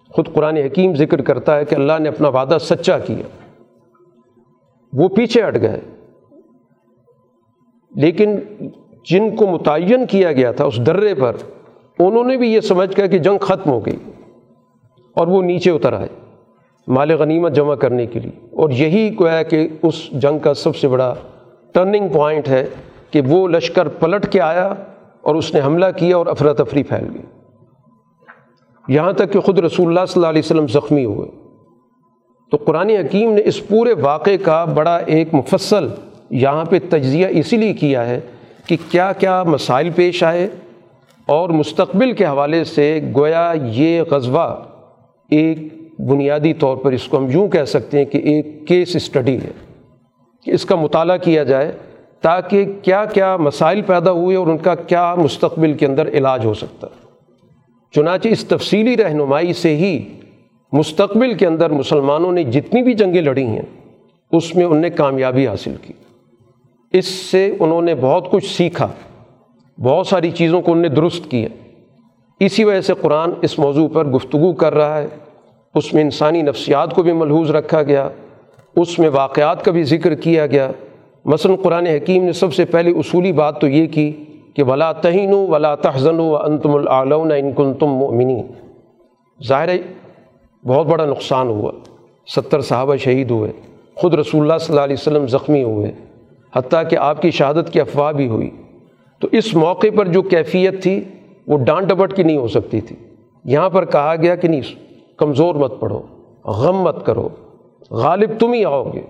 خود 0.09 0.33
قرآن 0.33 0.57
حکیم 0.57 0.95
ذکر 0.95 1.21
کرتا 1.21 1.57
ہے 1.57 1.65
کہ 1.65 1.75
اللہ 1.75 1.93
نے 1.99 2.09
اپنا 2.09 2.29
وعدہ 2.29 2.57
سچا 2.61 2.99
کیا۔ 2.99 3.47
وہ 4.93 5.07
پیچھے 5.07 5.47
ہٹ 5.47 5.61
گئے۔ 5.61 5.79
لیکن 7.95 8.35
جن 9.09 9.35
کو 9.35 9.47
متعین 9.47 10.05
کیا 10.05 10.31
گیا 10.31 10.51
تھا 10.51 10.65
اس 10.65 10.77
درے 10.85 11.15
پر، 11.15 11.35
انہوں 11.99 12.23
نے 12.23 12.37
بھی 12.37 12.53
یہ 12.53 12.59
سمجھ 12.59 12.95
کر 12.95 13.07
کہ 13.07 13.17
جنگ 13.17 13.37
ختم 13.37 13.69
ہو 13.69 13.85
گئی 13.85 13.97
اور 15.15 15.27
وہ 15.27 15.41
نیچے 15.41 15.71
اتر 15.71 15.93
آئے 15.93 16.07
مال 16.87 17.11
غنیمت 17.11 17.51
جمع 17.51 17.75
کرنے 17.75 18.05
کے 18.05 18.19
لیے۔ 18.19 18.50
اور 18.61 18.69
یہی 18.69 19.15
گویا 19.19 19.43
کہ 19.43 19.67
اس 19.83 20.09
جنگ 20.11 20.39
کا 20.39 20.53
سب 20.53 20.75
سے 20.75 20.87
بڑا 20.87 21.13
ٹرننگ 21.73 22.07
پوائنٹ 22.07 22.47
ہے 22.47 22.67
کہ 23.11 23.21
وہ 23.27 23.47
لشکر 23.47 23.87
پلٹ 23.87 24.31
کے 24.31 24.41
آیا 24.41 24.73
اور 25.21 25.35
اس 25.35 25.53
نے 25.53 25.61
حملہ 25.61 25.85
کیا 25.97 26.17
اور 26.17 26.27
افراتفری 26.27 26.83
پھیل 26.83 27.07
گئی۔ 27.13 27.21
یہاں 28.87 29.13
تک 29.13 29.33
کہ 29.33 29.39
خود 29.39 29.59
رسول 29.59 29.87
اللہ 29.87 30.05
صلی 30.05 30.19
اللہ 30.19 30.27
علیہ 30.27 30.41
وسلم 30.45 30.67
زخمی 30.67 31.05
ہوئے۔ 31.05 31.29
تو 32.51 32.57
قرآن 32.57 32.89
حکیم 32.89 33.33
نے 33.33 33.41
اس 33.45 33.67
پورے 33.67 33.93
واقعے 33.93 34.37
کا 34.37 34.65
بڑا 34.65 34.97
ایک 34.97 35.33
مفصل 35.33 35.87
یہاں 36.29 36.65
پہ 36.65 36.79
تجزیہ 36.89 37.27
اسی 37.29 37.57
لیے 37.57 37.73
کیا 37.73 38.09
ہے 38.09 38.19
کہ 38.65 38.77
کیا 38.91 39.13
کیا 39.13 39.43
مسائل 39.43 39.89
پیش 39.89 40.23
آئے 40.23 40.47
اور 41.25 41.49
مستقبل 41.49 42.13
کے 42.13 42.25
حوالے 42.25 42.63
سے 42.63 42.99
گویا 43.15 43.53
یہ 43.63 44.01
غزوہ 44.01 44.55
ایک 45.29 45.57
بنیادی 46.07 46.53
طور 46.53 46.77
پر 46.77 46.91
اس 46.91 47.07
کو 47.07 47.17
ہم 47.17 47.27
یوں 47.29 47.47
کہہ 47.47 47.63
سکتے 47.63 47.97
ہیں 47.97 48.05
کہ 48.05 48.17
ایک 48.17 48.67
کیس 48.67 48.95
اسٹڈی 48.95 49.37
ہے 49.37 49.51
کہ 50.45 50.51
اس 50.51 50.65
کا 50.65 50.75
مطالعہ 50.75 51.17
کیا 51.17 51.43
جائے 51.43 51.71
تاکہ 52.21 52.65
کیا 52.83 53.05
کیا 53.05 53.37
مسائل 53.37 53.81
پیدا 53.81 54.11
ہوئے 54.11 54.35
اور 54.35 54.47
ان 54.47 54.57
کا 54.57 54.75
کیا 54.75 55.15
مستقبل 55.15 55.73
کے 55.73 55.85
اندر 55.85 56.09
علاج 56.09 56.45
ہو 56.45 56.53
سکتا 56.53 56.87
چنانچہ 57.91 58.27
اس 58.27 58.45
تفصیلی 58.45 58.97
رہنمائی 58.97 59.53
سے 59.53 59.75
ہی 59.75 60.03
مستقبل 60.71 61.33
کے 61.33 61.47
اندر 61.47 61.69
مسلمانوں 61.69 62.31
نے 62.31 62.43
جتنی 62.43 62.81
بھی 62.81 62.93
جنگیں 62.93 63.21
لڑی 63.21 63.45
ہیں، 63.45 63.61
اس 64.31 64.55
میں 64.55 64.65
ان 64.65 64.77
نے 64.77 64.89
کامیابی 64.89 65.47
حاصل 65.47 65.73
کی۔ 65.81 65.93
اس 66.93 67.05
سے 67.05 67.55
انہوں 67.59 67.81
نے 67.81 67.95
بہت 67.95 68.31
کچھ 68.31 68.57
سیکھا، 68.57 68.87
بہت 69.79 70.07
ساری 70.07 70.31
چیزوں 70.31 70.61
کو 70.61 70.71
ان 70.71 70.77
نے 70.77 70.89
درست 70.89 71.31
کیا۔ 71.31 71.47
اسی 72.39 72.63
وجہ 72.63 72.81
سے 72.81 72.93
قرآن 73.01 73.31
اس 73.41 73.59
موضوع 73.59 73.87
پر 73.87 74.05
گفتگو 74.05 74.53
کر 74.53 74.73
رہا 74.73 74.97
ہے۔ 74.97 75.07
اس 75.75 75.93
میں 75.93 76.03
انسانی 76.03 76.41
نفسیات 76.41 76.93
کو 76.93 77.03
بھی 77.03 77.11
ملحوظ 77.11 77.51
رکھا 77.51 77.83
گیا، 77.83 78.09
اس 78.75 78.99
میں 78.99 79.09
واقعات 79.09 79.65
کا 79.65 79.71
بھی 79.71 79.83
ذکر 79.83 80.15
کیا 80.15 80.47
گیا۔ 80.47 80.71
مثلاً 81.25 81.55
قرآن 81.55 81.87
حکیم 81.87 82.23
نے 82.23 82.33
سب 82.33 82.53
سے 82.53 82.65
پہلے 82.65 82.91
اصولی 82.91 83.31
بات 83.31 83.61
تو 83.61 83.67
یہ 83.67 83.87
کی 83.87 84.11
کہ 84.53 84.63
ولا 84.63 84.91
تہین 84.91 85.33
ولا 85.33 85.75
تحزن 85.75 86.19
و 86.19 86.35
انتم 86.35 86.75
العلون 86.75 87.31
ان 87.31 87.51
کن 87.51 87.73
تم 87.73 87.87
مومنی 87.87 88.43
ظاہر 89.47 89.69
بہت 90.67 90.85
بڑا 90.85 91.05
نقصان 91.05 91.47
ہوا۔ 91.47 91.71
ستر 92.35 92.61
صحابہ 92.61 92.95
شہید 92.95 93.31
ہوئے، 93.31 93.51
خود 93.95 94.13
رسول 94.13 94.41
اللہ 94.41 94.57
صلی 94.57 94.73
اللہ 94.73 94.85
علیہ 94.85 94.95
وسلم 94.99 95.27
زخمی 95.27 95.63
ہوئے، 95.63 95.91
حتیٰ 96.55 96.83
کہ 96.89 96.95
آپ 96.95 97.21
کی 97.21 97.31
شہادت 97.31 97.73
کی 97.73 97.81
افواہ 97.81 98.11
بھی 98.11 98.27
ہوئی۔ 98.27 98.49
تو 99.19 99.27
اس 99.31 99.55
موقع 99.55 99.87
پر 99.95 100.07
جو 100.07 100.21
کیفیت 100.21 100.83
تھی، 100.83 101.03
وہ 101.47 101.57
ڈانٹ 101.57 101.87
ڈپٹ 101.87 102.15
کی 102.15 102.23
نہیں 102.23 102.37
ہو 102.37 102.47
سکتی 102.47 102.81
تھی۔ 102.81 102.95
یہاں 103.45 103.69
پر 103.69 103.85
کہا 103.85 104.15
گیا 104.21 104.35
کہ 104.35 104.47
نہیں 104.47 104.61
کمزور 105.21 105.55
مت 105.55 105.73
پڑھو، 105.79 106.01
غم 106.45 106.77
مت 106.77 107.05
کرو، 107.05 107.29
غالب 107.89 108.29
تم 108.39 108.53
ہی 108.53 108.65
آؤ 108.65 108.91
گے۔ 108.93 109.01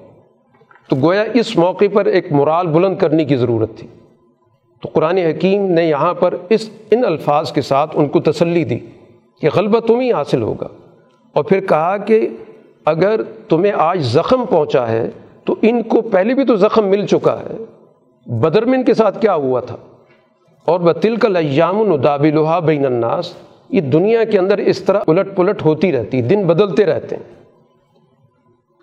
تو 0.89 0.95
گویا 0.95 1.23
اس 1.33 1.57
موقع 1.57 1.85
پر 1.93 2.05
ایک 2.05 2.31
مرال 2.31 2.67
بلند 2.67 2.97
کرنے 2.97 3.25
کی 3.25 3.35
ضرورت 3.35 3.69
تھی۔ 3.77 3.87
تو 4.81 4.89
قرآن 4.93 5.17
حکیم 5.17 5.65
نے 5.65 5.85
یہاں 5.85 6.13
پر 6.13 6.33
اس 6.49 6.69
ان 6.91 7.05
الفاظ 7.05 7.51
کے 7.51 7.61
ساتھ 7.61 7.91
ان 7.93 8.07
کو 8.07 8.19
تسلی 8.19 8.63
دی 8.63 8.79
کہ 9.41 9.49
غلبہ 9.55 9.79
تم 9.79 9.99
ہی 9.99 10.13
حاصل 10.13 10.41
ہوگا۔ 10.41 10.67
اور 11.33 11.43
پھر 11.43 11.59
کہا 11.59 11.97
کہ 11.97 12.29
اگر 12.85 13.21
تمہیں 13.49 13.71
آج 13.75 13.99
زخم 13.99 14.45
پہنچا 14.49 14.87
ہے، 14.87 15.09
تو 15.43 15.55
ان 15.61 15.83
کو 15.83 16.01
پہلے 16.01 16.33
بھی 16.33 16.45
تو 16.45 16.55
زخم 16.55 16.85
مل 16.85 17.05
چکا 17.05 17.39
ہے۔ 17.39 17.57
بدرمن 18.25 18.83
کے 18.83 18.93
ساتھ 18.93 19.21
کیا 19.21 19.35
ہوا 19.35 19.59
تھا؟ 19.59 19.75
اور 20.65 20.79
بتل 20.79 21.15
کا 21.15 21.27
لیام 21.27 21.79
الداب 21.79 22.25
بین 22.65 22.85
الناس 22.85 23.33
یہ 23.71 23.81
دنیا 23.81 24.23
کے 24.23 24.39
اندر 24.39 24.57
اس 24.57 24.81
طرح 24.81 24.99
الٹ 25.07 25.35
پلٹ 25.35 25.65
ہوتی 25.65 25.91
رہتی، 25.91 26.21
دن 26.21 26.47
بدلتے 26.47 26.85
رہتے 26.85 27.15
ہیں۔ 27.15 27.23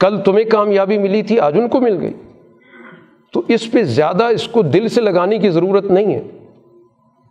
کل 0.01 0.21
تمہیں 0.25 0.45
کامیابی 0.51 0.99
ملی 0.99 1.23
تھی، 1.23 1.41
آج 1.41 1.59
ان 1.59 1.69
کو 1.69 1.81
مل 1.81 2.01
گئی۔ 2.01 2.13
تو 3.33 3.43
اس 3.49 3.73
پہ 3.73 3.83
زیادہ 3.83 4.25
اس 4.25 4.49
کو 4.49 4.63
دل 4.63 4.89
سے 4.89 5.01
لگانے 5.01 5.39
کی 5.39 5.51
ضرورت 5.51 5.85
نہیں 5.85 6.15
ہے۔ 6.15 6.23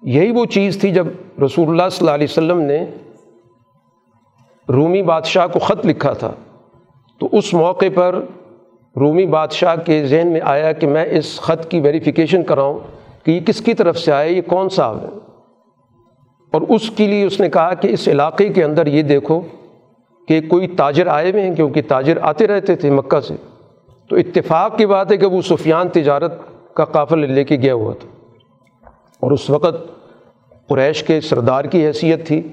یہی 0.01 0.31
وہ 0.31 0.45
چیز 0.45 0.81
تھی 0.81 0.91
جب 0.91 1.07
رسول 1.45 1.69
اللہ 1.69 1.89
صلی 1.91 1.97
اللہ 1.99 2.11
علیہ 2.11 2.27
وسلم 2.29 2.61
نے 2.61 2.85
رومی 4.69 5.01
بادشاہ 5.01 5.47
کو 5.47 5.59
خط 5.59 5.85
لکھا 5.85 6.13
تھا۔ 6.13 6.33
تو 7.19 7.29
اس 7.31 7.53
موقع 7.53 7.85
پر 7.95 8.25
رومی 8.95 9.25
بادشاہ 9.25 9.75
کے 9.85 10.05
ذہن 10.05 10.27
میں 10.27 10.41
آیا 10.43 10.71
کہ 10.71 10.87
میں 10.87 11.05
اس 11.05 11.39
خط 11.39 11.67
کی 11.67 11.79
ویریفیکیشن 11.79 12.43
کراؤں 12.43 12.79
کہ 13.25 13.31
یہ 13.31 13.39
کس 13.39 13.61
کی 13.61 13.73
طرف 13.73 13.97
سے 13.97 14.11
آیا، 14.11 14.31
یہ 14.31 14.41
کون 14.41 14.69
سا 14.69 14.91
ہے؟ 14.91 15.26
اور 16.51 16.61
اس 16.61 16.89
کے 16.89 17.07
لیے 17.07 17.23
اس 17.23 17.39
نے 17.39 17.49
کہا 17.49 17.73
کہ 17.73 17.87
اس 17.87 18.07
علاقے 18.07 18.49
کے 18.49 18.63
اندر 18.63 18.87
یہ 18.87 19.01
دیکھو 19.01 19.41
کہ 20.27 20.41
کوئی 20.49 20.67
تاجر 20.67 21.07
آئے 21.07 21.31
ہوئے 21.31 21.41
ہیں 21.41 21.55
کیونکہ 21.55 21.81
تاجر 21.87 22.17
آتے 22.21 22.47
رہتے 22.47 22.75
تھے 22.75 22.91
مکہ 22.91 23.19
سے۔ 23.19 23.33
تو 24.09 24.15
اتفاق 24.15 24.77
کی 24.77 24.85
بات 24.85 25.11
ہے 25.11 25.17
کہ 25.17 25.25
وہ 25.25 25.41
سفیان 25.41 25.89
تجارت 25.89 26.33
کا 26.73 26.85
قافل 26.85 27.31
لے 27.31 27.43
کے 27.43 27.55
گیا 27.55 27.73
ہوا 27.73 27.93
تھا۔ 27.99 28.09
اور 29.19 29.31
اس 29.31 29.49
وقت 29.49 29.75
قریش 30.67 31.03
کے 31.03 31.21
سردار 31.21 31.65
کی 31.65 31.85
حیثیت 31.85 32.27
تھی۔ 32.27 32.47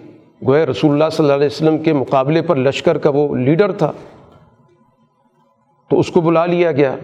گویا 0.46 0.66
رسول 0.66 0.90
اللہ 0.92 1.04
صلی 1.12 1.24
اللہ 1.24 1.36
علیہ 1.36 1.46
وسلم 1.46 1.78
کے 1.78 1.92
مقابلے 1.92 2.42
پر 2.42 2.56
لشکر 2.56 2.98
کا 2.98 3.10
وہ 3.10 3.36
لیڈر 3.36 3.72
تھا۔ 3.72 3.92
تو 5.90 5.98
اس 5.98 6.10
کو 6.10 6.20
بلا 6.20 6.46
لیا 6.46 6.72
گیا۔ 6.72 6.96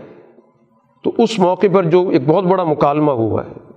تو 1.02 1.12
اس 1.18 1.38
موقع 1.38 1.66
پر 1.72 1.84
جو 1.84 2.08
ایک 2.08 2.22
بہت 2.26 2.44
بڑا 2.44 2.64
مکالمہ 2.64 3.12
ہوا 3.12 3.44
ہے۔ 3.44 3.69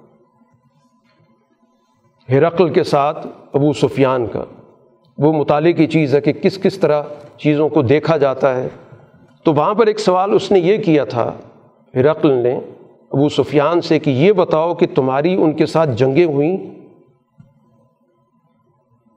ہرقل 2.30 2.70
کے 2.70 2.84
ساتھ 2.84 3.28
ابو 3.54 3.74
سفیان 3.74 4.28
کا۔ 4.28 4.44
وہ 5.18 5.34
مطالعے 5.34 5.74
کی 5.74 5.88
چیز 5.88 6.16
ہے 6.16 6.22
کہ 6.22 6.34
کس 6.34 6.58
کس 6.64 6.78
طرح 6.78 7.04
چیزوں 7.38 7.70
کو 7.70 7.82
دیکھا 7.82 8.18
جاتا 8.18 8.56
ہے۔ 8.56 8.68
تو 9.44 9.54
وہاں 9.54 9.74
پر 9.74 9.88
ایک 9.88 10.00
سوال 10.00 10.34
اس 10.34 10.52
نے 10.52 10.60
یہ 10.60 10.78
کیا 10.78 11.06
تھا 11.06 11.34
ہرقل 11.96 12.32
نے 12.32 12.60
ابو 13.12 13.30
سفیان 13.30 13.82
سے 13.82 14.00
کہ 14.00 14.10
یہ 14.10 14.32
بتاؤ 14.32 14.74
کہ 14.74 14.88
تمہاری 14.96 15.36
ان 15.36 15.52
کے 15.52 15.66
ساتھ 15.66 15.90
جنگیں 15.90 16.26
ہوئیں۔ 16.26 16.58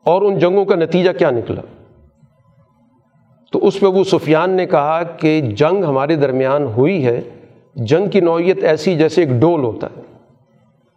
اور 0.05 0.23
ان 0.23 0.39
جنگوں 0.39 0.65
کا 0.65 0.75
نتیجہ 0.75 1.11
کیا 1.19 1.31
نکلا۔ 1.31 1.63
تو 3.53 3.67
اس 3.67 3.81
پہ 3.81 3.87
ابو 3.87 4.05
سفیان 4.05 4.51
نے 4.51 4.67
کہا 4.67 5.03
کہ 5.03 5.41
جنگ 5.41 5.85
ہمارے 5.85 6.17
درمیان 6.17 6.65
ہوئی 6.65 7.07
ہے۔ 7.07 7.21
جنگ 7.75 8.09
کی 8.09 8.21
نوعیت 8.21 8.65
ایسی 8.65 8.97
جیسے 8.97 9.23
ایک 9.23 9.31
ڈول 9.31 9.65
ہوتا 9.65 9.87
ہے۔ 9.97 10.16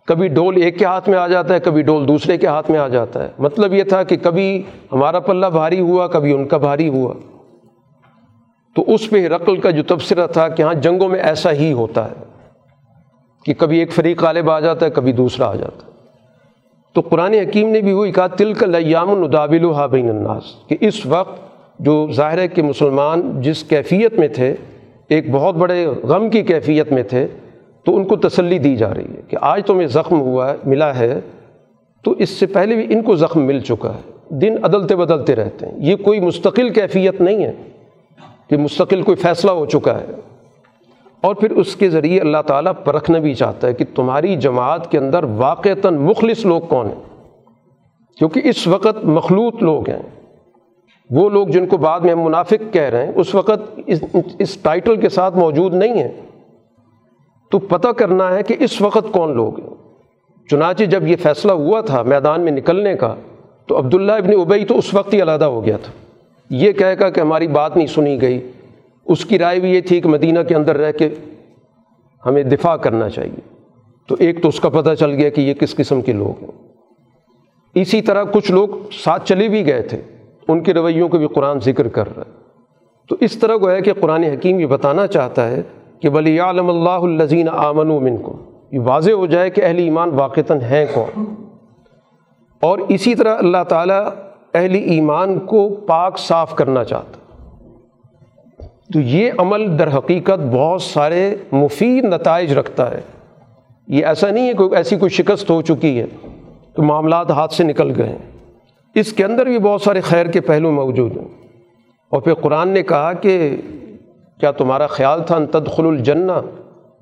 کبھی 0.10 0.28
ڈول 0.28 0.62
ایک 0.62 0.80
کے 0.80 0.86
ہاتھ 0.86 1.10
میں 1.10 1.18
آ 1.18 1.28
جاتا 1.28 1.54
ہے، 1.54 1.60
کبھی 1.60 1.82
ڈول 1.82 2.08
دوسرے 2.08 2.38
کے 2.38 2.48
ہاتھ 2.48 2.72
میں 2.72 2.80
آ 2.80 2.88
جاتا 2.88 3.24
ہے۔ 3.24 3.30
مطلب 3.40 3.74
یہ 3.74 3.84
تھا 3.84 4.04
کہ 4.04 4.18
کبھی 4.18 4.64
ہمارا 4.92 5.20
پلہ 5.20 5.46
بھاری 5.46 5.80
ہوا، 5.80 6.08
کبھی 6.08 6.34
ان 6.34 6.48
کا 6.48 6.58
بھاری 6.58 6.88
ہوا۔ 6.88 7.14
تو 8.76 8.84
اس 8.88 9.10
پہ 9.10 9.28
رقل 9.28 9.58
کا 9.58 9.70
جو 9.70 9.84
تبصرہ 9.84 10.28
تھا 10.28 10.48
کہ 10.48 10.64
ہاں 10.64 10.74
جنگوں 10.74 11.10
میں 11.10 11.20
ایسا 11.20 11.52
ہی 11.52 11.72
ہوتا 11.72 12.06
ہے 12.06 12.16
کہ 13.46 13.54
کبھی 13.54 13.80
ایک 13.80 13.92
فریق 13.92 14.24
غالب 14.24 14.52
آ 14.52 14.60
جاتا 14.60 14.86
ہے، 14.86 14.92
کبھی 14.92 15.12
دوسرا 15.12 15.50
آ 15.50 15.56
جاتا 15.56 15.86
ہے۔ 15.86 15.92
تو 16.94 17.02
قرآن 17.02 17.34
حکیم 17.34 17.70
نے 17.70 17.82
بھی 17.82 17.94
وہی 17.94 18.12
کہا 18.12 18.28
تل 18.28 18.54
کا 18.54 18.66
لیام 18.66 19.10
الدابل 19.10 19.66
و 19.66 19.74
بین 19.92 20.10
الناس۔ 20.10 20.44
کہ 20.68 20.78
اس 20.82 21.06
وقت 21.06 21.42
جو 21.80 22.08
ظاہر 22.12 22.38
ہے 22.38 22.48
کہ 22.48 22.62
مسلمان 22.62 23.42
جس 23.42 23.64
کیفیت 23.64 24.14
میں 24.14 24.28
تھے، 24.28 24.56
ایک 25.08 25.32
بہت 25.32 25.56
بڑے 25.56 25.88
غم 26.04 26.30
کی 26.30 26.42
کیفیت 26.42 26.92
میں 26.92 27.04
تھے 27.04 27.28
تو 27.86 27.96
ان 27.96 28.06
کو 28.06 28.16
تسلی 28.16 28.60
دی 28.60 28.76
جا 28.76 28.94
رہی 28.94 29.04
ہے 29.04 29.22
کہ 29.28 29.38
آج 29.42 29.66
تمہیں 29.66 29.88
زخم 29.88 30.22
ہوا 30.22 30.52
ہے، 30.52 30.56
ملا 30.64 31.00
ہے، 31.00 31.20
تو 32.04 32.12
اس 32.12 32.30
سے 32.30 32.46
پہلے 32.46 32.76
بھی 32.76 32.94
ان 32.94 33.02
کو 33.02 33.16
زخم 33.16 33.42
مل 33.42 33.60
چکا 33.60 33.94
ہے۔ 33.94 34.36
دن 34.36 34.56
عدلتے 34.64 34.96
بدلتے 34.96 35.36
رہتے 35.36 35.66
ہیں۔ 35.66 35.74
یہ 35.78 35.96
کوئی 35.96 36.20
مستقل 36.20 36.70
کیفیت 36.70 37.22
نہیں 37.22 37.44
ہے 37.44 37.52
کہ 38.50 38.58
مستقل 38.58 39.02
کوئی 39.02 39.16
فیصلہ 39.16 39.52
ہو 39.52 39.66
چکا 39.66 40.00
ہے۔ 40.00 40.06
اور 41.22 41.36
پھر 41.36 41.52
اس 41.52 41.76
کے 41.76 41.90
ذریعے 41.90 42.20
اللہ 42.20 42.38
تعالیٰ 42.48 42.72
پرکھنا 42.84 43.20
بھی 43.20 43.34
چاہتا 43.34 43.68
ہے 43.68 43.74
کہ 43.74 43.86
تمہاری 43.96 44.36
جماعت 44.36 44.92
کے 44.92 44.98
اندر 44.98 45.24
واقعتاً 45.24 45.96
مخلص 45.96 46.46
لوگ 46.46 46.62
کون 46.62 46.88
ہیں؟ 46.88 47.26
کیونکہ 48.18 48.42
اس 48.44 48.68
وقت 48.68 49.04
مخلوط 49.04 49.64
لوگ 49.64 49.90
ہیں۔ 49.90 50.02
وہ 51.10 51.30
لوگ 51.30 51.48
جن 51.48 51.68
کو 51.68 51.78
بعد 51.78 52.00
میں 52.00 52.12
ہم 52.12 52.22
منافق 52.22 52.74
کہہ 52.74 52.82
رہے 52.82 53.06
ہیں، 53.06 53.14
اس 53.16 53.36
وقت 53.36 53.80
اس 53.86 54.04
اس 54.40 54.58
ٹائٹل 54.58 54.96
کے 54.96 55.10
ساتھ 55.10 55.38
موجود 55.38 55.74
نہیں 55.74 55.94
ہیں۔ 55.94 56.29
تو 57.52 57.60
پتہ 57.60 57.88
کرنا 57.88 58.36
ہے 58.36 58.44
کہ 58.44 58.56
اس 58.60 58.82
وقت 58.82 59.12
کون 59.12 59.36
لوگ 59.36 59.60
ہیں۔ 59.60 59.70
چنانچہ 60.50 60.84
جب 60.84 61.08
یہ 61.08 61.16
فیصلہ 61.16 61.52
ہوا 61.52 61.82
تھا 61.82 62.02
میدان 62.02 62.42
میں 62.42 62.52
نکلنے 62.52 62.94
کا، 62.96 63.16
تو 63.68 63.78
عبداللہ 63.78 64.12
ابن 64.12 64.30
ابئی 64.42 64.66
تو 64.66 64.78
اس 64.78 64.94
وقت 64.94 65.14
ہی 65.14 65.22
علیحدہ 65.22 65.46
ہو 65.46 65.66
گیا 65.66 65.78
تھا۔ 65.78 65.92
یہ 66.50 66.72
کہہ 66.72 66.96
کر 67.00 67.12
کہ 67.12 67.20
ہماری 67.20 67.48
بات 67.48 67.78
نہیں 67.78 67.88
سنی 67.88 68.22
گئی۔ 68.22 68.52
اس 69.06 69.26
کی 69.26 69.40
رائے 69.40 69.60
بھی 69.60 69.70
یہ 69.72 69.82
تھی 69.82 70.02
کہ 70.02 70.10
مدینہ 70.10 70.40
کے 70.48 70.56
اندر 70.56 70.78
رہ 70.78 70.92
کے 70.92 71.10
ہمیں 72.26 72.44
دفاع 72.44 72.76
کرنا 72.76 73.10
چاہیے۔ 73.10 73.56
تو 74.08 74.16
ایک 74.20 74.42
تو 74.42 74.48
اس 74.48 74.60
کا 74.60 74.70
پتہ 74.70 74.94
چل 74.94 75.12
گیا 75.12 75.30
کہ 75.30 75.42
یہ 75.42 75.54
کس 75.54 75.76
قسم 75.76 76.02
کے 76.02 76.12
لوگ 76.12 76.44
ہیں۔ 76.44 76.68
اسی 77.76 78.02
طرح 78.02 78.24
کچھ 78.24 78.52
لوگ 78.52 78.70
ساتھ 79.04 79.28
چلے 79.28 79.48
بھی 79.48 79.66
گئے 79.66 79.82
تھے۔ 79.82 80.02
ان 80.48 80.64
کے 80.64 80.74
رویوں 80.74 81.10
کو 81.10 81.18
بھی 81.18 81.28
قرآن 81.28 81.60
ذکر 81.60 81.88
کر 81.88 82.16
رہا 82.16 82.24
ہے۔ 82.28 82.32
تو 83.10 83.16
اس 83.20 83.38
طرح 83.38 83.58
کو 83.58 83.70
ہے 83.70 83.82
کہ 83.82 83.94
قرآن 83.94 84.24
حکیم 84.24 84.60
یہ 84.60 84.66
بتانا 84.66 85.08
چاہتا 85.08 85.48
ہے 85.48 85.62
کہ 86.02 86.10
بلی 86.10 86.40
عالم 86.40 86.70
اللہ 86.70 87.22
الزین 87.22 87.50
آمن 87.50 87.92
و 87.92 88.18
کو 88.22 88.38
یہ 88.72 88.80
واضح 88.80 89.12
ہو 89.12 89.26
جائے 89.26 89.50
کہ 89.50 89.62
اہل 89.66 89.78
ایمان 89.78 90.10
واقعتاً 90.10 90.62
ہیں 90.62 90.86
کون۔ 90.94 91.26
اور 92.62 92.78
اسی 92.78 93.16
طرح 93.16 93.36
اللہ 93.38 93.64
تعالیٰ 93.68 94.10
اہل 94.54 94.76
ایمان 94.76 95.40
کو 95.40 95.70
پاک 95.70 96.20
صاف 96.20 96.56
کرنا 96.56 96.84
چاہتا۔ 96.84 97.20
تو 98.94 99.00
یہ 99.00 99.32
عمل 99.38 99.80
در 99.80 99.98
حقیقت 99.98 100.54
بہت 100.54 100.82
سارے 100.82 101.36
مفید 101.52 102.06
نتائج 102.06 102.54
رکھتا 102.54 102.92
ہے۔ 102.92 103.02
یہ 103.88 104.06
ایسا 104.06 104.30
نہیں 104.30 104.48
ہے 104.48 104.54
کوئی 104.54 104.70
ایسی 104.76 104.96
کوئی 104.96 105.10
شکست 105.10 105.50
ہو 105.50 105.62
چکی 105.62 106.00
ہے 106.00 106.06
کہ 106.76 106.82
معاملات 106.82 107.32
ہاتھ 107.32 107.54
سے 107.54 107.64
نکل 107.64 108.02
گئے 108.02 108.10
ہیں۔ 108.10 108.18
اس 108.96 109.14
کے 109.14 109.26
اندر 109.26 109.46
بھی 109.46 109.60
بہت 109.60 109.82
سارے 109.82 110.02
خیر 110.02 110.26
کے 110.26 110.42
پہلو 110.42 110.72
موجود 110.72 111.18
ہیں۔ 111.18 111.28
اور 112.10 112.22
پھر 112.22 112.34
قرآن 112.34 112.70
نے 112.70 112.84
کہا 112.84 113.14
کہ 113.14 113.56
کیا 114.40 114.52
تمہارا 114.52 114.88
خیال 114.88 115.24
تھا 115.24 115.40
تدخل 115.52 115.88
الجنہ؟ 115.88 116.32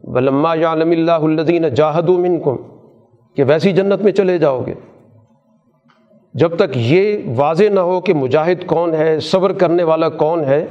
بلما 0.04 0.56
یعلم 0.56 0.92
اللہ 0.92 1.12
الدین 1.12 1.74
جاہد 1.74 2.10
منکم 2.10 2.56
کہ 3.36 3.44
ویسی 3.44 3.72
جنت 3.72 4.02
میں 4.02 4.12
چلے 4.12 4.38
جاؤ 4.38 4.64
گے۔ 4.68 4.74
جب 6.34 6.56
تک 6.56 6.70
یہ 6.76 7.18
واضح 7.36 7.64
نہ 7.74 7.80
ہو 7.80 8.02
کہ 8.02 8.14
مجاہد 8.14 8.66
کون 8.66 8.94
ہے، 8.94 9.20
صبر 9.20 9.54
کرنے 9.54 9.84
والا 9.84 10.10
کون 10.10 10.44
ہے، 10.44 10.66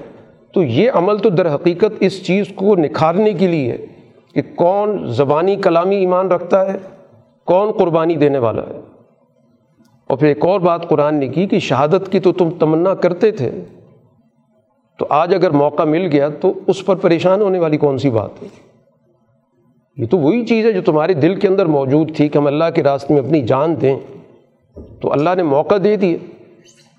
تو 0.54 0.62
یہ 0.62 0.90
عمل 0.94 1.18
تو 1.18 1.28
در 1.28 1.54
حقیقت 1.54 1.92
اس 2.00 2.26
چیز 2.26 2.46
کو 2.54 2.76
نکھارنے 2.76 3.32
کے 3.32 3.46
لیے 3.46 3.72
ہے 3.72 3.86
کہ 4.34 4.42
کون 4.54 5.06
زبانی 5.06 5.56
کلامی 5.56 5.96
ایمان 5.96 6.28
رکھتا 6.28 6.72
ہے، 6.72 6.78
کون 7.44 7.72
قربانی 7.72 8.16
دینے 8.16 8.38
والا 8.38 8.62
ہے۔ 8.62 8.80
اور 10.06 10.18
پھر 10.18 10.26
ایک 10.26 10.46
اور 10.46 10.60
بات 10.60 10.88
قرآن 10.88 11.14
نے 11.14 11.28
کی 11.28 11.46
کہ 11.46 11.58
شہادت 11.58 12.12
کی 12.12 12.20
تو 12.20 12.32
تم 12.32 12.50
تمنا 12.50 12.94
کرتے 12.94 13.30
تھے۔ 13.30 13.50
تو 14.98 15.06
آج 15.08 15.34
اگر 15.34 15.50
موقع 15.50 15.82
مل 15.82 16.08
گیا 16.12 16.28
تو 16.28 16.52
اس 16.66 16.86
پر 16.86 16.96
پریشان 16.96 17.40
ہونے 17.40 17.58
والی 17.58 17.76
کون 17.76 17.98
سی 17.98 18.10
بات 18.10 18.42
ہے؟ 18.42 18.48
یہ 19.96 20.06
تو 20.06 20.18
وہی 20.18 20.46
چیز 20.46 20.66
ہے 20.66 20.72
جو 20.72 20.82
تمہارے 20.82 21.14
دل 21.14 21.34
کے 21.34 21.48
اندر 21.48 21.66
موجود 21.66 22.16
تھی 22.16 22.28
کہ 22.28 22.38
ہم 22.38 22.46
اللہ 22.46 22.64
کے 22.74 22.82
راستے 22.82 23.14
میں 23.14 23.22
اپنی 23.22 23.42
جان 23.42 23.74
دیں۔ 23.80 23.98
تو 25.00 25.12
اللہ 25.12 25.30
نے 25.36 25.42
موقع 25.42 25.74
دے 25.84 25.96
دیے 25.96 26.18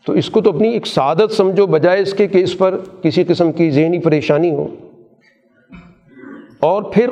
تو 0.05 0.13
اس 0.13 0.29
کو 0.29 0.41
تو 0.41 0.49
اپنی 0.49 0.69
ایک 0.69 0.87
سعادت 0.87 1.31
سمجھو، 1.31 1.65
بجائے 1.65 2.01
اس 2.01 2.13
کے 2.13 2.27
کہ 2.27 2.37
اس 2.37 2.57
پر 2.57 2.77
کسی 3.01 3.23
قسم 3.23 3.51
کی 3.51 3.71
ذہنی 3.71 3.99
پریشانی 3.99 4.51
ہو۔ 4.51 4.67
اور 6.59 6.83
پھر 6.83 7.09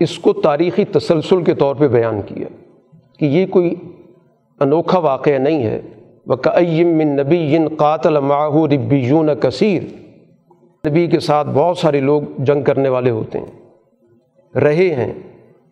اس 0.00 0.18
کو 0.18 0.32
تاریخی 0.32 0.84
تسلسل 0.84 1.42
کے 1.42 1.54
طور 1.54 1.74
پہ 1.74 1.88
بیان 1.88 2.20
کیا 2.26 2.46
کہ 3.18 3.24
یہ 3.24 3.46
کوئی 3.46 3.74
انوکھا 4.60 4.98
واقعہ 4.98 5.38
نہیں 5.38 5.62
ہے۔ 5.62 5.80
بقیم 6.26 6.88
من 6.88 7.16
نبی 7.16 7.58
قاتل 7.78 8.20
ماہو 8.20 8.66
ربیون 8.66 9.30
کثیر 9.40 9.82
نبی 10.88 11.06
کے 11.06 11.20
ساتھ 11.20 11.48
بہت 11.48 11.78
سارے 11.78 12.00
لوگ 12.00 12.22
جنگ 12.38 12.62
کرنے 12.62 12.88
والے 12.88 13.10
ہوتے 13.10 13.38
ہیں۔ 13.38 13.78
رہے 14.58 14.94
ہیں۔ 14.94 15.12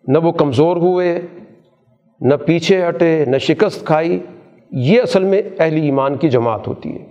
نہ 0.07 0.17
وہ 0.17 0.31
کمزور 0.31 0.77
ہوئے، 0.77 1.21
نہ 2.21 2.35
پیچھے 2.45 2.89
ہٹے، 2.89 3.25
نہ 3.27 3.37
شکست 3.37 3.85
کھائی۔ 3.85 4.19
یہ 4.71 5.01
اصل 5.01 5.23
میں 5.23 5.41
اہل 5.59 5.75
ایمان 5.75 6.17
کی 6.17 6.29
جماعت 6.29 6.67
ہوتی 6.67 6.93
ہے۔ 6.93 7.05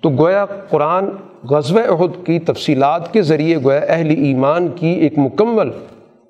تو 0.00 0.10
گویا 0.10 0.46
قرآن 0.46 1.04
غزوہ 1.50 1.80
عہد 1.80 2.26
کی 2.26 2.38
تفصیلات 2.38 3.12
کے 3.12 3.22
ذریعے 3.22 3.56
گویا 3.56 3.80
اہل 3.88 4.10
ایمان 4.10 4.68
کی 4.68 4.86
ایک 4.86 5.18
مکمل 5.18 5.70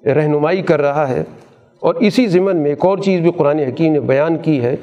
رہنمائی 0.09 0.63
کر 0.63 0.81
رہا 0.81 1.09
ہے۔ 1.09 1.25
اور 1.81 1.95
اسی 1.95 2.27
ضمن 2.27 2.57
میں 2.57 2.71
ایک 2.71 2.85
اور 2.85 2.99
چیز 2.99 3.21
بھی 3.21 3.33
قرآن 3.37 3.59
حکیم 3.59 3.93
نے 3.93 4.01
بیان 4.01 4.39
کی 4.39 4.61
ہے 4.61 4.77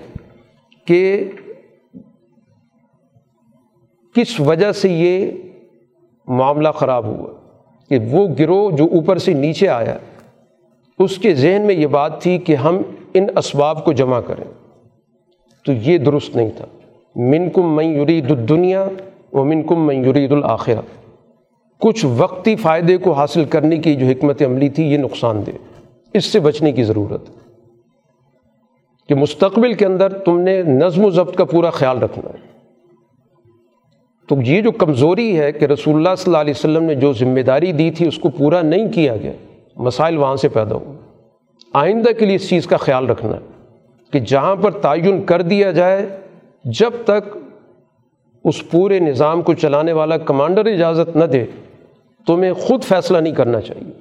کہ 0.85 1.23
کس 4.15 4.39
وجہ 4.39 4.71
سے 4.71 4.89
یہ 4.89 5.31
معاملہ 6.27 6.69
خراب 6.69 7.05
ہوا؟ 7.05 7.27
کہ 7.89 7.99
وہ 8.11 8.27
گروہ 8.39 8.71
جو 8.71 8.85
اوپر 8.85 9.17
سے 9.17 9.33
نیچے 9.33 9.69
آیا، 9.69 9.97
اس 10.99 11.17
کے 11.17 11.33
ذہن 11.33 11.61
میں 11.61 11.75
یہ 11.75 11.87
بات 11.87 12.21
تھی 12.21 12.37
کہ 12.37 12.55
ہم 12.55 12.81
ان 13.13 13.27
اسباب 13.37 13.85
کو 13.85 13.93
جمع 13.93 14.19
کریں۔ 14.19 14.43
تو 15.65 15.73
یہ 15.73 15.97
درست 15.97 16.35
نہیں 16.35 16.49
تھا۔ 16.57 16.65
من 17.15 17.49
کم 17.49 17.75
میں 17.75 17.85
یرید 17.85 18.31
الدنیا 18.31 18.85
و 19.33 19.43
من 19.43 19.63
کم 19.63 19.87
میں 19.87 19.95
یرید 19.95 20.31
الآخرہ 20.31 20.81
کچھ 21.79 22.05
وقتی 22.17 22.55
فائدے 22.55 22.97
کو 22.97 23.11
حاصل 23.11 23.45
کرنے 23.45 23.77
کی 23.77 23.95
جو 23.95 24.05
حکمت 24.05 24.41
عملی 24.41 24.69
تھی، 24.69 24.83
یہ 24.83 24.97
نقصان 24.97 25.43
دہ۔ 25.47 25.51
اس 26.13 26.25
سے 26.25 26.39
بچنے 26.39 26.71
کی 26.71 26.83
ضرورت۔ 26.83 27.23
کہ 29.09 29.15
مستقبل 29.15 29.73
کے 29.73 29.85
اندر 29.85 30.13
تم 30.13 30.39
نے 30.39 30.61
نظم 30.61 31.05
و 31.05 31.09
ضبط 31.09 31.35
کا 31.35 31.45
پورا 31.45 31.69
خیال 31.69 31.97
رکھنا 31.99 32.29
ہے۔ 32.29 32.48
تو 34.29 34.35
یہ 34.45 34.61
جو 34.61 34.71
کمزوری 34.71 35.39
ہے 35.39 35.51
کہ 35.51 35.65
رسول 35.65 35.95
اللہ 35.95 36.15
صلی 36.17 36.23
اللہ 36.25 36.37
علیہ 36.37 36.53
وسلم 36.57 36.83
نے 36.83 36.95
جو 36.95 37.13
ذمہ 37.13 37.39
داری 37.39 37.71
دی 37.71 37.91
تھی 37.91 38.07
اس 38.07 38.17
کو 38.17 38.29
پورا 38.29 38.61
نہیں 38.61 38.91
کیا 38.91 39.17
گیا، 39.17 39.31
مسائل 39.75 40.17
وہاں 40.17 40.35
سے 40.35 40.49
پیدا 40.49 40.75
ہوں۔ 40.75 40.95
آئندہ 41.73 42.11
کے 42.19 42.25
لیے 42.25 42.35
اس 42.35 42.49
چیز 42.49 42.67
کا 42.67 42.77
خیال 42.77 43.09
رکھنا 43.09 43.35
ہے 43.35 43.41
کہ 44.13 44.19
جہاں 44.19 44.55
پر 44.55 44.71
تعین 44.71 45.23
کر 45.23 45.41
دیا 45.41 45.71
جائے، 45.71 46.07
جب 46.65 46.91
تک 47.03 47.37
اس 48.45 48.69
پورے 48.69 48.99
نظام 48.99 49.41
کو 49.41 49.53
چلانے 49.53 49.93
والا 49.93 50.17
کمانڈر 50.17 50.65
اجازت 50.65 51.15
نہ 51.15 51.25
دے، 51.25 51.45
تمہیں 52.27 52.53
خود 52.53 52.83
فیصلہ 52.83 53.17
نہیں 53.17 53.33
کرنا 53.33 53.61
چاہیے۔ 53.61 53.91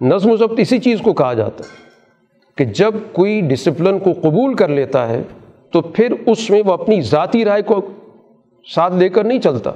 نظم 0.00 0.30
و 0.30 0.36
ضبط 0.36 0.58
اسی 0.58 0.78
چیز 0.78 1.00
کو 1.00 1.12
کہا 1.12 1.34
جاتا 1.34 1.64
ہے 1.64 1.84
کہ 2.56 2.64
جب 2.64 2.94
کوئی 3.12 3.40
ڈسپلن 3.40 3.98
کو 3.98 4.12
قبول 4.12 4.54
کر 4.54 4.68
لیتا 4.68 5.08
ہے، 5.08 5.22
تو 5.70 5.80
پھر 5.80 6.12
اس 6.26 6.50
میں 6.50 6.62
وہ 6.66 6.72
اپنی 6.72 7.00
ذاتی 7.00 7.44
رائے 7.44 7.62
کو 7.62 7.80
ساتھ 8.74 8.94
لے 8.94 9.08
کر 9.08 9.24
نہیں 9.24 9.40
چلتا۔ 9.40 9.70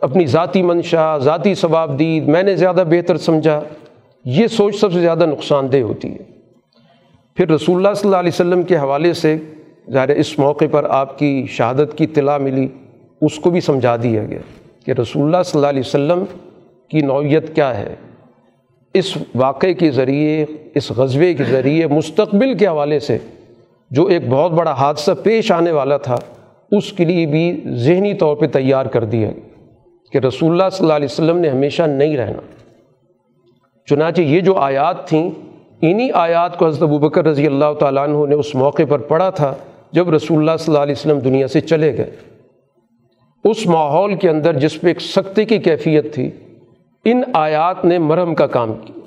اپنی 0.00 0.26
ذاتی 0.26 0.62
منشا، 0.62 1.18
ذاتی 1.18 1.54
ثواب 1.54 1.98
دید، 1.98 2.28
میں 2.28 2.42
نے 2.42 2.56
زیادہ 2.56 2.84
بہتر 2.90 3.16
سمجھا۔ 3.16 3.60
یہ 4.24 4.46
سوچ 4.46 4.80
سب 4.80 4.92
سے 4.92 5.00
زیادہ 5.00 5.26
نقصان 5.26 5.72
دہ 5.72 5.80
ہوتی 5.80 6.08
ہے۔ 6.08 6.40
پھر 7.34 7.50
رسول 7.50 7.76
اللہ 7.76 7.94
صلی 7.94 8.08
اللہ 8.08 8.16
علیہ 8.16 8.30
وسلم 8.34 8.62
کے 8.62 8.76
حوالے 8.76 9.12
سے 9.12 9.36
ظاہر 9.90 10.08
اس 10.08 10.38
موقع 10.38 10.64
پر 10.70 10.84
آپ 10.84 11.18
کی 11.18 11.46
شہادت 11.48 11.98
کی 11.98 12.04
اطلاع 12.04 12.38
ملی، 12.38 12.68
اس 13.20 13.36
کو 13.36 13.50
بھی 13.50 13.60
سمجھا 13.60 13.96
دیا 14.02 14.24
گیا 14.24 14.38
کہ 14.86 14.90
رسول 14.90 15.22
اللہ 15.24 15.42
صلی 15.44 15.58
اللہ 15.58 15.66
علیہ 15.66 15.82
وسلم 15.86 16.24
کی 16.88 17.00
نوعیت 17.00 17.54
کیا 17.54 17.78
ہے۔ 17.78 17.94
اس 18.94 19.16
واقعے 19.34 19.74
کے 19.74 19.90
ذریعے، 19.90 20.46
اس 20.74 20.90
غزبے 20.90 21.34
کے 21.34 21.44
ذریعے 21.44 21.86
مستقبل 21.86 22.54
کے 22.54 22.66
حوالے 22.66 23.00
سے 23.00 23.18
جو 23.90 24.06
ایک 24.06 24.28
بہت 24.28 24.50
بڑا 24.50 24.72
حادثہ 24.72 25.10
پیش 25.22 25.52
آنے 25.52 25.70
والا 25.70 25.96
تھا 25.96 26.16
اس 26.70 26.92
کے 26.92 27.04
لیے 27.04 27.26
بھی 27.26 27.60
ذہنی 27.66 28.14
طور 28.14 28.36
پہ 28.36 28.46
تیار 28.46 28.86
کر 28.86 29.04
دیا 29.04 29.28
گیا 29.28 29.64
کہ 30.12 30.18
رسول 30.18 30.50
اللہ 30.50 30.62
صلی 30.72 30.84
اللہ 30.84 30.96
علیہ 30.96 31.08
وسلم 31.10 31.38
نے 31.38 31.48
ہمیشہ 31.48 31.82
نہیں 31.82 32.16
رہنا۔ 32.16 32.40
چنانچہ 33.86 34.20
یہ 34.20 34.40
جو 34.40 34.56
آیات 34.56 35.08
تھیں، 35.08 35.30
انہی 35.82 36.08
آیات 36.14 36.58
کو 36.58 36.66
حضرت 36.66 36.82
ابوبکر 36.82 37.24
رضی 37.24 37.46
اللہ 37.46 37.72
تعالیٰ 37.78 38.02
عنہ 38.02 38.26
نے 38.26 38.34
اس 38.34 38.54
موقع 38.54 38.82
پر 38.88 38.98
پڑھا 38.98 39.30
تھا 39.30 39.54
جب 39.92 40.10
رسول 40.10 40.38
اللہ 40.38 40.50
صلی 40.58 40.74
اللہ 40.74 40.82
علیہ 40.82 40.94
وسلم 40.98 41.18
دنیا 41.18 41.48
سے 41.48 41.60
چلے 41.60 41.96
گئے۔ 41.96 42.10
اس 43.44 43.66
ماحول 43.66 44.14
کے 44.14 44.28
اندر 44.28 44.52
جس 44.52 44.80
پہ 44.80 44.88
ایک 44.88 45.00
سختی 45.00 45.44
کی 45.44 45.58
کیفیت 45.58 46.14
تھی، 46.14 46.30
ان 47.04 47.22
آیات 47.32 47.84
نے 47.84 47.98
مرہم 47.98 48.34
کا 48.34 48.46
کام 48.46 48.72
کیا۔ 48.74 49.00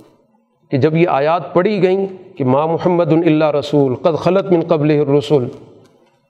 کہ 0.72 0.78
جب 0.78 0.96
یہ 0.96 1.08
آیات 1.08 1.54
پڑھی 1.54 1.84
گئیں 1.84 2.08
کہ 2.38 2.46
ماں 2.46 2.68
محمد 2.68 3.14
اللہ 3.14 3.52
رسول، 3.52 3.96
قد 3.96 4.18
خلط 4.18 4.52
من 4.52 4.62
قبل 4.62 4.92
الرسول 4.92 5.48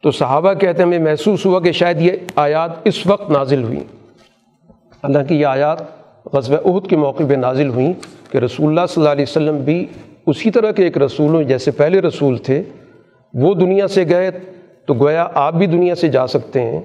تو 0.03 0.11
صحابہ 0.11 0.53
کہتے 0.53 0.77
ہیں، 0.77 0.87
ہمیں 0.87 0.99
محسوس 0.99 1.45
ہوا 1.45 1.59
کہ 1.59 1.71
شاید 1.71 2.01
یہ 2.01 2.11
آیات 2.35 2.71
اس 2.83 3.07
وقت 3.07 3.31
نازل 3.31 3.63
ہوئیں۔ 3.63 3.83
اللہ 5.01 5.17
کی 5.29 5.35
یہ 5.35 5.45
آیات 5.45 5.77
غزوہ 6.33 6.57
عہد 6.65 6.87
کے 6.87 6.95
موقع 6.95 7.23
پہ 7.29 7.33
نازل 7.33 7.69
ہوئیں 7.69 7.93
کہ 8.31 8.37
رسول 8.37 8.67
اللہ 8.67 8.81
صلی 8.89 9.01
اللہ 9.01 9.11
علیہ 9.11 9.25
وسلم 9.27 9.57
بھی 9.57 9.85
اسی 10.27 10.51
طرح 10.51 10.71
کے 10.71 10.83
ایک 10.83 10.97
رسول 10.97 11.35
ہوں 11.35 11.43
جیسے 11.43 11.71
پہلے 11.71 11.99
رسول 11.99 12.37
تھے۔ 12.37 12.63
وہ 13.33 13.53
دنیا 13.53 13.87
سے 13.87 14.05
گئے 14.09 14.31
تو 14.85 14.93
گویا 14.93 15.27
آپ 15.33 15.53
بھی 15.53 15.65
دنیا 15.65 15.95
سے 15.95 16.07
جا 16.07 16.27
سکتے 16.27 16.61
ہیں۔ 16.61 16.81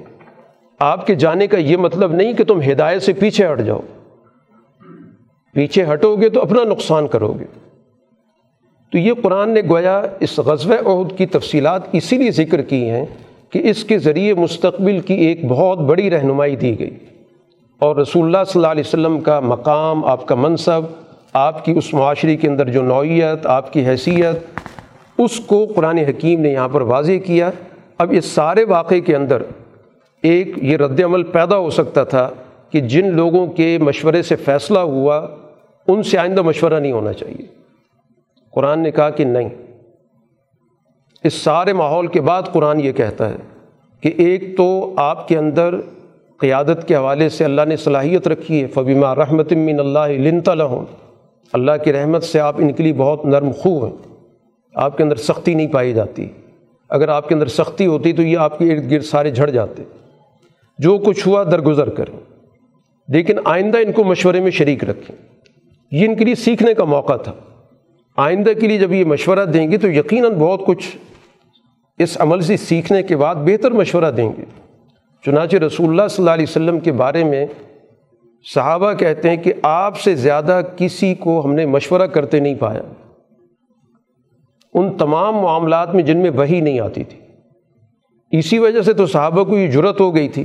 آپ 0.79 1.07
کے 1.07 1.15
جانے 1.15 1.47
کا 1.47 1.59
یہ 1.59 1.77
مطلب 1.77 2.13
نہیں 2.13 2.33
کہ 2.33 2.45
تم 2.45 2.61
ہدایت 2.63 3.03
سے 3.03 3.13
پیچھے 3.13 3.53
ہٹ 3.53 3.61
جاؤ۔ 3.61 3.81
پیچھے 5.53 5.85
ہٹو 5.93 6.17
گے 6.17 6.29
تو 6.29 6.43
اپنا 6.43 6.65
نقصان 6.65 7.07
کرو 7.07 7.33
گے۔ 7.33 7.68
تو 8.93 8.99
یہ 8.99 9.13
قرآن 9.23 9.51
نے 9.51 9.61
گویا 9.69 10.03
اس 10.21 10.39
غزوہ 10.39 10.75
عہد 10.87 11.19
کی 11.19 11.27
تفصیلات 11.27 11.83
اسی 11.93 12.17
لیے 12.17 12.31
ذکر 12.31 12.63
کی 12.63 12.91
ہیں 12.91 13.07
کہ 13.51 13.59
اس 13.59 13.85
کے 13.85 13.99
ذریعے 13.99 14.35
مستقبل 14.35 15.01
کی 15.01 15.15
ایک 15.15 15.45
بہت 15.45 15.79
بڑی 15.79 16.11
رہنمائی 16.11 16.57
دی 16.57 16.79
گئی۔ 16.79 16.91
اور 17.79 17.97
رسول 17.97 18.25
اللہ 18.25 18.45
صلی 18.47 18.59
اللہ 18.59 18.67
علیہ 18.67 18.83
وسلم 18.87 19.21
کا 19.21 19.41
مقام، 19.41 20.05
آپ 20.05 20.27
کا 20.27 20.35
منصب، 20.35 20.83
آپ 21.33 21.65
کی 21.65 21.73
اس 21.73 21.95
معاشرے 21.95 22.37
کے 22.37 22.49
اندر 22.49 22.69
جو 22.69 22.83
نوعیت، 22.83 23.47
آپ 23.47 23.73
کی 23.73 23.87
حیثیت، 23.87 24.61
اس 25.19 25.41
کو 25.41 25.67
قرآن 25.77 25.99
حکیم 25.99 26.41
نے 26.41 26.49
یہاں 26.49 26.69
پر 26.69 26.81
واضح 26.81 27.13
کیا۔ 27.27 27.51
اب 27.99 28.13
اس 28.17 28.25
سارے 28.25 28.65
واقعے 28.65 29.01
کے 29.01 29.17
اندر 29.17 29.43
ایک 30.23 30.49
یہ 30.57 30.77
رد 30.77 31.01
عمل 31.01 31.23
پیدا 31.23 31.59
ہو 31.59 31.71
سکتا 31.71 32.05
تھا 32.05 32.31
کہ 32.71 32.81
جن 32.81 33.15
لوگوں 33.15 33.47
کے 33.47 33.79
مشورے 33.81 34.23
سے 34.23 34.37
فیصلہ 34.37 34.79
ہوا، 34.79 35.27
ان 35.89 36.03
سے 36.03 36.19
آئندہ 36.19 36.43
مشورہ 36.43 36.81
نہیں 36.81 36.93
ہونا 36.93 37.13
چاہیے۔ 37.13 37.58
قرآن 38.51 38.81
نے 38.81 38.91
کہا 38.91 39.11
کہ 39.11 39.25
نہیں۔ 39.25 39.49
اس 41.25 41.35
سارے 41.35 41.73
ماحول 41.73 42.07
کے 42.07 42.21
بعد 42.21 42.43
قرآن 42.53 42.81
یہ 42.81 42.93
کہتا 42.93 43.29
ہے 43.29 43.37
کہ 44.01 44.13
ایک 44.17 44.57
تو 44.57 44.95
آپ 44.97 45.29
کے 45.29 45.39
اندر 45.39 45.75
قیادت 46.37 46.89
کے 46.89 46.97
حوالے 46.97 47.29
سے 47.29 47.45
اللہ 47.45 47.63
نے 47.69 47.77
صلاحیت 47.77 48.29
رکھی 48.29 48.63
ہے 48.63 48.67
فبیما 48.67 49.15
رحمت 49.15 49.53
من 49.53 49.81
اللہ 49.81 50.07
لن 50.09 50.41
لہم 50.47 50.85
اللہ 51.53 51.73
کی 51.85 51.93
رحمت 51.93 52.23
سے 52.23 52.41
آپ 52.41 52.57
ان 52.59 52.73
کے 52.73 52.83
لیے 52.83 52.93
بہت 52.93 53.25
نرم 53.25 53.51
خو 53.59 53.85
ہیں۔ 53.85 53.97
آپ 54.75 54.97
کے 54.97 55.03
اندر 55.03 55.17
سختی 55.17 55.55
نہیں 55.55 55.67
پائی 55.67 55.93
جاتی۔ 55.93 56.29
اگر 56.89 57.09
آپ 57.09 57.29
کے 57.29 57.35
اندر 57.35 57.47
سختی 57.47 57.87
ہوتی 57.87 58.13
تو 58.13 58.23
یہ 58.23 58.39
آپ 58.39 58.59
کے 58.59 58.73
ارد 58.73 58.91
گرد 58.91 59.03
سارے 59.03 59.31
جھڑ 59.31 59.51
جاتے۔ 59.51 59.83
جو 60.79 60.99
کچھ 60.99 61.29
ہوا 61.29 61.45
درگزر 61.45 61.89
کریں۔ 61.89 62.19
لیکن 63.09 63.37
آئندہ 63.45 63.79
ان 63.79 63.93
کو 63.93 64.05
مشورے 64.05 64.41
میں 64.41 64.51
شریک 64.51 64.85
رکھیں۔ 64.85 65.17
یہ 65.91 66.05
ان 66.05 66.15
کے 66.15 66.25
لیے 66.25 66.35
سیکھنے 66.35 66.75
کا 66.75 66.85
موقع 66.85 67.17
تھا۔ 67.17 67.33
آئندہ 68.19 68.51
کے 68.61 68.69
لیے 68.69 68.79
جب 68.79 68.93
یہ 68.93 69.05
مشورہ 69.05 69.45
دیں 69.45 69.71
گے 69.71 69.79
تو 69.79 69.89
یقیناً 69.89 70.33
بہت 70.33 70.67
کچھ 70.67 70.97
اس 71.99 72.21
عمل 72.21 72.41
سے 72.41 72.57
سیکھنے 72.57 73.03
کے 73.03 73.17
بعد 73.17 73.35
بہتر 73.35 73.71
مشورہ 73.71 74.11
دیں 74.11 74.33
گے۔ 74.39 74.45
چنانچہ 75.25 75.57
رسول 75.57 75.89
اللہ 75.89 76.03
صلی 76.11 76.23
اللہ 76.23 76.31
علیہ 76.31 76.47
وسلم 76.49 76.81
کے 76.81 76.93
بارے 76.93 77.25
میں 77.25 77.47
صحابہ 78.55 78.93
کہتے 78.93 79.31
ہیں 79.31 79.37
کہ 79.37 79.53
آپ 79.63 80.01
سے 80.01 80.15
زیادہ 80.15 80.61
کسی 80.77 81.15
کو 81.15 81.45
ہم 81.45 81.55
نے 81.55 81.67
مشورہ 81.67 82.03
کرتے 82.03 82.41
نہیں 82.41 82.55
پایا۔ 82.55 82.83
ان 84.75 84.97
تمام 84.97 85.37
معاملات 85.37 85.95
میں 85.95 86.03
جن 86.03 86.19
میں 86.19 86.31
وہی 86.31 86.61
نہیں 86.61 86.81
آتی 86.81 87.05
تھی۔ 87.05 87.19
اسی 88.39 88.59
وجہ 88.59 88.83
سے 88.83 88.93
تو 88.93 89.07
صحابہ 89.07 89.45
کو 89.45 89.59
یہ 89.59 89.67
جرت 89.67 90.01
ہو 90.01 90.15
گئی 90.15 90.29
تھی 90.29 90.45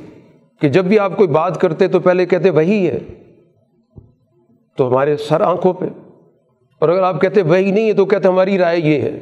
کہ 0.62 0.70
جب 0.70 0.86
بھی 0.86 1.00
آپ 1.00 1.18
کوئی 1.18 1.30
بات 1.30 1.62
کرتے 1.62 1.88
تو 1.88 2.00
پہلے 2.00 2.26
کہتے 2.26 2.50
وہی 2.50 2.88
ہے۔ 2.88 3.00
تو 4.78 4.88
ہمارے 4.88 5.18
سر 5.18 5.42
آنکھوں 5.42 5.74
پہ 5.74 5.86
اور 6.84 6.90
اگر 6.90 7.04
آپ 7.04 7.22
کہتے 7.22 7.42
وہی 7.42 7.72
نہیں 7.72 7.88
ہے 7.88 7.94
تو 7.94 8.06
کہتے 8.06 8.28
ہماری 8.28 8.58
رائے 8.58 8.80
یہ 8.80 9.02
ہے۔ 9.02 9.20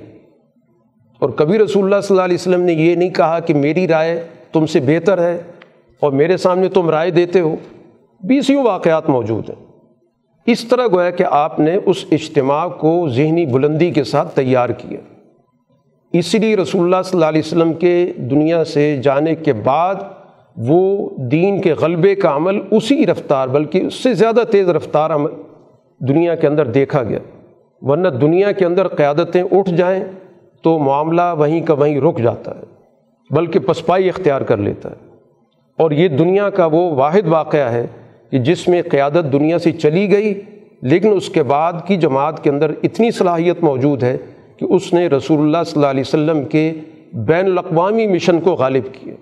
اور 1.19 1.29
کبھی 1.29 1.57
رسول 1.57 1.83
اللہ 1.83 2.01
صلی 2.01 2.15
اللہ 2.15 2.21
علیہ 2.21 2.35
وسلم 2.35 2.61
نے 2.61 2.73
یہ 2.73 2.95
نہیں 2.95 3.09
کہا 3.09 3.39
کہ 3.39 3.53
میری 3.53 3.87
رائے 3.87 4.27
تم 4.51 4.65
سے 4.65 4.79
بہتر 4.79 5.23
ہے 5.23 5.41
اور 5.99 6.11
میرے 6.11 6.37
سامنے 6.37 6.69
تم 6.69 6.89
رائے 6.89 7.11
دیتے 7.11 7.39
ہو۔ 7.39 7.55
بیسیوں 8.23 8.63
واقعات 8.63 9.09
موجود 9.09 9.49
ہیں۔ 9.49 9.65
اس 10.45 10.65
طرح 10.65 10.87
گویا 10.91 11.09
کہ 11.09 11.25
آپ 11.31 11.59
نے 11.59 11.77
اس 11.85 12.05
اجتماع 12.11 12.67
کو 12.67 13.09
ذہنی 13.09 13.45
بلندی 13.45 13.91
کے 13.91 14.03
ساتھ 14.03 14.35
تیار 14.35 14.69
کیا۔ 14.69 14.99
اسی 16.13 16.37
لیے 16.37 16.55
رسول 16.55 16.83
اللہ 16.83 17.01
صلی 17.01 17.17
اللہ 17.17 17.25
علیہ 17.25 17.41
وسلم 17.45 17.73
کے 17.73 18.13
دنیا 18.15 18.65
سے 18.65 18.97
جانے 19.03 19.35
کے 19.35 19.53
بعد 19.53 19.95
وہ 20.57 21.09
دین 21.17 21.61
کے 21.61 21.73
غلبے 21.73 22.15
کا 22.15 22.35
عمل 22.35 22.59
اسی 22.71 23.05
رفتار، 23.05 23.47
بلکہ 23.47 23.77
اس 23.77 23.93
سے 23.93 24.13
زیادہ 24.13 24.41
تیز 24.51 24.69
رفتار 24.69 25.09
عمل 25.09 25.31
دنیا 25.99 26.35
کے 26.35 26.47
اندر 26.47 26.65
دیکھا 26.65 27.03
گیا۔ 27.03 27.19
ورنہ 27.81 28.07
دنیا 28.07 28.51
کے 28.51 28.65
اندر 28.65 28.87
قیادتیں 28.87 29.43
اٹھ 29.51 29.71
جائیں 29.71 30.03
تو 30.63 30.79
معاملہ 30.79 31.21
وہیں 31.37 31.65
کا 31.65 31.73
وہیں 31.73 32.01
رک 32.01 32.19
جاتا 32.19 32.51
ہے، 32.55 32.63
بلکہ 33.29 33.59
پسپائی 33.59 34.09
اختیار 34.09 34.41
کر 34.41 34.57
لیتا 34.57 34.89
ہے۔ 34.89 34.95
اور 35.77 35.91
یہ 35.91 36.07
دنیا 36.07 36.49
کا 36.49 36.65
وہ 36.65 36.95
واحد 36.95 37.27
واقعہ 37.27 37.71
ہے 37.71 37.87
کہ 38.29 38.39
جس 38.39 38.67
میں 38.67 38.81
قیادت 38.91 39.33
دنیا 39.33 39.59
سے 39.59 39.71
چلی 39.71 40.11
گئی، 40.11 40.41
لیکن 40.81 41.13
اس 41.13 41.29
کے 41.29 41.43
بعد 41.43 41.73
کی 41.85 41.97
جماعت 41.97 42.43
کے 42.43 42.49
اندر 42.49 42.71
اتنی 42.83 43.11
صلاحیت 43.11 43.63
موجود 43.63 44.03
ہے 44.03 44.17
کہ 44.57 44.65
اس 44.65 44.93
نے 44.93 45.07
رسول 45.07 45.39
اللہ 45.39 45.57
صلی 45.65 45.73
اللہ 45.75 45.87
علیہ 45.87 46.03
وسلم 46.07 46.45
کے 46.45 46.73
بین 47.13 47.45
الاقوامی 47.45 48.07
مشن 48.07 48.41
کو 48.41 48.51
غالب 48.51 48.83
کیا۔ 48.93 49.13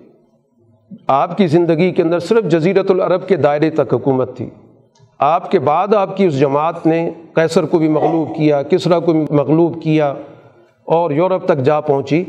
آپ 1.06 1.36
کی 1.36 1.46
زندگی 1.46 1.90
کے 1.90 2.02
اندر 2.02 2.18
صرف 2.18 2.44
جزیرت 2.50 2.90
العرب 2.90 3.28
کے 3.28 3.36
دائرے 3.36 3.70
تک 3.70 3.94
حکومت 3.94 4.36
تھی۔ 4.36 4.50
آپ 5.20 5.50
کے 5.50 5.58
بعد 5.58 5.94
آپ 5.94 6.16
کی 6.16 6.24
اس 6.24 6.40
جماعت 6.40 6.86
نے 6.86 7.10
کیسر 7.34 7.64
کو 7.64 7.78
بھی 7.78 7.88
مغلوب 7.88 8.36
کیا، 8.36 8.62
کسرا 8.62 8.98
کو 8.98 9.12
بھی 9.12 9.24
مغلوب 9.30 9.82
کیا 9.82 10.14
اور 10.84 11.10
یورپ 11.10 11.44
تک 11.44 11.58
جا 11.58 11.80
پہنچی۔ 11.80 12.24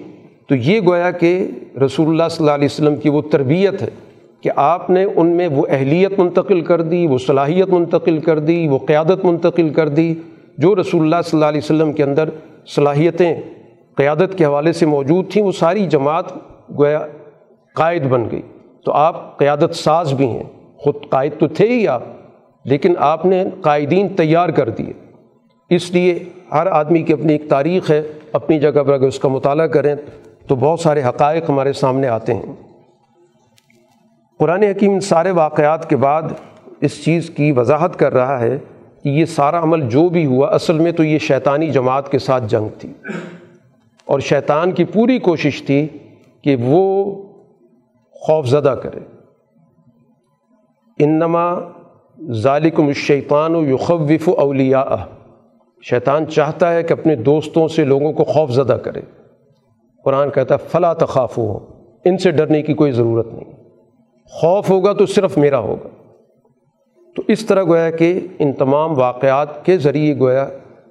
تو 0.50 0.56
یہ 0.56 0.82
گویا 0.88 1.12
کہ 1.12 1.48
رسول 1.86 2.08
اللہ 2.08 2.24
صلی 2.32 2.44
اللہ 2.44 2.56
علیہ 2.56 2.66
وسلم 2.66 2.96
کی 2.96 3.10
وہ 3.10 3.22
تربیت 3.22 3.82
ہے 3.82 3.90
کہ 4.42 4.50
آپ 4.56 4.90
نے 4.90 5.06
ان 5.16 5.28
میں 5.28 5.48
وہ 5.48 5.66
اہلیت 5.70 6.20
منتقل 6.20 6.62
کر 6.62 6.82
دی، 6.82 7.08
وہ 7.08 7.18
صلاحیت 7.18 7.70
منتقل 7.70 8.20
کر 8.20 8.40
دی، 8.40 8.68
وہ 8.68 8.78
قیادت 8.78 9.26
منتقل 9.26 9.70
کر 9.70 9.90
دی 9.90 10.16
جو 10.58 10.76
رسول 10.76 11.02
اللہ 11.02 11.16
صلی 11.26 11.38
اللہ 11.38 11.46
علیہ 11.46 11.62
وسلم 11.64 11.94
کے 11.94 12.04
اندر 12.04 12.30
صلاحیتیں 12.76 13.36
قیادت 13.96 14.38
کے 14.38 14.46
حوالے 14.46 14.74
سے 14.74 14.86
موجود 14.86 15.32
تھیں، 15.32 15.44
وہ 15.44 15.52
ساری 15.52 15.86
جماعت 15.86 16.26
گویا 16.80 17.00
قائد 17.76 18.04
بن 18.04 18.28
گئی۔ 18.32 18.42
تو 18.86 18.92
آپ 18.92 19.38
قیادت 19.38 19.76
ساز 19.76 20.14
بھی 20.14 20.26
ہیں۔ 20.26 20.44
خود 20.78 20.96
قائد 21.10 21.32
تو 21.40 21.48
تھے 21.48 21.68
ہی 21.68 21.88
آپ۔ 21.88 22.04
لیکن 22.64 22.94
آپ 22.98 23.26
نے 23.26 23.46
قائدین 23.62 24.08
تیار 24.08 24.50
کر 24.50 24.70
دیے۔ 24.70 24.94
اس 25.70 25.92
لیے 25.92 26.20
ہر 26.52 26.68
آدمی 26.68 27.02
کی 27.02 27.14
اپنی 27.14 27.32
ایک 27.34 27.50
تاریخ 27.50 27.92
ہے، 27.92 28.04
اپنی 28.32 28.60
جگہ 28.60 28.72
پر 28.72 28.94
اگر 28.94 29.08
اس 29.08 29.20
کا 29.20 29.30
مطالعہ 29.30 29.68
کریں 29.68 29.96
تو 30.48 30.56
بہت 30.56 30.80
سارے 30.80 31.04
حقائق 31.04 31.50
ہمارے 31.50 31.74
سامنے 31.74 32.08
آتے 32.08 32.34
ہیں۔ 32.34 32.54
قرآن 34.40 34.64
حکیم 34.64 35.00
سارے 35.00 35.32
واقعات 35.32 35.90
کے 35.90 35.96
بعد 35.96 36.22
اس 36.82 37.06
چیز 37.06 37.30
کی 37.30 37.52
وضاحت 37.52 38.00
کر 38.00 38.14
رہا 38.14 38.40
ہے 38.40 38.58
کہ 39.04 39.10
یہ 39.10 39.26
سارا 39.26 39.64
عمل 39.64 39.90
جو 39.90 40.10
بھی 40.10 40.26
ہوا، 40.26 40.48
اصل 40.48 40.80
میں 40.80 40.92
تو 40.92 41.04
یہ 41.04 41.18
شیطانی 41.18 41.68
جماعت 41.68 42.12
کے 42.12 42.20
ساتھ 42.20 42.44
جنگ 42.48 42.68
تھی۔ 42.80 42.94
اور 44.06 44.20
شیطان 44.20 44.72
کی 44.72 44.84
پوری 44.84 45.20
کوشش 45.20 45.64
تھی 45.64 45.88
کہ 46.42 46.56
وہ 46.60 47.16
خوف 48.12 48.46
زدہ 48.46 48.76
کرے۔ 48.84 49.00
انما 51.04 51.54
ذالکم 52.30 52.88
الشیطان 52.88 53.56
و 53.56 53.70
یخوف 53.70 54.30
اولیاء 54.38 54.96
شیطان 55.90 56.28
چاہتا 56.28 56.74
ہے 56.74 56.84
کہ 56.84 56.94
اپنے 56.94 57.16
دوستوں 57.16 57.68
سے 57.68 57.84
لوگوں 57.84 58.14
کو 58.14 58.24
خوف 58.24 58.52
زدہ 58.52 58.74
کرے۔ 58.74 59.02
قرآن 60.04 60.30
کہتا 60.30 60.56
ہے، 60.56 60.60
فلا 60.72 60.94
تخاف 60.94 61.38
ہو 61.38 61.60
ان 62.06 62.18
سے 62.18 62.32
ڈرنے 62.32 62.62
کی 62.62 62.74
کوئی 62.74 62.92
ضرورت 62.92 63.34
نہیں۔ 63.34 63.54
خوف 64.26 64.70
ہوگا 64.70 64.94
تو 64.94 65.06
صرف 65.06 65.38
میرا 65.38 65.60
ہوگا۔ 65.60 65.88
تو 67.16 67.22
اس 67.28 67.46
طرح 67.46 67.64
گویا 67.64 67.90
کہ 67.90 68.20
ان 68.40 68.54
تمام 68.54 68.98
واقعات 68.98 69.66
کے 69.66 69.78
ذریعے 69.78 70.20
گویا 70.20 70.48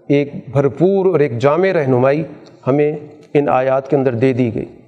ایک 0.08 0.32
بھرپور 0.52 1.06
اور 1.06 1.20
ایک 1.20 1.38
جامع 1.38 1.68
رہنمائی 1.68 2.24
ہمیں 2.66 2.96
ان 3.34 3.48
آیات 3.48 3.90
کے 3.90 3.96
اندر 3.96 4.14
دے 4.14 4.32
دی 4.32 4.54
گئی۔ 4.54 4.79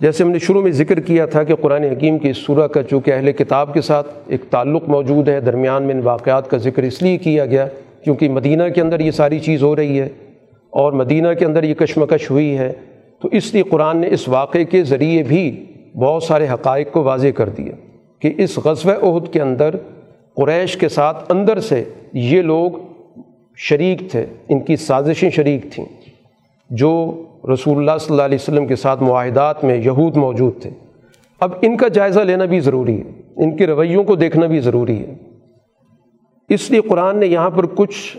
جیسے 0.00 0.22
ہم 0.24 0.30
نے 0.30 0.38
شروع 0.38 0.62
میں 0.62 0.70
ذکر 0.72 1.00
کیا 1.00 1.24
تھا 1.26 1.42
کہ 1.44 1.54
قرآن 1.60 1.84
حکیم 1.84 2.18
کی 2.18 2.28
اس 2.30 2.36
سورہ 2.36 2.66
کا 2.66 2.82
چونکہ 2.82 3.12
اہل 3.12 3.32
کتاب 3.32 3.72
کے 3.74 3.80
ساتھ 3.82 4.08
ایک 4.26 4.44
تعلق 4.50 4.88
موجود 4.88 5.28
ہے، 5.28 5.40
درمیان 5.40 5.82
میں 5.82 5.94
ان 5.94 6.00
واقعات 6.04 6.50
کا 6.50 6.56
ذکر 6.58 6.82
اس 6.82 7.02
لیے 7.02 7.18
کیا 7.18 7.46
گیا 7.46 7.66
کیونکہ 8.04 8.28
مدینہ 8.28 8.68
کے 8.74 8.80
اندر 8.80 9.00
یہ 9.00 9.10
ساری 9.10 9.38
چیز 9.40 9.62
ہو 9.62 9.74
رہی 9.76 10.00
ہے 10.00 10.08
اور 10.72 10.92
مدینہ 10.92 11.32
کے 11.38 11.44
اندر 11.44 11.62
یہ 11.64 11.74
کشمکش 11.74 12.30
ہوئی 12.30 12.56
ہے، 12.58 12.72
تو 13.22 13.28
اس 13.32 13.52
لیے 13.54 13.62
قرآن 13.70 13.96
نے 14.00 14.08
اس 14.12 14.28
واقعے 14.28 14.64
کے 14.64 14.82
ذریعے 14.84 15.22
بھی 15.22 15.44
بہت 15.96 16.22
سارے 16.22 16.46
حقائق 16.48 16.92
کو 16.92 17.02
واضح 17.02 17.30
کر 17.36 17.48
دیا 17.56 17.74
کہ 18.22 18.32
اس 18.38 18.58
غزوہ 18.64 18.94
عہد 19.02 19.32
کے 19.32 19.40
اندر 19.42 19.76
قریش 20.36 20.76
کے 20.76 20.88
ساتھ 20.88 21.30
اندر 21.32 21.60
سے 21.60 21.82
یہ 22.12 22.42
لوگ 22.42 22.78
شریک 23.58 24.10
تھے، 24.10 24.24
ان 24.48 24.60
کی 24.60 24.76
سازشیں 24.78 25.30
شریک 25.30 25.72
تھیں، 25.72 25.84
جو 26.70 26.92
رسول 27.52 27.76
اللہ 27.78 27.98
صلی 28.00 28.14
اللہ 28.14 28.22
علیہ 28.22 28.38
وسلم 28.40 28.66
کے 28.66 28.76
ساتھ 28.76 29.02
معاہدات 29.02 29.64
میں 29.64 29.76
یہود 29.76 30.16
موجود 30.16 30.62
تھے۔ 30.62 30.70
اب 31.40 31.52
ان 31.62 31.76
کا 31.76 31.88
جائزہ 31.88 32.20
لینا 32.20 32.44
بھی 32.44 32.60
ضروری 32.60 33.00
ہے۔ 33.00 33.10
ان 33.36 33.56
کے 33.56 33.66
رویوں 33.66 34.04
کو 34.04 34.16
دیکھنا 34.16 34.46
بھی 34.46 34.60
ضروری 34.60 34.98
ہے۔ 34.98 35.14
اس 36.48 36.70
لیے 36.70 36.80
قرآن 36.80 37.18
نے 37.18 37.26
یہاں 37.26 37.50
پر 37.50 37.66
کچھ 37.66 38.16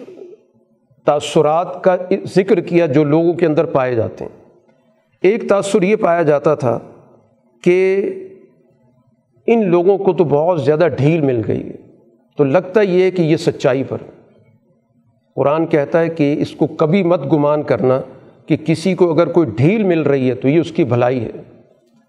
تاثرات 1.06 1.84
کا 1.84 1.96
ذکر 2.36 2.60
کیا 2.60 2.86
جو 2.86 3.04
لوگوں 3.04 3.34
کے 3.34 3.46
اندر 3.46 3.66
پائے 3.66 3.96
جاتے 3.96 4.26
ہیں۔ 4.26 4.40
ایک 5.22 5.50
تاثر 5.50 5.82
یہ 5.82 5.96
پایا 5.96 6.22
جاتا 6.22 6.56
تھا 6.56 6.80
کہ 7.64 8.02
ان 9.48 9.70
لوگوں 9.70 9.98
کو 9.98 10.14
تو 10.14 10.24
بہت 10.24 10.64
زیادہ 10.64 10.88
ڈھیل 10.98 11.22
مل 11.22 11.42
گئی 11.48 11.70
ہے۔ 11.70 11.76
تو 12.38 12.44
لگتا 12.44 12.82
یہ 12.82 13.12
کہ 13.12 13.22
یہ 13.22 13.38
سچائی 13.38 13.84
پر 13.84 13.98
قرآن 15.36 15.68
کہتا 15.68 16.00
ہے 16.00 16.10
کہ 16.10 16.36
اس 16.40 16.52
کو 16.52 16.68
کبھی 16.68 17.04
مت 17.04 17.34
گمان 17.34 17.64
کرنا۔ 17.64 18.02
کہ 18.48 18.58
کسی 18.58 18.94
کو 18.94 19.12
اگر 19.12 19.28
کوئی 19.28 19.48
ڈھیل 19.56 19.84
مل 19.84 20.02
رہی 20.02 20.30
ہے 20.30 20.36
تو 20.36 20.48
یہ 20.48 20.60
اس 20.60 20.72
کی 20.72 20.84
بھلائی 20.84 21.24
ہے، 21.24 21.32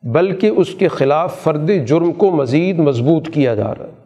بلکہ 0.02 0.46
اس 0.46 0.74
کے 0.74 0.88
خلاف 0.88 1.42
فرد 1.42 1.70
جرم 1.86 2.12
کو 2.12 2.30
مزید 2.30 2.78
مضبوط 2.78 3.30
کیا 3.30 3.54
جا 3.54 3.74
رہا 3.74 3.84
ہے۔ 3.84 4.02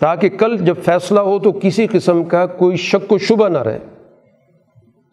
تاکہ 0.00 0.28
کل 0.28 0.56
جب 0.56 0.74
فیصلہ 0.84 1.20
ہو 1.20 1.38
تو 1.38 1.52
کسی 1.52 1.86
قسم 1.86 2.24
کا 2.24 2.46
کوئی 2.46 2.76
شک 2.76 3.12
و 3.12 3.18
شبہ 3.18 3.48
نہ 3.48 3.58
رہے۔ 3.58 3.78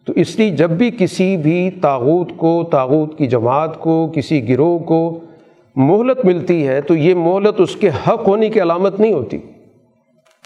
تو 0.06 0.12
اس 0.16 0.38
لیے 0.38 0.50
جب 0.50 0.70
بھی 0.70 0.90
کسی 0.90 1.36
بھی 1.36 1.70
تاغوت 1.70 2.28
کو، 2.36 2.68
تاغوت 2.72 3.18
کی 3.18 3.26
جماعت 3.26 3.78
کو، 3.78 4.12
کسی 4.14 4.48
گروہ 4.48 4.78
کو 4.78 5.20
مہلت 5.76 6.24
ملتی 6.24 6.68
ہے 6.68 6.80
تو 6.80 6.94
یہ 6.94 7.14
مہلت 7.14 7.60
اس 7.60 7.76
کے 7.76 7.88
حق 7.88 8.28
ہونے 8.28 8.48
کی 8.48 8.62
علامت 8.62 9.00
نہیں 9.00 9.12
ہوتی۔ 9.12 9.38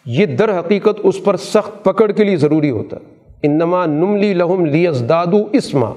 یہ 0.06 0.26
در 0.26 0.58
حقیقت 0.58 1.00
اس 1.02 1.24
پر 1.24 1.36
سخت 1.36 1.84
پکڑ 1.84 2.10
کے 2.10 2.24
لیے 2.24 2.36
ضروری 2.36 2.70
ہوتا 2.70 2.96
ہے۔ 2.96 3.19
انما 3.42 3.86
نملی 3.86 4.34
لہم 4.34 4.64
لیس 4.64 5.08
دادو 5.08 5.44
اسما، 5.52 5.92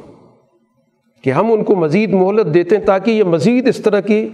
کہ 1.24 1.30
ہم 1.30 1.52
ان 1.52 1.64
کو 1.64 1.76
مزید 1.76 2.14
مہلت 2.14 2.54
دیتے 2.54 2.78
ہیں 2.78 2.86
تاکہ 2.86 3.12
یہ 3.12 3.24
مزید 3.24 3.68
اس 3.68 3.78
طرح 3.78 4.00
کی 4.00 4.30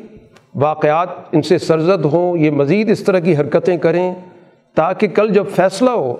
واقعات 0.56 1.08
ان 1.32 1.42
سے 1.42 1.58
سرزد 1.58 2.06
ہوں، 2.06 2.38
یہ 2.38 2.52
مزید 2.52 2.90
اس 2.90 3.04
طرح 3.04 3.20
کی 3.20 3.36
حرکتیں 3.36 3.78
کریں 3.78 4.14
تاکہ 4.76 5.08
کل 5.08 5.34
جب 5.34 5.46
فیصلہ 5.56 5.90
ہو 5.90 6.16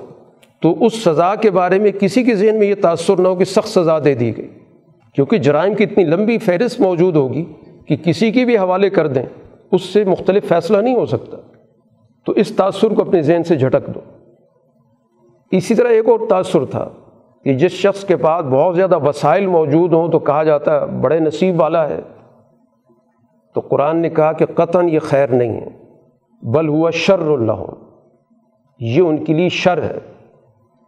تو 0.62 0.86
اس 0.86 0.94
سزا 1.04 1.36
کے 1.36 1.52
بارے 1.52 1.80
میں 1.80 1.92
کسی 1.92 2.24
کے 2.24 2.36
ذہن 2.36 2.60
میں 2.60 2.68
یہ 2.68 2.76
تاثر 2.82 3.18
نہ 3.18 3.28
ہو 3.28 3.36
کہ 3.36 3.46
سخت 3.46 3.70
سزا 3.70 4.00
دے 4.00 4.14
دی 4.14 4.38
گئی۔ 4.38 4.48
کیونکہ 5.16 5.38
جرائم 5.38 5.76
کی 5.76 5.84
اتنی 5.84 6.04
لمبی 6.04 6.38
فہرست 6.38 6.82
موجود 6.82 7.16
ہوگی 7.16 7.46
کہ 7.86 7.96
کسی 7.96 8.32
کی 8.32 8.46
بھی 8.46 8.58
حوالے 8.58 8.90
کر 8.90 9.08
دیں، 9.08 9.26
اس 9.72 9.82
سے 9.82 10.04
مختلف 10.04 10.48
فیصلہ 10.48 10.78
نہیں 10.78 10.96
ہو 10.96 11.06
سکتا۔ 11.06 11.38
تو 12.26 12.32
اس 12.32 12.52
تاثر 12.56 12.88
کو 12.88 13.02
اپنے 13.02 13.22
ذہن 13.22 13.44
سے 13.44 13.56
جھٹک 13.56 13.88
دو۔ 13.96 14.00
اسی 15.52 15.76
طرح 15.76 15.88
ایک 15.88 16.10
اور 16.10 16.20
تاثر 16.30 16.66
تھا 16.66 16.90
کہ 17.44 17.54
جس 17.54 17.72
شخص 17.72 18.06
کے 18.06 18.18
پاس 18.18 18.46
بہت 18.46 18.76
زیادہ 18.76 19.00
وسائل 19.00 19.46
موجود 19.46 19.94
ہوں 19.94 20.10
تو 20.10 20.20
کہا 20.20 20.44
جاتا 20.44 20.82
ہے، 20.82 20.86
بڑے 20.86 21.20
نصیب 21.20 21.62
والا 21.62 21.90
ہے۔ 21.90 22.00
تو 23.56 23.62
قرآن 23.62 23.98
نے 23.98 24.10
کہا 24.10 24.32
کہ 24.32 24.46
قطن 24.46 24.90
یہ 24.90 25.00
خیر 25.00 25.28
نہیں 25.28 25.62
ہے، 25.62 25.68
بل 26.42 26.68
ہوا 26.68 26.90
شر 26.90 27.20
اللہ 27.20 27.64
یہ 28.80 29.02
ان 29.02 29.24
کے 29.24 29.34
لیے 29.34 29.50
شر 29.50 29.84
ہے۔ 29.84 29.98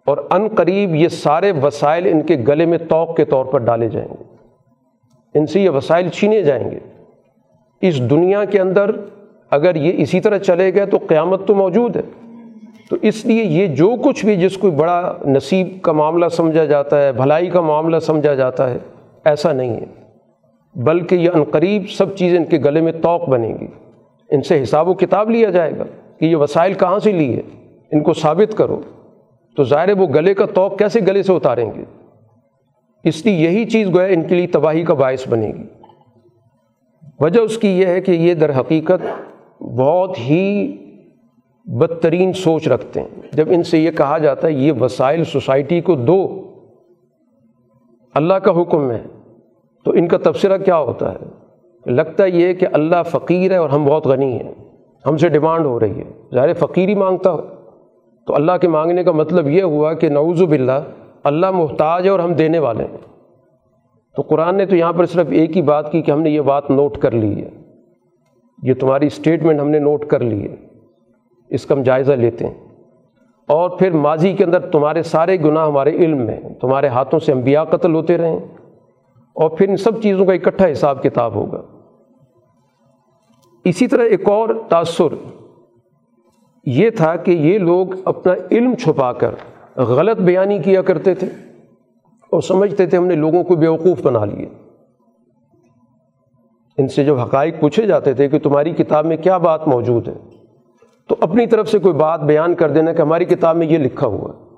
اور 0.06 0.18
ان 0.30 0.48
قریب 0.56 0.96
یہ 0.96 1.08
سارے 1.08 1.52
وسائل 1.52 2.06
ان 2.06 2.22
کے 2.22 2.38
گلے 2.48 2.66
میں 2.66 2.78
توق 2.78 3.16
کے 3.16 3.26
طور 3.26 3.46
پر 3.46 3.60
ڈالے 3.60 3.90
جائیں 3.90 4.10
گے۔ 4.10 4.24
ان 5.40 5.46
سے 5.46 5.62
یہ 5.62 5.70
وسائل 5.70 6.10
چھینے 6.10 6.42
جائیں 6.42 6.72
گے۔ 6.72 6.80
اس 7.82 8.10
دنیا 8.10 8.46
کے 8.46 8.60
اندر 8.60 8.92
اگر 9.50 9.76
یہ 9.76 9.94
اسی 9.98 10.20
طرح 10.22 10.38
چلے 10.38 10.74
گئے 10.74 10.86
تو 10.86 10.98
قیامت 11.08 11.48
تو 11.48 11.56
موجود 11.56 11.96
ہے۔ 11.96 12.02
تو 12.92 12.98
اس 13.02 13.26
لیے 13.26 13.44
یہ 13.44 13.68
جو 13.68 13.96
کچھ 14.04 14.26
بھی 14.26 14.36
جس 14.36 14.58
کو 14.58 14.72
بڑا 14.72 15.18
نصیب 15.26 15.68
کا 15.82 15.92
معاملہ 15.92 16.28
سمجھا 16.28 16.66
جاتا 16.66 17.02
ہے، 17.02 17.12
بھلائی 17.12 17.50
کا 17.50 17.62
معاملہ 17.62 18.00
سمجھا 18.00 18.34
جاتا 18.34 18.70
ہے، 18.70 18.78
ایسا 19.26 19.54
نہیں 19.54 19.76
ہے۔ 19.76 19.86
بلکہ 20.76 21.16
یہ 21.16 21.30
عنقریب 21.36 21.90
سب 21.90 22.18
چیزیں 22.18 22.38
ان 22.38 22.46
کے 22.46 22.58
گلے 22.58 22.82
میں 22.82 22.92
توق 22.92 23.30
بنے 23.30 23.56
گی۔ 23.62 23.68
ان 24.30 24.42
سے 24.42 24.64
حساب 24.64 24.88
و 24.88 24.94
کتاب 24.94 25.30
لیا 25.30 25.50
جائے 25.50 25.72
گا 25.78 25.84
کہ 26.20 26.26
یہ 26.26 26.36
وسائل 26.36 26.74
کہاں 26.74 27.00
سے 27.00 27.12
لی 27.12 27.36
ہے 27.36 27.42
ان 27.92 28.04
کو 28.04 28.14
ثابت 28.14 28.58
کرو۔ 28.58 28.82
تو 29.58 29.64
ظاہر 29.64 29.98
وہ 29.98 30.08
گلے 30.08 30.34
کا 30.34 30.46
توق 30.46 30.80
کیسے 30.80 31.00
گلے 31.00 31.24
سے 31.24 31.34
اتاریں 31.34 31.72
گے؟ 31.78 31.84
اس 33.04 33.26
لیے 33.26 33.36
یہی 33.36 33.66
چیز 33.66 33.88
گویا 33.88 34.08
ان 34.08 34.22
کے 34.22 34.36
لیے 34.36 34.48
تباہی 34.48 34.84
کا 34.84 34.94
باعث 34.94 35.28
بنے 35.28 35.48
گی۔ 35.48 35.64
وجہ 37.20 37.42
اس 37.42 37.58
کی 37.58 37.68
یہ 37.68 37.86
ہے 37.86 38.02
کہ 38.02 38.12
یہ 38.12 38.34
در 38.34 38.60
حقیقت 38.60 39.06
بہت 39.62 40.20
ہی 40.20 40.78
بدترین 41.66 42.34
سوچ 42.34 42.68
رکھتے 42.68 43.02
ہیں۔ 43.02 43.08
جب 43.34 43.46
ان 43.50 43.64
سے 43.64 43.80
یہ 43.80 43.92
کہا 43.92 44.18
جاتا 44.18 44.48
ہے، 44.48 44.52
یہ 44.52 44.72
وسائل 44.82 45.24
سوسائٹی 45.24 45.82
کو 45.82 45.96
دو۔ 45.96 46.48
اللہ 48.14 48.34
کا 48.34 48.62
حکم 48.62 48.92
ہے۔ 48.92 49.04
تو 49.86 49.92
ان 49.92 50.08
کا 50.08 50.18
تبصرہ 50.18 50.58
کیا 50.58 50.78
ہوتا 50.78 51.14
ہے؟ 51.14 51.18
لگتا 51.86 52.26
یہ 52.26 52.54
کہ 52.54 52.68
اللہ 52.74 52.96
فقیر 53.06 53.52
ہے 53.52 53.56
اور 53.56 53.70
ہم 53.70 53.86
بہت 53.86 54.08
غنی 54.08 54.32
ہیں۔ 54.32 54.54
ہم 55.06 55.18
سے 55.18 55.30
ڈیمانڈ 55.30 55.66
ہو 55.66 55.80
رہی 55.80 56.00
ہے۔ 56.00 56.12
ظاہر 56.34 56.54
فقیر 56.54 56.90
ہی 56.90 56.96
مانگتا 56.96 57.32
ہو۔ 57.32 57.42
تو 58.28 58.36
اللہ 58.36 58.52
کے 58.62 58.68
مانگنے 58.68 59.04
کا 59.04 59.12
مطلب 59.12 59.50
یہ 59.50 59.64
ہوا 59.64 59.94
کہ 59.94 60.10
نعوذ 60.10 60.44
باللہ، 60.44 60.82
اللہ 61.24 61.52
محتاج 61.52 62.06
ہے 62.06 62.10
اور 62.10 62.20
ہم 62.20 62.34
دینے 62.34 62.60
والے 62.60 62.84
ہیں۔ 62.84 62.98
تو 64.16 64.22
قرآن 64.22 64.56
نے 64.56 64.66
تو 64.66 64.76
یہاں 64.76 64.94
پر 64.94 65.06
صرف 65.06 65.28
ایک 65.30 65.58
ہی 65.58 65.62
بات 65.62 65.92
کی 65.92 66.02
کہ 66.02 66.12
ہم 66.12 66.22
نے 66.22 66.30
یہ 66.30 66.42
بات 66.42 66.72
نوٹ 66.72 66.98
کر 66.98 67.12
لی 67.12 67.42
ہے۔ 67.42 67.50
یہ 68.64 68.74
تمہاری 68.74 69.08
اسٹیٹمنٹ 69.08 69.60
ہم 69.60 69.70
نے 69.70 69.80
نوٹ 69.80 70.06
کر 70.06 70.20
لی 70.20 70.48
ہے۔ 70.48 70.71
اس 71.52 71.66
کا 71.66 71.76
ہم 71.76 71.84
جائزہ 71.84 72.14
لیتے 72.14 72.48
ہیں۔ 72.48 72.54
اور 73.48 73.70
پھر 73.70 73.92
ماضی 73.92 74.34
کے 74.34 74.44
اندر 74.44 74.60
تمہارے 74.60 75.04
سارے 75.04 75.40
گناہ 75.40 75.68
ہمارے 75.68 75.90
علم 75.90 76.18
میں 76.18 76.40
تمہارے 76.62 76.88
ہاتھوں 76.88 77.20
سے 77.20 77.32
انبیاء 77.32 77.64
قتل 77.64 77.96
ہوتے 77.96 78.18
رہیں۔ 78.18 78.40
اور 79.34 79.50
پھر 79.50 79.70
ان 79.70 79.78
سب 79.78 80.02
چیزوں 80.02 80.26
کا 80.26 80.34
اکٹھا 80.34 80.72
حساب 80.72 81.04
کتاب 81.04 81.36
ہوگا۔ 81.36 81.62
اسی 83.64 83.88
طرح 83.88 84.04
ایک 84.04 84.30
اور 84.30 84.50
تأثر 84.70 85.16
یہ 86.66 86.90
تھا 86.90 87.16
کہ 87.16 87.32
یہ 87.32 87.60
لوگ 87.60 87.88
اپنا 88.06 88.34
علم 88.52 88.76
چھپا 88.76 89.14
کر 89.14 89.36
غلط 89.76 90.18
بیانی 90.18 90.60
کیا 90.60 90.82
کرتے 90.82 91.16
تھے 91.16 91.28
اور 92.32 92.42
سمجھتے 92.42 92.86
تھے 92.86 92.98
ہم 92.98 93.06
نے 93.06 93.16
لوگوں 93.16 93.44
کو 93.44 93.56
بیوقوف 93.56 94.02
بنا 94.02 94.26
لیے۔ 94.26 94.50
ان 96.78 96.88
سے 96.88 97.04
جو 97.04 97.16
حقائق 97.16 97.60
پوچھے 97.60 97.86
جاتے 97.86 98.14
تھے 98.14 98.30
کہ 98.30 98.40
تمہاری 98.40 98.72
کتاب 98.72 99.06
میں 99.06 99.18
کیا 99.18 99.38
بات 99.38 99.68
موجود 99.68 100.08
ہے 100.08 100.31
تو 101.12 101.18
اپنی 101.20 101.48
طرف 101.48 101.70
سے 101.70 101.80
کوئی 101.80 101.94
بات 101.94 102.20
بیان 102.20 102.56
کر 102.56 102.72
دینا 102.72 102.94
کہ 102.94 103.02
ہماری 103.02 103.26
کتاب 103.26 103.56
میں 103.56 103.68
یہ 103.68 103.78
لکھا 103.78 104.08
ہوا 104.08 104.32
ہے۔ 104.34 104.56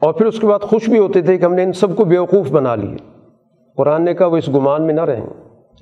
اور 0.00 0.12
پھر 0.12 0.26
اس 0.26 0.40
کے 0.40 0.46
بعد 0.46 0.58
خوش 0.58 0.88
بھی 0.88 0.98
ہوتے 0.98 1.22
تھے 1.22 1.38
کہ 1.38 1.44
ہم 1.44 1.54
نے 1.54 1.62
ان 1.62 1.72
سب 1.72 1.96
کو 1.96 2.04
بیوقوف 2.04 2.50
بنا 2.50 2.74
لیے۔ 2.74 2.96
قرآن 3.76 4.02
نے 4.02 4.14
کہا 4.14 4.26
وہ 4.26 4.36
اس 4.36 4.48
گمان 4.48 4.82
میں 4.82 4.94
نہ 4.94 5.00
رہیں۔ 5.00 5.26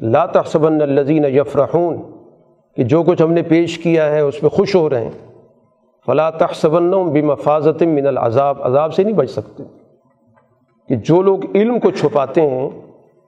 لا 0.01 0.27
تحسبن 0.27 0.83
الزین 0.83 1.25
یفرحون، 1.25 1.97
کہ 2.77 2.85
جو 2.85 3.03
کچھ 3.03 3.23
ہم 3.23 3.33
نے 3.33 3.43
پیش 3.43 3.79
کیا 3.79 4.07
ہے 4.07 4.21
اس 4.21 4.41
پہ 4.41 4.49
خوش 4.49 4.75
ہو 4.75 4.91
رہے 4.91 5.05
ہیں 5.05 5.33
فلاں 6.07 6.31
تخصبن 6.31 6.91
بمفاظت 6.91 7.83
من 7.83 8.07
العذاب، 8.07 8.63
عذاب 8.63 8.95
سے 8.95 9.03
نہیں 9.03 9.17
بچ 9.17 9.31
سکتے۔ 9.31 9.63
کہ 10.89 10.97
جو 10.97 11.23
لوگ 11.23 11.39
علم 11.55 11.79
کو 11.79 11.91
چھپاتے 11.91 12.51
ہیں 12.51 12.71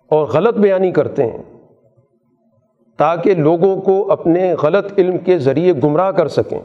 اور 0.09 0.27
غلط 0.27 0.55
بیانی 0.55 0.93
کرتے 0.93 1.27
ہیں 1.27 1.43
تاکہ 2.97 3.35
لوگوں 3.35 3.81
کو 3.81 4.13
اپنے 4.13 4.55
غلط 4.63 4.93
علم 4.99 5.19
کے 5.19 5.39
ذریعے 5.39 5.73
گمراہ 5.85 6.11
کر 6.11 6.29
سکیں۔ 6.29 6.61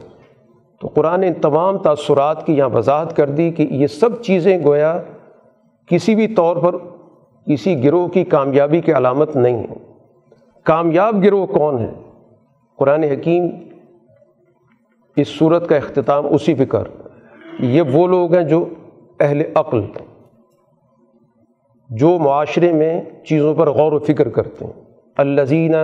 تو 0.80 0.86
قرآن 0.86 1.22
ان 1.22 1.34
تمام 1.34 1.78
تاثرات 1.78 2.46
کی 2.46 2.58
یہاں 2.58 2.68
وضاحت 2.68 3.16
کر 3.16 3.30
دی 3.30 3.50
کہ 3.50 3.66
یہ 3.70 3.86
سب 3.86 4.22
چیزیں 4.22 4.64
گویا 4.64 5.02
کسی 5.86 6.14
بھی 6.14 6.28
طور 6.28 6.56
پر 6.56 6.76
کسی 7.46 7.84
گروہ 7.84 8.08
کی 8.08 8.24
کامیابی 8.24 8.80
کی 8.80 8.92
علامت 8.92 9.36
نہیں 9.36 9.58
ہیں۔ 9.58 9.92
کامیاب 10.64 11.24
گروہ 11.24 11.46
کون 11.46 11.78
ہے 11.78 11.90
قرآن 12.76 13.02
حکیم 13.02 13.48
اس 15.16 15.28
صورت 15.28 15.68
کا 15.68 15.76
اختتام 15.76 16.26
اسی 16.34 16.54
پہ 16.54 16.64
کر۔ 16.64 16.84
یہ 17.58 17.82
وہ 17.82 18.06
لوگ 18.06 18.34
ہیں 18.34 18.44
جو 18.44 18.68
اہل 19.20 19.42
عقل 19.54 19.80
جو 21.88 22.18
معاشرے 22.18 22.72
میں 22.72 23.02
چیزوں 23.26 23.54
پر 23.54 23.70
غور 23.70 23.92
و 23.92 23.98
فکر 23.98 24.28
کرتے 24.28 24.64
ہیں۔ 24.64 24.72
الزینہ 25.16 25.76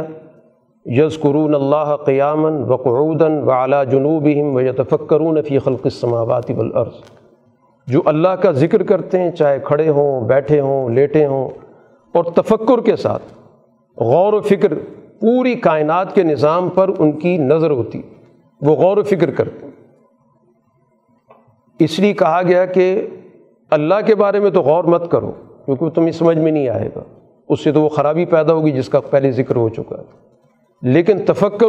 یز 0.87 1.21
قرون 1.21 1.55
اللہ 1.55 1.97
قیامن 2.05 2.63
وقعودن 2.63 3.43
و 3.43 3.51
اعلیٰ 3.51 3.85
جنوب 3.87 4.27
و 4.55 4.61
یتفکرون 4.61 5.43
فی 5.43 5.59
خلق 5.59 5.81
السماوات 5.85 6.51
والارض۔ 6.51 6.93
جو 7.87 8.03
اللہ 8.05 8.29
کا 8.29 8.53
ذکر 8.53 8.83
کرتے 8.83 9.19
ہیں، 9.21 9.31
چاہے 9.31 9.59
کھڑے 9.65 9.89
ہوں، 9.89 10.21
بیٹھے 10.21 10.61
ہوں، 10.61 10.91
لیٹے 10.91 11.27
ہوں، 11.27 11.49
اور 12.13 12.25
تفکر 12.25 12.81
کے 12.81 12.97
ساتھ، 12.97 13.23
غور 13.97 14.33
و 14.33 14.41
فکر 14.41 14.75
پوری 15.21 15.55
کائنات 15.55 16.15
کے 16.15 16.23
نظام 16.23 16.69
پر 16.69 16.91
ان 16.99 17.13
کی 17.13 17.37
نظر 17.37 17.71
ہوتی، 17.71 18.03
وہ 18.61 18.75
غور 18.75 18.97
و 18.97 19.03
فکر 19.03 19.31
کرتے 19.31 19.67
اس 21.79 21.99
لیے 21.99 22.13
کہا 22.13 22.43
گیا 22.43 22.67
کہ 22.67 23.07
اللہ 23.71 23.95
کے 24.07 24.15
بارے 24.15 24.41
میں 24.41 24.51
تو 24.51 24.61
غور 24.61 24.85
مت 24.85 25.11
کرو، 25.11 25.33
کیونکہ 25.65 25.89
تمہیں 25.89 26.13
سمجھ 26.13 26.39
میں 26.39 26.53
نہیں 26.53 26.69
آئے 26.69 26.89
گا۔ 26.97 27.03
اس 27.49 27.65
سے 27.65 27.73
تو 27.73 27.83
وہ 27.83 27.89
خرابی 27.89 28.25
پیدا 28.25 28.53
ہوگی 28.53 28.71
جس 28.71 28.89
کا 28.89 29.01
پہلے 29.01 29.33
ذکر 29.33 29.57
ہو 29.57 29.69
چکا 29.69 29.97
ہے۔ 29.99 30.26
لیکن 30.83 31.19
تفکر 31.19 31.69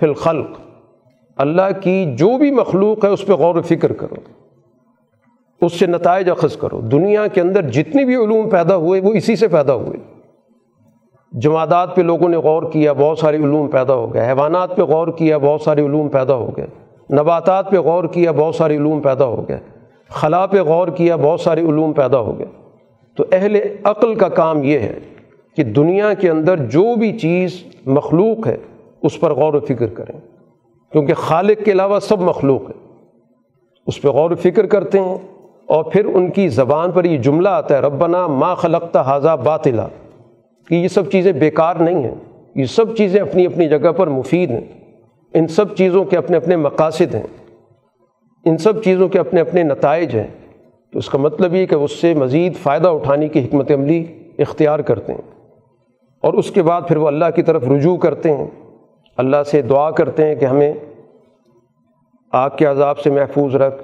فی 0.00 0.06
الخلق، 0.06 0.60
اللہ 1.36 1.80
کی 1.82 2.14
جو 2.18 2.38
بھی 2.38 2.50
مخلوق 2.50 3.04
ہے 3.04 3.10
اس 3.10 3.26
پہ 3.26 3.32
غور 3.32 3.54
و 3.54 3.62
فکر 3.62 3.92
کرو، 3.92 4.14
اس 5.60 5.72
سے 5.72 5.86
نتائج 5.86 6.30
اخذ 6.30 6.56
کرو۔ 6.56 6.80
دنیا 6.80 7.26
کے 7.26 7.40
اندر 7.40 7.62
جتنی 7.62 8.04
بھی 8.04 8.14
علوم 8.14 8.50
پیدا 8.50 8.76
ہوئے، 8.76 9.00
وہ 9.00 9.12
اسی 9.12 9.36
سے 9.36 9.48
پیدا 9.48 9.74
ہوئے۔ 9.74 10.20
جمادات 11.32 11.96
پہ 11.96 12.02
لوگوں 12.02 12.28
نے 12.28 12.36
غور 12.36 12.62
کیا، 12.72 12.92
بہت 12.92 13.18
سارے 13.18 13.36
علوم 13.36 13.68
پیدا 13.68 13.94
ہو 13.94 14.14
گئے۔ 14.14 14.26
حیوانات 14.26 14.76
پہ 14.76 14.82
غور 14.82 15.08
کیا، 15.08 15.38
بہت 15.38 15.60
سارے 15.60 15.86
علوم 15.86 16.08
پیدا 16.08 16.34
ہو 16.34 16.50
گئے۔ 16.56 16.66
نباتات 17.12 17.70
پہ 17.70 17.78
غور 17.78 18.04
کیا، 18.04 18.32
بہت 18.32 18.54
سارے 18.54 18.76
علوم 18.76 19.00
پیدا 19.00 19.24
ہو 19.24 19.48
گئے۔ 19.48 19.58
خلا 20.08 20.46
پہ 20.46 20.60
غور 20.60 20.88
کیا، 20.88 21.16
بہت 21.16 21.40
سارے 21.40 21.60
علوم 21.60 21.92
پیدا 21.92 22.18
ہو 22.18 22.38
گئے۔ 22.38 22.46
تو 23.16 23.24
اہل 23.32 23.56
عقل 23.84 24.14
کا 24.14 24.28
کام 24.28 24.62
یہ 24.62 24.78
ہے 24.78 25.00
کہ 25.56 25.64
دنیا 25.64 26.14
کے 26.14 26.30
اندر 26.30 26.56
جو 26.56 26.94
بھی 26.94 27.18
چیز 27.18 27.64
مخلوق 27.86 28.46
ہے، 28.46 28.56
اس 29.02 29.20
پر 29.20 29.34
غور 29.34 29.54
و 29.54 29.60
فکر 29.60 29.86
کریں۔ 29.86 30.20
کیونکہ 30.92 31.14
خالق 31.14 31.64
کے 31.64 31.72
علاوہ 31.72 32.00
سب 32.00 32.20
مخلوق 32.20 32.70
ہے۔ 32.70 32.94
اس 33.86 34.02
پہ 34.02 34.08
غور 34.08 34.30
و 34.30 34.34
فکر 34.34 34.66
کرتے 34.66 35.00
ہیں 35.00 35.18
اور 35.66 35.84
پھر 35.84 36.04
ان 36.04 36.30
کی 36.30 36.48
زبان 36.48 36.90
پر 36.90 37.04
یہ 37.04 37.18
جملہ 37.18 37.48
آتا 37.48 37.76
ہے، 37.76 37.80
ربنا 37.80 38.26
ما 38.26 38.54
خلقتا 38.54 39.00
حاضہ 39.00 39.36
باطلا۔ 39.44 39.88
کہ 40.68 40.74
یہ 40.74 40.88
سب 40.88 41.10
چیزیں 41.10 41.32
بیکار 41.32 41.76
نہیں 41.76 42.02
ہیں۔ 42.02 42.14
یہ 42.54 42.64
سب 42.64 42.96
چیزیں 42.96 43.20
اپنی 43.20 43.46
اپنی 43.46 43.68
جگہ 43.68 43.92
پر 43.92 44.06
مفید 44.06 44.50
ہیں۔ 44.50 44.64
ان 45.34 45.46
سب 45.46 45.76
چیزوں 45.76 46.04
کے 46.04 46.16
اپنے 46.16 46.36
اپنے 46.36 46.56
مقاصد 46.56 47.14
ہیں۔ 47.14 47.22
ان 48.44 48.58
سب 48.58 48.84
چیزوں 48.84 49.08
کے 49.08 49.18
اپنے 49.18 49.40
اپنے 49.40 49.62
نتائج 49.62 50.14
ہیں۔ 50.14 50.26
تو 50.92 50.98
اس 50.98 51.08
کا 51.08 51.18
مطلب 51.18 51.54
یہ 51.54 51.66
کہ 51.66 51.74
اس 51.74 51.92
سے 51.92 52.14
مزید 52.14 52.56
فائدہ 52.56 52.88
اٹھانے 52.88 53.28
کی 53.28 53.44
حکمت 53.44 53.70
عملی 53.70 54.04
اختیار 54.38 54.78
کرتے 54.78 55.14
ہیں۔ 55.14 55.33
اور 56.24 56.34
اس 56.34 56.50
کے 56.50 56.62
بعد 56.62 56.82
پھر 56.88 56.96
وہ 56.96 57.06
اللہ 57.06 57.24
کی 57.34 57.42
طرف 57.42 57.68
رجوع 57.68 57.96
کرتے 57.96 58.36
ہیں۔ 58.36 58.46
اللہ 59.16 59.42
سے 59.46 59.62
دعا 59.62 59.90
کرتے 59.90 60.26
ہیں 60.26 60.34
کہ 60.34 60.44
ہمیں 60.44 60.72
آگ 62.32 62.50
کے 62.58 62.66
عذاب 62.66 62.98
سے 62.98 63.10
محفوظ 63.10 63.56
رکھ۔ 63.56 63.82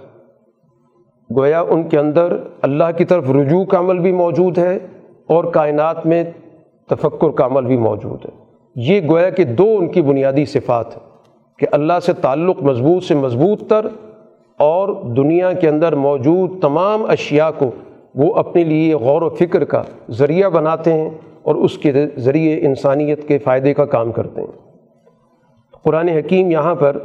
گویا 1.39 1.61
ان 1.61 1.89
کے 1.89 1.99
اندر 1.99 2.37
اللہ 2.63 2.85
کی 2.99 3.05
طرف 3.05 3.31
رجوع 3.31 3.65
کا 3.65 3.79
عمل 3.79 3.99
بھی 3.99 4.13
موجود 4.13 4.59
ہے 4.59 4.79
اور 5.27 5.45
کائنات 5.45 6.07
میں 6.07 6.25
تفکر 6.87 7.31
کا 7.31 7.47
عمل 7.47 7.65
بھی 7.67 7.77
موجود 7.77 8.25
ہے۔ 8.25 8.31
یہ 8.77 9.01
گویا 9.09 9.31
کہ 9.31 9.45
دو 9.45 9.77
ان 9.79 9.89
کی 9.89 10.03
بنیادی 10.03 10.45
صفات 10.45 10.97
ہیں 10.97 11.05
کہ 11.59 11.67
اللہ 11.73 12.01
سے 12.07 12.13
تعلق 12.13 12.63
مضبوط 12.63 13.05
سے 13.05 13.15
مضبوط 13.15 13.69
تر 13.69 13.87
اور 14.59 14.89
دنیا 15.05 15.53
کے 15.53 15.69
اندر 15.69 15.95
موجود 15.95 16.63
تمام 16.63 17.05
اشیاء 17.05 17.51
کو 17.59 17.71
وہ 18.15 18.35
اپنے 18.35 18.65
لیے 18.65 18.95
غور 18.95 19.23
و 19.23 19.29
فکر 19.29 19.65
کا 19.65 19.83
ذریعہ 20.11 20.49
بناتے 20.49 20.93
ہیں۔ 20.93 21.11
اور 21.43 21.55
اس 21.55 21.79
کے 21.79 21.93
ذریعے 22.17 22.61
انسانیت 22.61 23.29
کے 23.29 23.39
فائدے 23.39 23.75
کا 23.75 23.85
کام 23.85 24.13
کرتے 24.13 24.41
ہیں۔ 24.41 24.71
قرآن 25.85 26.09
حکیم 26.09 26.51
یہاں 26.51 26.75
پر 26.75 26.97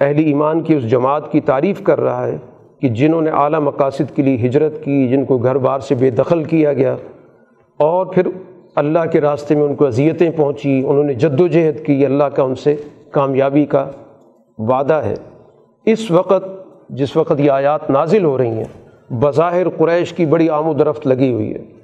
اہل 0.00 0.18
ایمان 0.18 0.60
کی 0.60 0.74
اس 0.74 0.90
جماعت 0.90 1.32
کی 1.32 1.40
تعریف 1.40 1.82
کر 1.82 2.00
رہا 2.00 2.26
ہے 2.26 2.36
کہ 2.80 2.88
جنہوں 2.88 3.20
نے 3.20 3.30
اعلیٰ 3.30 3.60
مقاصد 3.60 4.16
کے 4.16 4.22
لیے 4.22 4.46
ہجرت 4.46 4.84
کی، 4.84 5.08
جن 5.08 5.24
کو 5.24 5.38
گھر 5.38 5.58
بار 5.58 5.80
سے 5.80 5.94
بے 5.94 6.10
دخل 6.10 6.44
کیا 6.44 6.72
گیا 6.72 6.96
اور 7.76 8.06
پھر 8.06 8.26
اللہ 8.74 8.98
کے 9.12 9.20
راستے 9.20 9.54
میں 9.54 9.62
ان 9.62 9.74
کو 9.74 9.86
اذیتیں 9.86 10.30
پہنچی 10.36 10.82
انہوں 10.86 11.04
نے 11.04 11.14
جد 11.14 11.40
و 11.40 11.46
جہد 11.46 11.84
کی، 11.86 12.06
اللہ 12.06 12.24
کا 12.24 12.42
ان 12.42 12.54
سے 12.54 12.76
کامیابی 13.10 13.64
کا 13.64 13.90
وعدہ 14.58 14.94
ہے۔ 14.94 15.14
اس 15.84 16.10
وقت، 16.10 16.48
جس 16.90 17.16
وقت 17.16 17.40
یہ 17.40 17.50
آیات 17.50 17.90
نازل 17.90 18.24
ہو 18.24 18.38
رہی 18.38 18.50
ہیں، 18.50 19.12
بظاہر 19.12 19.68
قریش 19.68 20.12
کی 20.12 20.26
بڑی 20.26 20.48
آمد 20.48 20.80
رفت 20.80 21.06
لگی 21.06 21.32
ہوئی 21.32 21.54
ہے۔ 21.54 21.75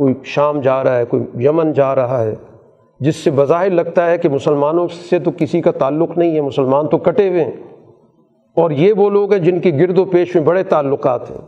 کوئی 0.00 0.14
شام 0.24 0.60
جا 0.60 0.84
رہا 0.84 0.98
ہے، 0.98 1.04
کوئی 1.04 1.44
یمن 1.44 1.72
جا 1.72 1.94
رہا 1.94 2.24
ہے، 2.24 2.34
جس 3.00 3.16
سے 3.16 3.30
بظاہر 3.30 3.70
لگتا 3.70 4.10
ہے 4.10 4.18
کہ 4.18 4.28
مسلمانوں 4.28 4.88
سے 5.10 5.18
تو 5.18 5.30
کسی 5.36 5.60
کا 5.60 5.70
تعلق 5.70 6.18
نہیں 6.18 6.34
ہے، 6.34 6.40
مسلمان 6.40 6.88
تو 6.88 6.98
کٹے 6.98 7.28
ہوئے 7.28 7.44
ہیں۔ 7.44 7.52
اور 8.56 8.70
یہ 8.70 8.92
وہ 8.92 9.10
لوگ 9.10 9.32
ہیں 9.32 9.40
جن 9.40 9.58
کے 9.58 9.70
گرد 9.70 9.98
و 9.98 10.04
پیش 10.04 10.34
میں 10.34 10.44
بڑے 10.44 10.62
تعلقات 10.62 11.30
ہیں۔ 11.30 11.38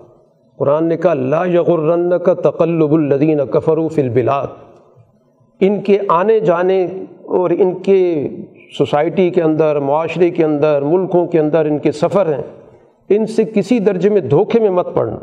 قرآن 0.58 0.84
نے 0.84 0.96
کہا، 0.96 1.14
لا 1.14 1.44
یغرن 1.44 2.18
کا 2.18 2.34
تقلب 2.34 2.92
الدین 2.92 3.40
کفرو 3.50 3.88
فی 3.88 4.02
البلاد۔ 4.02 4.46
ان 5.60 5.80
کے 5.80 5.98
آنے 6.08 6.40
جانے 6.40 6.84
اور 7.24 7.50
ان 7.50 7.74
کے 7.74 8.28
سوسائٹی 8.78 9.30
کے 9.30 9.42
اندر، 9.42 9.78
معاشرے 9.78 10.30
کے 10.30 10.44
اندر، 10.44 10.82
ملکوں 10.82 11.26
کے 11.26 11.38
اندر 11.38 11.64
ان 11.64 11.78
کے 11.78 11.92
سفر 11.92 12.26
ہیں۔ 12.26 12.42
ان 13.08 13.26
سے 13.26 13.44
کسی 13.44 13.78
درجے 13.78 14.10
میں 14.10 14.20
دھوکے 14.20 14.60
میں 14.60 14.70
مت 14.70 14.94
پڑنا۔ 14.94 15.18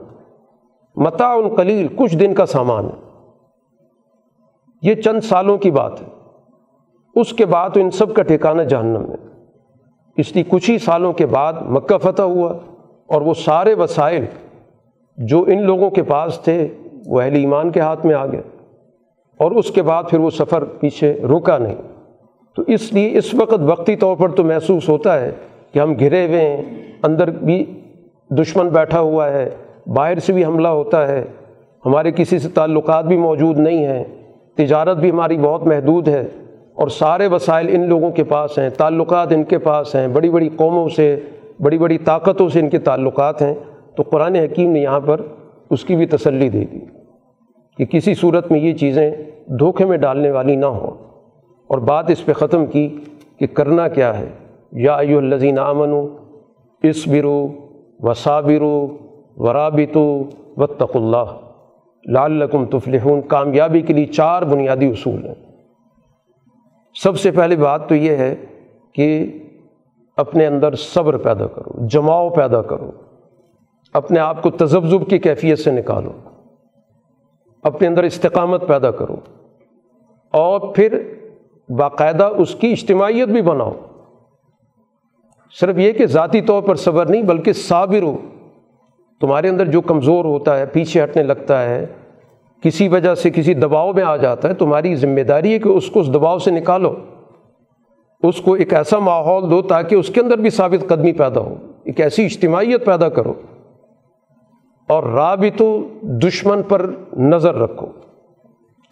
متا 0.96 1.36
قلیل، 1.58 1.88
کچھ 1.96 2.18
دن 2.18 2.34
کا 2.34 2.46
سامان۔ 2.46 2.86
ہے 2.86 3.09
یہ 4.82 4.96
چند 4.96 5.20
سالوں 5.22 5.58
کی 5.58 5.72
بات 5.72 6.02
ہے۔ 6.02 6.08
اس 7.16 7.34
کے 7.34 7.46
بعد 7.46 7.70
تو 7.74 7.80
ان 7.80 7.92
سب 7.92 8.14
کا 8.14 8.24
ٹھکانہ 8.24 8.62
جہنم 8.62 9.12
ہے۔ 9.12 9.16
اس 10.18 10.36
لیے 10.36 10.44
کچھ 10.48 10.70
ہی 10.70 10.78
سالوں 10.78 11.14
کے 11.14 11.26
بعد 11.26 11.54
مکہ 11.54 11.98
فتح 11.98 12.22
ہوا 12.22 12.54
اور 13.08 13.22
وہ 13.22 13.34
سارے 13.34 13.74
وسائل 13.74 14.26
جو 15.18 15.46
ان 15.48 15.64
لوگوں 15.64 15.90
کے 15.90 16.04
پاس 16.04 16.40
تھے، 16.40 16.68
وہ 17.08 17.22
اہل 17.22 17.36
ایمان 17.36 17.70
کے 17.70 17.80
ہاتھ 17.80 18.06
میں 18.06 18.16
آ 18.16 18.26
گئے۔ 18.26 18.42
اور 19.38 19.52
اس 19.52 19.72
کے 19.72 19.82
بعد 19.82 20.04
پھر 20.10 20.20
وہ 20.20 20.30
سفر 20.30 20.64
پیچھے 20.64 21.14
رکا 21.14 21.58
نہیں۔ 21.58 21.76
تو 22.56 22.64
اس 22.68 22.94
لیے 22.94 23.18
اس 23.18 23.34
وقت 23.34 23.60
وقتی 23.60 23.96
طور 23.96 24.16
پر 24.16 24.30
تو 24.30 24.44
محسوس 24.44 24.90
ہوتا 24.90 25.20
ہے 25.20 25.32
کہ 25.74 25.80
ہم 25.80 25.94
گھرے 26.00 26.28
ہوئے 26.28 26.42
ہیں، 26.42 26.64
اندر 27.04 27.30
بھی 27.30 27.82
دشمن 28.30 28.70
بیٹھا 28.70 29.00
ہوا 29.00 29.30
ہے، 29.30 29.50
باہر 29.88 30.20
سے 30.20 30.34
بھی 30.34 30.46
حملہ 30.46 30.68
ہوتا 30.68 31.08
ہے۔ 31.08 31.26
ہمارے 31.86 32.12
کسی 32.12 32.40
سے 32.40 32.50
تعلقات 32.50 33.06
بھی 33.06 33.18
موجود 33.18 33.60
نہیں 33.60 33.86
ہیں۔ 33.86 34.04
تجارت 34.60 34.98
بھی 34.98 35.12
ہماری 35.12 35.38
بہت 35.38 35.68
محدود 35.68 36.08
ہے 36.08 36.28
اور 36.74 36.88
سارے 36.88 37.28
وسائل 37.28 37.68
ان 37.70 37.90
لوگوں 37.90 38.12
کے 38.12 38.24
پاس 38.24 38.60
ہیں، 38.60 38.70
تعلقات 38.70 39.32
ان 39.32 39.44
کے 39.44 39.58
پاس 39.58 39.96
ہیں، 39.96 40.08
بڑی 40.08 40.30
بڑی 40.30 40.50
قوموں 40.56 40.90
سے، 40.90 41.20
بڑی 41.60 41.78
بڑی 41.78 41.98
طاقتوں 41.98 42.50
سے 42.50 42.60
ان 42.60 42.70
کے 42.70 42.80
تعلقات 42.80 43.42
ہیں۔ 43.42 43.54
تو 43.96 44.04
قرآن 44.04 44.36
حکیم 44.36 44.72
نے 44.72 44.80
یہاں 44.80 45.00
پر 45.00 45.22
اس 45.70 45.86
کی 45.86 45.96
بھی 45.96 46.06
تسلی 46.06 46.50
دے 46.50 46.66
دی 46.66 46.80
کہ 47.78 47.86
کسی 47.86 48.14
صورت 48.14 48.52
میں 48.52 48.60
یہ 48.60 48.74
چیزیں 48.74 49.12
دھوکے 49.60 49.86
میں 49.86 49.98
ڈالنے 49.98 50.32
والی 50.32 50.56
نہ 50.56 50.66
ہوں۔ 50.66 50.92
اور 51.68 51.78
بات 51.78 52.10
اس 52.10 52.26
پہ 52.26 52.34
ختم 52.34 52.66
کی 52.66 52.98
کہ 53.38 53.48
کرنا 53.48 53.88
کیا 53.88 54.20
ہے۔ 54.20 54.30
یا 54.72 54.96
ایو 54.96 55.18
الزین 55.18 55.60
امن 55.60 55.94
اس 56.84 57.08
برو 57.08 57.48
و 58.02 58.88
ورابطو 59.38 60.24
و 60.58 60.64
اللہ۔ 60.94 61.49
لال 62.06 62.32
لقم 62.32 62.66
تفلحون، 62.66 63.22
کامیابی 63.22 63.82
کے 63.82 63.94
لیے 63.94 64.06
چار 64.06 64.42
بنیادی 64.42 64.90
اصول 64.90 65.26
ہیں۔ 65.26 65.36
سب 66.96 67.20
سے 67.20 67.32
پہلے 67.32 67.56
بات 67.56 67.90
تو 67.90 67.96
یہ 67.96 68.12
ہے 68.12 68.36
کہ 68.94 69.38
اپنے 70.18 70.46
اندر 70.46 70.76
صبر 70.76 71.18
پیدا 71.18 71.48
کرو، 71.48 71.88
جماؤ 71.88 72.30
پیدا 72.30 72.62
کرو۔ 72.62 72.92
اپنے 73.94 74.20
آپ 74.20 74.42
کو 74.42 74.50
تذبذب 74.50 75.10
کی 75.10 75.18
کیفیت 75.18 75.60
سے 75.60 75.72
نکالو۔ 75.72 76.12
اپنے 77.64 77.88
اندر 77.88 78.04
استقامت 78.04 78.68
پیدا 78.68 78.92
کرو۔ 78.92 79.16
اور 80.32 80.60
پھر 80.76 81.14
باقاعدہ 81.70 82.24
اس 82.24 82.56
کی 82.56 82.72
اجتماعیت 82.72 83.28
بھی 83.28 83.42
بناؤ۔ 83.42 83.74
صرف 85.60 85.78
یہ 85.78 85.92
کہ 85.92 86.06
ذاتی 86.06 86.42
طور 86.42 86.64
پر 86.64 86.76
صبر 86.76 87.06
نہیں، 87.06 87.24
بلکہ 87.24 87.54
صابر 87.54 88.02
ہو۔ 88.02 88.18
تمہارے 89.22 89.50
اندر 89.50 89.66
جو 89.66 89.82
کمزور 89.82 90.26
ہوتا 90.26 90.60
ہے، 90.60 90.66
پیچھے 90.66 91.04
ہٹنے 91.04 91.24
لگتا 91.24 91.64
ہے، 91.64 91.86
کسی 92.64 92.88
وجہ 92.88 93.16
سے 93.16 93.30
کسی 93.30 93.54
دباؤ 93.54 93.94
میں 93.94 94.04
آ 94.04 94.18
جاتا 94.18 94.50
ہے، 94.50 94.54
تمہاری 94.54 94.96
ذمہ 94.96 95.22
داری 95.22 95.54
ہے 95.54 95.60
کہ 95.60 95.70
اس 95.70 95.90
کو 95.90 96.00
اس 96.00 96.08
دباؤ 96.08 96.38
سے 96.38 96.52
نکالو۔ 96.52 96.96
اس 98.24 98.42
کو 98.42 98.54
ایک 98.54 98.74
ایسا 98.74 99.00
ماحول 99.00 99.52
دو 99.52 99.62
تاکہ 99.62 99.96
اس 99.96 100.08
کے 100.08 100.22
اندر 100.22 100.38
بھی 100.38 100.50
ثابت 100.50 100.90
قدمی 100.90 101.12
پیدا 101.14 101.42
ہو، 101.42 101.56
ایک 101.84 102.02
ایسی 102.02 102.26
اجتماعیت 102.26 102.86
پیدا 102.86 103.10
کرو۔ 103.10 103.34
اور 104.88 105.04
رابط 105.04 105.62
دشمن 106.02 106.64
پر 106.64 106.90
نظر 107.18 107.56
رکھو۔ 107.56 107.86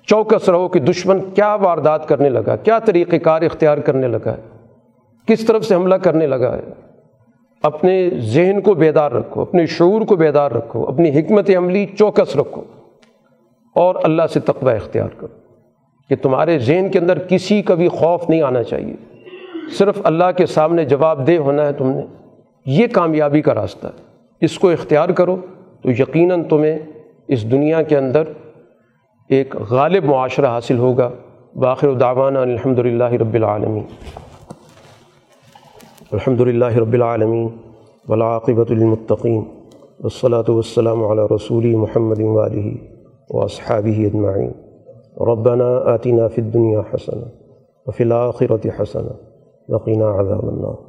چوکس 0.07 0.49
رہو 0.49 0.67
کہ 0.67 0.79
دشمن 0.79 1.19
کیا 1.33 1.55
واردات 1.55 2.07
کرنے 2.07 2.29
لگا، 2.29 2.55
کیا 2.55 2.79
طریقہ 2.79 3.15
کار 3.15 3.41
اختیار 3.41 3.77
کرنے 3.77 4.07
لگا 4.07 4.31
ہے، 4.31 4.41
کس 5.25 5.45
طرف 5.45 5.65
سے 5.65 5.75
حملہ 5.75 5.95
کرنے 5.95 6.27
لگا 6.27 6.55
ہے۔ 6.55 6.86
اپنے 7.63 8.09
ذہن 8.17 8.61
کو 8.61 8.73
بیدار 8.73 9.11
رکھو، 9.11 9.41
اپنے 9.41 9.65
شعور 9.65 10.01
کو 10.01 10.15
بیدار 10.15 10.51
رکھو، 10.51 10.87
اپنی 10.87 11.19
حکمت 11.19 11.49
عملی 11.57 11.85
چوکس 11.85 12.35
رکھو 12.35 12.63
اور 13.75 13.95
اللہ 14.03 14.23
سے 14.33 14.39
تقوی 14.39 14.73
اختیار 14.73 15.09
کرو 15.17 15.37
کہ 16.09 16.15
تمہارے 16.15 16.59
ذہن 16.59 16.89
کے 16.91 16.99
اندر 16.99 17.19
کسی 17.19 17.61
کا 17.61 17.73
بھی 17.73 17.87
خوف 17.87 18.29
نہیں 18.29 18.41
آنا 18.41 18.63
چاہیے۔ 18.63 18.95
صرف 19.77 20.01
اللہ 20.03 20.23
کے 20.37 20.45
سامنے 20.45 20.85
جواب 20.85 21.27
دہ 21.27 21.37
ہونا 21.37 21.65
ہے 21.65 21.73
تم 21.73 21.89
نے۔ 21.89 22.01
یہ 22.65 22.87
کامیابی 22.87 23.41
کا 23.41 23.55
راستہ 23.55 23.87
ہے۔ 23.87 24.01
اس 24.41 24.59
کو 24.59 24.69
اختیار 24.69 25.09
کرو 25.09 25.37
تو 25.83 25.91
یقیناً 25.91 26.43
تمہیں 26.43 26.79
اس 27.27 27.51
دنیا 27.51 27.81
کے 27.81 27.97
اندر 27.97 28.23
ایک 29.29 29.55
غالب 29.69 30.03
معاشرہ 30.03 30.45
حاصل 30.45 30.77
ہوگا۔ 30.77 31.09
باخر 31.55 31.91
دعوانا 31.91 32.41
الحمد 32.41 32.79
للہ 32.79 33.03
رب 33.03 33.33
العالمین۔ 33.33 33.83
الحمد 36.11 36.41
للہ 36.41 36.65
رب 36.65 36.93
العالمین 36.93 37.47
ولاقبۃ 38.09 38.69
المطقین 38.69 39.41
والصلاة 39.99 40.53
والسلام 40.53 41.03
علی 41.03 41.21
رسول 41.31 41.65
محمد 41.75 42.19
والی 42.35 42.69
و 43.29 43.41
اصحابی 43.41 44.05
اجمعین. 44.05 44.51
ربنا 45.27 45.67
آتنا 45.93 46.27
فی 46.27 46.41
الدنیا 46.41 46.81
حسن 46.93 47.19
وفی 47.85 48.03
الآخرت 48.03 48.67
حسن 48.79 49.07
وقینا 49.69 50.13
عذاب 50.19 50.47
النار. 50.47 50.79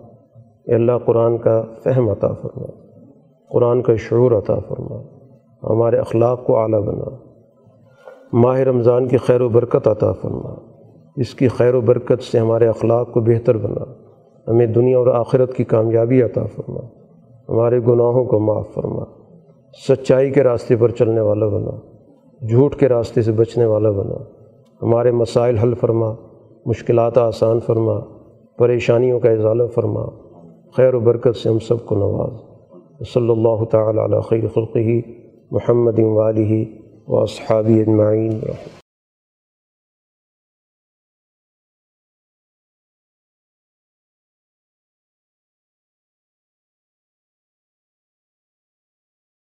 اے 0.64 0.74
اللہ 0.74 1.04
قرآن 1.04 1.38
کا 1.38 1.60
فہم 1.84 2.08
عطا 2.08 2.32
فرما، 2.32 2.70
قرآن 3.50 3.82
کا 3.82 3.96
شعور 3.96 4.32
عطا 4.32 4.58
فرما، 4.68 5.02
ہمارے 5.62 5.98
اخلاق 5.98 6.46
کو 6.46 6.58
اعلیٰ 6.58 6.82
بنا، 6.82 7.14
ماہ 8.32 8.58
رمضان 8.72 9.08
کی 9.08 9.16
خیر 9.16 9.40
و 9.40 9.48
برکت 9.48 9.88
عطا 9.88 10.12
فرما، 10.12 10.54
اس 11.16 11.34
کی 11.34 11.48
خیر 11.48 11.74
و 11.74 11.80
برکت 11.80 12.22
سے 12.22 12.38
ہمارے 12.38 12.68
اخلاق 12.68 13.12
کو 13.12 13.20
بہتر 13.20 13.56
بنا۔ 13.56 13.94
ہمیں 14.48 14.66
دنیا 14.66 14.98
اور 14.98 15.06
آخرت 15.06 15.54
کی 15.54 15.64
کامیابی 15.64 16.22
عطا 16.22 16.42
فرما۔ 16.56 16.80
ہمارے 17.48 17.78
گناہوں 17.78 18.24
کو 18.24 18.38
معاف 18.38 18.74
فرما۔ 18.74 19.04
سچائی 19.88 20.30
کے 20.30 20.42
راستے 20.42 20.76
پر 20.76 20.88
چلنے 20.88 21.20
والا 21.20 21.46
بنا۔ 21.46 21.70
جھوٹ 22.46 22.76
کے 22.76 22.88
راستے 22.88 23.22
سے 23.22 23.32
بچنے 23.32 23.64
والا 23.64 23.90
بنا۔ 23.90 24.16
ہمارے 24.82 25.10
مسائل 25.10 25.58
حل 25.58 25.74
فرما۔ 25.74 26.14
مشکلات 26.66 27.18
آسان 27.18 27.60
فرما۔ 27.60 28.00
پریشانیوں 28.58 29.20
کا 29.20 29.30
اضالہ 29.30 29.62
فرما۔ 29.74 30.02
خیر 30.76 30.94
و 30.94 31.00
برکت 31.00 31.36
سے 31.36 31.48
ہم 31.48 31.58
سب 31.58 31.86
کو 31.86 31.94
نواز۔ 31.94 32.32
صلی 33.14 33.30
اللہ 33.30 33.64
تعالیٰ 33.64 34.04
علیہ 34.04 34.20
خیر 34.20 34.48
خلقی 34.54 35.02
محمد 35.50 35.98
والی 35.98 36.64
و 37.08 37.18
اصحابی 37.18 37.80
اجمعین۔ 37.80 38.38